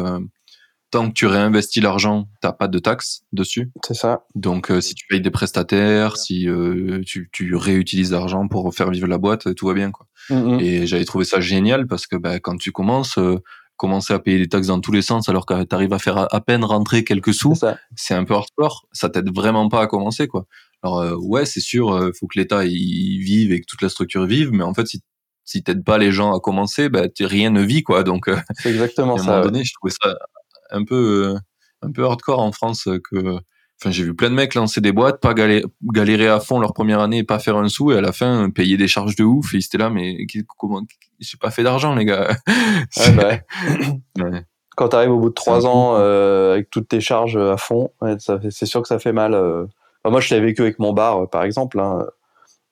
tant 0.91 1.09
que 1.09 1.13
tu 1.13 1.27
réinvestis 1.27 1.81
l'argent, 1.81 2.29
t'as 2.41 2.53
pas 2.53 2.69
de 2.69 2.79
taxes 2.79 3.23
dessus. 3.33 3.71
C'est 3.87 3.95
ça. 3.95 4.25
Donc, 4.35 4.71
euh, 4.71 4.81
si 4.81 4.95
tu 4.95 5.07
payes 5.07 5.21
des 5.21 5.31
prestataires, 5.31 6.17
si 6.17 6.49
euh, 6.49 7.03
tu, 7.05 7.29
tu, 7.33 7.55
réutilises 7.55 8.13
l'argent 8.13 8.49
pour 8.49 8.75
faire 8.75 8.91
vivre 8.91 9.07
la 9.07 9.19
boîte, 9.19 9.55
tout 9.55 9.67
va 9.67 9.75
bien, 9.75 9.91
quoi. 9.91 10.07
Mm-hmm. 10.31 10.63
Et 10.63 10.87
j'avais 10.87 11.05
trouvé 11.05 11.25
ça 11.25 11.41
génial 11.41 11.87
parce 11.87 12.07
que 12.07 12.17
bah, 12.17 12.41
quand 12.41 12.57
tu 12.57 12.73
commences, 12.73 13.19
euh, 13.19 13.39
commencer 13.77 14.13
à 14.15 14.19
payer 14.19 14.39
des 14.39 14.49
taxes 14.49 14.69
dans 14.69 14.81
tous 14.81 14.93
les 14.93 15.03
sens 15.03 15.29
alors 15.29 15.47
que 15.47 15.63
tu 15.63 15.75
arrives 15.75 15.93
à 15.93 15.99
faire 15.99 16.27
à, 16.35 16.41
peine 16.41 16.65
rentrer 16.65 17.05
quelques 17.05 17.35
sous, 17.35 17.55
c'est 17.95 18.15
un 18.15 18.25
peu 18.25 18.35
hardcore. 18.35 18.87
Ça 18.93 19.09
t'aide 19.09 19.33
vraiment 19.33 19.69
pas 19.69 19.83
à 19.83 19.87
commencer, 19.87 20.27
quoi. 20.27 20.47
Alors 20.83 21.17
ouais, 21.19 21.45
c'est 21.45 21.61
sûr, 21.61 22.11
faut 22.19 22.27
que 22.27 22.39
l'État 22.39 22.65
y 22.65 23.19
vive 23.19 23.53
et 23.53 23.61
que 23.61 23.67
toute 23.67 23.83
la 23.83 23.89
structure 23.89 24.27
vive, 24.27 24.53
mais 24.53 24.65
en 24.65 24.75
fait, 24.75 24.87
si 24.87 25.01
si 25.45 25.63
t'aides 25.63 25.83
pas 25.83 25.97
les 25.97 26.13
gens 26.13 26.37
à 26.37 26.41
commencer, 26.41 26.91
bah, 26.91 27.05
rien 27.21 27.51
ne 27.51 27.63
vit, 27.63 27.83
quoi. 27.83 28.03
Donc, 28.03 28.29
c'est 28.59 28.69
exactement 28.69 29.17
à 29.17 29.21
un 29.21 29.25
moment 29.25 29.41
donné, 29.41 29.65
je 29.65 29.73
trouvais 29.73 29.95
ça 30.03 30.15
un 30.71 30.85
peu 30.85 31.35
euh, 31.35 31.39
un 31.83 31.93
peu 31.93 32.05
hardcore 32.05 32.41
en 32.41 32.53
France 32.53 32.89
euh, 32.89 32.99
que 32.99 33.39
enfin 33.81 33.91
j'ai 33.91 34.05
vu 34.05 34.15
plein 34.15 34.31
de 34.31 34.35
mecs 34.35 34.55
lancer 34.55 34.81
des 34.81 34.93
boîtes 34.93 35.21
pas 35.21 35.35
galérer, 35.35 36.29
à 36.29 36.41
fond 36.41 36.59
leur 36.59 36.73
première 36.73 37.01
année 37.01 37.19
et 37.19 37.25
pas 37.25 37.39
faire 37.39 37.57
un 37.57 37.69
sou 37.69 37.93
et 37.93 37.99
à 37.99 38.01
la 38.01 38.13
fin 38.13 38.51
payer 38.51 38.77
des 38.77 38.89
charges 38.89 39.17
de 39.17 39.25
ouf 39.25 39.55
et 39.55 39.59
ils 39.59 39.65
étaient 39.65 39.79
là 39.79 39.91
mais 39.91 40.17
comment 40.59 40.83
j'ai 41.21 41.39
pas 41.39 41.51
fait 41.51 41.63
d'argent 41.63 41.95
les 41.95 42.05
gars. 42.05 42.37
Ouais, 42.97 43.13
bah 43.17 43.31
ouais. 44.25 44.45
quand 44.77 44.89
t'arrives 44.89 45.13
au 45.13 45.21
bout 45.21 45.29
de 45.29 45.35
trois 45.35 45.67
ans 45.67 45.95
euh, 45.97 46.55
avec 46.55 46.71
toutes 46.71 46.89
tes 46.89 47.01
charges 47.01 47.37
à 47.37 47.57
fond 47.57 47.91
c'est 48.51 48.67
sûr 48.67 48.83
que 48.83 48.89
ça 48.89 48.99
fait 48.99 49.13
mal 49.13 49.37
moi 50.05 50.21
je 50.21 50.35
l'ai 50.35 50.41
vécu 50.41 50.63
avec 50.63 50.79
mon 50.81 50.93
bar 50.93 51.29
par 51.31 51.45
exemple 51.45 51.79
hein. 51.79 52.05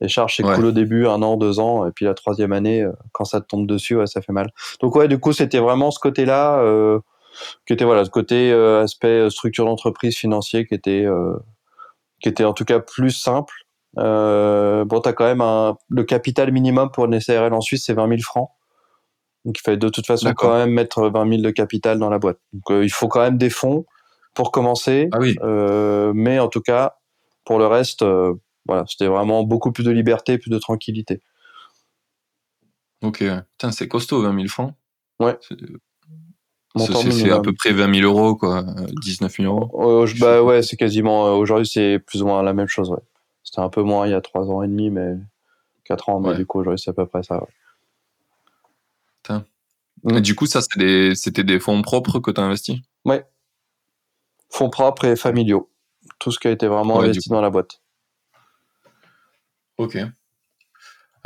les 0.00 0.08
charges 0.08 0.36
c'est 0.36 0.42
cool 0.42 0.66
au 0.66 0.72
début 0.72 1.06
un 1.06 1.22
an 1.22 1.36
deux 1.36 1.60
ans 1.60 1.86
et 1.86 1.92
puis 1.92 2.04
la 2.04 2.14
troisième 2.14 2.52
année 2.52 2.84
quand 3.12 3.24
ça 3.24 3.40
te 3.40 3.46
tombe 3.46 3.68
dessus 3.68 3.98
ça 4.06 4.22
fait 4.22 4.32
mal. 4.32 4.50
Donc 4.80 4.96
ouais 4.96 5.06
du 5.06 5.20
coup 5.20 5.32
c'était 5.32 5.60
vraiment 5.60 5.92
ce 5.92 6.00
côté 6.00 6.24
là 6.24 6.60
qui 7.66 7.72
était 7.72 7.84
voilà 7.84 8.04
ce 8.04 8.10
côté 8.10 8.52
euh, 8.52 8.82
aspect 8.82 9.08
euh, 9.08 9.30
structure 9.30 9.64
d'entreprise 9.64 10.16
financier 10.16 10.66
qui 10.66 10.74
était 10.74 11.04
euh, 11.04 11.36
qui 12.20 12.28
était 12.28 12.44
en 12.44 12.52
tout 12.52 12.64
cas 12.64 12.80
plus 12.80 13.10
simple. 13.10 13.54
Bon, 13.96 15.00
tu 15.02 15.08
as 15.08 15.12
quand 15.12 15.24
même 15.24 15.40
un, 15.40 15.76
le 15.88 16.04
capital 16.04 16.52
minimum 16.52 16.90
pour 16.90 17.06
une 17.06 17.18
SARL 17.18 17.52
en 17.52 17.60
Suisse, 17.60 17.84
c'est 17.86 17.94
20 17.94 18.08
000 18.08 18.20
francs. 18.20 18.50
Donc 19.44 19.58
il 19.58 19.62
fallait 19.62 19.76
de 19.76 19.88
toute 19.88 20.06
façon 20.06 20.32
quand 20.34 20.54
même 20.54 20.70
mettre 20.70 21.08
20 21.08 21.28
000 21.28 21.42
de 21.42 21.50
capital 21.50 21.98
dans 21.98 22.10
la 22.10 22.18
boîte. 22.18 22.38
Donc 22.52 22.64
il 22.82 22.90
faut 22.90 23.08
quand 23.08 23.20
même 23.20 23.38
des 23.38 23.50
fonds 23.50 23.86
pour 24.34 24.50
commencer. 24.50 25.08
Ah 25.12 25.18
oui. 25.18 25.36
mais 26.14 26.38
en 26.38 26.48
tout 26.48 26.60
cas, 26.60 26.96
pour 27.44 27.58
le 27.58 27.66
reste, 27.66 28.04
voilà, 28.66 28.84
c'était 28.86 29.06
vraiment 29.06 29.44
beaucoup 29.44 29.72
plus 29.72 29.84
de 29.84 29.90
liberté, 29.90 30.36
plus 30.36 30.50
de 30.50 30.58
tranquillité. 30.58 31.22
Ok, 33.02 33.18
Putain, 33.18 33.72
c'est 33.72 33.88
costaud 33.88 34.22
20 34.22 34.34
000 34.34 34.48
francs. 34.48 34.74
Ouais. 35.20 35.38
C'est 36.78 37.30
à 37.30 37.40
peu 37.40 37.52
près 37.52 37.72
20 37.72 37.94
000 38.00 38.06
euros, 38.06 38.36
quoi. 38.36 38.64
19 39.02 39.36
000 39.36 39.52
euros. 39.52 39.70
Oh, 39.72 40.06
bah 40.18 40.42
ouais, 40.42 40.62
c'est 40.62 40.76
quasiment. 40.76 41.26
Euh, 41.26 41.30
aujourd'hui, 41.30 41.66
c'est 41.66 41.98
plus 41.98 42.22
ou 42.22 42.26
moins 42.26 42.42
la 42.42 42.52
même 42.52 42.68
chose, 42.68 42.90
ouais. 42.90 43.02
C'était 43.42 43.60
un 43.60 43.68
peu 43.68 43.82
moins 43.82 44.06
il 44.06 44.10
y 44.10 44.14
a 44.14 44.20
3 44.20 44.50
ans 44.50 44.62
et 44.62 44.68
demi, 44.68 44.90
mais 44.90 45.14
4 45.84 46.08
ans, 46.08 46.20
mais 46.20 46.34
du 46.34 46.46
coup, 46.46 46.60
aujourd'hui, 46.60 46.82
c'est 46.82 46.90
à 46.90 46.94
peu 46.94 47.06
près 47.06 47.22
ça, 47.22 47.36
ouais. 47.38 47.48
Mm. 50.02 50.18
Et 50.18 50.20
du 50.20 50.34
coup, 50.34 50.46
ça, 50.46 50.60
c'était 50.60 51.44
des, 51.44 51.60
fonds 51.60 51.82
propres 51.82 52.20
que 52.20 52.30
tu 52.30 52.40
as 52.40 52.44
investis? 52.44 52.78
Ouais. 53.04 53.24
Fonds 54.50 54.70
propres 54.70 55.04
et 55.06 55.16
familiaux. 55.16 55.70
Tout 56.18 56.30
ce 56.30 56.38
qui 56.38 56.48
a 56.48 56.50
été 56.50 56.66
vraiment 56.66 57.00
investi 57.00 57.28
dans 57.28 57.40
la 57.40 57.50
boîte. 57.50 57.80
Ok. 59.78 59.98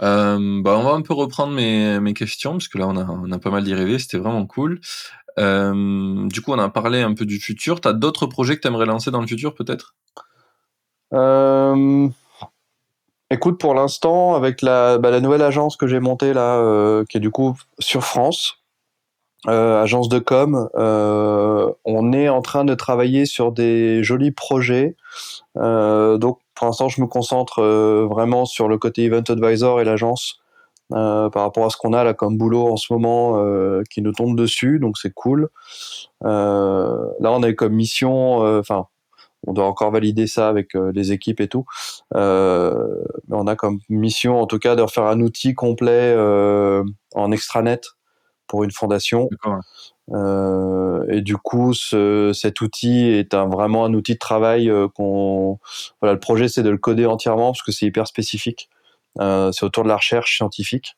Euh, 0.03 0.63
bah 0.63 0.79
on 0.79 0.83
va 0.83 0.93
un 0.93 1.03
peu 1.03 1.13
reprendre 1.13 1.53
mes, 1.53 2.01
mes 2.01 2.15
questions, 2.15 2.53
parce 2.53 2.69
que 2.69 2.79
là, 2.79 2.89
on 2.89 2.97
a, 2.97 3.05
on 3.05 3.31
a 3.31 3.39
pas 3.39 3.51
mal 3.51 3.65
d'y 3.65 3.75
rêver, 3.75 3.99
c'était 3.99 4.17
vraiment 4.17 4.47
cool. 4.47 4.81
Euh, 5.39 6.29
du 6.29 6.41
coup, 6.41 6.53
on 6.53 6.59
a 6.59 6.69
parlé 6.69 7.03
un 7.03 7.15
peu 7.15 7.25
du 7.25 7.39
futur. 7.39 7.81
Tu 7.81 7.89
as 7.89 7.93
d'autres 7.93 8.27
projets 8.27 8.57
que 8.57 8.61
tu 8.61 8.69
aimerais 8.69 8.87
lancer 8.87 9.11
dans 9.11 9.21
le 9.21 9.27
futur, 9.27 9.55
peut-être? 9.55 9.95
Euh, 11.13 12.09
Écoute, 13.33 13.61
pour 13.61 13.75
l'instant, 13.75 14.35
avec 14.35 14.61
la, 14.61 14.99
bah, 14.99 15.11
la, 15.11 15.21
nouvelle 15.21 15.43
agence 15.43 15.77
que 15.77 15.87
j'ai 15.87 16.01
montée 16.01 16.33
là, 16.33 16.57
euh, 16.57 17.05
qui 17.09 17.19
est 17.19 17.21
du 17.21 17.31
coup 17.31 17.57
sur 17.79 18.03
France, 18.03 18.57
agence 19.47 20.09
de 20.09 20.19
com, 20.19 20.69
on 20.75 22.13
est 22.13 22.29
en 22.29 22.43
train 22.43 22.65
de 22.65 22.75
travailler 22.75 23.27
sur 23.27 23.53
des 23.53 24.03
jolis 24.03 24.33
projets. 24.33 24.97
donc, 25.55 26.41
pour 26.57 26.67
l'instant, 26.67 26.89
je 26.89 27.01
me 27.01 27.07
concentre 27.07 27.63
vraiment 28.11 28.47
sur 28.47 28.69
le 28.69 28.79
côté 28.79 29.05
Event 29.05 29.23
Advisor 29.29 29.81
et 29.81 29.85
l'agence 29.85 30.41
par 30.91 31.43
rapport 31.43 31.67
à 31.67 31.71
ce 31.71 31.77
qu'on 31.77 31.93
a 31.93 32.05
là 32.05 32.15
comme 32.15 32.37
boulot 32.37 32.67
en 32.67 32.77
ce 32.77 32.93
moment 32.93 33.35
euh, 33.37 33.83
qui 33.91 34.03
nous 34.03 34.13
tombe 34.13 34.37
dessus, 34.37 34.79
donc 34.79 34.99
c'est 34.99 35.13
cool. 35.13 35.49
Euh, 36.25 37.07
là, 37.21 37.33
on 37.33 37.43
a 37.43 37.53
comme 37.53 37.75
mission, 37.75 38.39
enfin, 38.59 38.87
on 39.47 39.53
doit 39.53 39.67
encore 39.67 39.91
valider 39.91 40.27
ça 40.27 40.49
avec 40.49 40.75
les 40.75 41.13
équipes 41.13 41.41
et 41.41 41.49
tout. 41.49 41.65
on 42.13 43.47
a 43.47 43.57
comme 43.57 43.79
mission, 43.89 44.41
en 44.41 44.47
tout 44.47 44.59
cas, 44.59 44.77
de 44.77 44.83
refaire 44.83 45.07
un 45.07 45.21
outil 45.21 45.55
complet 45.55 46.15
en 47.15 47.33
extranet 47.33 47.81
pour 48.47 48.65
une 48.65 48.73
fondation. 48.73 49.29
Euh, 50.13 51.05
et 51.09 51.23
du 51.23 51.37
coup, 51.37 51.73
ce, 51.73 52.33
cet 52.35 52.61
outil 52.61 53.07
est 53.07 53.33
un, 53.33 53.47
vraiment 53.47 53.85
un 53.85 53.95
outil 53.95 54.15
de 54.15 54.19
travail 54.19 54.71
qu'on. 54.95 55.59
Voilà, 56.01 56.15
le 56.15 56.21
projet, 56.21 56.49
c'est 56.49 56.65
de 56.65 56.71
le 56.71 56.79
coder 56.79 57.07
entièrement 57.07 57.53
parce 57.53 57.63
que 57.63 57.73
c'est 57.73 57.87
hyper 57.87 58.07
spécifique. 58.07 58.69
Euh, 59.19 59.51
c'est 59.53 59.65
autour 59.65 59.83
de 59.85 59.89
la 59.89 59.97
recherche 59.97 60.37
scientifique. 60.37 60.97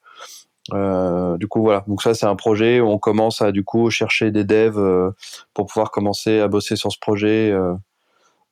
Euh, 0.72 1.36
du 1.38 1.48
coup 1.48 1.60
voilà, 1.60 1.84
donc 1.88 2.02
ça 2.02 2.14
c'est 2.14 2.26
un 2.26 2.36
projet 2.36 2.80
où 2.80 2.88
on 2.88 2.98
commence 2.98 3.42
à 3.42 3.50
du 3.50 3.64
coup 3.64 3.90
chercher 3.90 4.30
des 4.30 4.44
devs 4.44 4.78
euh, 4.78 5.10
pour 5.54 5.66
pouvoir 5.66 5.90
commencer 5.90 6.38
à 6.38 6.46
bosser 6.46 6.76
sur 6.76 6.92
ce 6.92 6.98
projet. 7.00 7.52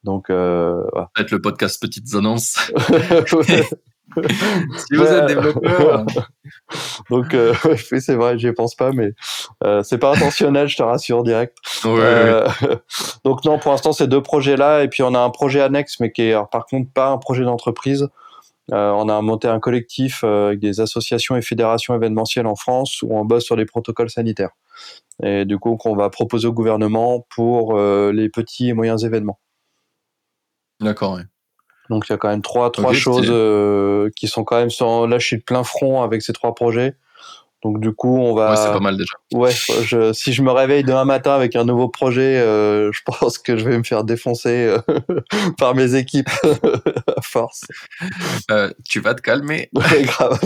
donc 0.02 0.28
euh, 0.28 0.82
voilà. 0.92 1.10
être 1.18 1.30
le 1.30 1.40
podcast 1.40 1.80
petites 1.80 2.12
annonces. 2.14 2.72
si 4.76 4.96
vous 4.96 5.04
êtes 5.04 5.26
développeur. 5.26 6.04
donc 7.10 7.32
euh, 7.32 7.54
c'est 8.00 8.16
vrai, 8.16 8.36
j'y 8.40 8.50
pense 8.50 8.74
pas, 8.74 8.90
mais 8.90 9.12
c'est 9.84 9.98
pas 9.98 10.16
intentionnel, 10.16 10.66
je 10.66 10.78
te 10.78 10.82
rassure 10.82 11.22
direct. 11.22 11.56
Ouais, 11.84 12.42
donc 13.24 13.44
non, 13.44 13.60
pour 13.60 13.70
l'instant 13.70 13.92
c'est 13.92 14.08
deux 14.08 14.22
projets 14.22 14.56
là, 14.56 14.82
et 14.82 14.88
puis 14.88 15.04
on 15.04 15.14
a 15.14 15.20
un 15.20 15.30
projet 15.30 15.60
annexe, 15.60 16.00
mais 16.00 16.10
qui 16.10 16.22
est 16.22 16.34
par 16.50 16.66
contre 16.66 16.90
pas 16.92 17.10
un 17.10 17.18
projet 17.18 17.44
d'entreprise. 17.44 18.08
Euh, 18.72 18.90
on 18.90 19.08
a 19.08 19.20
monté 19.20 19.48
un 19.48 19.58
collectif 19.58 20.22
euh, 20.22 20.48
avec 20.48 20.60
des 20.60 20.80
associations 20.80 21.36
et 21.36 21.42
fédérations 21.42 21.94
événementielles 21.94 22.46
en 22.46 22.54
France 22.54 23.02
où 23.02 23.16
on 23.16 23.24
bosse 23.24 23.44
sur 23.44 23.56
les 23.56 23.66
protocoles 23.66 24.10
sanitaires. 24.10 24.50
Et 25.22 25.44
du 25.44 25.58
coup, 25.58 25.76
qu'on 25.76 25.96
va 25.96 26.08
proposer 26.08 26.46
au 26.46 26.52
gouvernement 26.52 27.26
pour 27.34 27.76
euh, 27.76 28.12
les 28.12 28.28
petits 28.28 28.68
et 28.68 28.72
moyens 28.72 29.04
événements. 29.04 29.40
D'accord, 30.80 31.14
oui. 31.14 31.22
Donc 31.90 32.04
il 32.08 32.12
y 32.12 32.14
a 32.14 32.18
quand 32.18 32.28
même 32.28 32.42
trois, 32.42 32.70
trois 32.70 32.92
choses 32.92 33.32
qui 34.14 34.28
sont 34.28 34.44
quand 34.44 34.56
même 34.56 34.70
sans 34.70 35.06
lâcher 35.06 35.38
de 35.38 35.42
plein 35.42 35.64
front 35.64 36.02
avec 36.02 36.22
ces 36.22 36.32
trois 36.32 36.54
projets. 36.54 36.94
Donc 37.62 37.80
du 37.80 37.92
coup, 37.92 38.16
on 38.18 38.34
va. 38.34 38.50
Ouais, 38.50 38.56
c'est 38.56 38.72
pas 38.72 38.80
mal 38.80 38.96
déjà. 38.96 39.12
Ouais, 39.32 39.52
je, 39.52 40.12
si 40.12 40.32
je 40.32 40.42
me 40.42 40.50
réveille 40.50 40.82
demain 40.82 41.04
matin 41.04 41.34
avec 41.34 41.56
un 41.56 41.64
nouveau 41.64 41.88
projet, 41.88 42.38
euh, 42.38 42.90
je 42.92 43.00
pense 43.04 43.38
que 43.38 43.56
je 43.56 43.68
vais 43.68 43.76
me 43.76 43.82
faire 43.82 44.04
défoncer 44.04 44.76
euh, 44.88 45.20
par 45.58 45.74
mes 45.74 45.94
équipes 45.94 46.30
à 47.16 47.20
force. 47.22 47.62
Euh, 48.50 48.72
tu 48.88 49.00
vas 49.00 49.14
te 49.14 49.22
calmer. 49.22 49.68
Ouais, 49.80 50.02
grave. 50.02 50.38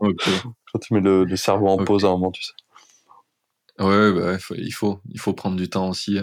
okay. 0.00 0.30
Quand 0.72 0.78
tu 0.78 0.94
mets 0.94 1.00
le, 1.00 1.24
le 1.24 1.36
cerveau 1.36 1.68
en 1.68 1.74
okay. 1.74 1.84
pause 1.84 2.04
à 2.04 2.08
un 2.08 2.12
moment, 2.12 2.30
tu 2.30 2.42
sais. 2.42 2.52
Ouais, 3.78 4.12
bah, 4.12 4.34
il 4.34 4.38
faut, 4.38 4.54
il 4.54 4.72
faut, 4.72 5.00
il 5.10 5.20
faut 5.20 5.32
prendre 5.32 5.56
du 5.56 5.70
temps 5.70 5.88
aussi. 5.88 6.18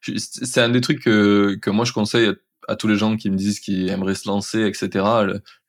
C'est 0.00 0.60
un 0.60 0.68
des 0.68 0.80
trucs 0.80 1.02
que, 1.02 1.56
que 1.60 1.70
moi 1.70 1.84
je 1.84 1.92
conseille 1.92 2.32
à 2.68 2.76
tous 2.76 2.88
les 2.88 2.96
gens 2.96 3.16
qui 3.16 3.30
me 3.30 3.36
disent 3.36 3.60
qu'ils 3.60 3.88
aimeraient 3.88 4.14
se 4.14 4.28
lancer, 4.28 4.66
etc. 4.66 5.04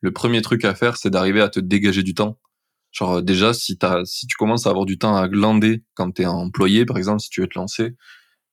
Le, 0.00 0.12
premier 0.12 0.42
truc 0.42 0.64
à 0.64 0.74
faire, 0.74 0.96
c'est 0.96 1.10
d'arriver 1.10 1.40
à 1.40 1.48
te 1.48 1.60
dégager 1.60 2.02
du 2.02 2.14
temps. 2.14 2.38
Genre 2.92 3.22
déjà, 3.22 3.52
si 3.52 3.76
t'as, 3.76 4.04
si 4.04 4.26
tu 4.26 4.36
commences 4.36 4.66
à 4.66 4.70
avoir 4.70 4.86
du 4.86 4.98
temps 4.98 5.16
à 5.16 5.28
glander 5.28 5.82
quand 5.94 6.10
t'es 6.10 6.26
employé, 6.26 6.86
par 6.86 6.96
exemple, 6.96 7.20
si 7.20 7.30
tu 7.30 7.40
veux 7.40 7.46
te 7.46 7.58
lancer 7.58 7.94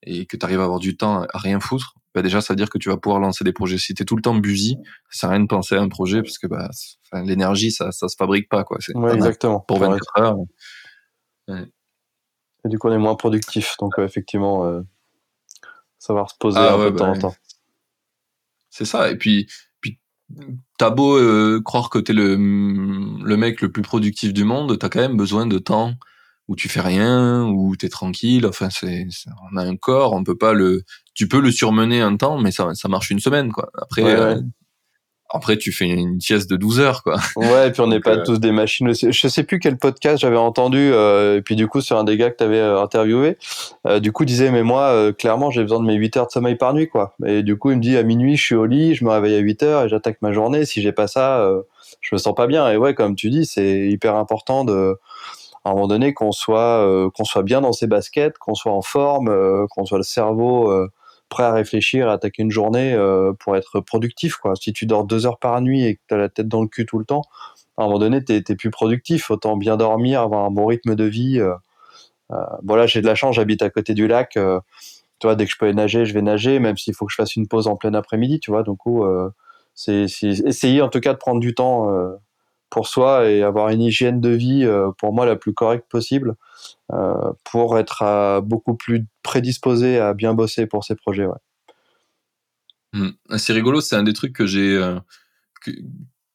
et 0.04 0.26
que 0.26 0.38
tu 0.38 0.46
arrives 0.46 0.60
à 0.60 0.66
avoir 0.66 0.80
du 0.80 0.98
temps 0.98 1.24
à 1.24 1.38
rien 1.38 1.60
foutre, 1.60 1.96
bah 2.14 2.22
déjà, 2.22 2.40
ça 2.42 2.54
veut 2.54 2.58
dire 2.58 2.70
que 2.70 2.78
tu 2.78 2.90
vas 2.90 2.98
pouvoir 2.98 3.20
lancer 3.20 3.44
des 3.44 3.54
projets. 3.54 3.78
Si 3.78 3.94
t'es 3.94 4.06
tout 4.06 4.16
le 4.16 4.22
temps 4.22 4.36
busy, 4.36 4.78
ça 5.10 5.20
sert 5.20 5.30
à 5.30 5.34
rien 5.34 5.42
de 5.42 5.48
penser 5.48 5.76
à 5.76 5.82
un 5.82 5.90
projet 5.90 6.22
parce 6.22 6.38
que 6.38 6.48
bah, 6.48 6.70
l'énergie, 7.24 7.72
ça, 7.72 7.92
ça 7.92 8.08
se 8.08 8.16
fabrique 8.16 8.50
pas 8.50 8.64
quoi. 8.64 8.78
Ouais, 8.94 9.14
exactement. 9.14 9.60
Pour 9.62 9.80
24 9.80 10.20
heures. 10.20 10.38
Ouais. 11.48 11.66
Et 12.66 12.70
du 12.70 12.80
coup, 12.80 12.88
on 12.88 12.94
est 12.94 12.98
moins 12.98 13.16
productif. 13.16 13.76
Donc, 13.80 13.94
effectivement, 14.00 14.66
euh, 14.66 14.82
savoir 16.00 16.30
se 16.30 16.36
poser 16.38 16.60
ah 16.60 16.76
un 16.76 16.78
peu 16.78 16.92
de 16.92 16.98
temps 16.98 17.10
en 17.10 17.14
bah 17.14 17.20
temps. 17.20 17.36
C'est 18.70 18.86
ça. 18.86 19.12
Et 19.12 19.18
puis 19.18 19.48
t'as 20.78 20.90
beau 20.90 21.18
euh, 21.18 21.62
croire 21.64 21.90
que 21.90 22.00
t'es 22.00 22.14
le, 22.14 22.36
le 22.36 23.38
mec 23.38 23.62
le 23.62 23.72
plus 23.72 23.82
productif 23.82 24.34
du 24.34 24.44
monde, 24.44 24.78
t'as 24.78 24.90
quand 24.90 25.02
même 25.02 25.18
besoin 25.18 25.46
de 25.46 25.58
temps 25.58 25.94
où 26.48 26.56
tu 26.56 26.70
fais 26.70 26.82
rien, 26.82 27.44
où 27.46 27.76
t'es 27.76 27.90
tranquille. 27.90 28.46
Enfin, 28.46 28.70
c'est, 28.70 29.08
on 29.52 29.58
a 29.58 29.64
un 29.64 29.76
corps, 29.78 30.14
on 30.14 30.24
peut 30.24 30.38
pas 30.38 30.54
le, 30.54 30.84
tu 31.14 31.28
peux 31.28 31.40
le 31.40 31.52
surmener 31.52 32.02
un 32.02 32.16
temps, 32.18 32.40
mais 32.40 32.52
ça, 32.52 32.74
ça 32.76 32.88
marche 32.88 33.10
une 33.10 33.20
semaine, 33.20 33.52
quoi. 33.52 33.72
Après, 33.82 34.04
euh, 34.04 34.40
après, 35.36 35.58
tu 35.58 35.72
fais 35.72 35.86
une 35.86 36.22
sieste 36.22 36.50
de 36.50 36.56
12 36.56 36.80
heures, 36.80 37.04
quoi. 37.04 37.18
Ouais, 37.36 37.68
et 37.68 37.72
puis 37.72 37.82
on 37.82 37.88
n'est 37.88 38.00
pas 38.00 38.18
euh, 38.18 38.24
tous 38.24 38.40
des 38.40 38.52
machines 38.52 38.90
aussi. 38.90 39.12
Je 39.12 39.28
sais 39.28 39.44
plus 39.44 39.60
quel 39.60 39.78
podcast 39.78 40.20
j'avais 40.20 40.38
entendu, 40.38 40.92
euh, 40.94 41.38
et 41.38 41.42
puis 41.42 41.56
du 41.56 41.68
coup, 41.68 41.82
sur 41.82 41.98
un 41.98 42.04
des 42.04 42.16
gars 42.18 42.32
que 42.32 42.38
tu 42.38 42.44
avais 42.44 42.60
euh, 42.60 42.82
interviewé, 42.82 43.38
du 44.00 44.12
coup, 44.12 44.26
disait, 44.26 44.52
mais 44.52 44.64
moi, 44.64 45.12
clairement, 45.14 45.52
j'ai 45.52 45.62
besoin 45.62 45.80
de 45.80 45.86
mes 45.86 45.96
8 45.96 46.18
heures 46.18 46.28
de 46.28 46.32
sommeil 46.32 46.56
par 46.56 46.74
nuit, 46.74 46.88
quoi. 46.88 47.16
Et 47.26 47.44
du 47.44 47.58
coup, 47.58 47.72
il 47.72 47.78
me 47.78 47.82
dit, 47.82 47.98
à 47.98 48.04
minuit, 48.04 48.38
je 48.38 48.44
suis 48.44 48.56
au 48.56 48.66
lit, 48.66 48.96
je 48.96 49.04
me 49.04 49.10
réveille 49.12 49.36
à 49.36 49.40
8 49.40 49.64
heures 49.64 49.84
et 49.84 49.90
j'attaque 49.90 50.18
ma 50.22 50.32
journée. 50.32 50.66
Si 50.66 50.82
j'ai 50.82 50.92
pas 50.92 51.08
ça, 51.08 51.48
je 52.02 52.16
me 52.16 52.18
sens 52.18 52.34
pas 52.34 52.48
bien. 52.48 52.70
Et 52.72 52.78
ouais, 52.78 52.94
comme 52.94 53.16
tu 53.16 53.30
dis, 53.30 53.46
c'est 53.46 53.88
hyper 53.90 54.16
important 54.16 54.64
de, 54.64 54.98
à 55.66 55.70
un 55.70 55.74
moment 55.74 55.88
donné, 55.88 56.14
qu'on 56.14 56.32
soit, 56.32 57.10
qu'on 57.14 57.26
soit 57.26 57.44
bien 57.44 57.62
dans 57.62 57.74
ses 57.74 57.88
baskets, 57.88 58.38
qu'on 58.38 58.56
soit 58.56 58.72
en 58.72 58.82
forme, 58.82 59.68
qu'on 59.70 59.86
soit 59.86 59.98
le 59.98 60.04
cerveau, 60.04 60.88
prêt 61.30 61.44
à 61.44 61.54
réfléchir, 61.54 62.10
à 62.10 62.14
attaquer 62.14 62.44
une 62.44 62.52
journée 62.52 62.94
euh, 62.94 63.34
pour 63.34 63.56
être 63.56 63.80
productif. 63.80 64.36
Quoi. 64.36 64.56
Si 64.56 64.74
tu 64.74 64.86
dors 64.86 65.06
deux 65.06 65.26
heures 65.26 65.40
par 65.40 65.60
nuit 65.62 65.84
et 65.84 65.96
que 65.96 66.02
tu 66.08 66.14
as 66.14 66.18
la 66.18 66.30
tête 66.30 66.48
dans 66.48 66.62
le 66.62 66.68
cul 66.68 66.86
tout 66.86 67.00
le 67.00 67.06
temps, 67.06 67.24
à 67.78 67.84
un 67.84 67.86
moment 67.86 68.00
donné, 68.00 68.24
tu 68.24 68.34
n'es 68.34 68.56
plus 68.56 68.72
productif. 68.72 69.32
Autant 69.32 69.58
bien 69.58 69.78
dormir, 69.78 70.22
avoir 70.22 70.46
un 70.46 70.52
bon 70.52 70.66
rythme 70.66 70.96
de 70.96 71.04
vie. 71.04 71.40
Euh, 71.40 71.54
euh, 72.32 72.38
voilà, 72.64 72.88
j'ai 72.88 73.02
de 73.02 73.08
la 73.08 73.16
chance, 73.16 73.36
j'habite 73.36 73.62
à 73.62 73.70
côté 73.70 73.94
du 73.94 74.08
lac. 74.08 74.32
tu 74.32 74.40
vois, 75.24 75.36
dès 75.36 75.46
que 75.46 75.52
je 75.52 75.58
peux 75.58 75.72
nager, 75.72 76.06
je 76.06 76.14
vais 76.14 76.22
nager, 76.22 76.60
même 76.60 76.78
s'il 76.78 76.94
faut 76.94 77.06
que 77.06 77.12
je 77.12 77.18
fasse 77.18 77.36
une 77.36 77.48
pause 77.48 77.68
en 77.68 77.76
plein 77.76 77.94
après-midi. 77.94 78.40
Tu 78.40 78.52
vois, 78.52 78.64
donc 78.64 78.80
c'est 79.74 80.04
essayer 80.04 80.82
en 80.82 80.90
tout 80.90 81.00
cas 81.00 81.14
de 81.14 81.18
prendre 81.18 81.40
du 81.40 81.54
temps 81.54 81.90
pour 82.76 82.90
soi 82.90 83.30
et 83.32 83.42
avoir 83.42 83.70
une 83.70 83.82
hygiène 83.82 84.20
de 84.20 84.32
vie 84.32 84.70
pour 84.98 85.14
moi 85.14 85.26
la 85.26 85.38
plus 85.38 85.54
correcte 85.54 85.90
possible 85.90 86.36
pour 87.46 87.80
être 87.80 88.42
beaucoup 88.42 88.76
plus 88.76 89.06
prédisposé 89.24 89.98
à 89.98 90.14
bien 90.14 90.34
bosser 90.34 90.66
pour 90.66 90.84
ces 90.84 90.96
projets. 90.96 91.26
Ouais. 91.26 91.40
Mmh. 92.92 93.38
C'est 93.38 93.54
rigolo, 93.54 93.80
c'est 93.80 93.96
un 93.96 94.04
des 94.04 94.12
trucs 94.12 94.34
que 94.34 94.46
j'ai, 94.46 94.76
euh, 94.76 95.00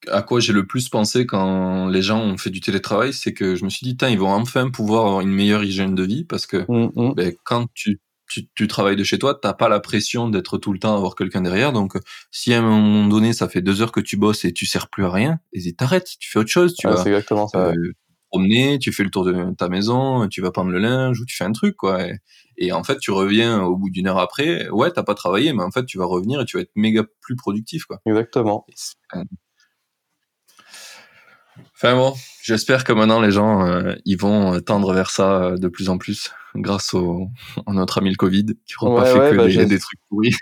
à 0.08 0.22
quoi 0.22 0.40
j'ai 0.40 0.54
le 0.54 0.66
plus 0.66 0.88
pensé 0.88 1.26
quand 1.26 1.88
les 1.88 2.00
gens 2.00 2.22
ont 2.22 2.38
fait 2.38 2.48
du 2.48 2.60
télétravail, 2.60 3.12
c'est 3.12 3.34
que 3.34 3.54
je 3.54 3.62
me 3.66 3.68
suis 3.68 3.84
dit, 3.84 3.98
ils 4.08 4.18
vont 4.18 4.32
enfin 4.32 4.70
pouvoir 4.70 5.04
avoir 5.04 5.20
une 5.20 5.32
meilleure 5.32 5.62
hygiène 5.62 5.94
de 5.94 6.04
vie 6.04 6.24
parce 6.24 6.46
que 6.46 6.64
mmh, 6.66 6.92
mmh. 6.96 7.14
Ben, 7.16 7.34
quand 7.44 7.66
tu, 7.74 8.00
tu, 8.30 8.68
travailles 8.68 8.96
de 8.96 9.04
chez 9.04 9.18
toi, 9.18 9.38
t'as 9.40 9.52
pas 9.52 9.68
la 9.68 9.80
pression 9.80 10.28
d'être 10.28 10.58
tout 10.58 10.72
le 10.72 10.78
temps 10.78 10.94
à 10.94 10.96
avoir 10.96 11.14
quelqu'un 11.14 11.40
derrière. 11.40 11.72
Donc, 11.72 11.94
si 12.30 12.54
à 12.54 12.58
un 12.58 12.62
moment 12.62 13.06
donné, 13.06 13.32
ça 13.32 13.48
fait 13.48 13.62
deux 13.62 13.82
heures 13.82 13.92
que 13.92 14.00
tu 14.00 14.16
bosses 14.16 14.44
et 14.44 14.52
tu 14.52 14.66
sers 14.66 14.88
plus 14.88 15.04
à 15.04 15.10
rien, 15.10 15.40
t'arrêtes, 15.76 16.10
tu 16.18 16.30
fais 16.30 16.38
autre 16.38 16.50
chose. 16.50 16.74
Tu 16.74 16.86
vas, 16.86 17.02
exactement 17.02 17.48
ça. 17.48 17.68
Euh, 17.68 17.92
promener, 18.30 18.78
tu 18.78 18.92
fais 18.92 19.02
le 19.02 19.10
tour 19.10 19.24
de 19.24 19.54
ta 19.56 19.68
maison, 19.68 20.28
tu 20.28 20.40
vas 20.40 20.52
prendre 20.52 20.70
le 20.70 20.78
linge 20.78 21.20
ou 21.20 21.26
tu 21.26 21.36
fais 21.36 21.44
un 21.44 21.52
truc, 21.52 21.76
quoi. 21.76 22.06
Et, 22.56 22.72
en 22.72 22.84
fait, 22.84 22.98
tu 22.98 23.10
reviens 23.10 23.62
au 23.62 23.76
bout 23.76 23.90
d'une 23.90 24.06
heure 24.06 24.18
après, 24.18 24.68
ouais, 24.70 24.92
t'as 24.92 25.02
pas 25.02 25.14
travaillé, 25.14 25.52
mais 25.52 25.62
en 25.62 25.70
fait, 25.70 25.84
tu 25.84 25.98
vas 25.98 26.04
revenir 26.04 26.40
et 26.40 26.44
tu 26.44 26.56
vas 26.56 26.62
être 26.62 26.72
méga 26.76 27.02
plus 27.20 27.36
productif, 27.36 27.84
quoi. 27.84 28.00
Exactement. 28.06 28.64
Enfin 31.74 31.94
bon, 31.94 32.14
j'espère 32.42 32.84
que 32.84 32.92
maintenant 32.92 33.20
les 33.20 33.30
gens 33.30 33.66
euh, 33.66 33.94
ils 34.04 34.16
vont 34.16 34.60
tendre 34.60 34.92
vers 34.92 35.10
ça 35.10 35.42
euh, 35.42 35.56
de 35.56 35.68
plus 35.68 35.88
en 35.88 35.98
plus 35.98 36.30
grâce 36.54 36.94
au 36.94 37.28
à 37.66 37.72
notre 37.72 37.98
ami 37.98 38.10
le 38.10 38.16
Covid 38.16 38.46
qui 38.66 38.74
n'aura 38.82 39.02
pas 39.02 39.06
fait 39.06 39.30
que 39.30 39.36
bah, 39.36 39.46
des, 39.46 39.66
des, 39.66 39.78
trucs 39.78 40.00
pourris. 40.08 40.34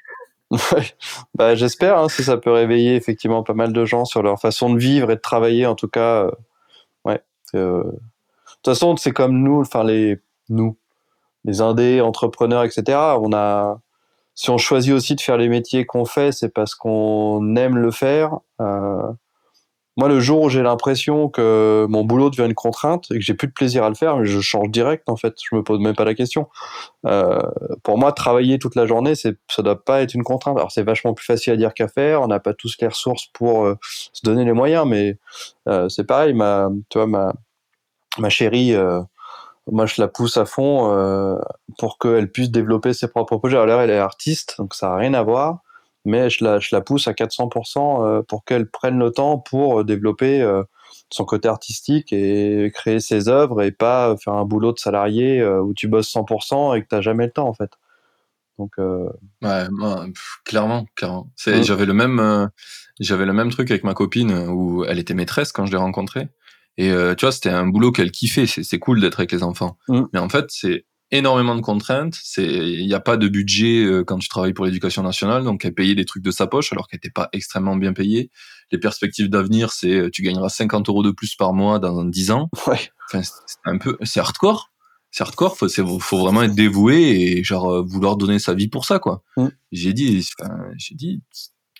bah, 1.34 1.54
j'espère 1.54 1.98
hein, 1.98 2.08
si 2.08 2.24
ça 2.24 2.36
peut 2.36 2.50
réveiller 2.50 2.94
effectivement 2.94 3.42
pas 3.42 3.54
mal 3.54 3.72
de 3.72 3.84
gens 3.84 4.04
sur 4.04 4.22
leur 4.22 4.40
façon 4.40 4.72
de 4.72 4.78
vivre 4.78 5.10
et 5.10 5.16
de 5.16 5.20
travailler 5.20 5.66
en 5.66 5.74
tout 5.74 5.88
cas. 5.88 6.24
Euh, 6.24 6.30
ouais. 7.04 7.22
De 7.54 7.82
toute 8.62 8.64
façon, 8.64 8.96
c'est 8.96 9.12
comme 9.12 9.42
nous, 9.42 9.60
enfin 9.60 9.84
les 9.84 10.18
nous, 10.48 10.76
les 11.44 11.60
indés, 11.60 12.00
entrepreneurs, 12.00 12.64
etc. 12.64 12.98
On 13.20 13.32
a, 13.32 13.80
si 14.34 14.50
on 14.50 14.58
choisit 14.58 14.92
aussi 14.92 15.14
de 15.14 15.20
faire 15.20 15.36
les 15.36 15.48
métiers 15.48 15.84
qu'on 15.84 16.04
fait, 16.04 16.32
c'est 16.32 16.48
parce 16.48 16.74
qu'on 16.74 17.56
aime 17.56 17.76
le 17.76 17.90
faire. 17.90 18.38
Euh, 18.60 19.12
moi, 19.98 20.08
le 20.08 20.20
jour 20.20 20.42
où 20.42 20.48
j'ai 20.48 20.62
l'impression 20.62 21.28
que 21.28 21.84
mon 21.88 22.04
boulot 22.04 22.30
devient 22.30 22.46
une 22.46 22.54
contrainte 22.54 23.10
et 23.10 23.14
que 23.14 23.20
j'ai 23.20 23.34
plus 23.34 23.48
de 23.48 23.52
plaisir 23.52 23.82
à 23.82 23.88
le 23.88 23.96
faire, 23.96 24.24
je 24.24 24.40
change 24.40 24.70
direct 24.70 25.08
en 25.08 25.16
fait. 25.16 25.34
Je 25.50 25.56
me 25.56 25.64
pose 25.64 25.80
même 25.80 25.96
pas 25.96 26.04
la 26.04 26.14
question. 26.14 26.46
Euh, 27.04 27.40
pour 27.82 27.98
moi, 27.98 28.12
travailler 28.12 28.60
toute 28.60 28.76
la 28.76 28.86
journée, 28.86 29.16
c'est 29.16 29.36
ça 29.50 29.60
doit 29.62 29.84
pas 29.84 30.00
être 30.00 30.14
une 30.14 30.22
contrainte. 30.22 30.56
Alors 30.56 30.70
c'est 30.70 30.84
vachement 30.84 31.14
plus 31.14 31.26
facile 31.26 31.52
à 31.52 31.56
dire 31.56 31.74
qu'à 31.74 31.88
faire. 31.88 32.22
On 32.22 32.28
n'a 32.28 32.38
pas 32.38 32.54
tous 32.54 32.76
les 32.80 32.86
ressources 32.86 33.26
pour 33.32 33.64
euh, 33.64 33.74
se 34.12 34.24
donner 34.24 34.44
les 34.44 34.52
moyens, 34.52 34.86
mais 34.86 35.18
euh, 35.68 35.88
c'est 35.88 36.04
pareil. 36.04 36.32
Ma, 36.32 36.70
tu 36.90 36.98
vois, 36.98 37.08
ma 37.08 37.32
ma 38.18 38.28
chérie, 38.28 38.76
moi 39.70 39.86
je 39.86 40.00
la 40.00 40.06
pousse 40.06 40.36
à 40.36 40.44
fond 40.44 41.38
pour 41.76 41.98
qu'elle 41.98 42.30
puisse 42.30 42.50
développer 42.50 42.92
ses 42.92 43.08
propres 43.08 43.36
projets. 43.36 43.58
Alors 43.58 43.80
elle 43.80 43.90
est 43.90 43.98
artiste, 43.98 44.54
donc 44.58 44.74
ça 44.74 44.92
a 44.92 44.96
rien 44.96 45.14
à 45.14 45.22
voir 45.22 45.58
mais 46.04 46.30
je 46.30 46.44
la, 46.44 46.58
je 46.58 46.68
la 46.72 46.80
pousse 46.80 47.08
à 47.08 47.12
400% 47.12 48.04
euh, 48.04 48.22
pour 48.22 48.44
qu'elle 48.44 48.70
prenne 48.70 48.98
le 48.98 49.10
temps 49.10 49.38
pour 49.38 49.84
développer 49.84 50.40
euh, 50.40 50.62
son 51.10 51.24
côté 51.24 51.48
artistique 51.48 52.12
et 52.12 52.70
créer 52.74 53.00
ses 53.00 53.28
œuvres 53.28 53.62
et 53.62 53.72
pas 53.72 54.16
faire 54.16 54.34
un 54.34 54.44
boulot 54.44 54.72
de 54.72 54.78
salarié 54.78 55.40
euh, 55.40 55.60
où 55.60 55.74
tu 55.74 55.88
bosses 55.88 56.12
100% 56.12 56.76
et 56.76 56.82
que 56.82 56.88
tu 56.88 56.94
n'as 56.94 57.00
jamais 57.00 57.26
le 57.26 57.32
temps 57.32 57.48
en 57.48 57.54
fait. 57.54 57.70
Donc 58.58 58.72
ouais, 58.78 59.66
clairement, 60.44 60.86
clairement. 60.96 61.30
C'est, 61.36 61.60
mmh. 61.60 61.62
j'avais 61.62 61.86
le 61.86 61.92
même, 61.92 62.50
j'avais 62.98 63.24
le 63.24 63.32
même 63.32 63.50
truc 63.50 63.70
avec 63.70 63.84
ma 63.84 63.94
copine 63.94 64.32
où 64.48 64.84
elle 64.84 64.98
était 64.98 65.14
maîtresse 65.14 65.52
quand 65.52 65.64
je 65.64 65.70
l'ai 65.70 65.78
rencontrée. 65.78 66.26
Et 66.76 66.90
tu 67.16 67.24
vois, 67.24 67.30
c'était 67.30 67.50
un 67.50 67.68
boulot 67.68 67.92
qu'elle 67.92 68.10
kiffait. 68.10 68.46
C'est, 68.46 68.78
cool 68.80 69.00
d'être 69.00 69.20
avec 69.20 69.30
les 69.30 69.44
enfants. 69.44 69.78
Mmh. 69.86 70.02
Mais 70.12 70.18
en 70.18 70.28
fait, 70.28 70.46
c'est 70.48 70.86
énormément 71.10 71.54
de 71.54 71.60
contraintes. 71.60 72.16
C'est, 72.22 72.44
il 72.44 72.86
n'y 72.86 72.94
a 72.94 73.00
pas 73.00 73.16
de 73.16 73.28
budget 73.28 73.84
euh, 73.84 74.04
quand 74.04 74.18
tu 74.18 74.28
travailles 74.28 74.52
pour 74.52 74.64
l'éducation 74.64 75.02
nationale, 75.02 75.44
donc 75.44 75.64
elle 75.64 75.74
payait 75.74 75.94
des 75.94 76.04
trucs 76.04 76.22
de 76.22 76.30
sa 76.30 76.46
poche 76.46 76.72
alors 76.72 76.88
qu'elle 76.88 76.98
n'était 76.98 77.10
pas 77.10 77.28
extrêmement 77.32 77.76
bien 77.76 77.92
payée. 77.92 78.30
Les 78.70 78.78
perspectives 78.78 79.28
d'avenir, 79.28 79.72
c'est 79.72 79.94
euh, 79.94 80.10
tu 80.10 80.22
gagneras 80.22 80.48
50 80.48 80.88
euros 80.88 81.02
de 81.02 81.10
plus 81.10 81.34
par 81.36 81.52
mois 81.52 81.78
dans 81.78 82.04
10 82.04 82.30
ans. 82.30 82.50
Ouais. 82.66 82.90
Enfin, 83.10 83.22
c'est 83.22 83.56
un 83.64 83.78
peu, 83.78 83.96
c'est 84.02 84.20
hardcore. 84.20 84.70
C'est 85.10 85.22
hardcore. 85.22 85.56
Faut, 85.56 85.68
faut 86.00 86.18
vraiment 86.18 86.42
être 86.42 86.54
dévoué 86.54 87.38
et 87.38 87.42
genre 87.42 87.72
euh, 87.72 87.82
vouloir 87.82 88.18
donner 88.18 88.38
sa 88.38 88.52
vie 88.52 88.68
pour 88.68 88.84
ça, 88.84 88.98
quoi. 88.98 89.22
Mm. 89.38 89.46
J'ai 89.72 89.92
dit, 89.94 90.28
j'ai 90.76 90.94
dit, 90.94 91.22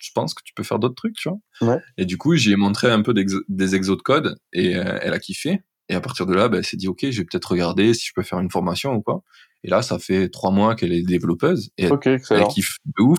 je 0.01 0.09
pense 0.15 0.33
que 0.33 0.41
tu 0.43 0.55
peux 0.55 0.63
faire 0.63 0.79
d'autres 0.79 0.95
trucs, 0.95 1.15
tu 1.15 1.29
vois. 1.29 1.37
Ouais. 1.61 1.79
Et 1.97 2.05
du 2.05 2.17
coup, 2.17 2.35
j'ai 2.35 2.55
montré 2.55 2.89
un 2.89 3.03
peu 3.03 3.13
des 3.13 3.75
exos 3.75 3.97
de 3.97 4.01
code 4.01 4.39
et 4.53 4.71
elle 4.71 5.13
a 5.13 5.19
kiffé. 5.19 5.61
Et 5.89 5.95
à 5.95 6.01
partir 6.01 6.25
de 6.25 6.33
là, 6.33 6.49
ben, 6.49 6.59
elle 6.59 6.65
s'est 6.65 6.77
dit, 6.77 6.87
OK, 6.87 6.99
je 7.09 7.19
vais 7.19 7.25
peut-être 7.25 7.51
regarder 7.51 7.93
si 7.93 8.07
je 8.07 8.13
peux 8.13 8.21
faire 8.21 8.39
une 8.39 8.51
formation 8.51 8.93
ou 8.93 9.01
quoi. 9.01 9.23
Et 9.63 9.69
là, 9.69 9.81
ça 9.81 9.99
fait 9.99 10.29
trois 10.29 10.51
mois 10.51 10.75
qu'elle 10.75 10.93
est 10.93 11.01
développeuse 11.01 11.71
et 11.77 11.85
elle, 11.85 12.47
kiffe 12.47 12.77
de 12.85 13.03
ouf. 13.03 13.17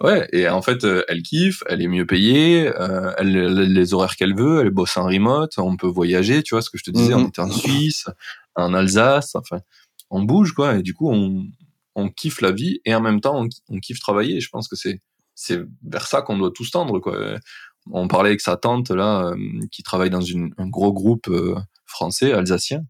Ouais, 0.00 0.28
et 0.32 0.48
en 0.48 0.62
fait, 0.62 0.84
euh, 0.84 1.04
elle 1.06 1.22
kiffe, 1.22 1.62
elle 1.68 1.80
est 1.80 1.86
mieux 1.86 2.06
payée, 2.06 2.68
euh, 2.68 3.12
elle, 3.18 3.36
a 3.36 3.48
les 3.62 3.94
horaires 3.94 4.16
qu'elle 4.16 4.34
veut, 4.34 4.60
elle 4.60 4.70
bosse 4.70 4.96
en 4.96 5.06
remote, 5.06 5.52
on 5.58 5.76
peut 5.76 5.86
voyager, 5.86 6.42
tu 6.42 6.56
vois 6.56 6.62
ce 6.62 6.70
que 6.70 6.78
je 6.78 6.82
te 6.82 6.90
disais, 6.90 7.14
on 7.14 7.20
mhm. 7.20 7.28
était 7.28 7.40
en 7.40 7.50
Suisse, 7.50 8.06
en 8.56 8.74
Alsace, 8.74 9.36
enfin, 9.36 9.60
on 10.10 10.24
bouge 10.24 10.52
quoi, 10.54 10.74
et 10.74 10.82
du 10.82 10.92
coup, 10.92 11.08
on, 11.08 11.44
on 11.94 12.08
kiffe 12.10 12.40
la 12.40 12.50
vie 12.50 12.80
et 12.84 12.96
en 12.96 13.00
même 13.00 13.20
temps, 13.20 13.40
on, 13.40 13.48
on 13.68 13.78
kiffe 13.78 14.00
travailler. 14.00 14.40
Je 14.40 14.48
pense 14.48 14.66
que 14.66 14.74
c'est 14.74 15.00
c'est 15.36 15.60
vers 15.84 16.06
ça 16.06 16.22
qu'on 16.22 16.38
doit 16.38 16.50
tous 16.50 16.70
tendre 16.70 16.98
quoi. 16.98 17.38
On 17.92 18.08
parlait 18.08 18.30
avec 18.30 18.40
sa 18.40 18.56
tante 18.56 18.90
là, 18.90 19.28
euh, 19.28 19.36
qui 19.70 19.84
travaille 19.84 20.10
dans 20.10 20.22
une, 20.22 20.52
un 20.58 20.66
gros 20.66 20.92
groupe 20.92 21.28
français, 21.86 22.32
alsacien. 22.32 22.84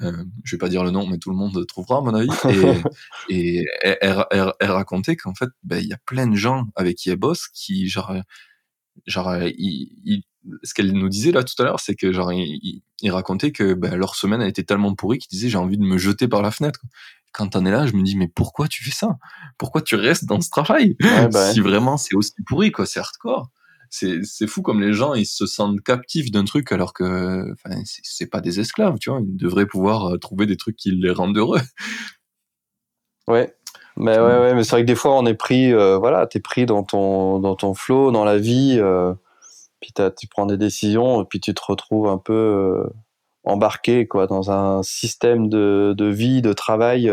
Euh, 0.00 0.24
je 0.42 0.56
vais 0.56 0.58
pas 0.58 0.68
dire 0.68 0.82
le 0.82 0.90
nom, 0.90 1.06
mais 1.06 1.18
tout 1.18 1.30
le 1.30 1.36
monde 1.36 1.64
trouvera 1.66 1.98
à 1.98 2.00
mon 2.00 2.14
avis. 2.14 2.28
Et, 3.28 3.64
elle, 3.82 4.70
racontait 4.70 5.16
qu'en 5.16 5.34
fait, 5.34 5.50
ben, 5.62 5.78
il 5.78 5.88
y 5.88 5.92
a 5.92 5.98
plein 6.04 6.26
de 6.26 6.36
gens 6.36 6.66
avec 6.74 6.96
qui 6.96 7.10
elle 7.10 7.16
bosse 7.16 7.48
qui, 7.48 7.88
genre, 7.88 8.14
genre, 9.06 9.32
ce 10.62 10.74
qu'elle 10.74 10.92
nous 10.92 11.08
disait 11.08 11.32
là 11.32 11.44
tout 11.44 11.60
à 11.62 11.64
l'heure, 11.64 11.80
c'est 11.80 11.94
que 11.94 12.12
genre, 12.12 12.32
ils, 12.32 12.82
racontaient 13.10 13.52
que 13.52 13.74
ben, 13.74 13.96
leur 13.96 14.16
semaine 14.16 14.42
a 14.42 14.48
été 14.48 14.64
tellement 14.64 14.94
pourrie 14.94 15.18
qu'ils 15.18 15.30
disaient 15.30 15.48
j'ai 15.48 15.58
envie 15.58 15.78
de 15.78 15.84
me 15.84 15.98
jeter 15.98 16.26
par 16.26 16.42
la 16.42 16.50
fenêtre. 16.50 16.80
quand 17.32 17.56
on 17.56 17.64
est 17.64 17.70
là, 17.70 17.86
je 17.86 17.94
me 17.94 18.02
dis, 18.02 18.16
mais 18.16 18.28
pourquoi 18.28 18.68
tu 18.68 18.84
fais 18.84 18.90
ça? 18.90 19.16
Pourquoi 19.58 19.82
tu 19.82 19.94
restes 19.94 20.24
dans 20.24 20.40
ce 20.40 20.50
travail? 20.50 20.96
Bah 21.32 21.52
Si 21.52 21.60
vraiment 21.60 21.96
c'est 21.96 22.14
aussi 22.14 22.34
pourri, 22.46 22.72
quoi, 22.72 22.86
c'est 22.86 23.00
hardcore. 23.00 23.50
C'est 23.96 24.46
fou 24.48 24.60
comme 24.62 24.80
les 24.80 24.92
gens, 24.92 25.14
ils 25.14 25.26
se 25.26 25.46
sentent 25.46 25.80
captifs 25.80 26.32
d'un 26.32 26.44
truc 26.44 26.72
alors 26.72 26.92
que 26.92 27.54
c'est 27.84 28.26
pas 28.26 28.40
des 28.40 28.58
esclaves, 28.58 28.98
tu 28.98 29.10
vois. 29.10 29.20
Ils 29.20 29.36
devraient 29.36 29.66
pouvoir 29.66 30.14
euh, 30.14 30.18
trouver 30.18 30.46
des 30.46 30.56
trucs 30.56 30.76
qui 30.76 30.90
les 30.90 31.10
rendent 31.10 31.36
heureux. 31.36 31.60
Ouais, 33.26 33.56
mais 33.96 34.18
ouais, 34.18 34.38
ouais, 34.38 34.54
mais 34.54 34.64
c'est 34.64 34.72
vrai 34.72 34.82
que 34.82 34.86
des 34.86 34.94
fois 34.94 35.16
on 35.16 35.24
est 35.24 35.32
pris, 35.32 35.72
euh, 35.72 35.96
voilà, 35.96 36.26
t'es 36.26 36.40
pris 36.40 36.66
dans 36.66 36.82
ton 36.82 37.38
dans 37.38 37.56
ton 37.56 37.72
dans 38.12 38.24
la 38.24 38.36
vie, 38.36 38.76
euh, 38.78 39.14
puis 39.80 39.94
tu 40.18 40.26
prends 40.28 40.44
des 40.44 40.58
décisions, 40.58 41.22
et 41.22 41.24
puis 41.24 41.40
tu 41.40 41.54
te 41.54 41.62
retrouves 41.66 42.06
un 42.06 42.18
peu 42.18 42.34
euh, 42.34 42.86
embarqué 43.44 44.06
quoi 44.06 44.26
dans 44.26 44.50
un 44.50 44.82
système 44.82 45.48
de, 45.48 45.94
de 45.96 46.04
vie, 46.04 46.42
de 46.42 46.52
travail. 46.52 47.08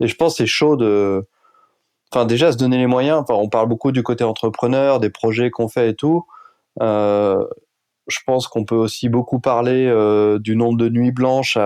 Et 0.00 0.06
je 0.06 0.14
pense 0.16 0.36
c'est 0.36 0.46
chaud 0.46 0.76
de, 0.76 1.26
enfin 2.12 2.24
déjà 2.26 2.52
se 2.52 2.56
donner 2.56 2.78
les 2.78 2.86
moyens. 2.86 3.20
Enfin, 3.22 3.34
on 3.34 3.48
parle 3.48 3.68
beaucoup 3.68 3.92
du 3.92 4.02
côté 4.02 4.24
entrepreneur, 4.24 5.00
des 5.00 5.10
projets 5.10 5.50
qu'on 5.50 5.68
fait 5.68 5.90
et 5.90 5.94
tout. 5.94 6.26
Euh, 6.82 7.44
je 8.08 8.18
pense 8.26 8.48
qu'on 8.48 8.64
peut 8.64 8.76
aussi 8.76 9.08
beaucoup 9.08 9.40
parler 9.40 9.86
du 10.40 10.56
nombre 10.56 10.78
de 10.78 10.88
nuits 10.88 11.12
blanches 11.12 11.56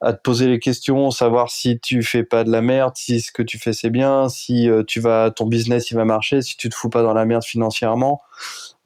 à 0.00 0.14
te 0.14 0.20
poser 0.22 0.46
les 0.46 0.58
questions, 0.58 1.10
savoir 1.10 1.50
si 1.50 1.78
tu 1.78 2.02
fais 2.02 2.24
pas 2.24 2.42
de 2.42 2.50
la 2.50 2.62
merde, 2.62 2.92
si 2.96 3.20
ce 3.20 3.32
que 3.32 3.42
tu 3.42 3.58
fais 3.58 3.74
c'est 3.74 3.90
bien, 3.90 4.28
si 4.30 4.68
euh, 4.68 4.82
tu 4.82 4.98
vas, 4.98 5.30
ton 5.30 5.46
business 5.46 5.90
il 5.90 5.94
va 5.94 6.06
marcher, 6.06 6.40
si 6.40 6.56
tu 6.56 6.70
te 6.70 6.74
fous 6.74 6.88
pas 6.88 7.02
dans 7.02 7.12
la 7.12 7.26
merde 7.26 7.44
financièrement. 7.44 8.22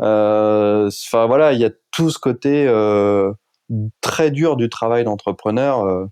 Euh, 0.02 0.88
enfin 0.88 1.26
voilà, 1.26 1.52
il 1.52 1.60
y 1.60 1.64
a 1.64 1.70
tout 1.92 2.10
ce 2.10 2.18
côté 2.18 2.66
euh, 2.66 3.32
très 4.00 4.32
dur 4.32 4.56
du 4.56 4.68
travail 4.68 5.04
d'entrepreneur. 5.04 6.08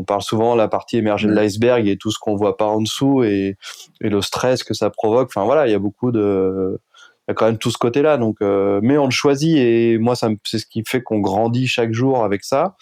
Euh, 0.00 0.02
on 0.02 0.04
parle 0.04 0.22
souvent 0.22 0.54
de 0.54 0.58
la 0.58 0.68
partie 0.68 0.96
émergée 0.96 1.28
de 1.28 1.32
l'iceberg 1.32 1.86
et 1.86 1.96
tout 1.96 2.10
ce 2.10 2.18
qu'on 2.18 2.36
voit 2.36 2.56
pas 2.56 2.66
en 2.66 2.80
dessous 2.80 3.22
et, 3.22 3.56
et, 4.00 4.08
le 4.08 4.22
stress 4.22 4.64
que 4.64 4.74
ça 4.74 4.90
provoque. 4.90 5.28
Enfin 5.34 5.44
voilà, 5.44 5.66
il 5.66 5.70
y 5.70 5.74
a 5.74 5.78
beaucoup 5.78 6.12
de, 6.12 6.80
il 7.28 7.30
y 7.30 7.32
a 7.32 7.34
quand 7.34 7.46
même 7.46 7.58
tout 7.58 7.70
ce 7.70 7.78
côté-là. 7.78 8.16
Donc, 8.16 8.40
mais 8.40 8.98
on 8.98 9.04
le 9.04 9.10
choisit 9.10 9.56
et 9.56 9.98
moi, 9.98 10.16
ça 10.16 10.28
c'est 10.44 10.58
ce 10.58 10.66
qui 10.66 10.82
fait 10.86 11.02
qu'on 11.02 11.20
grandit 11.20 11.66
chaque 11.66 11.92
jour 11.92 12.24
avec 12.24 12.44
ça. 12.44 12.76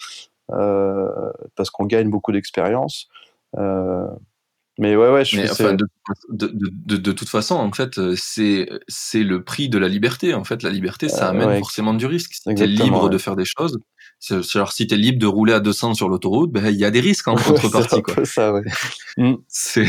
Euh, 0.51 1.31
parce 1.55 1.69
qu'on 1.69 1.85
gagne 1.85 2.09
beaucoup 2.09 2.31
d'expérience. 2.31 3.07
Euh, 3.57 4.07
mais 4.79 4.95
ouais, 4.95 5.11
ouais, 5.11 5.25
je 5.25 5.37
mais, 5.37 5.49
enfin, 5.49 5.73
de, 5.73 5.85
de, 6.29 6.51
de, 6.53 6.97
de, 6.97 7.11
toute 7.11 7.29
façon, 7.29 7.55
en 7.55 7.71
fait, 7.71 7.97
euh, 7.97 8.15
c'est 8.17 8.69
c'est 8.87 9.23
le 9.23 9.43
prix 9.43 9.69
de 9.69 9.77
la 9.77 9.87
liberté. 9.87 10.33
En 10.33 10.43
fait, 10.43 10.63
la 10.63 10.69
liberté, 10.69 11.09
ça 11.09 11.29
amène 11.29 11.59
forcément 11.59 11.93
du 11.93 12.05
risque. 12.05 12.33
Si 12.33 12.55
t'es 12.55 12.65
libre 12.65 13.09
de 13.09 13.17
faire 13.17 13.35
des 13.35 13.45
choses, 13.45 13.79
genre 14.19 14.71
si 14.71 14.87
t'es 14.87 14.97
libre 14.97 15.19
de 15.19 15.27
rouler 15.27 15.53
à 15.53 15.59
200 15.59 15.93
sur 15.93 16.09
l'autoroute, 16.09 16.51
ben 16.51 16.67
il 16.67 16.77
y 16.77 16.85
a 16.85 16.91
des 16.91 17.01
risques 17.01 17.27
en 17.27 17.35
contrepartie. 17.35 18.01
quoi. 18.01 18.25
Ça, 18.25 18.53
ouais. 18.53 18.63
Mm. 19.17 19.35
c'est 19.47 19.87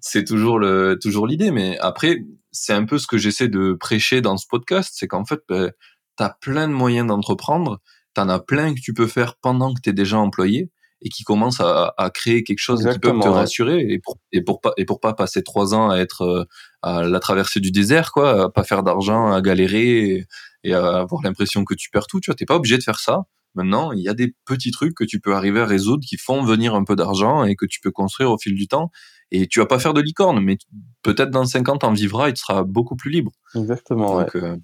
c'est 0.00 0.24
toujours 0.24 0.58
le 0.58 0.98
toujours 1.02 1.26
l'idée. 1.26 1.50
Mais 1.50 1.76
après, 1.80 2.24
c'est 2.50 2.72
un 2.72 2.86
peu 2.86 2.98
ce 2.98 3.06
que 3.06 3.18
j'essaie 3.18 3.48
de 3.48 3.74
prêcher 3.74 4.22
dans 4.22 4.38
ce 4.38 4.46
podcast, 4.48 4.94
c'est 4.94 5.06
qu'en 5.06 5.24
fait, 5.26 5.40
ben, 5.48 5.70
t'as 6.16 6.30
plein 6.40 6.66
de 6.66 6.72
moyens 6.72 7.06
d'entreprendre 7.06 7.80
t'en 8.14 8.28
as 8.28 8.40
plein 8.40 8.74
que 8.74 8.80
tu 8.80 8.94
peux 8.94 9.06
faire 9.06 9.36
pendant 9.36 9.72
que 9.74 9.80
tu 9.80 9.90
es 9.90 9.92
déjà 9.92 10.18
employé 10.18 10.70
et 11.02 11.08
qui 11.08 11.24
commencent 11.24 11.60
à, 11.60 11.94
à 11.96 12.10
créer 12.10 12.44
quelque 12.44 12.58
chose 12.58 12.86
qui 12.86 12.98
peut 12.98 13.18
te 13.18 13.28
rassurer 13.28 13.80
et 13.80 13.98
pour 13.98 14.18
et 14.32 14.42
pour 14.42 14.60
pas 14.60 14.72
et 14.76 14.84
pour 14.84 15.00
pas 15.00 15.14
passer 15.14 15.42
trois 15.42 15.74
ans 15.74 15.90
à 15.90 15.98
être 15.98 16.22
euh, 16.22 16.44
à 16.82 17.02
la 17.02 17.20
traversée 17.20 17.60
du 17.60 17.70
désert 17.70 18.12
quoi 18.12 18.44
à 18.44 18.48
pas 18.50 18.64
faire 18.64 18.82
d'argent 18.82 19.32
à 19.32 19.40
galérer 19.40 20.26
et, 20.64 20.74
à 20.74 21.00
avoir 21.00 21.22
l'impression 21.22 21.64
que 21.64 21.74
tu 21.74 21.88
perds 21.90 22.06
tout 22.06 22.20
tu 22.20 22.30
vois. 22.30 22.36
T'es 22.36 22.44
pas 22.44 22.56
obligé 22.56 22.76
de 22.76 22.82
faire 22.82 23.00
ça. 23.00 23.22
Maintenant 23.54 23.92
il 23.92 24.02
y 24.02 24.08
a 24.08 24.14
des 24.14 24.34
petits 24.44 24.70
trucs 24.70 24.94
que 24.94 25.04
tu 25.04 25.20
peux 25.20 25.34
arriver 25.34 25.60
à 25.60 25.66
résoudre 25.66 26.04
qui 26.06 26.16
font 26.18 26.42
venir 26.42 26.74
un 26.74 26.84
peu 26.84 26.96
d'argent 26.96 27.44
et 27.44 27.56
que 27.56 27.66
tu 27.66 27.80
peux 27.80 27.90
construire 27.90 28.30
au 28.30 28.38
fil 28.38 28.54
du 28.54 28.68
temps. 28.68 28.90
Et 29.32 29.46
tu 29.46 29.60
vas 29.60 29.66
pas 29.66 29.78
faire 29.78 29.94
de 29.94 30.00
licorne 30.00 30.40
mais 30.40 30.58
peut-être 31.02 31.30
dans 31.30 31.44
50 31.44 31.84
ans 31.84 31.92
vivras 31.92 32.28
et 32.28 32.34
tu 32.34 32.40
seras 32.40 32.64
beaucoup 32.64 32.96
plus 32.96 33.10
libre. 33.10 33.32
Exactement 33.54 34.20
Donc, 34.20 34.34
ouais. 34.34 34.42
Euh, 34.42 34.56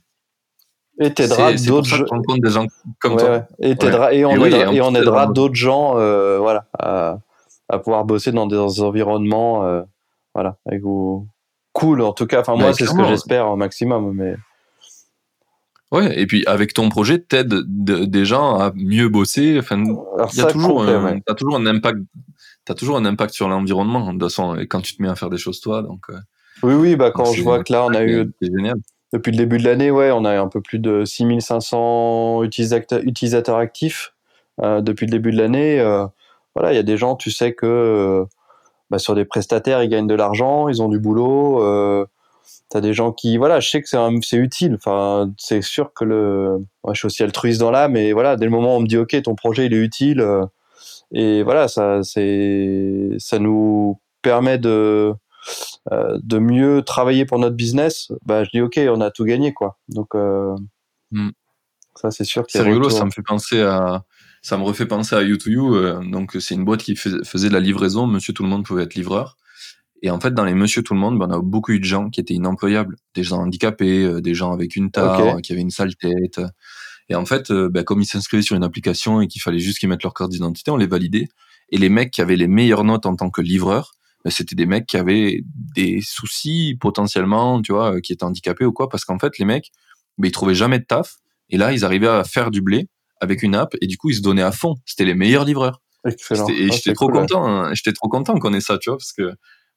et 0.98 1.12
t'aideras 1.12 1.52
d'autres 1.54 1.88
gens 1.88 2.04
des 2.38 2.50
gens 2.50 2.66
comme 3.00 3.16
toi. 3.16 3.46
Et, 3.60 3.70
et, 3.70 3.74
on 4.24 4.44
aidera, 4.44 4.72
et 4.72 4.80
on 4.80 4.94
aidera 4.94 5.26
d'autres 5.26 5.54
gens 5.54 5.98
euh, 5.98 6.38
voilà 6.38 6.66
à, 6.78 7.18
à, 7.68 7.78
pouvoir 7.78 8.04
bosser 8.04 8.32
dans 8.32 8.46
des 8.46 8.80
environnements 8.80 9.66
euh, 9.66 9.82
voilà 10.34 10.56
avec 10.66 10.82
vous. 10.82 11.28
Cool 11.72 12.00
en 12.00 12.12
tout 12.12 12.26
cas. 12.26 12.40
Enfin 12.40 12.56
moi 12.56 12.72
c'est 12.72 12.86
ce 12.86 12.94
que 12.94 13.04
j'espère 13.04 13.50
au 13.50 13.56
maximum 13.56 14.12
mais 14.14 14.36
ouais 15.92 16.18
et 16.18 16.26
puis 16.26 16.44
avec 16.46 16.72
ton 16.72 16.88
projet 16.88 17.18
t'aides 17.18 17.54
des 17.66 18.24
gens 18.24 18.58
à 18.58 18.72
mieux 18.74 19.08
bosser. 19.08 19.58
Enfin 19.58 19.82
il 19.82 20.38
y 20.38 20.40
a 20.40 20.46
toujours 20.46 20.82
un, 20.82 21.18
as 21.28 21.34
toujours 21.34 21.56
un 21.56 21.66
impact 21.66 21.98
t'as 22.64 22.74
toujours 22.74 22.96
un 22.96 23.04
impact 23.04 23.34
sur 23.34 23.48
l'environnement 23.48 24.06
de 24.06 24.12
toute 24.12 24.22
façon 24.22 24.56
quand 24.68 24.80
tu 24.80 24.96
te 24.96 25.02
mets 25.02 25.08
à 25.08 25.14
faire 25.14 25.30
des 25.30 25.38
choses 25.38 25.60
toi 25.60 25.82
donc 25.82 26.06
euh, 26.10 26.18
oui 26.62 26.74
oui 26.74 26.96
bah 26.96 27.12
quand 27.12 27.26
je 27.32 27.42
vois 27.42 27.62
que 27.62 27.72
là 27.72 27.84
on 27.84 27.94
a 27.94 28.02
eu 28.04 28.32
génial 28.40 28.76
depuis 29.12 29.30
le 29.32 29.38
début 29.38 29.58
de 29.58 29.64
l'année, 29.64 29.90
ouais, 29.90 30.10
on 30.10 30.24
a 30.24 30.38
un 30.38 30.48
peu 30.48 30.60
plus 30.60 30.78
de 30.78 31.04
6500 31.04 32.42
utilisateurs, 32.42 33.56
actifs 33.56 34.14
euh, 34.62 34.80
depuis 34.80 35.06
le 35.06 35.12
début 35.12 35.30
de 35.30 35.38
l'année. 35.38 35.80
Euh, 35.80 36.06
voilà, 36.54 36.72
il 36.72 36.76
y 36.76 36.78
a 36.78 36.82
des 36.82 36.96
gens, 36.96 37.16
tu 37.16 37.30
sais 37.30 37.54
que 37.54 37.66
euh, 37.66 38.24
bah, 38.90 38.98
sur 38.98 39.14
des 39.14 39.24
prestataires, 39.24 39.82
ils 39.82 39.88
gagnent 39.88 40.06
de 40.06 40.14
l'argent, 40.14 40.68
ils 40.68 40.82
ont 40.82 40.88
du 40.88 40.98
boulot. 40.98 42.06
tu 42.70 42.76
as 42.76 42.80
des 42.80 42.94
gens 42.94 43.12
qui, 43.12 43.36
voilà, 43.36 43.60
je 43.60 43.70
sais 43.70 43.82
que 43.82 43.88
c'est 43.88 44.36
utile. 44.36 44.74
Enfin, 44.76 45.30
c'est 45.38 45.62
sûr 45.62 45.92
que 45.94 46.04
le, 46.04 46.64
je 46.88 46.98
suis 46.98 47.06
aussi 47.06 47.22
altruiste 47.22 47.60
dans 47.60 47.70
l'âme, 47.70 47.92
mais 47.92 48.12
voilà, 48.12 48.36
dès 48.36 48.44
le 48.44 48.50
moment 48.50 48.74
où 48.74 48.78
on 48.78 48.80
me 48.80 48.86
dit, 48.86 48.98
ok, 48.98 49.22
ton 49.22 49.34
projet 49.34 49.66
il 49.66 49.74
est 49.74 49.78
utile, 49.78 50.24
et 51.12 51.42
voilà, 51.42 51.68
ça, 51.68 52.02
c'est, 52.02 53.10
ça 53.18 53.38
nous 53.38 54.00
permet 54.22 54.58
de 54.58 54.68
euh, 54.68 55.14
de 55.90 56.38
mieux 56.38 56.82
travailler 56.82 57.24
pour 57.24 57.38
notre 57.38 57.56
business, 57.56 58.12
bah, 58.24 58.44
je 58.44 58.50
dis 58.50 58.60
ok, 58.60 58.80
on 58.88 59.00
a 59.00 59.10
tout 59.10 59.24
gagné 59.24 59.52
quoi. 59.52 59.78
Donc 59.88 60.14
euh, 60.14 60.54
hmm. 61.10 61.30
ça 61.96 62.10
c'est 62.10 62.24
sûr. 62.24 62.44
C'est 62.48 62.62
rigolo, 62.62 62.90
ça 62.90 63.04
me 63.04 63.10
fait 63.10 63.22
penser 63.22 63.62
à, 63.62 64.04
ça 64.42 64.56
me 64.56 64.62
refait 64.62 64.86
penser 64.86 65.14
à 65.14 65.22
You2You. 65.22 65.74
Euh, 65.74 66.00
donc 66.10 66.36
c'est 66.40 66.54
une 66.54 66.64
boîte 66.64 66.82
qui 66.82 66.96
faisait 66.96 67.48
de 67.48 67.54
la 67.54 67.60
livraison. 67.60 68.06
Monsieur 68.06 68.32
tout 68.32 68.42
le 68.42 68.48
monde 68.48 68.64
pouvait 68.64 68.82
être 68.82 68.94
livreur. 68.94 69.36
Et 70.02 70.10
en 70.10 70.20
fait, 70.20 70.34
dans 70.34 70.44
les 70.44 70.54
Monsieur 70.54 70.82
tout 70.82 70.92
le 70.92 71.00
monde, 71.00 71.18
ben, 71.18 71.26
on 71.30 71.32
a 71.32 71.40
beaucoup 71.40 71.72
eu 71.72 71.80
de 71.80 71.84
gens 71.84 72.10
qui 72.10 72.20
étaient 72.20 72.34
inemployables, 72.34 72.96
des 73.14 73.24
gens 73.24 73.38
handicapés, 73.38 74.20
des 74.20 74.34
gens 74.34 74.52
avec 74.52 74.76
une 74.76 74.90
tare, 74.90 75.40
qui 75.40 75.52
avaient 75.52 75.62
une 75.62 75.70
sale 75.70 75.96
tête. 75.96 76.38
Et 77.08 77.14
en 77.14 77.24
fait, 77.24 77.50
ben, 77.50 77.82
comme 77.82 78.02
ils 78.02 78.06
s'inscrivaient 78.06 78.42
sur 78.42 78.56
une 78.56 78.62
application 78.62 79.22
et 79.22 79.26
qu'il 79.26 79.40
fallait 79.40 79.58
juste 79.58 79.78
qu'ils 79.78 79.88
mettent 79.88 80.02
leur 80.02 80.12
carte 80.12 80.30
d'identité, 80.30 80.70
on 80.70 80.76
les 80.76 80.86
validait. 80.86 81.28
Et 81.70 81.78
les 81.78 81.88
mecs 81.88 82.10
qui 82.10 82.20
avaient 82.20 82.36
les 82.36 82.46
meilleures 82.46 82.84
notes 82.84 83.06
en 83.06 83.16
tant 83.16 83.30
que 83.30 83.40
livreurs, 83.40 83.94
c'était 84.30 84.56
des 84.56 84.66
mecs 84.66 84.86
qui 84.86 84.96
avaient 84.96 85.42
des 85.74 86.00
soucis 86.02 86.76
potentiellement, 86.80 87.60
tu 87.62 87.72
vois, 87.72 88.00
qui 88.00 88.12
étaient 88.12 88.24
handicapés 88.24 88.64
ou 88.64 88.72
quoi, 88.72 88.88
parce 88.88 89.04
qu'en 89.04 89.18
fait, 89.18 89.38
les 89.38 89.44
mecs, 89.44 89.70
ben, 90.18 90.28
ils 90.28 90.32
trouvaient 90.32 90.54
jamais 90.54 90.78
de 90.78 90.84
taf, 90.84 91.16
et 91.50 91.56
là, 91.56 91.72
ils 91.72 91.84
arrivaient 91.84 92.08
à 92.08 92.24
faire 92.24 92.50
du 92.50 92.60
blé 92.60 92.88
avec 93.20 93.42
une 93.42 93.54
app, 93.54 93.74
et 93.80 93.86
du 93.86 93.96
coup, 93.96 94.10
ils 94.10 94.16
se 94.16 94.22
donnaient 94.22 94.42
à 94.42 94.52
fond. 94.52 94.74
C'était 94.84 95.04
les 95.04 95.14
meilleurs 95.14 95.44
livreurs. 95.44 95.80
Excellent. 96.06 96.48
Et 96.48 96.68
ah, 96.70 96.74
j'étais 96.74 96.92
trop 96.92 97.08
content, 97.08 97.46
hein. 97.46 97.74
j'étais 97.74 97.92
trop 97.92 98.08
content 98.08 98.38
qu'on 98.38 98.52
ait 98.52 98.60
ça, 98.60 98.78
tu 98.78 98.90
vois, 98.90 98.98
parce 98.98 99.12
que, 99.12 99.32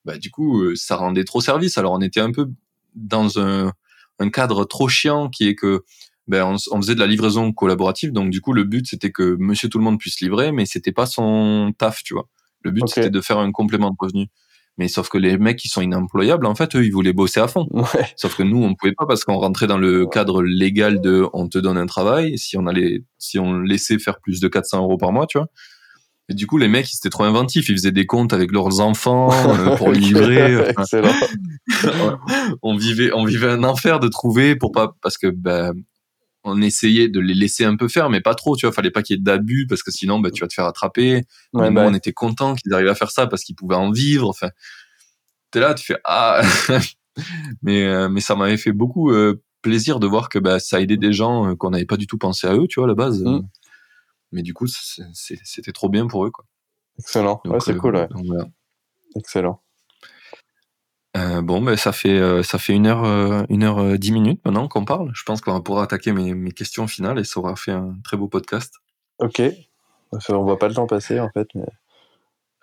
bah, 0.06 0.18
du 0.18 0.32
coup, 0.32 0.62
euh, 0.62 0.76
ça 0.76 0.96
rendait 0.96 1.24
trop 1.24 1.42
service. 1.42 1.78
Alors, 1.78 1.94
on 1.94 2.02
était 2.02 2.20
un 2.20 2.32
peu 2.32 2.48
dans 2.96 3.40
un, 3.40 3.72
un 4.20 4.30
cadre 4.30 4.66
trop 4.66 4.88
chiant 4.88 5.30
qui 5.30 5.48
est 5.48 5.56
que, 5.56 5.84
ben, 6.28 6.44
on, 6.46 6.56
on, 6.72 6.82
faisait 6.82 6.96
de 6.96 7.00
la 7.00 7.08
livraison 7.08 7.52
collaborative, 7.52 8.12
donc 8.12 8.30
du 8.30 8.42
coup, 8.42 8.54
le 8.54 8.64
but, 8.64 8.88
c'était 8.88 9.12
que 9.12 9.36
monsieur 9.40 9.70
tout 9.70 9.80
le 9.80 9.84
monde 9.84 10.00
puisse 10.00 10.22
livrer, 10.22 10.52
mais 10.52 10.66
c'était 10.66 10.92
pas 10.92 11.06
son 11.06 11.74
taf, 11.78 12.04
tu 12.04 12.14
vois. 12.14 12.28
Le 12.62 12.72
but, 12.72 12.88
c'était 12.88 13.10
de 13.10 13.22
faire 13.22 13.38
un 13.38 13.52
complément 13.52 13.90
de 13.90 13.96
revenu. 14.00 14.28
Mais 14.80 14.88
sauf 14.88 15.10
que 15.10 15.18
les 15.18 15.38
mecs 15.38 15.58
qui 15.58 15.68
sont 15.68 15.82
inemployables, 15.82 16.46
en 16.46 16.56
fait, 16.56 16.74
eux, 16.78 16.86
ils 16.86 16.92
voulaient 16.92 17.12
bosser 17.12 17.42
à 17.42 17.50
fond. 17.50 17.68
Sauf 18.16 18.38
que 18.38 18.44
nous, 18.44 18.64
on 18.64 18.76
pouvait 18.76 18.94
pas 18.94 19.06
parce 19.06 19.26
qu'on 19.26 19.36
rentrait 19.36 19.68
dans 19.68 19.78
le 19.78 20.08
cadre 20.08 20.42
légal 20.42 21.02
de 21.02 21.28
on 21.34 21.50
te 21.50 21.58
donne 21.58 21.78
un 21.78 21.86
travail. 21.86 22.38
Si 22.38 22.58
on 22.58 22.66
allait, 22.66 23.04
si 23.18 23.40
on 23.40 23.60
laissait 23.60 24.00
faire 24.00 24.22
plus 24.22 24.40
de 24.40 24.48
400 24.48 24.82
euros 24.82 24.96
par 24.96 25.12
mois, 25.12 25.28
tu 25.28 25.38
vois. 25.38 25.48
Et 26.30 26.34
du 26.34 26.48
coup, 26.48 26.58
les 26.58 26.70
mecs, 26.70 26.90
ils 26.94 26.96
étaient 26.96 27.10
trop 27.10 27.26
inventifs. 27.26 27.68
Ils 27.68 27.76
faisaient 27.76 27.92
des 27.92 28.06
comptes 28.06 28.32
avec 28.32 28.54
leurs 28.54 28.80
enfants 28.80 29.32
euh, 29.50 29.76
pour 29.76 29.92
livrer. 29.92 30.72
on 32.62 32.78
vivait, 32.78 33.12
on 33.14 33.26
vivait 33.26 33.50
un 33.50 33.66
enfer 33.66 34.00
de 34.00 34.08
trouver 34.08 34.56
pour 34.56 34.72
pas, 34.72 34.96
parce 35.02 35.18
que, 35.18 35.28
ben, 35.28 35.74
on 36.44 36.62
essayait 36.62 37.10
de 37.10 37.20
les 37.20 37.34
laisser 37.34 37.66
un 37.66 37.76
peu 37.76 37.88
faire, 37.88 38.10
mais 38.10 38.22
pas 38.22 38.36
trop, 38.36 38.56
tu 38.56 38.66
vois. 38.66 38.74
Fallait 38.74 38.92
pas 38.92 39.02
qu'il 39.02 39.18
y 39.18 39.20
ait 39.20 39.22
d'abus 39.22 39.68
parce 39.68 39.84
que 39.84 39.92
sinon, 39.92 40.20
bah, 40.20 40.32
tu 40.32 40.42
vas 40.42 40.48
te 40.48 40.54
faire 40.54 40.66
attraper. 40.66 41.24
Ouais, 41.54 41.72
bah 41.72 41.84
on 41.86 41.94
était 41.94 42.14
content 42.14 42.56
qu'ils 42.56 42.74
arrivaient 42.74 42.90
à 42.90 42.96
faire 42.96 43.12
ça 43.12 43.28
parce 43.28 43.44
qu'ils 43.44 43.56
pouvaient 43.56 43.76
en 43.76 43.92
vivre. 43.92 44.30
Enfin, 44.30 44.50
t'es 45.52 45.60
là, 45.60 45.74
tu 45.74 45.86
fais 45.86 46.00
ah, 46.06 46.42
mais 47.62 47.86
euh, 47.86 48.10
mais 48.10 48.22
ça 48.22 48.36
m'avait 48.36 48.58
fait 48.58 48.72
beaucoup 48.72 49.12
euh, 49.12 49.44
plaisir 49.62 50.00
de 50.00 50.08
voir 50.08 50.30
que 50.30 50.40
bah, 50.40 50.60
ça 50.60 50.82
aidait 50.82 50.98
des 50.98 51.14
gens 51.14 51.50
euh, 51.50 51.56
qu'on 51.56 51.72
n'avait 51.72 51.86
pas 51.86 51.98
du 51.98 52.08
tout 52.08 52.18
pensé 52.18 52.48
à 52.48 52.56
eux, 52.56 52.68
tu 52.68 52.80
vois, 52.80 52.86
à 52.86 52.90
la 52.90 52.96
base. 52.96 53.22
Mm. 53.22 53.42
Mais 54.32 54.42
du 54.44 54.54
coup, 54.54 54.68
c'était 54.68 55.72
trop 55.72 55.90
bien 55.90 56.08
pour 56.08 56.26
eux, 56.26 56.32
quoi. 56.32 56.46
Excellent. 57.00 57.42
ouais, 57.46 57.60
c'est 57.60 57.76
cool. 57.76 58.08
Excellent. 59.16 59.62
Euh, 61.18 61.42
bon, 61.42 61.62
ben 61.62 61.76
ça 61.76 61.92
fait 61.92 62.20
euh, 62.20 62.44
ça 62.44 62.60
fait 62.60 62.74
une 62.74 62.86
heure 62.86 63.04
euh, 63.04 63.44
une 63.50 63.64
heure 63.64 63.98
dix 63.98 64.12
minutes 64.12 64.42
maintenant 64.46 64.68
qu'on 64.68 64.86
parle. 64.86 65.12
Je 65.14 65.24
pense 65.24 65.42
qu'on 65.42 65.60
pourra 65.62 65.84
attaquer 65.84 66.12
mes, 66.12 66.36
mes, 66.36 66.52
questions 66.52 66.88
finales 66.88 67.18
et 67.18 67.24
ça 67.24 67.40
aura 67.40 67.56
fait 67.56 67.72
un 67.72 67.96
très 68.04 68.16
beau 68.16 68.28
podcast. 68.28 68.76
Ok. 69.18 69.42
On 70.30 70.44
voit 70.44 70.60
pas 70.60 70.68
le 70.68 70.76
temps 70.76 70.88
passer 70.88 71.20
en 71.20 71.30
fait. 71.30 71.48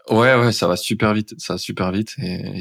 Ouais, 0.09 0.37
ouais, 0.37 0.53
ça 0.53 0.69
va 0.69 0.77
super 0.77 1.15
vite, 1.15 1.35
ça 1.39 1.55
va 1.55 1.59
super 1.59 1.91
vite. 1.91 2.15
Et 2.23 2.61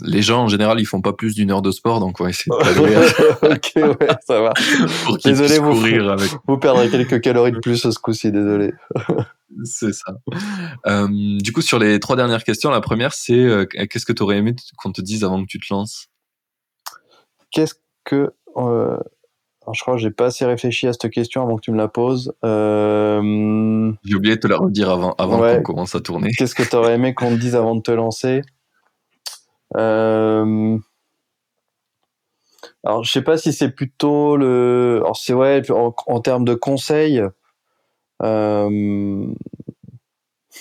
les 0.00 0.22
gens 0.22 0.44
en 0.44 0.48
général, 0.48 0.78
ils 0.80 0.84
font 0.84 1.00
pas 1.00 1.14
plus 1.14 1.34
d'une 1.34 1.50
heure 1.50 1.62
de 1.62 1.70
sport, 1.70 1.98
donc 1.98 2.20
ouais, 2.20 2.32
c'est 2.32 2.50
ok, 2.52 3.72
ouais, 3.76 4.08
ça 4.26 4.40
va. 4.40 4.52
désolé, 5.24 5.58
vous, 5.58 5.72
avec... 6.10 6.30
vous 6.46 6.58
perdrez 6.58 6.90
quelques 6.90 7.22
calories 7.22 7.52
de 7.52 7.58
plus 7.58 7.78
ce 7.78 7.98
coup-ci, 7.98 8.30
désolé. 8.30 8.72
c'est 9.64 9.94
ça. 9.94 10.14
Euh, 10.86 11.08
du 11.10 11.52
coup, 11.52 11.62
sur 11.62 11.78
les 11.78 12.00
trois 12.00 12.16
dernières 12.16 12.44
questions, 12.44 12.70
la 12.70 12.82
première, 12.82 13.14
c'est 13.14 13.32
euh, 13.32 13.64
qu'est-ce 13.64 14.04
que 14.04 14.12
tu 14.12 14.22
aurais 14.22 14.36
aimé 14.36 14.54
qu'on 14.76 14.92
te 14.92 15.00
dise 15.00 15.24
avant 15.24 15.40
que 15.42 15.48
tu 15.48 15.58
te 15.58 15.72
lances? 15.72 16.08
Qu'est-ce 17.50 17.76
que 18.04 18.30
euh, 18.56 18.98
alors, 19.68 19.74
je 19.74 19.82
crois 19.82 19.96
que 19.96 20.00
j'ai 20.00 20.10
pas 20.10 20.26
assez 20.26 20.46
réfléchi 20.46 20.86
à 20.86 20.94
cette 20.94 21.10
question 21.10 21.42
avant 21.42 21.56
que 21.56 21.60
tu 21.60 21.72
me 21.72 21.76
la 21.76 21.88
poses. 21.88 22.32
Euh... 22.42 23.92
J'ai 24.02 24.14
oublié 24.14 24.36
de 24.36 24.40
te 24.40 24.46
la 24.46 24.56
redire 24.56 24.88
avant, 24.88 25.12
avant 25.18 25.40
qu'on 25.40 25.62
commence 25.62 25.94
à 25.94 26.00
tourner. 26.00 26.30
Qu'est-ce 26.38 26.54
que 26.54 26.62
tu 26.62 26.74
aurais 26.74 26.94
aimé 26.94 27.12
qu'on 27.12 27.28
te 27.28 27.34
dise 27.34 27.54
avant 27.54 27.74
de 27.74 27.82
te 27.82 27.90
lancer? 27.90 28.40
Euh... 29.76 30.78
Alors, 32.82 33.04
je 33.04 33.12
sais 33.12 33.20
pas 33.20 33.36
si 33.36 33.52
c'est 33.52 33.68
plutôt 33.68 34.38
le. 34.38 35.00
Alors, 35.02 35.18
c'est 35.18 35.34
ouais, 35.34 35.60
en, 35.70 36.20
termes 36.22 36.46
de 36.46 36.54
conseils. 36.54 37.22
Euh... 38.22 39.26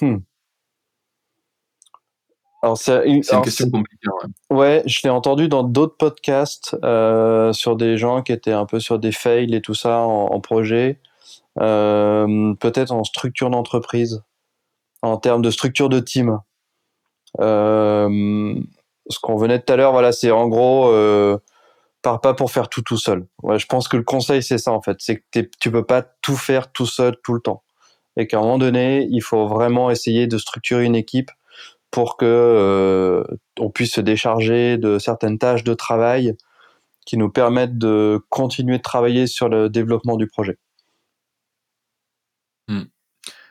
Hmm. 0.01 0.17
Alors 2.63 2.77
c'est 2.77 3.07
une, 3.07 3.21
question 3.21 3.69
compliquée. 3.69 4.07
Ouais. 4.49 4.81
je 4.87 5.01
l'ai 5.03 5.09
entendu 5.09 5.47
dans 5.47 5.63
d'autres 5.63 5.95
podcasts 5.95 6.75
euh, 6.83 7.53
sur 7.53 7.75
des 7.75 7.97
gens 7.97 8.23
qui 8.23 8.31
étaient 8.31 8.51
un 8.51 8.65
peu 8.65 8.79
sur 8.79 8.97
des 8.97 9.11
fails 9.11 9.53
et 9.53 9.61
tout 9.61 9.75
ça 9.75 9.99
en, 9.99 10.39
projet, 10.39 10.99
euh, 11.59 12.53
peut-être 12.55 12.91
en 12.91 13.03
structure 13.03 13.51
d'entreprise, 13.51 14.23
en 15.03 15.17
termes 15.17 15.43
de 15.43 15.51
structure 15.51 15.87
de 15.89 15.99
team. 15.99 16.39
Euh, 17.39 18.55
ce 19.09 19.19
qu'on 19.19 19.35
venait 19.35 19.59
tout 19.61 19.71
à 19.71 19.75
l'heure, 19.75 19.91
voilà, 19.91 20.11
c'est 20.11 20.31
en 20.31 20.47
gros, 20.47 20.91
pars 22.01 22.21
pas 22.21 22.33
pour 22.33 22.49
faire 22.49 22.69
tout 22.69 22.81
tout 22.81 22.97
seul. 22.97 23.27
Ouais, 23.43 23.59
je 23.59 23.67
pense 23.67 23.87
que 23.87 23.97
le 23.97 24.03
conseil 24.03 24.41
c'est 24.41 24.57
ça 24.57 24.71
en 24.71 24.81
fait, 24.81 24.97
c'est 24.99 25.23
que 25.31 25.41
tu 25.59 25.69
peux 25.71 25.85
pas 25.85 26.01
tout 26.01 26.35
faire 26.35 26.71
tout 26.71 26.87
seul 26.87 27.17
tout 27.23 27.35
le 27.35 27.39
temps, 27.39 27.61
et 28.15 28.25
qu'à 28.25 28.39
un 28.39 28.41
moment 28.41 28.57
donné, 28.57 29.07
il 29.11 29.21
faut 29.21 29.47
vraiment 29.47 29.91
essayer 29.91 30.25
de 30.25 30.39
structurer 30.39 30.85
une 30.85 30.95
équipe 30.95 31.29
pour 31.91 32.17
que 32.17 32.25
euh, 32.25 33.23
on 33.59 33.69
puisse 33.69 33.93
se 33.93 34.01
décharger 34.01 34.77
de 34.77 34.99
certaines 34.99 35.37
tâches 35.37 35.63
de 35.63 35.73
travail 35.73 36.35
qui 37.05 37.17
nous 37.17 37.29
permettent 37.29 37.77
de 37.77 38.19
continuer 38.29 38.77
de 38.77 38.83
travailler 38.83 39.27
sur 39.27 39.47
le 39.47 39.69
développement 39.69 40.17
du 40.17 40.27
projet. 40.27 40.57
Hmm. 42.67 42.83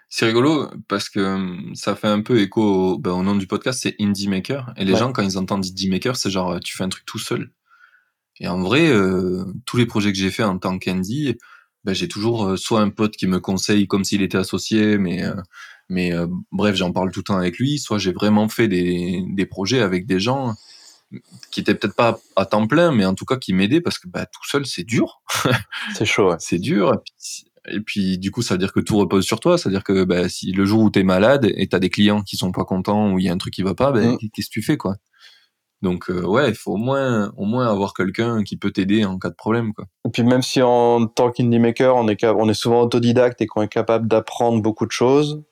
C'est 0.09 0.27
rigolo 0.27 0.69
parce 0.89 1.09
que 1.09 1.21
hum, 1.21 1.75
ça 1.75 1.97
fait 1.97 2.09
un 2.09 2.23
peu 2.23 2.41
écho 2.41 2.63
au, 2.63 2.99
ben, 2.99 3.23
nom 3.23 3.35
du 3.35 3.47
podcast, 3.47 3.81
c'est 3.83 3.97
Indie 3.99 4.29
Maker. 4.29 4.73
Et 4.77 4.85
les 4.85 4.95
gens, 4.95 5.13
quand 5.13 5.23
ils 5.23 5.39
entendent 5.39 5.65
Indie 5.65 5.91
Maker, 5.91 6.17
c'est 6.17 6.31
genre 6.31 6.61
tu 6.61 6.77
fais 6.77 6.85
un 6.85 6.89
truc 6.89 7.07
tout 7.07 7.19
seul. 7.19 7.51
Et 8.39 8.49
en 8.49 8.61
vrai, 8.61 8.89
euh, 8.89 9.45
tous 9.65 9.79
les 9.79 9.87
projets 9.87 10.13
que 10.13 10.19
j'ai 10.19 10.31
fait 10.31 10.45
en 10.45 10.59
tant 10.59 10.79
qu'indie, 10.79 11.39
ben, 11.87 11.95
j'ai 11.95 12.09
toujours 12.09 12.45
euh, 12.45 12.57
soit 12.57 12.81
un 12.81 12.91
pote 12.91 13.17
qui 13.17 13.27
me 13.27 13.41
conseille 13.41 13.87
comme 13.87 14.05
s'il 14.05 14.21
était 14.21 14.37
associé, 14.37 14.99
mais 14.99 15.23
mais 15.89 16.13
euh, 16.13 16.27
bref, 16.51 16.77
j'en 16.77 16.93
parle 16.93 17.13
tout 17.13 17.21
le 17.21 17.25
temps 17.25 17.37
avec 17.37 17.59
lui. 17.59 17.79
Soit 17.79 17.99
j'ai 17.99 18.13
vraiment 18.13 18.49
fait 18.49 18.69
des, 18.69 19.23
des 19.29 19.47
projets 19.47 19.81
avec 19.81 20.07
des 20.07 20.21
gens 20.21 20.55
qui 21.53 21.61
étaient 21.61 21.75
peut-être 21.75 21.95
pas 21.95 22.19
à 22.35 22.45
temps 22.47 22.67
plein, 22.67 22.93
mais 22.93 23.05
en 23.05 23.15
tout 23.15 23.25
cas 23.25 23.37
qui 23.37 23.53
m'aidaient 23.53 23.81
parce 23.81 23.99
que 23.99 24.09
bah, 24.09 24.27
tout 24.27 24.45
seul, 24.49 24.67
c'est 24.67 24.85
dur. 24.85 25.23
c'est 25.95 26.05
chaud. 26.05 26.31
Ouais. 26.31 26.37
C'est 26.41 26.59
dur. 26.59 26.93
Et 27.69 27.81
puis, 27.81 28.19
du 28.19 28.31
coup, 28.31 28.43
ça 28.43 28.55
veut 28.55 28.59
dire 28.59 28.73
que 28.73 28.81
tout 28.81 28.97
repose 28.97 29.25
sur 29.25 29.41
toi. 29.41 29.59
C'est-à-dire 29.59 29.85
que 29.85 30.05
bah, 30.05 30.29
si 30.29 30.53
le 30.53 30.65
jour 30.65 30.83
où 30.83 30.91
tu 30.91 31.01
es 31.01 31.05
malade 31.05 31.51
et 31.57 31.69
tu 31.69 31.77
as 31.77 31.79
des 31.79 31.91
clients 31.91 32.23
qui 32.23 32.37
sont 32.37 32.53
pas 32.53 32.65
contents 32.65 33.13
ou 33.13 33.19
il 33.19 33.25
y 33.25 33.29
a 33.29 33.33
un 33.33 33.39
truc 33.39 33.55
qui 33.55 33.63
va 33.63 33.75
pas, 33.75 33.93
bah, 33.93 34.01
mm. 34.01 34.19
qu'est-ce 34.33 34.49
que 34.49 34.53
tu 34.53 34.63
fais 34.63 34.77
quoi? 34.77 34.97
Donc 35.83 36.11
euh, 36.11 36.23
ouais, 36.23 36.49
il 36.49 36.55
faut 36.55 36.73
au 36.73 36.79
moins, 36.79 37.33
au 37.37 37.45
moins 37.45 37.71
avoir 37.71 37.93
quelqu'un 37.95 38.43
qui 38.43 38.57
peut 38.57 38.71
t'aider 38.71 39.05
en 39.05 39.19
cas 39.19 39.29
de 39.29 39.35
problème. 39.35 39.73
Quoi. 39.75 39.85
Et 40.07 40.11
puis 40.11 40.23
même 40.23 40.43
si 40.43 40.63
en 40.63 41.07
tant 41.07 41.31
qu'indie 41.31 41.59
maker, 41.59 41.97
on 41.97 42.09
est, 42.09 42.25
on 42.25 42.49
est 42.49 42.55
souvent 42.55 42.83
autodidacte 42.83 43.41
et 43.43 43.47
qu'on 43.47 43.63
est 43.63 43.69
capable 43.69 44.09
d'apprendre 44.09 44.63
beaucoup 44.63 44.87
de 44.87 44.93
choses, 44.93 45.43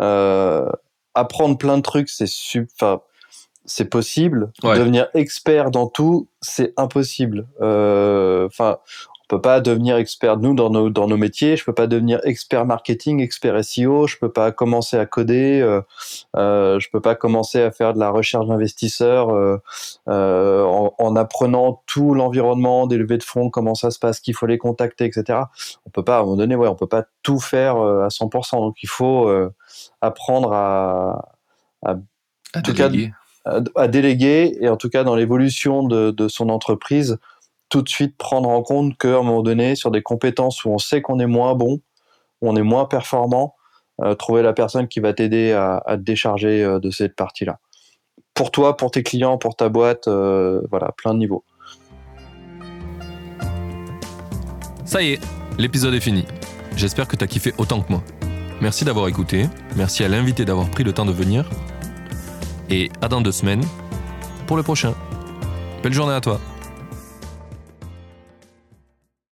euh, 0.00 0.70
apprendre 1.14 1.58
plein 1.58 1.76
de 1.76 1.82
trucs, 1.82 2.08
c'est 2.08 2.28
super. 2.28 2.98
C'est 3.66 3.88
possible. 3.88 4.52
Devenir 4.62 5.08
expert 5.14 5.70
dans 5.70 5.86
tout, 5.86 6.28
c'est 6.40 6.72
impossible. 6.76 7.46
Euh, 7.60 8.46
enfin, 8.46 8.78
peux 9.30 9.40
pas 9.40 9.60
devenir 9.60 9.96
expert 9.96 10.38
nous 10.38 10.54
dans 10.54 10.70
nos 10.70 10.90
dans 10.90 11.06
nos 11.06 11.16
métiers. 11.16 11.56
Je 11.56 11.64
peux 11.64 11.72
pas 11.72 11.86
devenir 11.86 12.20
expert 12.24 12.66
marketing, 12.66 13.20
expert 13.20 13.64
SEO. 13.64 14.08
Je 14.08 14.18
peux 14.18 14.32
pas 14.32 14.50
commencer 14.50 14.98
à 14.98 15.06
coder. 15.06 15.60
Euh, 15.60 15.82
euh, 16.36 16.80
je 16.80 16.90
peux 16.90 17.00
pas 17.00 17.14
commencer 17.14 17.62
à 17.62 17.70
faire 17.70 17.94
de 17.94 18.00
la 18.00 18.10
recherche 18.10 18.48
d'investisseurs 18.48 19.30
euh, 19.30 19.58
euh 20.08 20.64
en, 20.64 20.94
en, 20.98 21.14
apprenant 21.14 21.84
tout 21.86 22.12
l'environnement 22.12 22.88
des 22.88 22.96
levées 22.96 23.18
de 23.18 23.22
fonds, 23.22 23.50
comment 23.50 23.76
ça 23.76 23.92
se 23.92 24.00
passe, 24.00 24.18
qu'il 24.18 24.34
faut 24.34 24.46
les 24.46 24.58
contacter, 24.58 25.04
etc. 25.04 25.38
On 25.86 25.90
peut 25.90 26.02
pas 26.02 26.16
à 26.16 26.20
un 26.20 26.22
moment 26.24 26.36
donné, 26.36 26.56
ouais, 26.56 26.66
on 26.66 26.74
peut 26.74 26.88
pas 26.88 27.04
tout 27.22 27.38
faire 27.38 27.76
euh, 27.76 28.02
à 28.02 28.08
100%. 28.08 28.56
Donc 28.56 28.82
il 28.82 28.88
faut 28.88 29.30
apprendre 30.00 30.52
à 30.52 31.36
à, 31.82 31.94
à 32.52 32.60
déléguer. 32.60 33.12
à, 33.44 33.60
à, 33.76 33.86
déléguer 33.86 34.58
et 34.60 34.68
en 34.68 34.76
tout 34.76 34.90
cas 34.90 35.04
dans 35.04 35.14
l'évolution 35.14 35.84
de, 35.84 36.10
de 36.10 36.26
son 36.26 36.48
entreprise 36.48 37.18
tout 37.70 37.82
de 37.82 37.88
suite 37.88 38.18
prendre 38.18 38.48
en 38.48 38.62
compte 38.62 38.98
qu'à 38.98 39.08
un 39.08 39.22
moment 39.22 39.42
donné, 39.42 39.76
sur 39.76 39.90
des 39.90 40.02
compétences 40.02 40.64
où 40.64 40.70
on 40.70 40.78
sait 40.78 41.00
qu'on 41.00 41.18
est 41.20 41.26
moins 41.26 41.54
bon, 41.54 41.80
où 42.42 42.50
on 42.50 42.56
est 42.56 42.62
moins 42.62 42.84
performant, 42.84 43.54
euh, 44.02 44.14
trouver 44.14 44.42
la 44.42 44.52
personne 44.52 44.88
qui 44.88 45.00
va 45.00 45.14
t'aider 45.14 45.52
à, 45.52 45.82
te 45.88 46.02
décharger 46.02 46.62
euh, 46.62 46.80
de 46.80 46.90
cette 46.90 47.14
partie-là. 47.14 47.58
Pour 48.34 48.50
toi, 48.50 48.76
pour 48.76 48.90
tes 48.90 49.02
clients, 49.02 49.38
pour 49.38 49.56
ta 49.56 49.68
boîte, 49.68 50.08
euh, 50.08 50.60
voilà, 50.70 50.92
plein 50.96 51.14
de 51.14 51.18
niveaux. 51.18 51.44
Ça 54.84 55.02
y 55.02 55.12
est, 55.12 55.20
l'épisode 55.58 55.94
est 55.94 56.00
fini. 56.00 56.24
J'espère 56.76 57.06
que 57.06 57.16
tu 57.16 57.24
as 57.24 57.28
kiffé 57.28 57.52
autant 57.58 57.80
que 57.82 57.92
moi. 57.92 58.02
Merci 58.60 58.84
d'avoir 58.84 59.08
écouté, 59.08 59.46
merci 59.76 60.02
à 60.02 60.08
l'invité 60.08 60.44
d'avoir 60.44 60.68
pris 60.70 60.82
le 60.82 60.92
temps 60.92 61.06
de 61.06 61.12
venir. 61.12 61.48
Et 62.68 62.90
à 63.00 63.08
dans 63.08 63.20
deux 63.20 63.32
semaines 63.32 63.64
pour 64.46 64.56
le 64.56 64.62
prochain. 64.62 64.94
Belle 65.82 65.92
journée 65.92 66.14
à 66.14 66.20
toi. 66.20 66.40